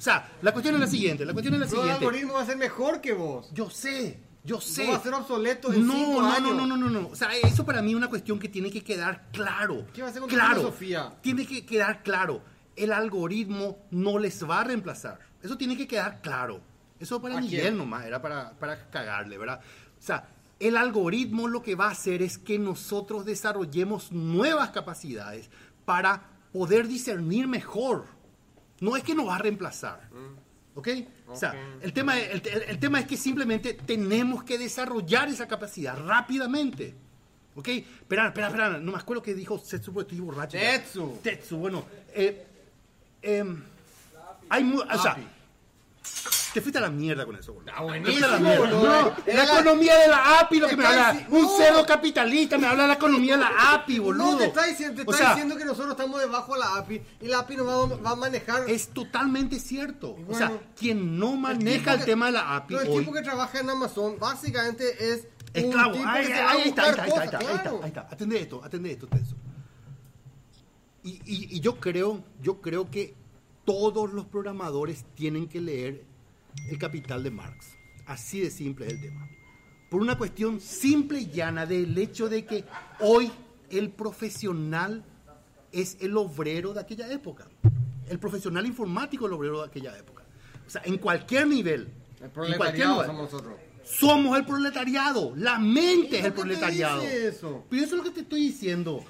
O 0.00 0.02
sea, 0.02 0.32
la 0.40 0.52
cuestión 0.52 0.76
es 0.76 0.80
la 0.80 0.86
siguiente. 0.86 1.26
La 1.26 1.34
cuestión 1.34 1.52
es 1.56 1.60
la 1.60 1.66
Pero 1.66 1.82
el 1.82 1.82
siguiente. 1.82 2.06
algoritmo 2.06 2.32
va 2.32 2.40
a 2.40 2.46
ser 2.46 2.56
mejor 2.56 3.02
que 3.02 3.12
vos. 3.12 3.50
Yo 3.52 3.68
sé, 3.68 4.18
yo 4.42 4.58
sé. 4.58 4.86
No 4.86 4.92
va 4.92 4.96
a 4.96 5.02
ser 5.02 5.12
obsoleto 5.12 5.70
en 5.74 5.86
no, 5.86 5.92
cinco 5.92 6.22
no, 6.22 6.32
años. 6.32 6.54
No, 6.56 6.66
no, 6.66 6.74
no, 6.74 6.88
no, 6.88 7.02
no. 7.02 7.08
O 7.08 7.14
sea, 7.14 7.28
eso 7.36 7.66
para 7.66 7.82
mí 7.82 7.90
es 7.90 7.96
una 7.98 8.08
cuestión 8.08 8.38
que 8.38 8.48
tiene 8.48 8.70
que 8.70 8.82
quedar 8.82 9.26
claro. 9.30 9.84
¿Qué 9.92 10.00
va 10.00 10.08
a 10.08 10.10
hacer 10.10 10.20
con 10.22 10.30
claro. 10.30 10.56
filosofía? 10.56 11.12
Tiene 11.20 11.46
que 11.46 11.66
quedar 11.66 12.02
claro. 12.02 12.42
El 12.76 12.94
algoritmo 12.94 13.76
no 13.90 14.18
les 14.18 14.42
va 14.48 14.60
a 14.60 14.64
reemplazar. 14.64 15.18
Eso 15.42 15.58
tiene 15.58 15.76
que 15.76 15.86
quedar 15.86 16.22
claro. 16.22 16.62
Eso 16.98 17.20
para 17.20 17.36
¿A 17.36 17.40
Miguel 17.42 17.76
nomás, 17.76 18.06
era 18.06 18.22
para, 18.22 18.52
para 18.58 18.88
cagarle, 18.88 19.36
¿verdad? 19.36 19.60
O 19.98 20.02
sea, 20.02 20.30
el 20.60 20.78
algoritmo 20.78 21.46
lo 21.46 21.62
que 21.62 21.74
va 21.74 21.88
a 21.88 21.90
hacer 21.90 22.22
es 22.22 22.38
que 22.38 22.58
nosotros 22.58 23.26
desarrollemos 23.26 24.12
nuevas 24.12 24.70
capacidades 24.70 25.50
para 25.84 26.22
poder 26.54 26.88
discernir 26.88 27.46
mejor. 27.48 28.06
No 28.80 28.96
es 28.96 29.02
que 29.02 29.14
nos 29.14 29.28
va 29.28 29.36
a 29.36 29.38
reemplazar. 29.38 30.08
¿Ok? 30.74 30.88
O 31.28 31.36
sea, 31.36 31.54
el 31.82 31.92
tema, 31.92 32.18
el, 32.18 32.42
el- 32.46 32.62
el 32.68 32.78
tema 32.78 33.00
es 33.00 33.06
que 33.06 33.16
simplemente 33.16 33.74
tenemos 33.74 34.42
que 34.44 34.56
desarrollar 34.58 35.28
esa 35.28 35.46
capacidad 35.46 35.98
rápidamente. 35.98 36.94
¿Ok? 37.56 37.68
Espera, 37.68 38.28
espera, 38.28 38.46
espera. 38.46 38.78
No 38.78 38.92
me 38.92 38.98
acuerdo 38.98 39.22
que 39.22 39.34
dijo 39.34 39.58
Setsu 39.58 39.92
porque 39.92 40.14
estoy 40.14 40.24
borracho. 40.24 40.56
Tetsu. 40.58 41.18
Tetsu, 41.22 41.56
bueno. 41.58 41.84
eh, 42.14 42.46
em, 43.22 43.62
hay 44.48 44.62
o 44.72 44.98
sea, 45.02 45.16
Te 46.52 46.60
fuiste 46.60 46.78
a 46.78 46.80
la 46.80 46.90
mierda 46.90 47.24
con 47.26 47.36
eso, 47.36 47.52
boludo. 47.52 47.72
buenísimo, 47.82 48.04
Te 48.06 48.10
fuiste 48.12 48.26
a 48.26 48.30
la 48.30 48.38
mierda. 48.40 48.70
No, 48.70 49.14
la 49.26 49.44
la- 49.44 49.44
economía 49.60 49.96
de 49.98 50.08
la 50.08 50.40
API, 50.40 50.58
lo 50.58 50.66
que 50.68 50.76
me 50.76 50.84
habla. 50.84 51.26
Un 51.28 51.42
no. 51.42 51.56
cerdo 51.56 51.86
capitalista 51.86 52.58
me 52.58 52.66
habla 52.66 52.82
de 52.82 52.88
la 52.88 52.94
economía 52.94 53.36
de 53.36 53.42
la 53.42 53.72
API, 53.74 53.98
boludo. 54.00 54.32
No, 54.32 54.38
te 54.38 54.44
está 54.46 54.64
diciendo, 54.66 54.96
te 55.04 55.08
O 55.08 55.12
está 55.12 55.16
sea, 55.24 55.28
diciendo 55.34 55.56
que 55.56 55.64
nosotros 55.64 55.92
estamos 55.92 56.18
debajo 56.20 56.54
de 56.54 56.58
la 56.60 56.76
API 56.76 57.02
y 57.20 57.26
la 57.28 57.38
API 57.40 57.56
nos 57.56 57.68
va, 57.68 57.96
va 57.98 58.10
a 58.10 58.16
manejar. 58.16 58.68
Es 58.68 58.88
totalmente 58.88 59.60
cierto. 59.60 60.16
o 60.28 60.34
sea, 60.34 60.50
quien 60.76 61.18
no 61.18 61.36
maneja 61.36 61.92
el, 61.94 62.00
que- 62.00 62.06
tema 62.06 62.26
de 62.26 62.32
la 62.32 62.56
API 62.56 62.74
pero 62.74 62.80
el 62.80 62.88
hoy. 62.88 62.98
tipo 63.04 63.12
que 63.12 63.22
trabaja 63.22 63.60
en 63.60 63.70
Amazon 63.70 64.16
básicamente 64.18 65.12
es 65.12 65.28
Esclavo. 65.54 65.94
un 65.96 66.06
Ahí, 66.06 66.26
que 66.26 66.32
está, 66.32 66.50
ahí 66.50 66.60
está, 66.68 66.82
ahí 66.82 66.90
está, 66.90 67.02
ahí 67.02 67.08
está, 67.56 67.70
ahí 67.70 67.88
está. 67.88 68.00
Atende 68.10 68.40
esto, 68.40 68.60
atende 68.64 68.90
esto, 68.92 69.06
Tenso. 69.06 69.36
Y, 71.02 71.10
y- 71.24 71.56
y 71.56 71.60
yo 71.60 71.76
creo, 71.80 72.22
yo 72.42 72.60
creo 72.60 72.90
que 72.90 73.14
todos 73.64 74.12
los 74.12 74.26
programadores 74.26 75.04
tienen 75.14 75.48
que 75.48 75.60
leer 75.60 76.04
El 76.68 76.78
Capital 76.78 77.22
de 77.22 77.30
Marx. 77.30 77.76
Así 78.06 78.40
de 78.40 78.50
simple 78.50 78.86
es 78.86 78.92
el 78.92 79.00
tema. 79.00 79.28
Por 79.88 80.00
una 80.00 80.16
cuestión 80.16 80.60
simple 80.60 81.20
y 81.20 81.30
llana 81.30 81.66
del 81.66 81.96
hecho 81.98 82.28
de 82.28 82.44
que 82.44 82.64
hoy 83.00 83.30
el 83.70 83.90
profesional 83.90 85.04
es 85.72 85.96
el 86.00 86.16
obrero 86.16 86.72
de 86.72 86.80
aquella 86.80 87.10
época. 87.10 87.46
El 88.08 88.18
profesional 88.18 88.66
informático 88.66 89.26
es 89.26 89.30
el 89.30 89.36
obrero 89.36 89.60
de 89.60 89.68
aquella 89.68 89.96
época. 89.96 90.24
O 90.66 90.70
sea, 90.70 90.82
en 90.84 90.98
cualquier 90.98 91.46
nivel. 91.46 91.88
El 92.18 92.24
en 92.24 92.30
cualquier 92.30 92.32
proletariado 92.32 92.92
lugar. 92.92 93.06
somos 93.06 93.32
nosotros. 93.32 93.54
Somos 93.84 94.38
el 94.38 94.44
proletariado. 94.44 95.32
La 95.36 95.58
mente 95.58 96.18
es 96.18 96.24
el 96.24 96.32
¿Por 96.32 96.44
qué 96.48 96.54
te 96.54 96.58
proletariado. 96.60 97.02
Pero 97.02 97.84
eso 97.84 97.96
es 97.96 97.98
lo 97.98 98.02
que 98.02 98.10
te 98.10 98.20
estoy 98.20 98.42
diciendo. 98.42 99.04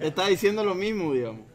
Está 0.00 0.26
diciendo 0.26 0.64
lo 0.64 0.74
mismo, 0.74 1.12
digamos. 1.12 1.49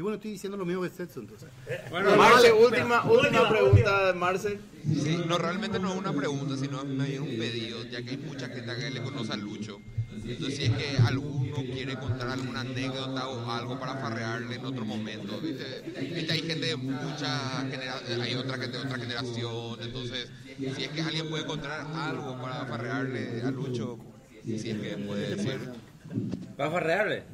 Y 0.00 0.02
bueno, 0.02 0.16
estoy 0.16 0.30
diciendo 0.30 0.56
lo 0.56 0.64
mismo 0.64 0.80
que 0.80 0.88
Stetson, 0.88 1.24
entonces. 1.24 1.50
Bueno, 1.90 2.16
Marce, 2.16 2.50
última, 2.50 3.04
última 3.04 3.46
pregunta, 3.50 4.14
Marce. 4.16 4.58
Sí, 4.82 5.22
no, 5.28 5.36
realmente 5.36 5.78
no 5.78 5.92
es 5.92 5.98
una 5.98 6.10
pregunta, 6.10 6.56
sino 6.56 6.82
más 6.86 7.06
bien 7.06 7.20
un 7.20 7.36
pedido, 7.36 7.84
ya 7.84 8.00
que 8.00 8.12
hay 8.12 8.16
mucha 8.16 8.48
gente 8.48 8.76
que 8.76 8.90
le 8.92 9.02
conoce 9.02 9.34
a 9.34 9.36
Lucho. 9.36 9.78
Entonces, 10.24 10.56
si 10.56 10.64
es 10.64 10.70
que 10.70 10.96
alguno 11.06 11.54
quiere 11.54 11.96
contar 11.96 12.28
alguna 12.30 12.60
anécdota 12.60 13.28
o 13.28 13.50
algo 13.50 13.78
para 13.78 13.96
farrearle 13.96 14.54
en 14.54 14.64
otro 14.64 14.86
momento, 14.86 15.38
¿viste? 15.38 15.82
Viste, 16.00 16.32
hay 16.32 16.40
gente 16.44 16.66
de 16.68 16.76
mucha 16.76 17.60
generación, 17.70 18.20
hay 18.22 18.34
otra 18.36 18.56
gente 18.56 18.78
de 18.78 18.84
otra 18.84 18.98
generación, 18.98 19.78
entonces, 19.82 20.30
si 20.56 20.82
es 20.82 20.88
que 20.88 21.02
alguien 21.02 21.28
puede 21.28 21.44
contar 21.44 21.86
algo 21.94 22.40
para 22.40 22.64
farrearle 22.64 23.42
a 23.42 23.50
Lucho, 23.50 23.98
si 24.46 24.54
es 24.54 24.62
que 24.62 24.96
puede 25.06 25.36
decir. 25.36 25.58
¿Para 26.56 26.70
farrearle? 26.70 27.24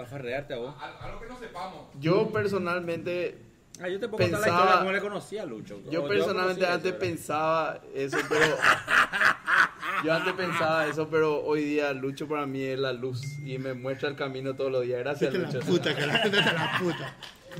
¿Para 0.00 0.08
farrearte 0.08 0.54
a 0.54 0.56
vos? 0.56 0.74
Algo 0.80 1.20
que 1.20 1.26
no 1.26 1.38
sepamos. 1.38 1.86
Yo 2.00 2.30
personalmente 2.30 3.38
Ah, 3.82 3.88
yo 3.88 3.98
te 4.00 4.08
puedo 4.08 4.22
contar 4.24 4.40
la 4.40 4.48
historia 4.48 4.78
cómo 4.78 4.92
le 4.92 5.00
conocí 5.00 5.38
a 5.38 5.44
Lucho. 5.46 5.80
Yo 5.90 6.06
personalmente 6.06 6.64
conocí 6.64 6.74
antes 6.74 6.92
eso, 6.92 6.98
pensaba 6.98 7.80
eso, 7.94 8.18
pero 8.28 8.44
yo 10.04 10.12
antes 10.12 10.32
pensaba 10.34 10.86
eso, 10.86 11.08
pero 11.08 11.42
hoy 11.42 11.64
día 11.64 11.92
Lucho 11.94 12.28
para 12.28 12.46
mí 12.46 12.62
es 12.62 12.78
la 12.78 12.92
luz 12.92 13.38
y 13.44 13.58
me 13.58 13.72
muestra 13.72 14.10
el 14.10 14.16
camino 14.16 14.54
todos 14.54 14.70
los 14.70 14.82
días. 14.82 15.00
Gracias, 15.00 15.34
a 15.34 15.38
la 15.38 15.46
Lucho. 15.46 15.60
puta, 15.60 15.94
carajo, 15.94 16.30
vete 16.30 16.38
a 16.40 16.52
la 16.52 16.78
puta. 16.78 17.14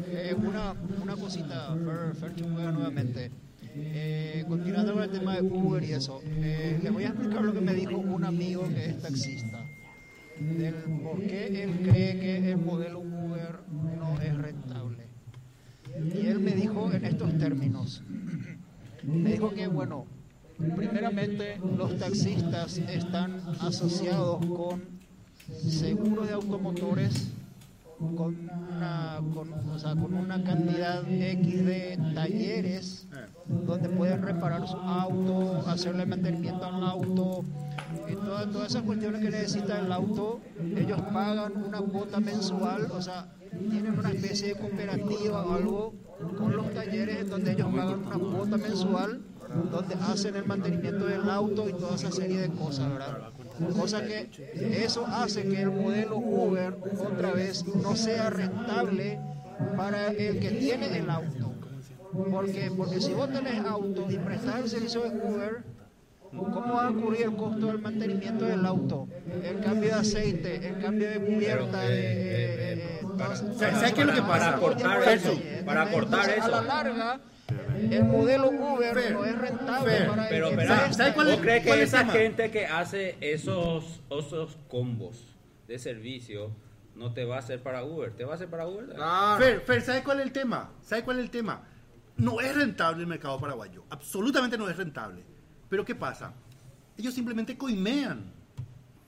Eh, 0.09 0.35
una, 0.37 0.75
una 1.03 1.17
cosita, 1.17 1.75
Fer, 1.75 2.15
Fer 2.17 2.37
Chunga, 2.37 2.71
nuevamente. 2.71 3.31
Eh, 3.62 4.45
continuando 4.49 4.95
con 4.95 5.03
el 5.03 5.11
tema 5.11 5.37
de 5.37 5.43
Uber 5.43 5.83
y 5.83 5.93
eso, 5.93 6.21
eh, 6.25 6.79
les 6.83 6.93
voy 6.93 7.05
a 7.05 7.09
explicar 7.09 7.43
lo 7.43 7.53
que 7.53 7.61
me 7.61 7.73
dijo 7.73 7.97
un 7.97 8.25
amigo 8.25 8.69
que 8.69 8.87
es 8.87 9.01
taxista. 9.01 9.60
Del 10.41 10.75
por 11.03 11.21
qué 11.21 11.62
él 11.62 11.81
cree 11.83 12.19
que 12.19 12.53
el 12.53 12.59
modelo 12.59 13.01
Uber 13.01 13.61
no 13.71 14.21
es 14.21 14.37
rentable. 14.37 15.07
Y 16.15 16.27
él 16.27 16.41
me 16.41 16.53
dijo 16.53 16.91
en 16.93 17.05
estos 17.05 17.37
términos. 17.39 18.03
Me 19.03 19.33
dijo 19.33 19.51
que, 19.51 19.67
bueno, 19.67 20.07
primeramente 20.77 21.59
los 21.77 21.99
taxistas 21.99 22.79
están 22.79 23.41
asociados 23.61 24.45
con 24.47 24.83
seguros 25.69 26.27
de 26.27 26.35
automotores 26.35 27.33
con 27.99 28.51
una, 28.75 29.21
con, 29.35 29.51
con 30.01 30.15
una 30.15 30.43
cantidad 30.43 31.05
X 31.07 31.67
de 31.67 31.99
talleres 32.15 33.07
donde 33.51 33.89
pueden 33.89 34.23
reparar 34.23 34.67
su 34.67 34.77
auto, 34.77 35.63
hacerle 35.67 36.07
mantenimiento 36.07 36.65
al 36.65 36.85
auto, 36.85 37.45
y 38.09 38.15
todas, 38.15 38.51
todas 38.51 38.71
esas 38.71 38.83
cuestiones 38.83 39.21
que 39.21 39.31
necesita 39.31 39.81
el 39.81 39.93
auto, 39.93 40.41
ellos 40.77 41.01
pagan 41.13 41.65
una 41.65 41.81
cuota 41.81 42.21
mensual, 42.21 42.89
o 42.93 43.03
sea, 43.03 43.27
tienen 43.51 43.99
una 43.99 44.11
especie 44.11 44.49
de 44.49 44.55
cooperativa 44.55 45.45
o 45.45 45.55
algo 45.55 45.95
con 46.39 46.57
los 46.57 46.71
talleres 46.73 47.21
en 47.21 47.31
donde 47.31 47.53
ellos 47.53 47.69
pagan 47.75 48.07
una 48.07 48.19
cuota 48.19 48.57
mensual 48.57 49.21
donde 49.71 49.95
hacen 49.95 50.37
el 50.37 50.47
mantenimiento 50.47 51.07
del 51.07 51.29
auto 51.29 51.69
y 51.69 51.73
toda 51.73 51.97
esa 51.97 52.13
serie 52.13 52.41
de 52.41 52.49
cosas, 52.51 52.89
¿verdad? 52.93 53.31
Cosa 53.77 54.05
que 54.05 54.31
eso 54.85 55.05
hace 55.07 55.43
que 55.43 55.63
el 55.63 55.71
modelo 55.71 56.19
Uber 56.19 56.77
otra 57.05 57.33
vez 57.33 57.65
no 57.67 57.97
sea 57.97 58.31
rentable 58.31 59.19
para 59.77 60.09
el 60.09 60.39
que 60.39 60.51
tiene 60.51 60.99
el 60.99 61.11
auto. 61.11 61.40
Porque, 62.12 62.70
porque 62.77 63.01
si 63.01 63.15
vos 63.15 63.31
tenés 63.32 63.65
auto 63.65 64.07
y 64.11 64.16
prestás 64.19 64.61
el 64.61 64.69
servicio 64.69 65.03
de 65.03 65.11
Uber, 65.11 65.62
¿cómo 66.31 66.74
va 66.74 66.89
a 66.89 66.93
cubrir 66.93 67.23
el 67.23 67.37
costo 67.37 67.66
del 67.66 67.81
mantenimiento 67.81 68.45
del 68.45 68.65
auto? 68.66 69.09
El 69.43 69.61
cambio 69.61 69.91
de 69.91 69.95
aceite, 69.95 70.69
el 70.69 70.81
cambio 70.81 71.09
de 71.09 71.20
cubierta, 71.20 71.87
eh, 71.87 71.93
eh, 71.93 73.01
¿Sabes 73.57 73.93
qué 73.93 74.01
es 74.01 74.07
lo 74.07 74.15
que 74.15 74.23
pasa? 74.23 74.59
Para 74.59 75.12
eso, 75.12 75.39
para 75.65 75.91
cortar 75.91 76.20
entonces, 76.31 76.37
eso. 76.39 76.47
A 76.47 76.49
la 76.49 76.62
larga, 76.62 77.20
el 77.91 78.05
modelo 78.05 78.51
Uber 78.51 79.12
no 79.12 79.24
es 79.24 79.39
rentable 79.39 79.91
Fer, 79.91 80.09
para 80.09 80.23
el 80.24 80.28
Pero, 80.31 80.47
que 80.49 80.55
espera, 80.55 80.85
presta. 80.85 81.12
¿vos 81.12 81.37
crees 81.41 81.62
que 81.62 81.69
cuál 81.69 81.81
es 81.81 81.93
el 81.93 81.95
esa 81.95 81.99
tema? 82.01 82.12
gente 82.12 82.51
que 82.51 82.66
hace 82.66 83.16
esos, 83.20 84.01
esos 84.11 84.59
combos 84.69 85.37
de 85.69 85.78
servicio 85.78 86.51
no 86.95 87.12
te 87.12 87.24
va 87.24 87.37
a 87.37 87.39
hacer 87.41 87.62
para 87.62 87.85
Uber? 87.85 88.12
¿Te 88.12 88.24
va 88.24 88.32
a 88.32 88.35
hacer 88.37 88.49
para 88.49 88.66
Uber? 88.66 88.87
Fer, 89.39 89.61
Fer, 89.61 89.82
¿sabes 89.82 90.03
cuál 90.03 90.20
es 90.20 90.27
el 90.27 90.32
tema? 90.32 90.73
¿Sabes 90.82 91.05
cuál 91.05 91.19
es 91.19 91.24
el 91.24 91.31
tema? 91.31 91.62
No 92.21 92.39
es 92.41 92.55
rentable 92.55 93.01
el 93.03 93.07
mercado 93.07 93.41
paraguayo. 93.41 93.85
Absolutamente 93.89 94.59
no 94.59 94.69
es 94.69 94.77
rentable. 94.77 95.25
Pero 95.71 95.85
¿qué 95.85 95.95
pasa? 95.95 96.35
Ellos 96.99 97.15
simplemente 97.15 97.57
coimean. 97.57 98.33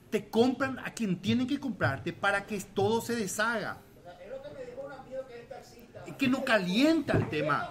Te 0.09 0.29
compran 0.29 0.79
a 0.79 0.93
quien 0.93 1.21
tienen 1.21 1.45
que 1.45 1.59
comprarte 1.59 2.11
para 2.11 2.45
que 2.45 2.59
todo 2.59 3.01
se 3.01 3.15
deshaga. 3.15 3.77
Es 4.19 4.29
lo 4.29 4.41
que 4.41 4.49
me 4.49 4.65
dijo 4.65 4.81
un 4.85 4.91
amigo 4.91 5.27
que 5.27 5.41
es 5.41 5.49
taxista. 5.49 6.03
Es 6.07 6.15
que 6.15 6.27
no 6.27 6.43
calienta 6.43 7.17
el 7.17 7.29
tema. 7.29 7.69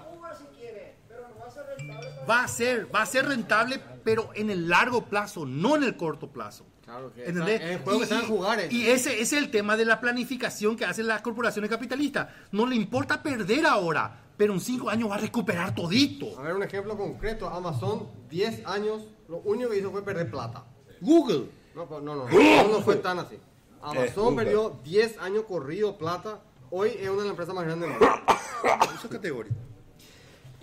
Va 2.28 2.44
a 2.44 2.48
ser 2.48 2.94
Va 2.94 3.02
a 3.02 3.06
ser, 3.06 3.26
rentable, 3.26 3.80
pero 4.04 4.30
en 4.34 4.48
el 4.48 4.68
largo 4.68 5.06
plazo, 5.06 5.44
no 5.44 5.74
en 5.76 5.82
el 5.82 5.96
corto 5.96 6.30
plazo. 6.30 6.66
Claro 6.84 7.12
que 7.12 7.24
es 7.24 7.28
el 7.34 7.78
juego 7.78 8.00
que 8.00 8.14
jugar 8.26 8.72
y 8.72 8.86
ese, 8.86 9.20
ese 9.20 9.22
es 9.22 9.32
el 9.32 9.50
tema 9.50 9.76
de 9.76 9.84
la 9.84 10.00
planificación 10.00 10.76
que 10.76 10.84
hacen 10.84 11.06
las 11.06 11.22
corporaciones 11.22 11.70
capitalistas. 11.70 12.28
No 12.52 12.66
le 12.66 12.76
importa 12.76 13.22
perder 13.22 13.66
ahora, 13.66 14.21
pero 14.36 14.54
en 14.54 14.60
cinco 14.60 14.88
años 14.90 15.10
va 15.10 15.16
a 15.16 15.18
recuperar 15.18 15.74
todito. 15.74 16.38
A 16.38 16.42
ver, 16.42 16.54
un 16.54 16.62
ejemplo 16.62 16.96
concreto. 16.96 17.48
Amazon, 17.48 18.08
10 18.30 18.66
años, 18.66 19.02
lo 19.28 19.38
único 19.38 19.70
que 19.70 19.78
hizo 19.78 19.90
fue 19.90 20.02
perder 20.04 20.30
plata. 20.30 20.64
Google. 21.00 21.46
No, 21.74 21.86
no, 21.86 22.00
no, 22.00 22.14
no, 22.14 22.22
Google. 22.22 22.56
no, 22.56 22.68
no 22.68 22.80
fue 22.80 22.96
tan 22.96 23.18
así. 23.18 23.34
Eh, 23.34 23.40
Amazon 23.82 24.36
perdió 24.36 24.78
10 24.84 25.18
años 25.18 25.44
corrido 25.44 25.96
plata. 25.98 26.40
Hoy 26.70 26.90
es 26.90 27.08
una 27.08 27.18
de 27.18 27.24
las 27.24 27.30
empresas 27.30 27.54
más 27.54 27.64
grandes 27.64 27.88
del 27.90 27.98
mundo. 27.98 28.16
Eso 28.94 29.06
es 29.06 29.12
categoría. 29.12 29.52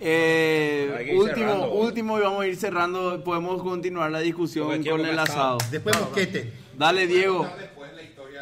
Eh, 0.02 1.12
último, 1.14 1.34
cerrando. 1.36 1.72
último 1.74 2.18
y 2.18 2.22
vamos 2.22 2.42
a 2.42 2.46
ir 2.46 2.56
cerrando. 2.56 3.22
Podemos 3.22 3.62
continuar 3.62 4.10
la 4.10 4.20
discusión 4.20 4.82
con 4.82 5.04
el 5.04 5.18
asado. 5.18 5.58
Después 5.70 6.00
mosquete. 6.00 6.52
Dale, 6.76 7.06
Diego. 7.06 7.46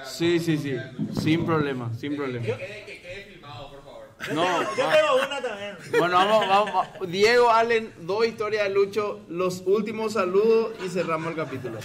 Sí, 0.05 0.39
sí, 0.39 0.57
sí. 0.57 0.77
Sin 1.21 1.45
problema, 1.45 1.93
sin 1.95 2.17
problema. 2.17 2.47
Que 2.47 2.53
quede 2.57 3.27
filmado, 3.33 3.71
por 3.71 3.83
favor. 3.83 4.08
No, 4.35 4.63
Yo 4.63 4.69
tengo 4.75 5.27
una 5.27 5.41
también. 5.41 5.77
Bueno, 5.99 6.17
vamos, 6.17 6.49
vamos, 6.49 6.73
vamos. 6.73 7.11
Diego, 7.11 7.51
Allen, 7.51 7.93
dos 8.01 8.27
historias 8.27 8.65
de 8.65 8.71
Lucho, 8.71 9.21
los 9.29 9.63
últimos 9.67 10.15
saludos 10.15 10.73
y 10.85 10.89
cerramos 10.89 11.29
el 11.31 11.37
capítulo. 11.37 11.79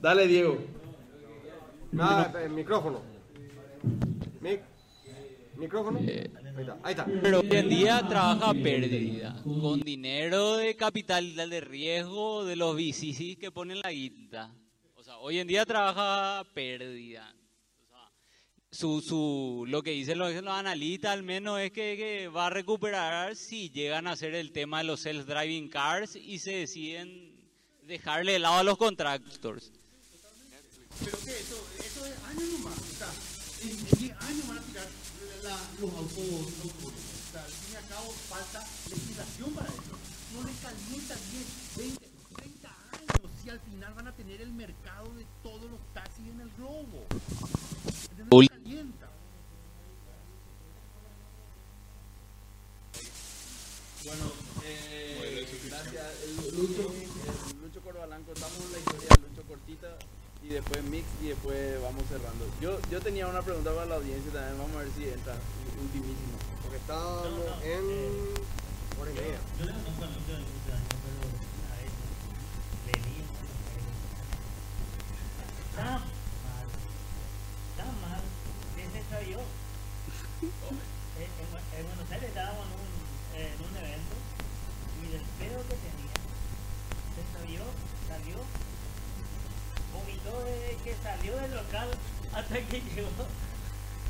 Dale, 0.00 0.26
Diego. 0.26 0.58
Nada, 1.92 2.42
el 2.42 2.50
micrófono. 2.50 3.02
Mic. 4.40 4.60
Micrófono. 5.56 5.98
Eh, 6.02 6.30
Ahí 6.58 6.62
está. 6.62 6.76
Ahí 6.82 6.90
está. 6.92 7.06
Pero 7.22 7.40
hoy 7.40 7.48
en 7.52 7.68
día 7.68 8.02
trabaja 8.08 8.52
pérdida, 8.54 9.40
con 9.44 9.80
dinero 9.80 10.56
de 10.56 10.74
capital 10.76 11.34
de 11.36 11.60
riesgo 11.60 12.44
de 12.44 12.56
los 12.56 12.74
VCs 12.74 13.36
que 13.38 13.50
ponen 13.52 13.80
la 13.80 13.90
guita. 13.90 14.52
O 14.96 15.02
sea, 15.04 15.18
hoy 15.18 15.38
en 15.38 15.46
día 15.46 15.64
trabaja 15.64 16.44
pérdida. 16.54 17.32
Su, 18.70 19.00
su, 19.00 19.64
lo 19.66 19.82
que 19.82 19.92
dicen 19.92 20.18
los, 20.18 20.34
los 20.34 20.52
analistas 20.52 21.12
al 21.12 21.22
menos 21.22 21.58
es 21.58 21.72
que, 21.72 21.96
que 21.96 22.28
va 22.28 22.46
a 22.46 22.50
recuperar 22.50 23.34
si 23.34 23.70
llegan 23.70 24.06
a 24.06 24.12
hacer 24.12 24.34
el 24.34 24.52
tema 24.52 24.78
de 24.78 24.84
los 24.84 25.04
self-driving 25.06 25.70
cars 25.70 26.16
y 26.16 26.38
se 26.38 26.50
deciden 26.52 27.32
dejarle 27.84 28.32
de 28.32 28.38
lado 28.40 28.58
a 28.58 28.62
los 28.64 28.76
contractors. 28.76 29.72
Pero 31.02 31.18
que 31.24 31.30
eso, 31.30 31.66
eso 31.78 32.04
es 32.06 32.12
años 32.24 32.48
nomás. 32.58 32.78
O 32.78 32.98
sea, 32.98 33.12
en, 33.62 33.98
10 34.00 34.12
años 34.20 34.48
van 34.48 34.58
a 34.58 34.62
tirar 34.62 34.86
la- 35.44 35.70
los 35.80 35.90
autos, 35.94 36.18
los. 36.18 36.84
O 36.84 36.92
sea, 37.32 37.44
al 37.44 37.50
fin 37.50 37.72
y 37.72 37.76
al 37.76 37.88
cabo 37.88 38.10
falta 38.28 38.66
y 60.48 60.54
después 60.54 60.82
mix 60.84 61.04
y 61.22 61.28
después 61.28 61.80
vamos 61.82 62.02
cerrando. 62.08 62.46
Yo, 62.60 62.80
yo 62.90 63.00
tenía 63.02 63.26
una 63.26 63.42
pregunta 63.42 63.70
para 63.74 63.84
la 63.84 63.96
audiencia 63.96 64.32
también, 64.32 64.56
vamos 64.56 64.76
a 64.76 64.78
ver 64.80 64.88
si 64.96 65.04
entra, 65.04 65.36
ultimísimo. 65.78 66.38
Porque 66.62 66.78
estábamos 66.78 67.44
en 67.62 67.84
hora 68.98 69.10
y 69.10 69.14
media. 69.14 69.38
Yo 69.58 69.66
le 69.66 69.72
conozco 69.72 70.04
a 70.04 70.06
Lucho 70.08 70.32
de 70.32 70.40
muchos 70.48 70.72
años, 70.72 70.96
pero 71.04 71.20
a 71.68 71.76
él 71.84 71.92
le 72.86 72.92
di 72.96 73.20
Está 75.68 75.84
mal, 75.84 76.02
está 77.76 77.84
mal, 78.00 78.24
que 78.74 78.82
se 78.88 79.00
del 91.40 91.54
local 91.54 91.88
hasta 92.34 92.54
que 92.60 92.80
llegó 92.80 93.08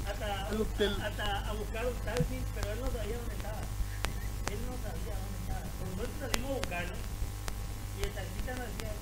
hasta, 0.07 0.49
hotel. 0.57 0.97
hasta 1.03 1.49
a 1.49 1.53
buscar 1.53 1.87
un 1.87 1.95
taxi, 2.05 2.39
pero 2.55 2.73
él 2.73 2.81
no 2.81 2.87
sabía 2.87 3.17
dónde 3.19 3.35
estaba. 3.35 3.61
Él 4.51 4.59
no 4.67 4.75
sabía 4.81 5.15
dónde 5.21 5.39
estaba. 5.45 5.65
Por 5.79 5.89
suerte 5.97 6.17
salimos 6.21 6.51
a 6.51 6.55
buscarlo 6.59 6.95
y 7.99 8.03
el 8.05 8.11
taxista 8.13 8.51
nos 8.55 8.67
decía, 8.73 8.93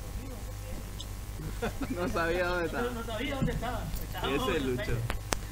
"Conmigo, 0.00 0.36
porque 0.46 1.94
No 1.94 2.08
sabía 2.08 2.46
dónde 2.46 2.66
estaba. 2.70 2.84
No, 2.84 2.90
no 2.90 3.04
sabía 3.04 3.34
dónde 3.36 3.52
estaba. 3.52 3.80
Estábamos 4.06 4.48
Ese 4.48 4.56
es 4.56 4.64
Lucho. 4.64 4.96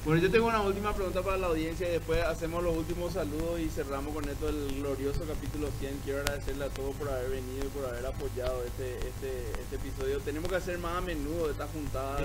Bueno, 0.05 0.21
yo 0.21 0.31
tengo 0.31 0.47
una 0.47 0.61
última 0.61 0.93
pregunta 0.93 1.21
para 1.21 1.37
la 1.37 1.47
audiencia 1.47 1.87
y 1.87 1.91
después 1.91 2.23
hacemos 2.23 2.63
los 2.63 2.75
últimos 2.75 3.13
saludos 3.13 3.59
y 3.59 3.69
cerramos 3.69 4.13
con 4.13 4.27
esto 4.29 4.47
el 4.47 4.75
glorioso 4.79 5.21
capítulo 5.27 5.67
100. 5.79 5.99
Quiero 6.05 6.19
agradecerle 6.21 6.65
a 6.65 6.69
todos 6.69 6.95
por 6.95 7.09
haber 7.09 7.29
venido 7.29 7.65
y 7.65 7.67
por 7.67 7.85
haber 7.85 8.05
apoyado 8.05 8.63
este, 8.63 8.95
este, 8.97 9.51
este 9.61 9.75
episodio. 9.75 10.19
Tenemos 10.21 10.49
que 10.49 10.55
hacer 10.55 10.77
más 10.79 10.97
a 10.97 11.01
menudo 11.01 11.51
esta 11.51 11.67
juntada 11.67 12.15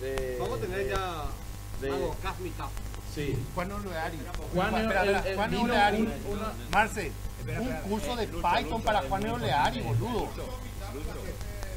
de, 0.00 0.06
de- 0.06 0.38
Vamos 0.40 0.58
a 0.58 0.62
tener 0.62 0.78
de- 0.84 0.90
ya 0.90 1.24
de- 1.82 1.90
algo. 1.92 2.16
Sí. 3.14 3.36
Juan 3.54 3.70
Oleari. 3.72 4.18
Juan 4.54 4.70
Juan 5.36 5.54
Oleari. 5.54 5.98
un- 6.00 6.12
una- 6.32 6.52
Marce, 6.72 7.12
un 7.60 7.90
curso 7.90 8.16
de 8.16 8.26
Lucho, 8.28 8.48
Python 8.48 8.70
Lucho, 8.70 8.84
para 8.84 9.02
Juan 9.02 9.22
Lucho, 9.22 9.34
Oleari, 9.34 9.80
boludo. 9.82 10.28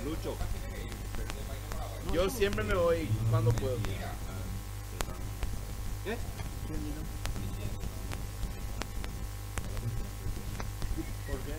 Lucho. 0.06 0.36
Yo 2.14 2.30
siempre 2.30 2.64
me 2.64 2.76
voy 2.76 3.10
cuando 3.30 3.52
puedo. 3.52 3.76
¿Eh? 6.06 6.18
¿Por 11.28 11.40
qué? 11.40 11.54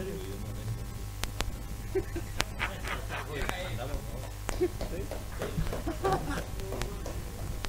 ¿En 0.00 0.06
serio? 0.06 0.14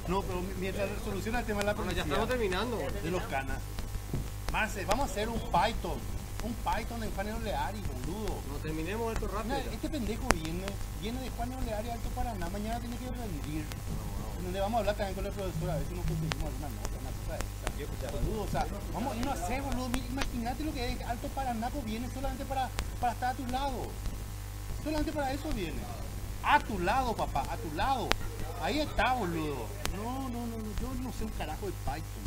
No, 0.08 0.22
pero 0.22 0.40
mientras 0.60 0.88
soluciona 1.04 1.40
el 1.40 1.46
tema 1.46 1.60
de 1.60 1.66
la 1.66 1.72
Bueno, 1.74 1.90
policía. 1.90 2.04
ya 2.04 2.08
estamos 2.08 2.28
terminando. 2.28 2.78
De 3.02 3.10
los 3.10 3.22
canas. 3.24 3.58
Marce, 4.52 4.84
vamos 4.84 5.08
a 5.08 5.12
hacer 5.12 5.28
un 5.28 5.40
Python. 5.40 5.98
Un 6.44 6.54
Python 6.54 7.02
en 7.02 7.10
Juan 7.12 7.32
Oleari, 7.32 7.82
boludo. 7.82 8.40
No 8.48 8.56
terminemos 8.62 9.12
esto 9.12 9.26
rápido. 9.26 9.56
Mira, 9.56 9.72
este 9.72 9.88
pendejo 9.88 10.28
viene, 10.28 10.64
viene 11.02 11.20
de 11.20 11.30
Juan 11.30 11.52
Oleari 11.54 11.90
Alto 11.90 12.08
Paraná, 12.10 12.48
mañana 12.50 12.78
tiene 12.78 12.96
que 12.96 13.06
rendir. 13.10 13.64
Donde 14.46 14.60
vamos 14.60 14.76
a 14.76 14.80
hablar 14.80 14.94
también 14.94 15.14
con 15.16 15.26
el 15.26 15.32
profesor 15.32 15.70
a 15.70 15.74
ver 15.74 15.86
si 15.88 15.94
nos 15.94 16.06
conseguimos 16.06 16.46
alguna 16.46 16.68
nota, 16.70 16.96
una 17.02 17.10
cosa 17.18 17.34
de 17.34 17.82
esa. 17.82 18.10
Boludo, 18.12 18.42
o 18.42 18.48
sea, 18.48 18.66
vamos 18.94 19.12
a 19.12 19.16
irnos 19.16 19.34
a 19.38 19.44
hacer, 19.44 19.62
boludo. 19.62 19.90
Imagínate 20.08 20.64
lo 20.64 20.72
que 20.72 20.92
es 20.92 21.00
Alto 21.02 21.28
Paraná, 21.28 21.68
pues 21.70 21.84
viene 21.84 22.08
solamente 22.14 22.44
para, 22.44 22.70
para 23.00 23.12
estar 23.12 23.34
a 23.34 23.34
tu 23.34 23.46
lado. 23.48 23.88
Solamente 24.84 25.10
para 25.12 25.32
eso 25.32 25.48
viene. 25.50 25.78
A 26.44 26.60
tu 26.60 26.78
lado, 26.78 27.12
papá, 27.16 27.42
a 27.50 27.56
tu 27.56 27.74
lado. 27.74 28.08
Ahí 28.62 28.78
está, 28.78 29.14
boludo. 29.14 29.66
No, 29.96 30.28
no, 30.28 30.46
no, 30.46 30.56
no, 30.58 30.80
yo 30.80 30.94
no 31.02 31.12
sé 31.12 31.24
un 31.24 31.30
carajo 31.30 31.66
de 31.66 31.72
Python. 31.72 32.26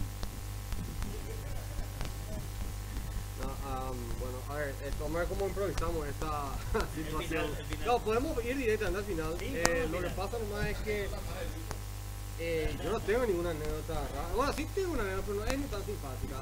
No, 3.39 3.47
am, 3.71 3.95
bueno, 4.19 4.37
a 4.49 4.53
ver, 4.55 4.75
eh, 4.83 4.91
a 4.99 5.17
ver 5.17 5.27
cómo 5.29 5.47
improvisamos 5.47 6.05
esta 6.05 6.51
situación. 6.95 7.21
final, 7.45 7.55
el 7.57 7.65
final. 7.65 7.85
No, 7.87 7.99
podemos 7.99 8.43
ir 8.45 8.57
directamente 8.57 8.99
al 8.99 9.05
final. 9.05 9.35
Sí, 9.39 9.45
Eh, 9.55 9.87
lo 9.89 10.01
que 10.01 10.09
pasa 10.09 10.37
nomás 10.39 10.65
es 10.67 10.77
que 10.79 11.07
eh, 12.39 12.77
yo 12.83 12.89
no 12.91 12.99
tengo 13.01 13.25
ninguna 13.25 13.51
anécdota 13.51 13.95
rara. 14.15 14.33
Bueno, 14.35 14.53
sí 14.53 14.65
tengo 14.73 14.93
una 14.93 15.03
anécdota, 15.03 15.25
pero 15.27 15.39
no 15.39 15.45
es 15.45 15.57
ni 15.59 15.65
tan 15.65 15.85
simpática. 15.85 16.37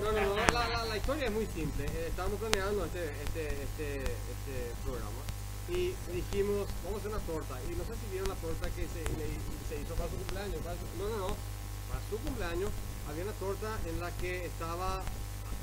No, 0.00 0.12
no, 0.12 0.34
no, 0.36 0.36
la, 0.52 0.84
la, 0.84 0.96
historia 0.96 1.26
es 1.26 1.32
muy 1.32 1.46
simple. 1.54 1.84
Eh, 1.86 2.06
estábamos 2.08 2.38
planeando 2.38 2.84
este, 2.84 3.04
este, 3.24 3.62
este, 3.62 3.94
este 4.04 4.54
programa 4.84 5.22
y 5.68 5.94
dijimos, 6.12 6.68
vamos 6.84 6.98
a 6.98 7.00
hacer 7.00 7.10
una 7.16 7.24
torta. 7.26 7.54
Y 7.64 7.74
no 7.74 7.84
sé 7.84 7.94
si 7.96 8.06
vieron 8.12 8.28
la 8.28 8.34
torta 8.36 8.68
que 8.70 8.82
se, 8.86 9.02
se 9.02 9.80
hizo 9.80 9.94
para 9.94 10.10
su 10.10 10.16
cumpleaños. 10.16 10.60
no, 10.98 11.08
no, 11.08 11.16
no. 11.16 11.36
Para 11.88 12.00
su 12.10 12.18
cumpleaños 12.18 12.70
había 13.08 13.22
una 13.24 13.32
torta 13.38 13.78
en 13.86 14.00
la 14.00 14.10
que 14.18 14.44
estaba, 14.46 15.02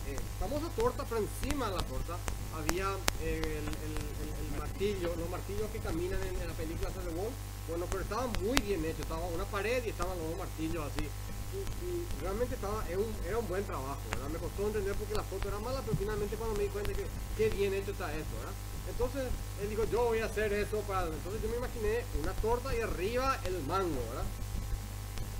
eh, 0.07 0.17
famosa 0.39 0.67
torta, 0.75 1.05
pero 1.07 1.21
encima 1.21 1.69
de 1.69 1.75
la 1.77 1.84
torta 1.84 2.17
había 2.57 2.89
eh, 3.21 3.38
el, 3.38 3.67
el- 3.67 4.34
el- 4.39 4.57
martillo, 4.57 5.13
los 5.17 5.30
martillos 5.30 5.69
que 5.71 5.80
caminan 5.80 6.19
en, 6.23 6.39
la 6.47 6.53
película 6.53 6.88
Star 6.89 7.03
Wars. 7.13 7.35
Bueno, 7.68 7.85
pero 7.90 8.02
estaba 8.02 8.27
muy 8.27 8.60
bien 8.60 8.84
hecho. 8.85 9.02
Estaba 9.02 9.26
una 9.27 9.45
pared 9.45 9.84
y 9.85 9.90
estaban 9.90 10.18
los 10.18 10.30
dos 10.30 10.38
martillos 10.38 10.85
así. 10.85 11.07
Y, 11.53 12.22
realmente 12.22 12.56
estaba, 12.56 12.84
era 12.90 13.38
un, 13.38 13.48
buen 13.48 13.64
trabajo, 13.64 14.02
¿verdad? 14.10 14.30
Me 14.30 14.40
costó 14.40 14.68
entender 14.68 14.95
porque 14.95 15.14
la 15.14 15.23
foto 15.23 15.48
era 15.48 15.60
mala, 15.60 15.81
pero 15.85 15.95
finalmente 15.98 16.35
cuando 16.35 16.57
me 16.57 16.64
di 16.64 16.69
cuenta 16.69 16.94
que 16.94 17.06
qué 17.38 17.49
bien 17.49 17.73
hecho 17.73 17.91
está 17.91 18.11
esto, 18.11 18.35
¿verdad? 18.40 18.53
Entonces 18.90 19.23
él 19.61 19.69
dijo, 19.69 19.85
yo 19.85 20.06
voy 20.06 20.19
a 20.19 20.26
hacer 20.26 20.52
eso 20.52 20.80
para... 20.81 21.07
Entonces 21.07 21.41
yo 21.41 21.49
me 21.49 21.57
imaginé 21.57 22.03
una 22.22 22.34
torta 22.34 22.76
y 22.76 22.81
arriba 22.81 23.40
el 23.45 23.61
mango, 23.64 24.02
¿verdad? 24.10 24.26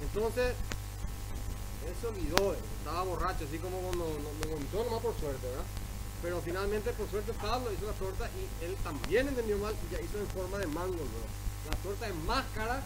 Entonces 0.02 0.54
él 1.88 1.94
se 2.00 2.08
olvidó, 2.08 2.54
estaba 2.54 3.04
borracho, 3.04 3.45
así 3.45 3.58
como 3.58 3.82
no, 3.82 3.91
no, 3.91 4.06
no 4.06 4.50
vomitó 4.54 4.84
nomás 4.86 5.02
por 5.02 5.20
suerte, 5.20 5.48
¿verdad? 5.48 5.66
Pero 6.22 6.40
finalmente, 6.41 6.94
por 6.94 7.10
suerte, 7.10 7.34
Pablo 7.34 7.74
hizo 7.74 7.86
la 7.86 7.94
torta 7.94 8.30
y 8.38 8.66
él 8.66 8.78
también 8.84 9.28
entendió 9.28 9.58
mal 9.58 9.76
y 9.76 9.94
ya 9.94 10.00
hizo 10.00 10.20
en 10.20 10.28
forma 10.28 10.58
de 10.58 10.68
mango, 10.68 11.04
¿no? 11.04 11.43
La 11.69 11.76
torta 11.84 12.07
es 12.07 12.15
más 12.27 12.44
cara 12.56 12.81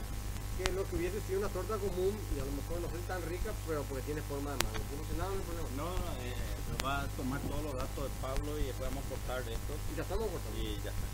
que 0.58 0.72
lo 0.74 0.86
que 0.90 0.96
hubiese 0.98 1.22
sido 1.22 1.40
una 1.40 1.50
torta 1.50 1.78
común 1.78 2.14
y 2.34 2.40
a 2.42 2.46
lo 2.46 2.52
mejor 2.54 2.82
no 2.82 2.88
es 2.90 3.06
tan 3.08 3.22
rica, 3.30 3.54
pero 3.68 3.84
porque 3.86 4.04
tiene 4.10 4.22
forma 4.26 4.52
de 4.52 4.58
mango. 4.58 4.82
¿Cómo 4.90 5.04
se 5.06 5.14
llama 5.18 5.34
el 5.38 5.46
problema? 5.46 5.70
No, 5.78 5.86
no, 5.86 6.10
eh, 6.26 6.34
nos 6.74 6.80
va 6.82 7.02
a 7.02 7.08
tomar 7.14 7.40
todos 7.46 7.62
los 7.64 7.74
datos 7.78 8.02
de 8.06 8.12
Pablo 8.22 8.50
y 8.58 8.64
después 8.70 8.90
vamos 8.90 9.06
a 9.06 9.10
cortar 9.10 9.40
esto. 9.46 9.74
Y 9.94 9.96
ya 9.98 10.04
estamos 10.04 10.26
cortando. 10.30 10.58
Y 10.58 10.78
ya 10.82 10.90
está. 10.94 11.08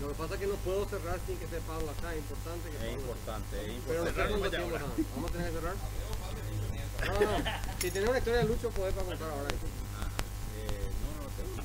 Lo 0.00 0.08
que 0.08 0.14
pasa 0.14 0.34
es 0.34 0.40
que 0.40 0.46
no 0.46 0.56
puedo 0.66 0.82
cerrar 0.88 1.18
sin 1.26 1.36
que 1.36 1.44
esté 1.44 1.60
Pablo 1.64 1.88
acá, 1.90 2.12
es 2.12 2.20
importante 2.20 2.64
que 2.70 2.76
Es 2.80 2.94
importante, 2.96 3.52
es 3.60 3.80
Pero 3.86 4.02
no 4.04 4.08
importante. 4.08 4.50
tiempo 4.56 4.76
Ahora. 4.76 4.86
estamos. 4.92 5.12
Vamos 5.16 5.30
a 5.30 5.32
tener 5.32 5.46
que 5.48 5.56
cerrar. 5.60 5.76
No, 7.02 7.18
no, 7.18 7.34
si 7.80 7.90
tenés 7.90 8.08
una 8.08 8.18
historia 8.18 8.38
de 8.38 8.46
Lucho, 8.46 8.70
podés 8.70 8.94
para 8.94 9.06
contar 9.06 9.26
ahora. 9.30 9.50
Eh, 9.50 10.86
no, 11.02 11.10
no, 11.18 11.26
tengo 11.34 11.58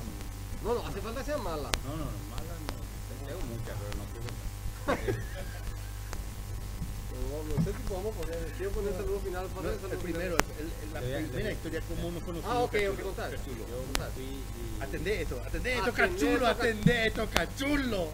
No, 0.64 0.74
no, 0.74 0.88
hace 0.88 1.00
falta 1.00 1.20
que 1.20 1.26
sea 1.30 1.38
mala. 1.38 1.70
No, 1.86 1.90
no, 1.94 2.04
no, 2.10 2.18
mala 2.26 2.54
no. 2.58 2.74
Tengo 3.22 3.40
muchas, 3.46 3.76
pero 3.78 3.94
no 4.02 4.04
No, 7.28 7.56
no 7.56 7.64
sé 7.64 7.72
si 7.72 7.78
podemos 7.88 8.14
poner, 8.16 8.38
quiero 8.56 8.72
poner 8.72 8.92
el 8.92 8.96
saludo 8.98 9.20
final. 9.20 9.42
No, 9.48 9.54
pasa 9.54 9.72
el 9.74 9.80
saludo 9.80 9.98
primero, 9.98 10.36
final. 10.36 10.54
el- 10.60 10.72
el- 10.88 10.94
la 10.94 11.00
primera 11.28 11.52
historia, 11.52 11.82
cómo 11.88 12.10
nos 12.12 12.22
conocimos. 12.22 12.54
Ah, 12.54 12.60
ok. 12.60 12.72
Cachulo. 12.72 13.64
Y 14.18 14.82
Atendé 14.82 15.22
esto, 15.22 15.42
atendé 15.44 15.74
esto, 15.74 15.92
cachulo, 15.92 16.46
atendé 16.46 17.06
esto, 17.08 17.28
cachulo. 17.34 18.08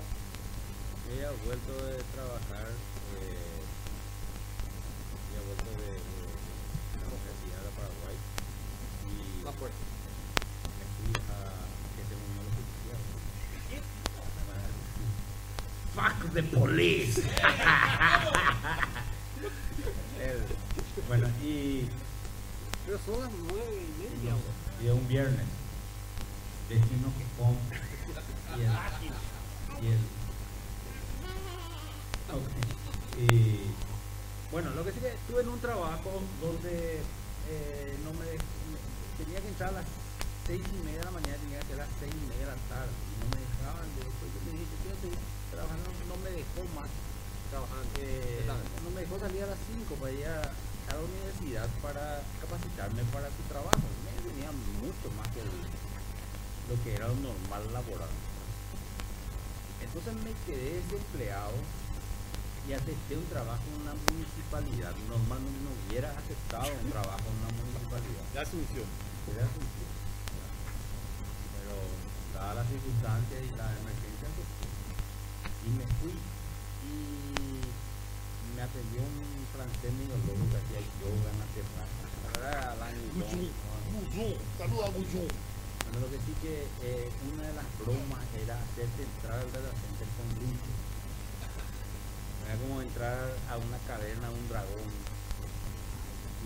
ella 1.14 1.28
ha 1.28 1.44
vuelto 1.46 1.72
de 1.86 2.02
trabajar, 2.14 2.66
Fuck 16.04 16.34
the 16.34 16.42
police. 16.42 17.20
Bueno, 21.08 21.28
y 21.42 21.86
Pero 22.86 22.98
son 23.04 23.20
las 23.20 23.30
nueve 23.32 23.82
y 23.82 24.02
media. 24.02 24.32
güey. 24.32 24.86
y 24.86 24.88
un 24.90 25.06
viernes 25.08 25.46
vecino 26.68 27.12
que 27.18 27.24
y 28.56 28.62
el 28.62 28.70
y 29.82 29.86
el 29.92 29.98
Ok. 32.32 32.48
y 33.18 33.60
bueno 34.50 34.70
lo 34.70 34.82
que 34.84 34.92
sí 34.92 35.00
que 35.00 35.08
estuve 35.08 35.42
en 35.42 35.48
un 35.50 35.60
trabajo 35.60 36.22
donde 36.40 37.00
eh, 37.50 37.96
no 38.02 38.12
me, 38.14 38.24
me- 38.24 39.22
tenía 39.24 39.40
que 39.40 39.48
entrar 39.48 39.68
a 39.70 39.72
las 39.72 39.84
seis 40.46 40.62
y 40.72 40.84
media 40.84 41.00
de 41.00 41.04
la 41.04 41.10
mañana, 41.10 41.36
tenía 41.36 41.58
que 41.60 41.66
ser 41.66 41.80
a 41.80 41.84
las 41.84 41.88
seis 42.00 42.12
y 42.14 42.26
media 42.26 42.46
de 42.48 42.52
la 42.52 42.58
tarde. 42.72 42.90
Y 43.12 43.14
no 43.20 43.26
me 43.28 43.40
dejaban, 43.44 43.86
después 43.96 44.30
yo 44.32 44.40
le 44.46 44.52
dije, 44.58 44.74
seguir 45.02 45.18
trabajando, 45.54 45.88
no 46.08 46.16
me 46.22 46.30
dejó 46.30 46.60
más. 46.74 46.90
Eh, 48.02 48.42
no 48.82 48.90
me 48.90 49.00
dejó 49.02 49.18
salir 49.18 49.42
a 49.44 49.46
las 49.54 49.58
5 49.70 49.94
para 49.94 50.10
ir 50.12 50.26
a, 50.26 50.42
a 50.42 50.90
la 50.98 51.00
universidad 51.06 51.68
para 51.80 52.20
capacitarme 52.42 53.02
para 53.14 53.28
su 53.30 53.42
trabajo. 53.46 53.86
Me 54.02 54.12
venía 54.26 54.50
mucho 54.82 55.06
más 55.16 55.28
que 55.30 55.40
el- 55.40 55.62
lo 56.66 56.74
que 56.82 56.94
era 56.98 57.06
lo 57.08 57.14
normal 57.14 57.62
laboral. 57.72 58.10
Entonces 59.82 60.14
me 60.24 60.32
quedé 60.48 60.82
desempleado 60.82 61.54
y 62.66 62.72
acepté 62.72 63.16
un 63.16 63.26
trabajo 63.30 63.62
en 63.70 63.82
una 63.86 63.94
municipalidad. 64.10 64.90
Normalmente 65.06 65.60
no 65.62 65.70
hubiera 65.86 66.10
aceptado 66.16 66.66
un 66.74 66.90
trabajo 66.90 67.22
en 67.30 67.36
una 67.38 67.52
municipalidad. 67.54 68.24
De 68.34 68.40
Asunción. 68.40 68.88
Asunción. 69.30 69.90
Pero 71.54 71.74
dadas 72.34 72.56
las 72.56 72.66
circunstancias 72.66 73.40
y 73.44 73.50
la 73.54 73.68
emergencia, 73.78 74.13
y 75.64 75.70
me 75.72 75.86
fui. 76.00 76.12
Y 76.12 77.64
me 78.54 78.62
atendió 78.62 79.00
un 79.00 79.44
francés 79.52 79.92
medio 79.96 80.16
loco 80.28 80.44
que 80.52 80.60
hacía 80.60 80.80
yoga 81.00 81.28
en 81.32 81.38
la 81.40 81.48
terraza. 81.56 82.04
Alain 82.72 83.00
saluda 84.58 84.86
a. 84.86 84.90
Bueno, 84.90 86.00
lo 86.00 86.10
que 86.10 86.18
sí 86.26 86.32
que 86.42 86.66
eh, 86.82 87.08
una 87.32 87.46
de 87.46 87.54
las 87.54 87.68
bromas 87.78 88.24
era 88.34 88.58
hacerte 88.58 89.04
entrar 89.04 89.38
al 89.38 89.48
center 89.48 90.08
con 90.18 90.26
luces. 90.42 90.76
Era 92.44 92.56
como 92.60 92.82
entrar 92.82 93.32
a 93.48 93.56
una 93.56 93.78
caverna, 93.86 94.26
a 94.28 94.30
un 94.30 94.48
dragón. 94.48 94.90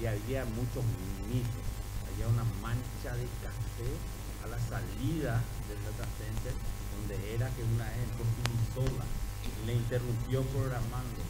Y 0.01 0.07
había 0.07 0.45
muchos 0.45 0.85
mitos. 1.27 1.66
Había 2.12 2.28
una 2.28 2.45
mancha 2.61 3.16
de 3.16 3.27
café 3.43 3.90
a 4.45 4.47
la 4.47 4.59
salida 4.69 5.43
del 5.66 5.81
data 5.82 6.07
center, 6.19 6.55
donde 6.99 7.35
era 7.35 7.49
que 7.51 7.62
una 7.62 7.85
vez 7.85 7.97
entró 7.99 8.25
sola 8.75 9.05
le 9.66 9.75
interrumpió 9.75 10.43
programando. 10.43 11.20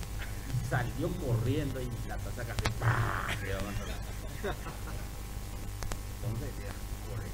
Salió 0.71 1.09
corriendo 1.09 1.81
y 1.81 1.89
la 2.07 2.17
taza 2.19 2.45
café 2.45 2.71
¡pah! 2.79 3.27
Entonces, 6.19 6.51
ya, 6.61 6.73
corre. 7.09 7.29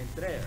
Entré. 0.00 0.40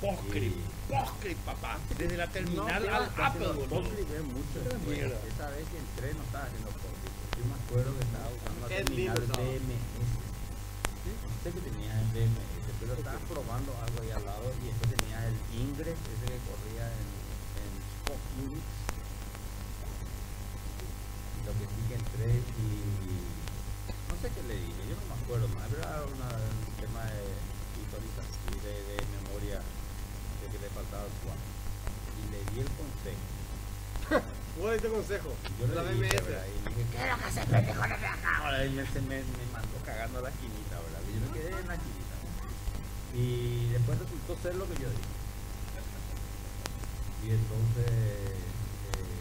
Postre, 0.00 0.52
postre, 0.88 1.36
papá. 1.46 1.78
Desde 1.96 2.16
la 2.16 2.26
terminal 2.26 2.84
no, 2.84 2.94
al 2.94 3.04
Apple, 3.16 3.46
postres 3.70 4.10
ven 4.10 4.26
mucho. 4.26 4.60
Esa 4.60 5.48
vez 5.50 5.64
que 5.68 5.78
entré 5.78 6.14
no 6.14 6.22
estaba 6.24 6.44
haciendo 6.44 6.70
postres. 6.70 7.12
Yo 7.38 7.44
me 7.46 7.54
acuerdo 7.54 7.96
que 7.96 8.04
estaba 8.04 8.28
usando 8.28 8.60
la 8.60 8.68
terminal 8.68 9.20
lindo 9.20 10.31
sé 11.42 11.50
que 11.50 11.60
tenía 11.60 11.92
el 12.00 12.06
BMS, 12.14 12.64
pero 12.80 12.94
estaba 12.94 13.18
probando 13.26 13.70
algo 13.82 13.96
ahí 14.02 14.10
al 14.10 14.24
lado 14.24 14.46
y 14.62 14.66
después 14.70 14.94
tenía 14.94 15.18
el 15.26 15.36
Ingress, 15.58 15.98
ese 15.98 16.26
que 16.30 16.38
corría 16.46 16.86
en, 16.86 17.08
en 17.62 17.70
Spot 18.02 18.22
Unix. 18.46 18.66
Lo 21.46 21.52
que 21.58 21.66
sí 21.66 21.80
que 21.88 21.94
entré 21.98 22.30
y 22.38 22.66
no 24.06 24.14
sé 24.22 24.30
qué 24.30 24.42
le 24.46 24.54
dije, 24.54 24.82
yo 24.88 24.94
no 24.94 25.04
me 25.10 25.16
acuerdo 25.18 25.48
más, 25.58 25.66
pero 25.70 25.82
era 25.82 26.04
una- 26.06 26.38
un 26.38 26.74
tema 26.78 27.02
de 27.10 27.22
y 27.92 28.58
de, 28.62 28.72
de 28.72 28.96
memoria 29.20 29.58
de 29.58 30.46
que 30.50 30.58
le 30.62 30.68
faltaba 30.70 31.04
el 31.04 31.12
cuadro. 31.26 31.42
Y 32.18 32.24
le 32.32 32.40
di 32.52 32.60
el 32.60 32.70
consejo. 32.78 33.26
¿Vos 34.58 34.72
diste 34.72 34.88
consejo? 34.88 35.30
Yo 35.58 35.66
le 35.66 35.74
la 35.74 35.82
dije, 35.84 36.08
BMS. 36.08 36.24
¿verdad? 36.26 36.46
Y 36.46 36.54
le 36.62 36.70
dije, 36.70 36.84
¿qué 36.92 36.98
es 37.02 37.10
lo 37.10 37.16
que 37.18 37.24
hace 37.24 37.42
pendejo 37.46 37.86
no 37.86 37.96
te 37.98 38.06
acá? 38.06 38.30
Ahora 38.38 38.62
él 38.62 38.70
me, 38.72 38.86
se 38.86 39.00
me, 39.02 39.16
mandó 39.52 39.76
cagando 39.84 40.18
a 40.18 40.22
la 40.22 40.28
esquinita, 40.30 40.61
la 41.66 41.74
esquinita. 41.74 42.16
Y 43.14 43.68
después 43.68 43.98
resultó 43.98 44.36
ser 44.42 44.54
lo 44.56 44.66
que 44.66 44.74
yo 44.82 44.88
dije. 44.88 45.12
Y 47.22 47.30
entonces, 47.30 47.86
eh, 47.86 49.14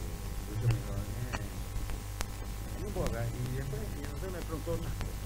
Lucho 0.50 0.68
me 0.68 0.74
dijo, 0.74 0.94
eh, 1.38 2.86
un 2.88 2.94
poco. 2.94 3.12
Y 3.12 3.58
después, 3.58 3.82
y 4.00 4.04
entonces 4.04 4.32
me 4.32 4.40
preguntó 4.42 4.72
unas 4.74 4.94
cosas. 4.96 5.22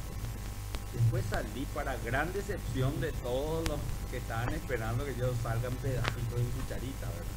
Después 0.93 1.25
salí 1.29 1.65
para 1.73 1.95
gran 1.97 2.31
decepción 2.33 2.99
de 3.01 3.11
todos 3.23 3.67
los 3.67 3.79
que 4.11 4.17
estaban 4.17 4.53
esperando 4.53 5.05
que 5.05 5.15
yo 5.15 5.33
salga 5.43 5.67
en 5.67 5.75
pedacitos 5.75 6.39
en 6.39 6.49
cucharita, 6.51 7.07
¿verdad? 7.07 7.35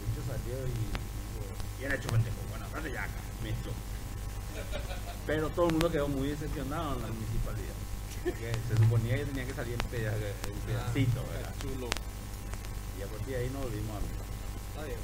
Lucho 0.00 0.22
salió 0.26 0.56
y 0.66 0.72
dijo, 0.72 1.44
bien 1.78 1.92
hecho 1.92 2.08
pendejo, 2.08 2.36
bueno, 2.50 2.66
ahora 2.66 2.88
ya 2.88 3.04
acá, 3.04 3.20
me 3.42 3.50
echó. 3.50 3.72
Pero 5.26 5.48
todo 5.50 5.66
el 5.66 5.72
mundo 5.72 5.90
quedó 5.90 6.08
muy 6.08 6.28
decepcionado 6.28 6.96
en 6.96 7.02
la 7.02 7.08
municipalidad. 7.08 7.91
Porque 8.24 8.52
se 8.68 8.76
suponía 8.76 9.16
que 9.16 9.24
tenía 9.26 9.46
que 9.46 9.54
salir 9.54 9.74
en, 9.74 9.86
peda- 9.90 10.14
en 10.16 10.58
pedacitos, 10.66 11.28
¿verdad? 11.30 11.54
Chulo. 11.60 11.88
Y 12.98 13.02
a 13.02 13.06
partir 13.06 13.28
de 13.28 13.36
ahí 13.36 13.50
nos 13.50 13.62
volvimos 13.62 13.96
amigos. 13.96 14.26
Está 14.70 14.84
bien. 14.84 14.98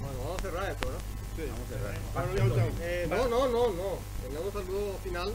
Bueno, 0.00 0.18
vamos 0.24 0.38
a 0.38 0.42
cerrar 0.42 0.70
esto, 0.70 0.88
¿no? 0.90 0.98
Vamos 1.46 1.64
a 1.64 1.68
cerrar. 1.72 1.98
Bueno, 2.12 2.74
eh, 2.80 3.06
no, 3.08 3.28
no, 3.28 3.48
no, 3.48 3.72
no. 3.72 3.98
Tengamos 4.22 4.54
un 4.54 4.62
saludo 4.64 4.98
final 5.02 5.34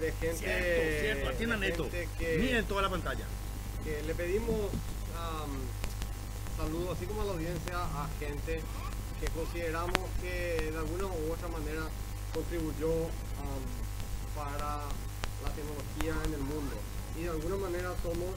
de 0.00 0.12
gente. 0.12 0.36
Cierto, 0.38 1.00
cierto, 1.00 1.28
atiendan 1.30 1.60
de 1.60 1.68
esto. 1.68 1.82
gente 1.84 2.08
que- 2.18 2.38
Miren 2.38 2.64
toda 2.66 2.82
la 2.82 2.90
pantalla. 2.90 3.24
que 3.84 4.02
le 4.02 4.14
pedimos 4.14 4.56
am, 5.16 5.50
saludos, 6.56 6.96
así 6.96 7.06
como 7.06 7.22
a 7.22 7.24
la 7.26 7.32
audiencia, 7.32 7.76
a 7.78 8.08
gente 8.18 8.60
que 9.20 9.26
consideramos 9.28 9.96
que 10.20 10.70
de 10.72 10.76
alguna 10.78 11.06
u 11.06 11.32
otra 11.32 11.48
manera 11.48 11.82
contribuyó 12.34 12.90
am, 13.38 13.62
para 14.34 14.82
la 15.46 15.52
tecnología 15.52 16.14
en 16.26 16.34
el 16.34 16.40
mundo. 16.40 16.74
Y 17.18 17.22
de 17.22 17.30
alguna 17.30 17.56
manera 17.56 17.90
somos 18.02 18.34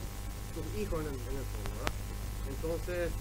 sus 0.54 0.80
hijos 0.80 1.00
en 1.00 1.06
el, 1.06 1.14
en 1.14 1.36
el 1.36 1.46
fondo, 1.52 1.70
¿verdad? 1.78 1.92
Entonces, 2.48 3.12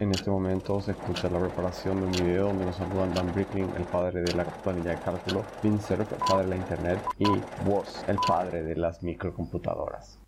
En 0.00 0.10
este 0.10 0.28
momento 0.28 0.80
se 0.80 0.90
escucha 0.90 1.30
la 1.30 1.38
preparación 1.38 2.00
de 2.00 2.06
un 2.06 2.12
video 2.12 2.48
donde 2.48 2.66
nos 2.66 2.76
saludan 2.76 3.14
Dan 3.14 3.32
Brickling, 3.32 3.70
el 3.76 3.84
padre 3.84 4.22
de 4.22 4.32
la 4.32 4.44
planilla 4.44 4.90
de 4.90 5.00
cálculo, 5.00 5.44
Vince 5.62 5.86
Cerf, 5.86 6.12
el 6.12 6.18
padre 6.18 6.42
de 6.44 6.50
la 6.50 6.56
internet, 6.56 6.98
y 7.18 7.28
Woz, 7.64 8.02
el 8.08 8.16
padre 8.16 8.64
de 8.64 8.74
las 8.74 9.02
microcomputadoras. 9.04 10.18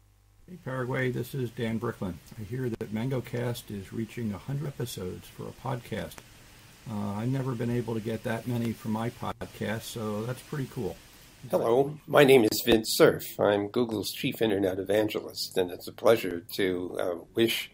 Hey 0.48 0.58
Paraguay, 0.64 1.10
this 1.10 1.34
is 1.34 1.50
Dan 1.50 1.78
Bricklin. 1.78 2.14
I 2.38 2.44
hear 2.44 2.68
that 2.68 2.94
MangoCast 2.94 3.72
is 3.72 3.92
reaching 3.92 4.30
100 4.30 4.68
episodes 4.68 5.26
for 5.26 5.48
a 5.48 5.68
podcast. 5.68 6.14
Uh, 6.88 7.18
I've 7.18 7.32
never 7.32 7.56
been 7.56 7.70
able 7.70 7.94
to 7.94 8.00
get 8.00 8.22
that 8.22 8.46
many 8.46 8.72
for 8.72 8.88
my 8.88 9.10
podcast, 9.10 9.82
so 9.82 10.22
that's 10.22 10.42
pretty 10.42 10.68
cool. 10.72 10.96
Hello, 11.48 11.96
my 12.08 12.24
name 12.24 12.42
is 12.42 12.60
Vince 12.66 12.96
Cerf. 12.96 13.38
I'm 13.38 13.68
Google's 13.68 14.10
chief 14.10 14.42
internet 14.42 14.80
evangelist, 14.80 15.56
and 15.56 15.70
it's 15.70 15.86
a 15.86 15.92
pleasure 15.92 16.40
to 16.54 16.98
uh, 16.98 17.14
wish 17.36 17.70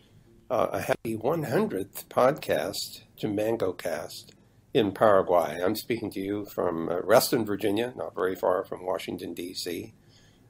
uh, 0.51 0.67
a 0.73 0.81
happy 0.83 1.17
100th 1.17 2.05
podcast 2.09 3.01
to 3.17 3.29
MangoCast 3.29 4.33
in 4.75 4.93
Paraguay. 4.93 5.59
I'm 5.65 5.75
speaking 5.75 6.11
to 6.11 6.21
you 6.21 6.45
from 6.45 6.91
uh, 6.91 7.01
Reston, 7.01 7.47
Virginia, 7.47 7.95
not 7.97 8.15
very 8.15 8.35
far 8.35 8.63
from 8.63 8.85
Washington, 8.85 9.33
D.C. 9.33 9.95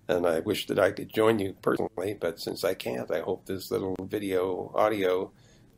And 0.09 0.27
I 0.27 0.41
wish 0.41 0.67
that 0.67 0.81
I 0.81 0.91
could 0.91 1.15
join 1.15 1.39
you 1.39 1.55
personally, 1.63 2.17
but 2.21 2.41
since 2.41 2.65
I 2.65 2.75
can't, 2.75 3.09
I 3.13 3.21
hope 3.21 3.47
this 3.47 3.71
little 3.71 3.95
video 4.01 4.73
audio 4.75 5.31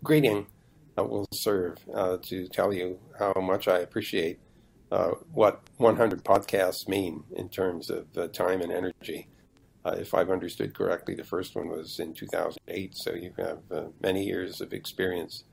greeting 0.02 0.46
uh, 0.96 1.04
will 1.04 1.28
serve 1.34 1.76
uh, 1.94 2.16
to 2.22 2.48
tell 2.48 2.72
you 2.72 2.98
how 3.18 3.34
much 3.34 3.68
I 3.68 3.80
appreciate 3.80 4.38
uh, 4.90 5.12
what 5.32 5.62
100 5.76 6.24
podcasts 6.24 6.88
mean 6.88 7.24
in 7.34 7.48
terms 7.48 7.90
of 7.90 8.06
uh, 8.16 8.28
time 8.28 8.60
and 8.60 8.72
energy. 8.72 9.28
Uh, 9.84 9.96
if 9.98 10.14
I've 10.14 10.30
understood 10.30 10.74
correctly, 10.74 11.14
the 11.14 11.24
first 11.24 11.54
one 11.54 11.68
was 11.68 11.98
in 11.98 12.14
2008, 12.14 12.96
so 12.96 13.12
you 13.14 13.32
have 13.36 13.58
uh, 13.70 13.84
many 14.00 14.24
years 14.24 14.60
of 14.60 14.72
experience 14.72 15.44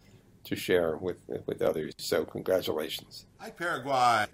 to 0.44 0.56
share 0.56 0.98
with 0.98 1.18
with 1.46 1.62
others. 1.62 1.94
So 1.98 2.26
congratulations. 2.26 3.26
Hi, 3.40 3.50
Paraguay. 3.52 4.26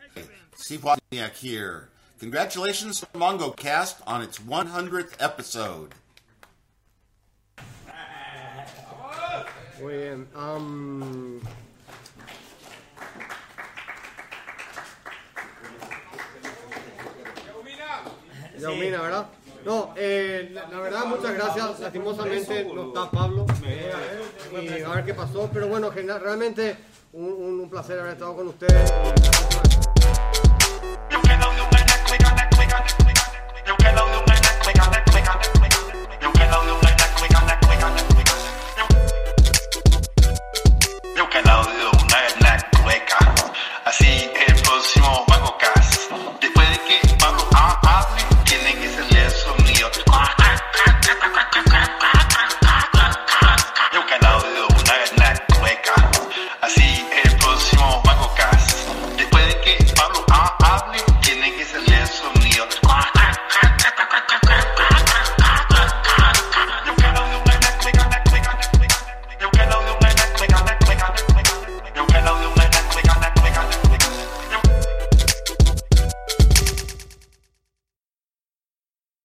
Steve 0.55 0.81
Wozniak 0.81 1.33
here. 1.33 1.89
Congratulations 2.19 3.01
to 3.01 3.05
MongoCast 3.07 4.01
on 4.07 4.21
its 4.21 4.39
100th 4.39 5.13
episode. 5.19 5.93
Muy 9.79 9.93
bien. 9.93 11.47
Yaumina, 18.59 19.01
¿verdad? 19.01 19.25
No, 19.65 19.93
eh, 19.97 20.49
la, 20.53 20.67
la 20.69 20.79
verdad, 20.79 21.05
muchas 21.05 21.33
gracias. 21.33 21.79
Lastimosamente 21.79 22.63
no 22.73 22.87
está 22.87 23.11
Pablo. 23.11 23.45
eh, 23.65 23.91
y 24.79 24.81
a 24.83 24.89
ver 24.89 25.05
qué 25.05 25.13
pasó. 25.13 25.49
Pero 25.53 25.67
bueno, 25.67 25.91
realmente 26.19 26.77
un, 27.13 27.25
un- 27.25 27.59
un 27.59 27.69
placer 27.69 27.99
haber 27.99 28.13
estado 28.13 28.35
con 28.35 28.47
ustedes. 28.47 28.91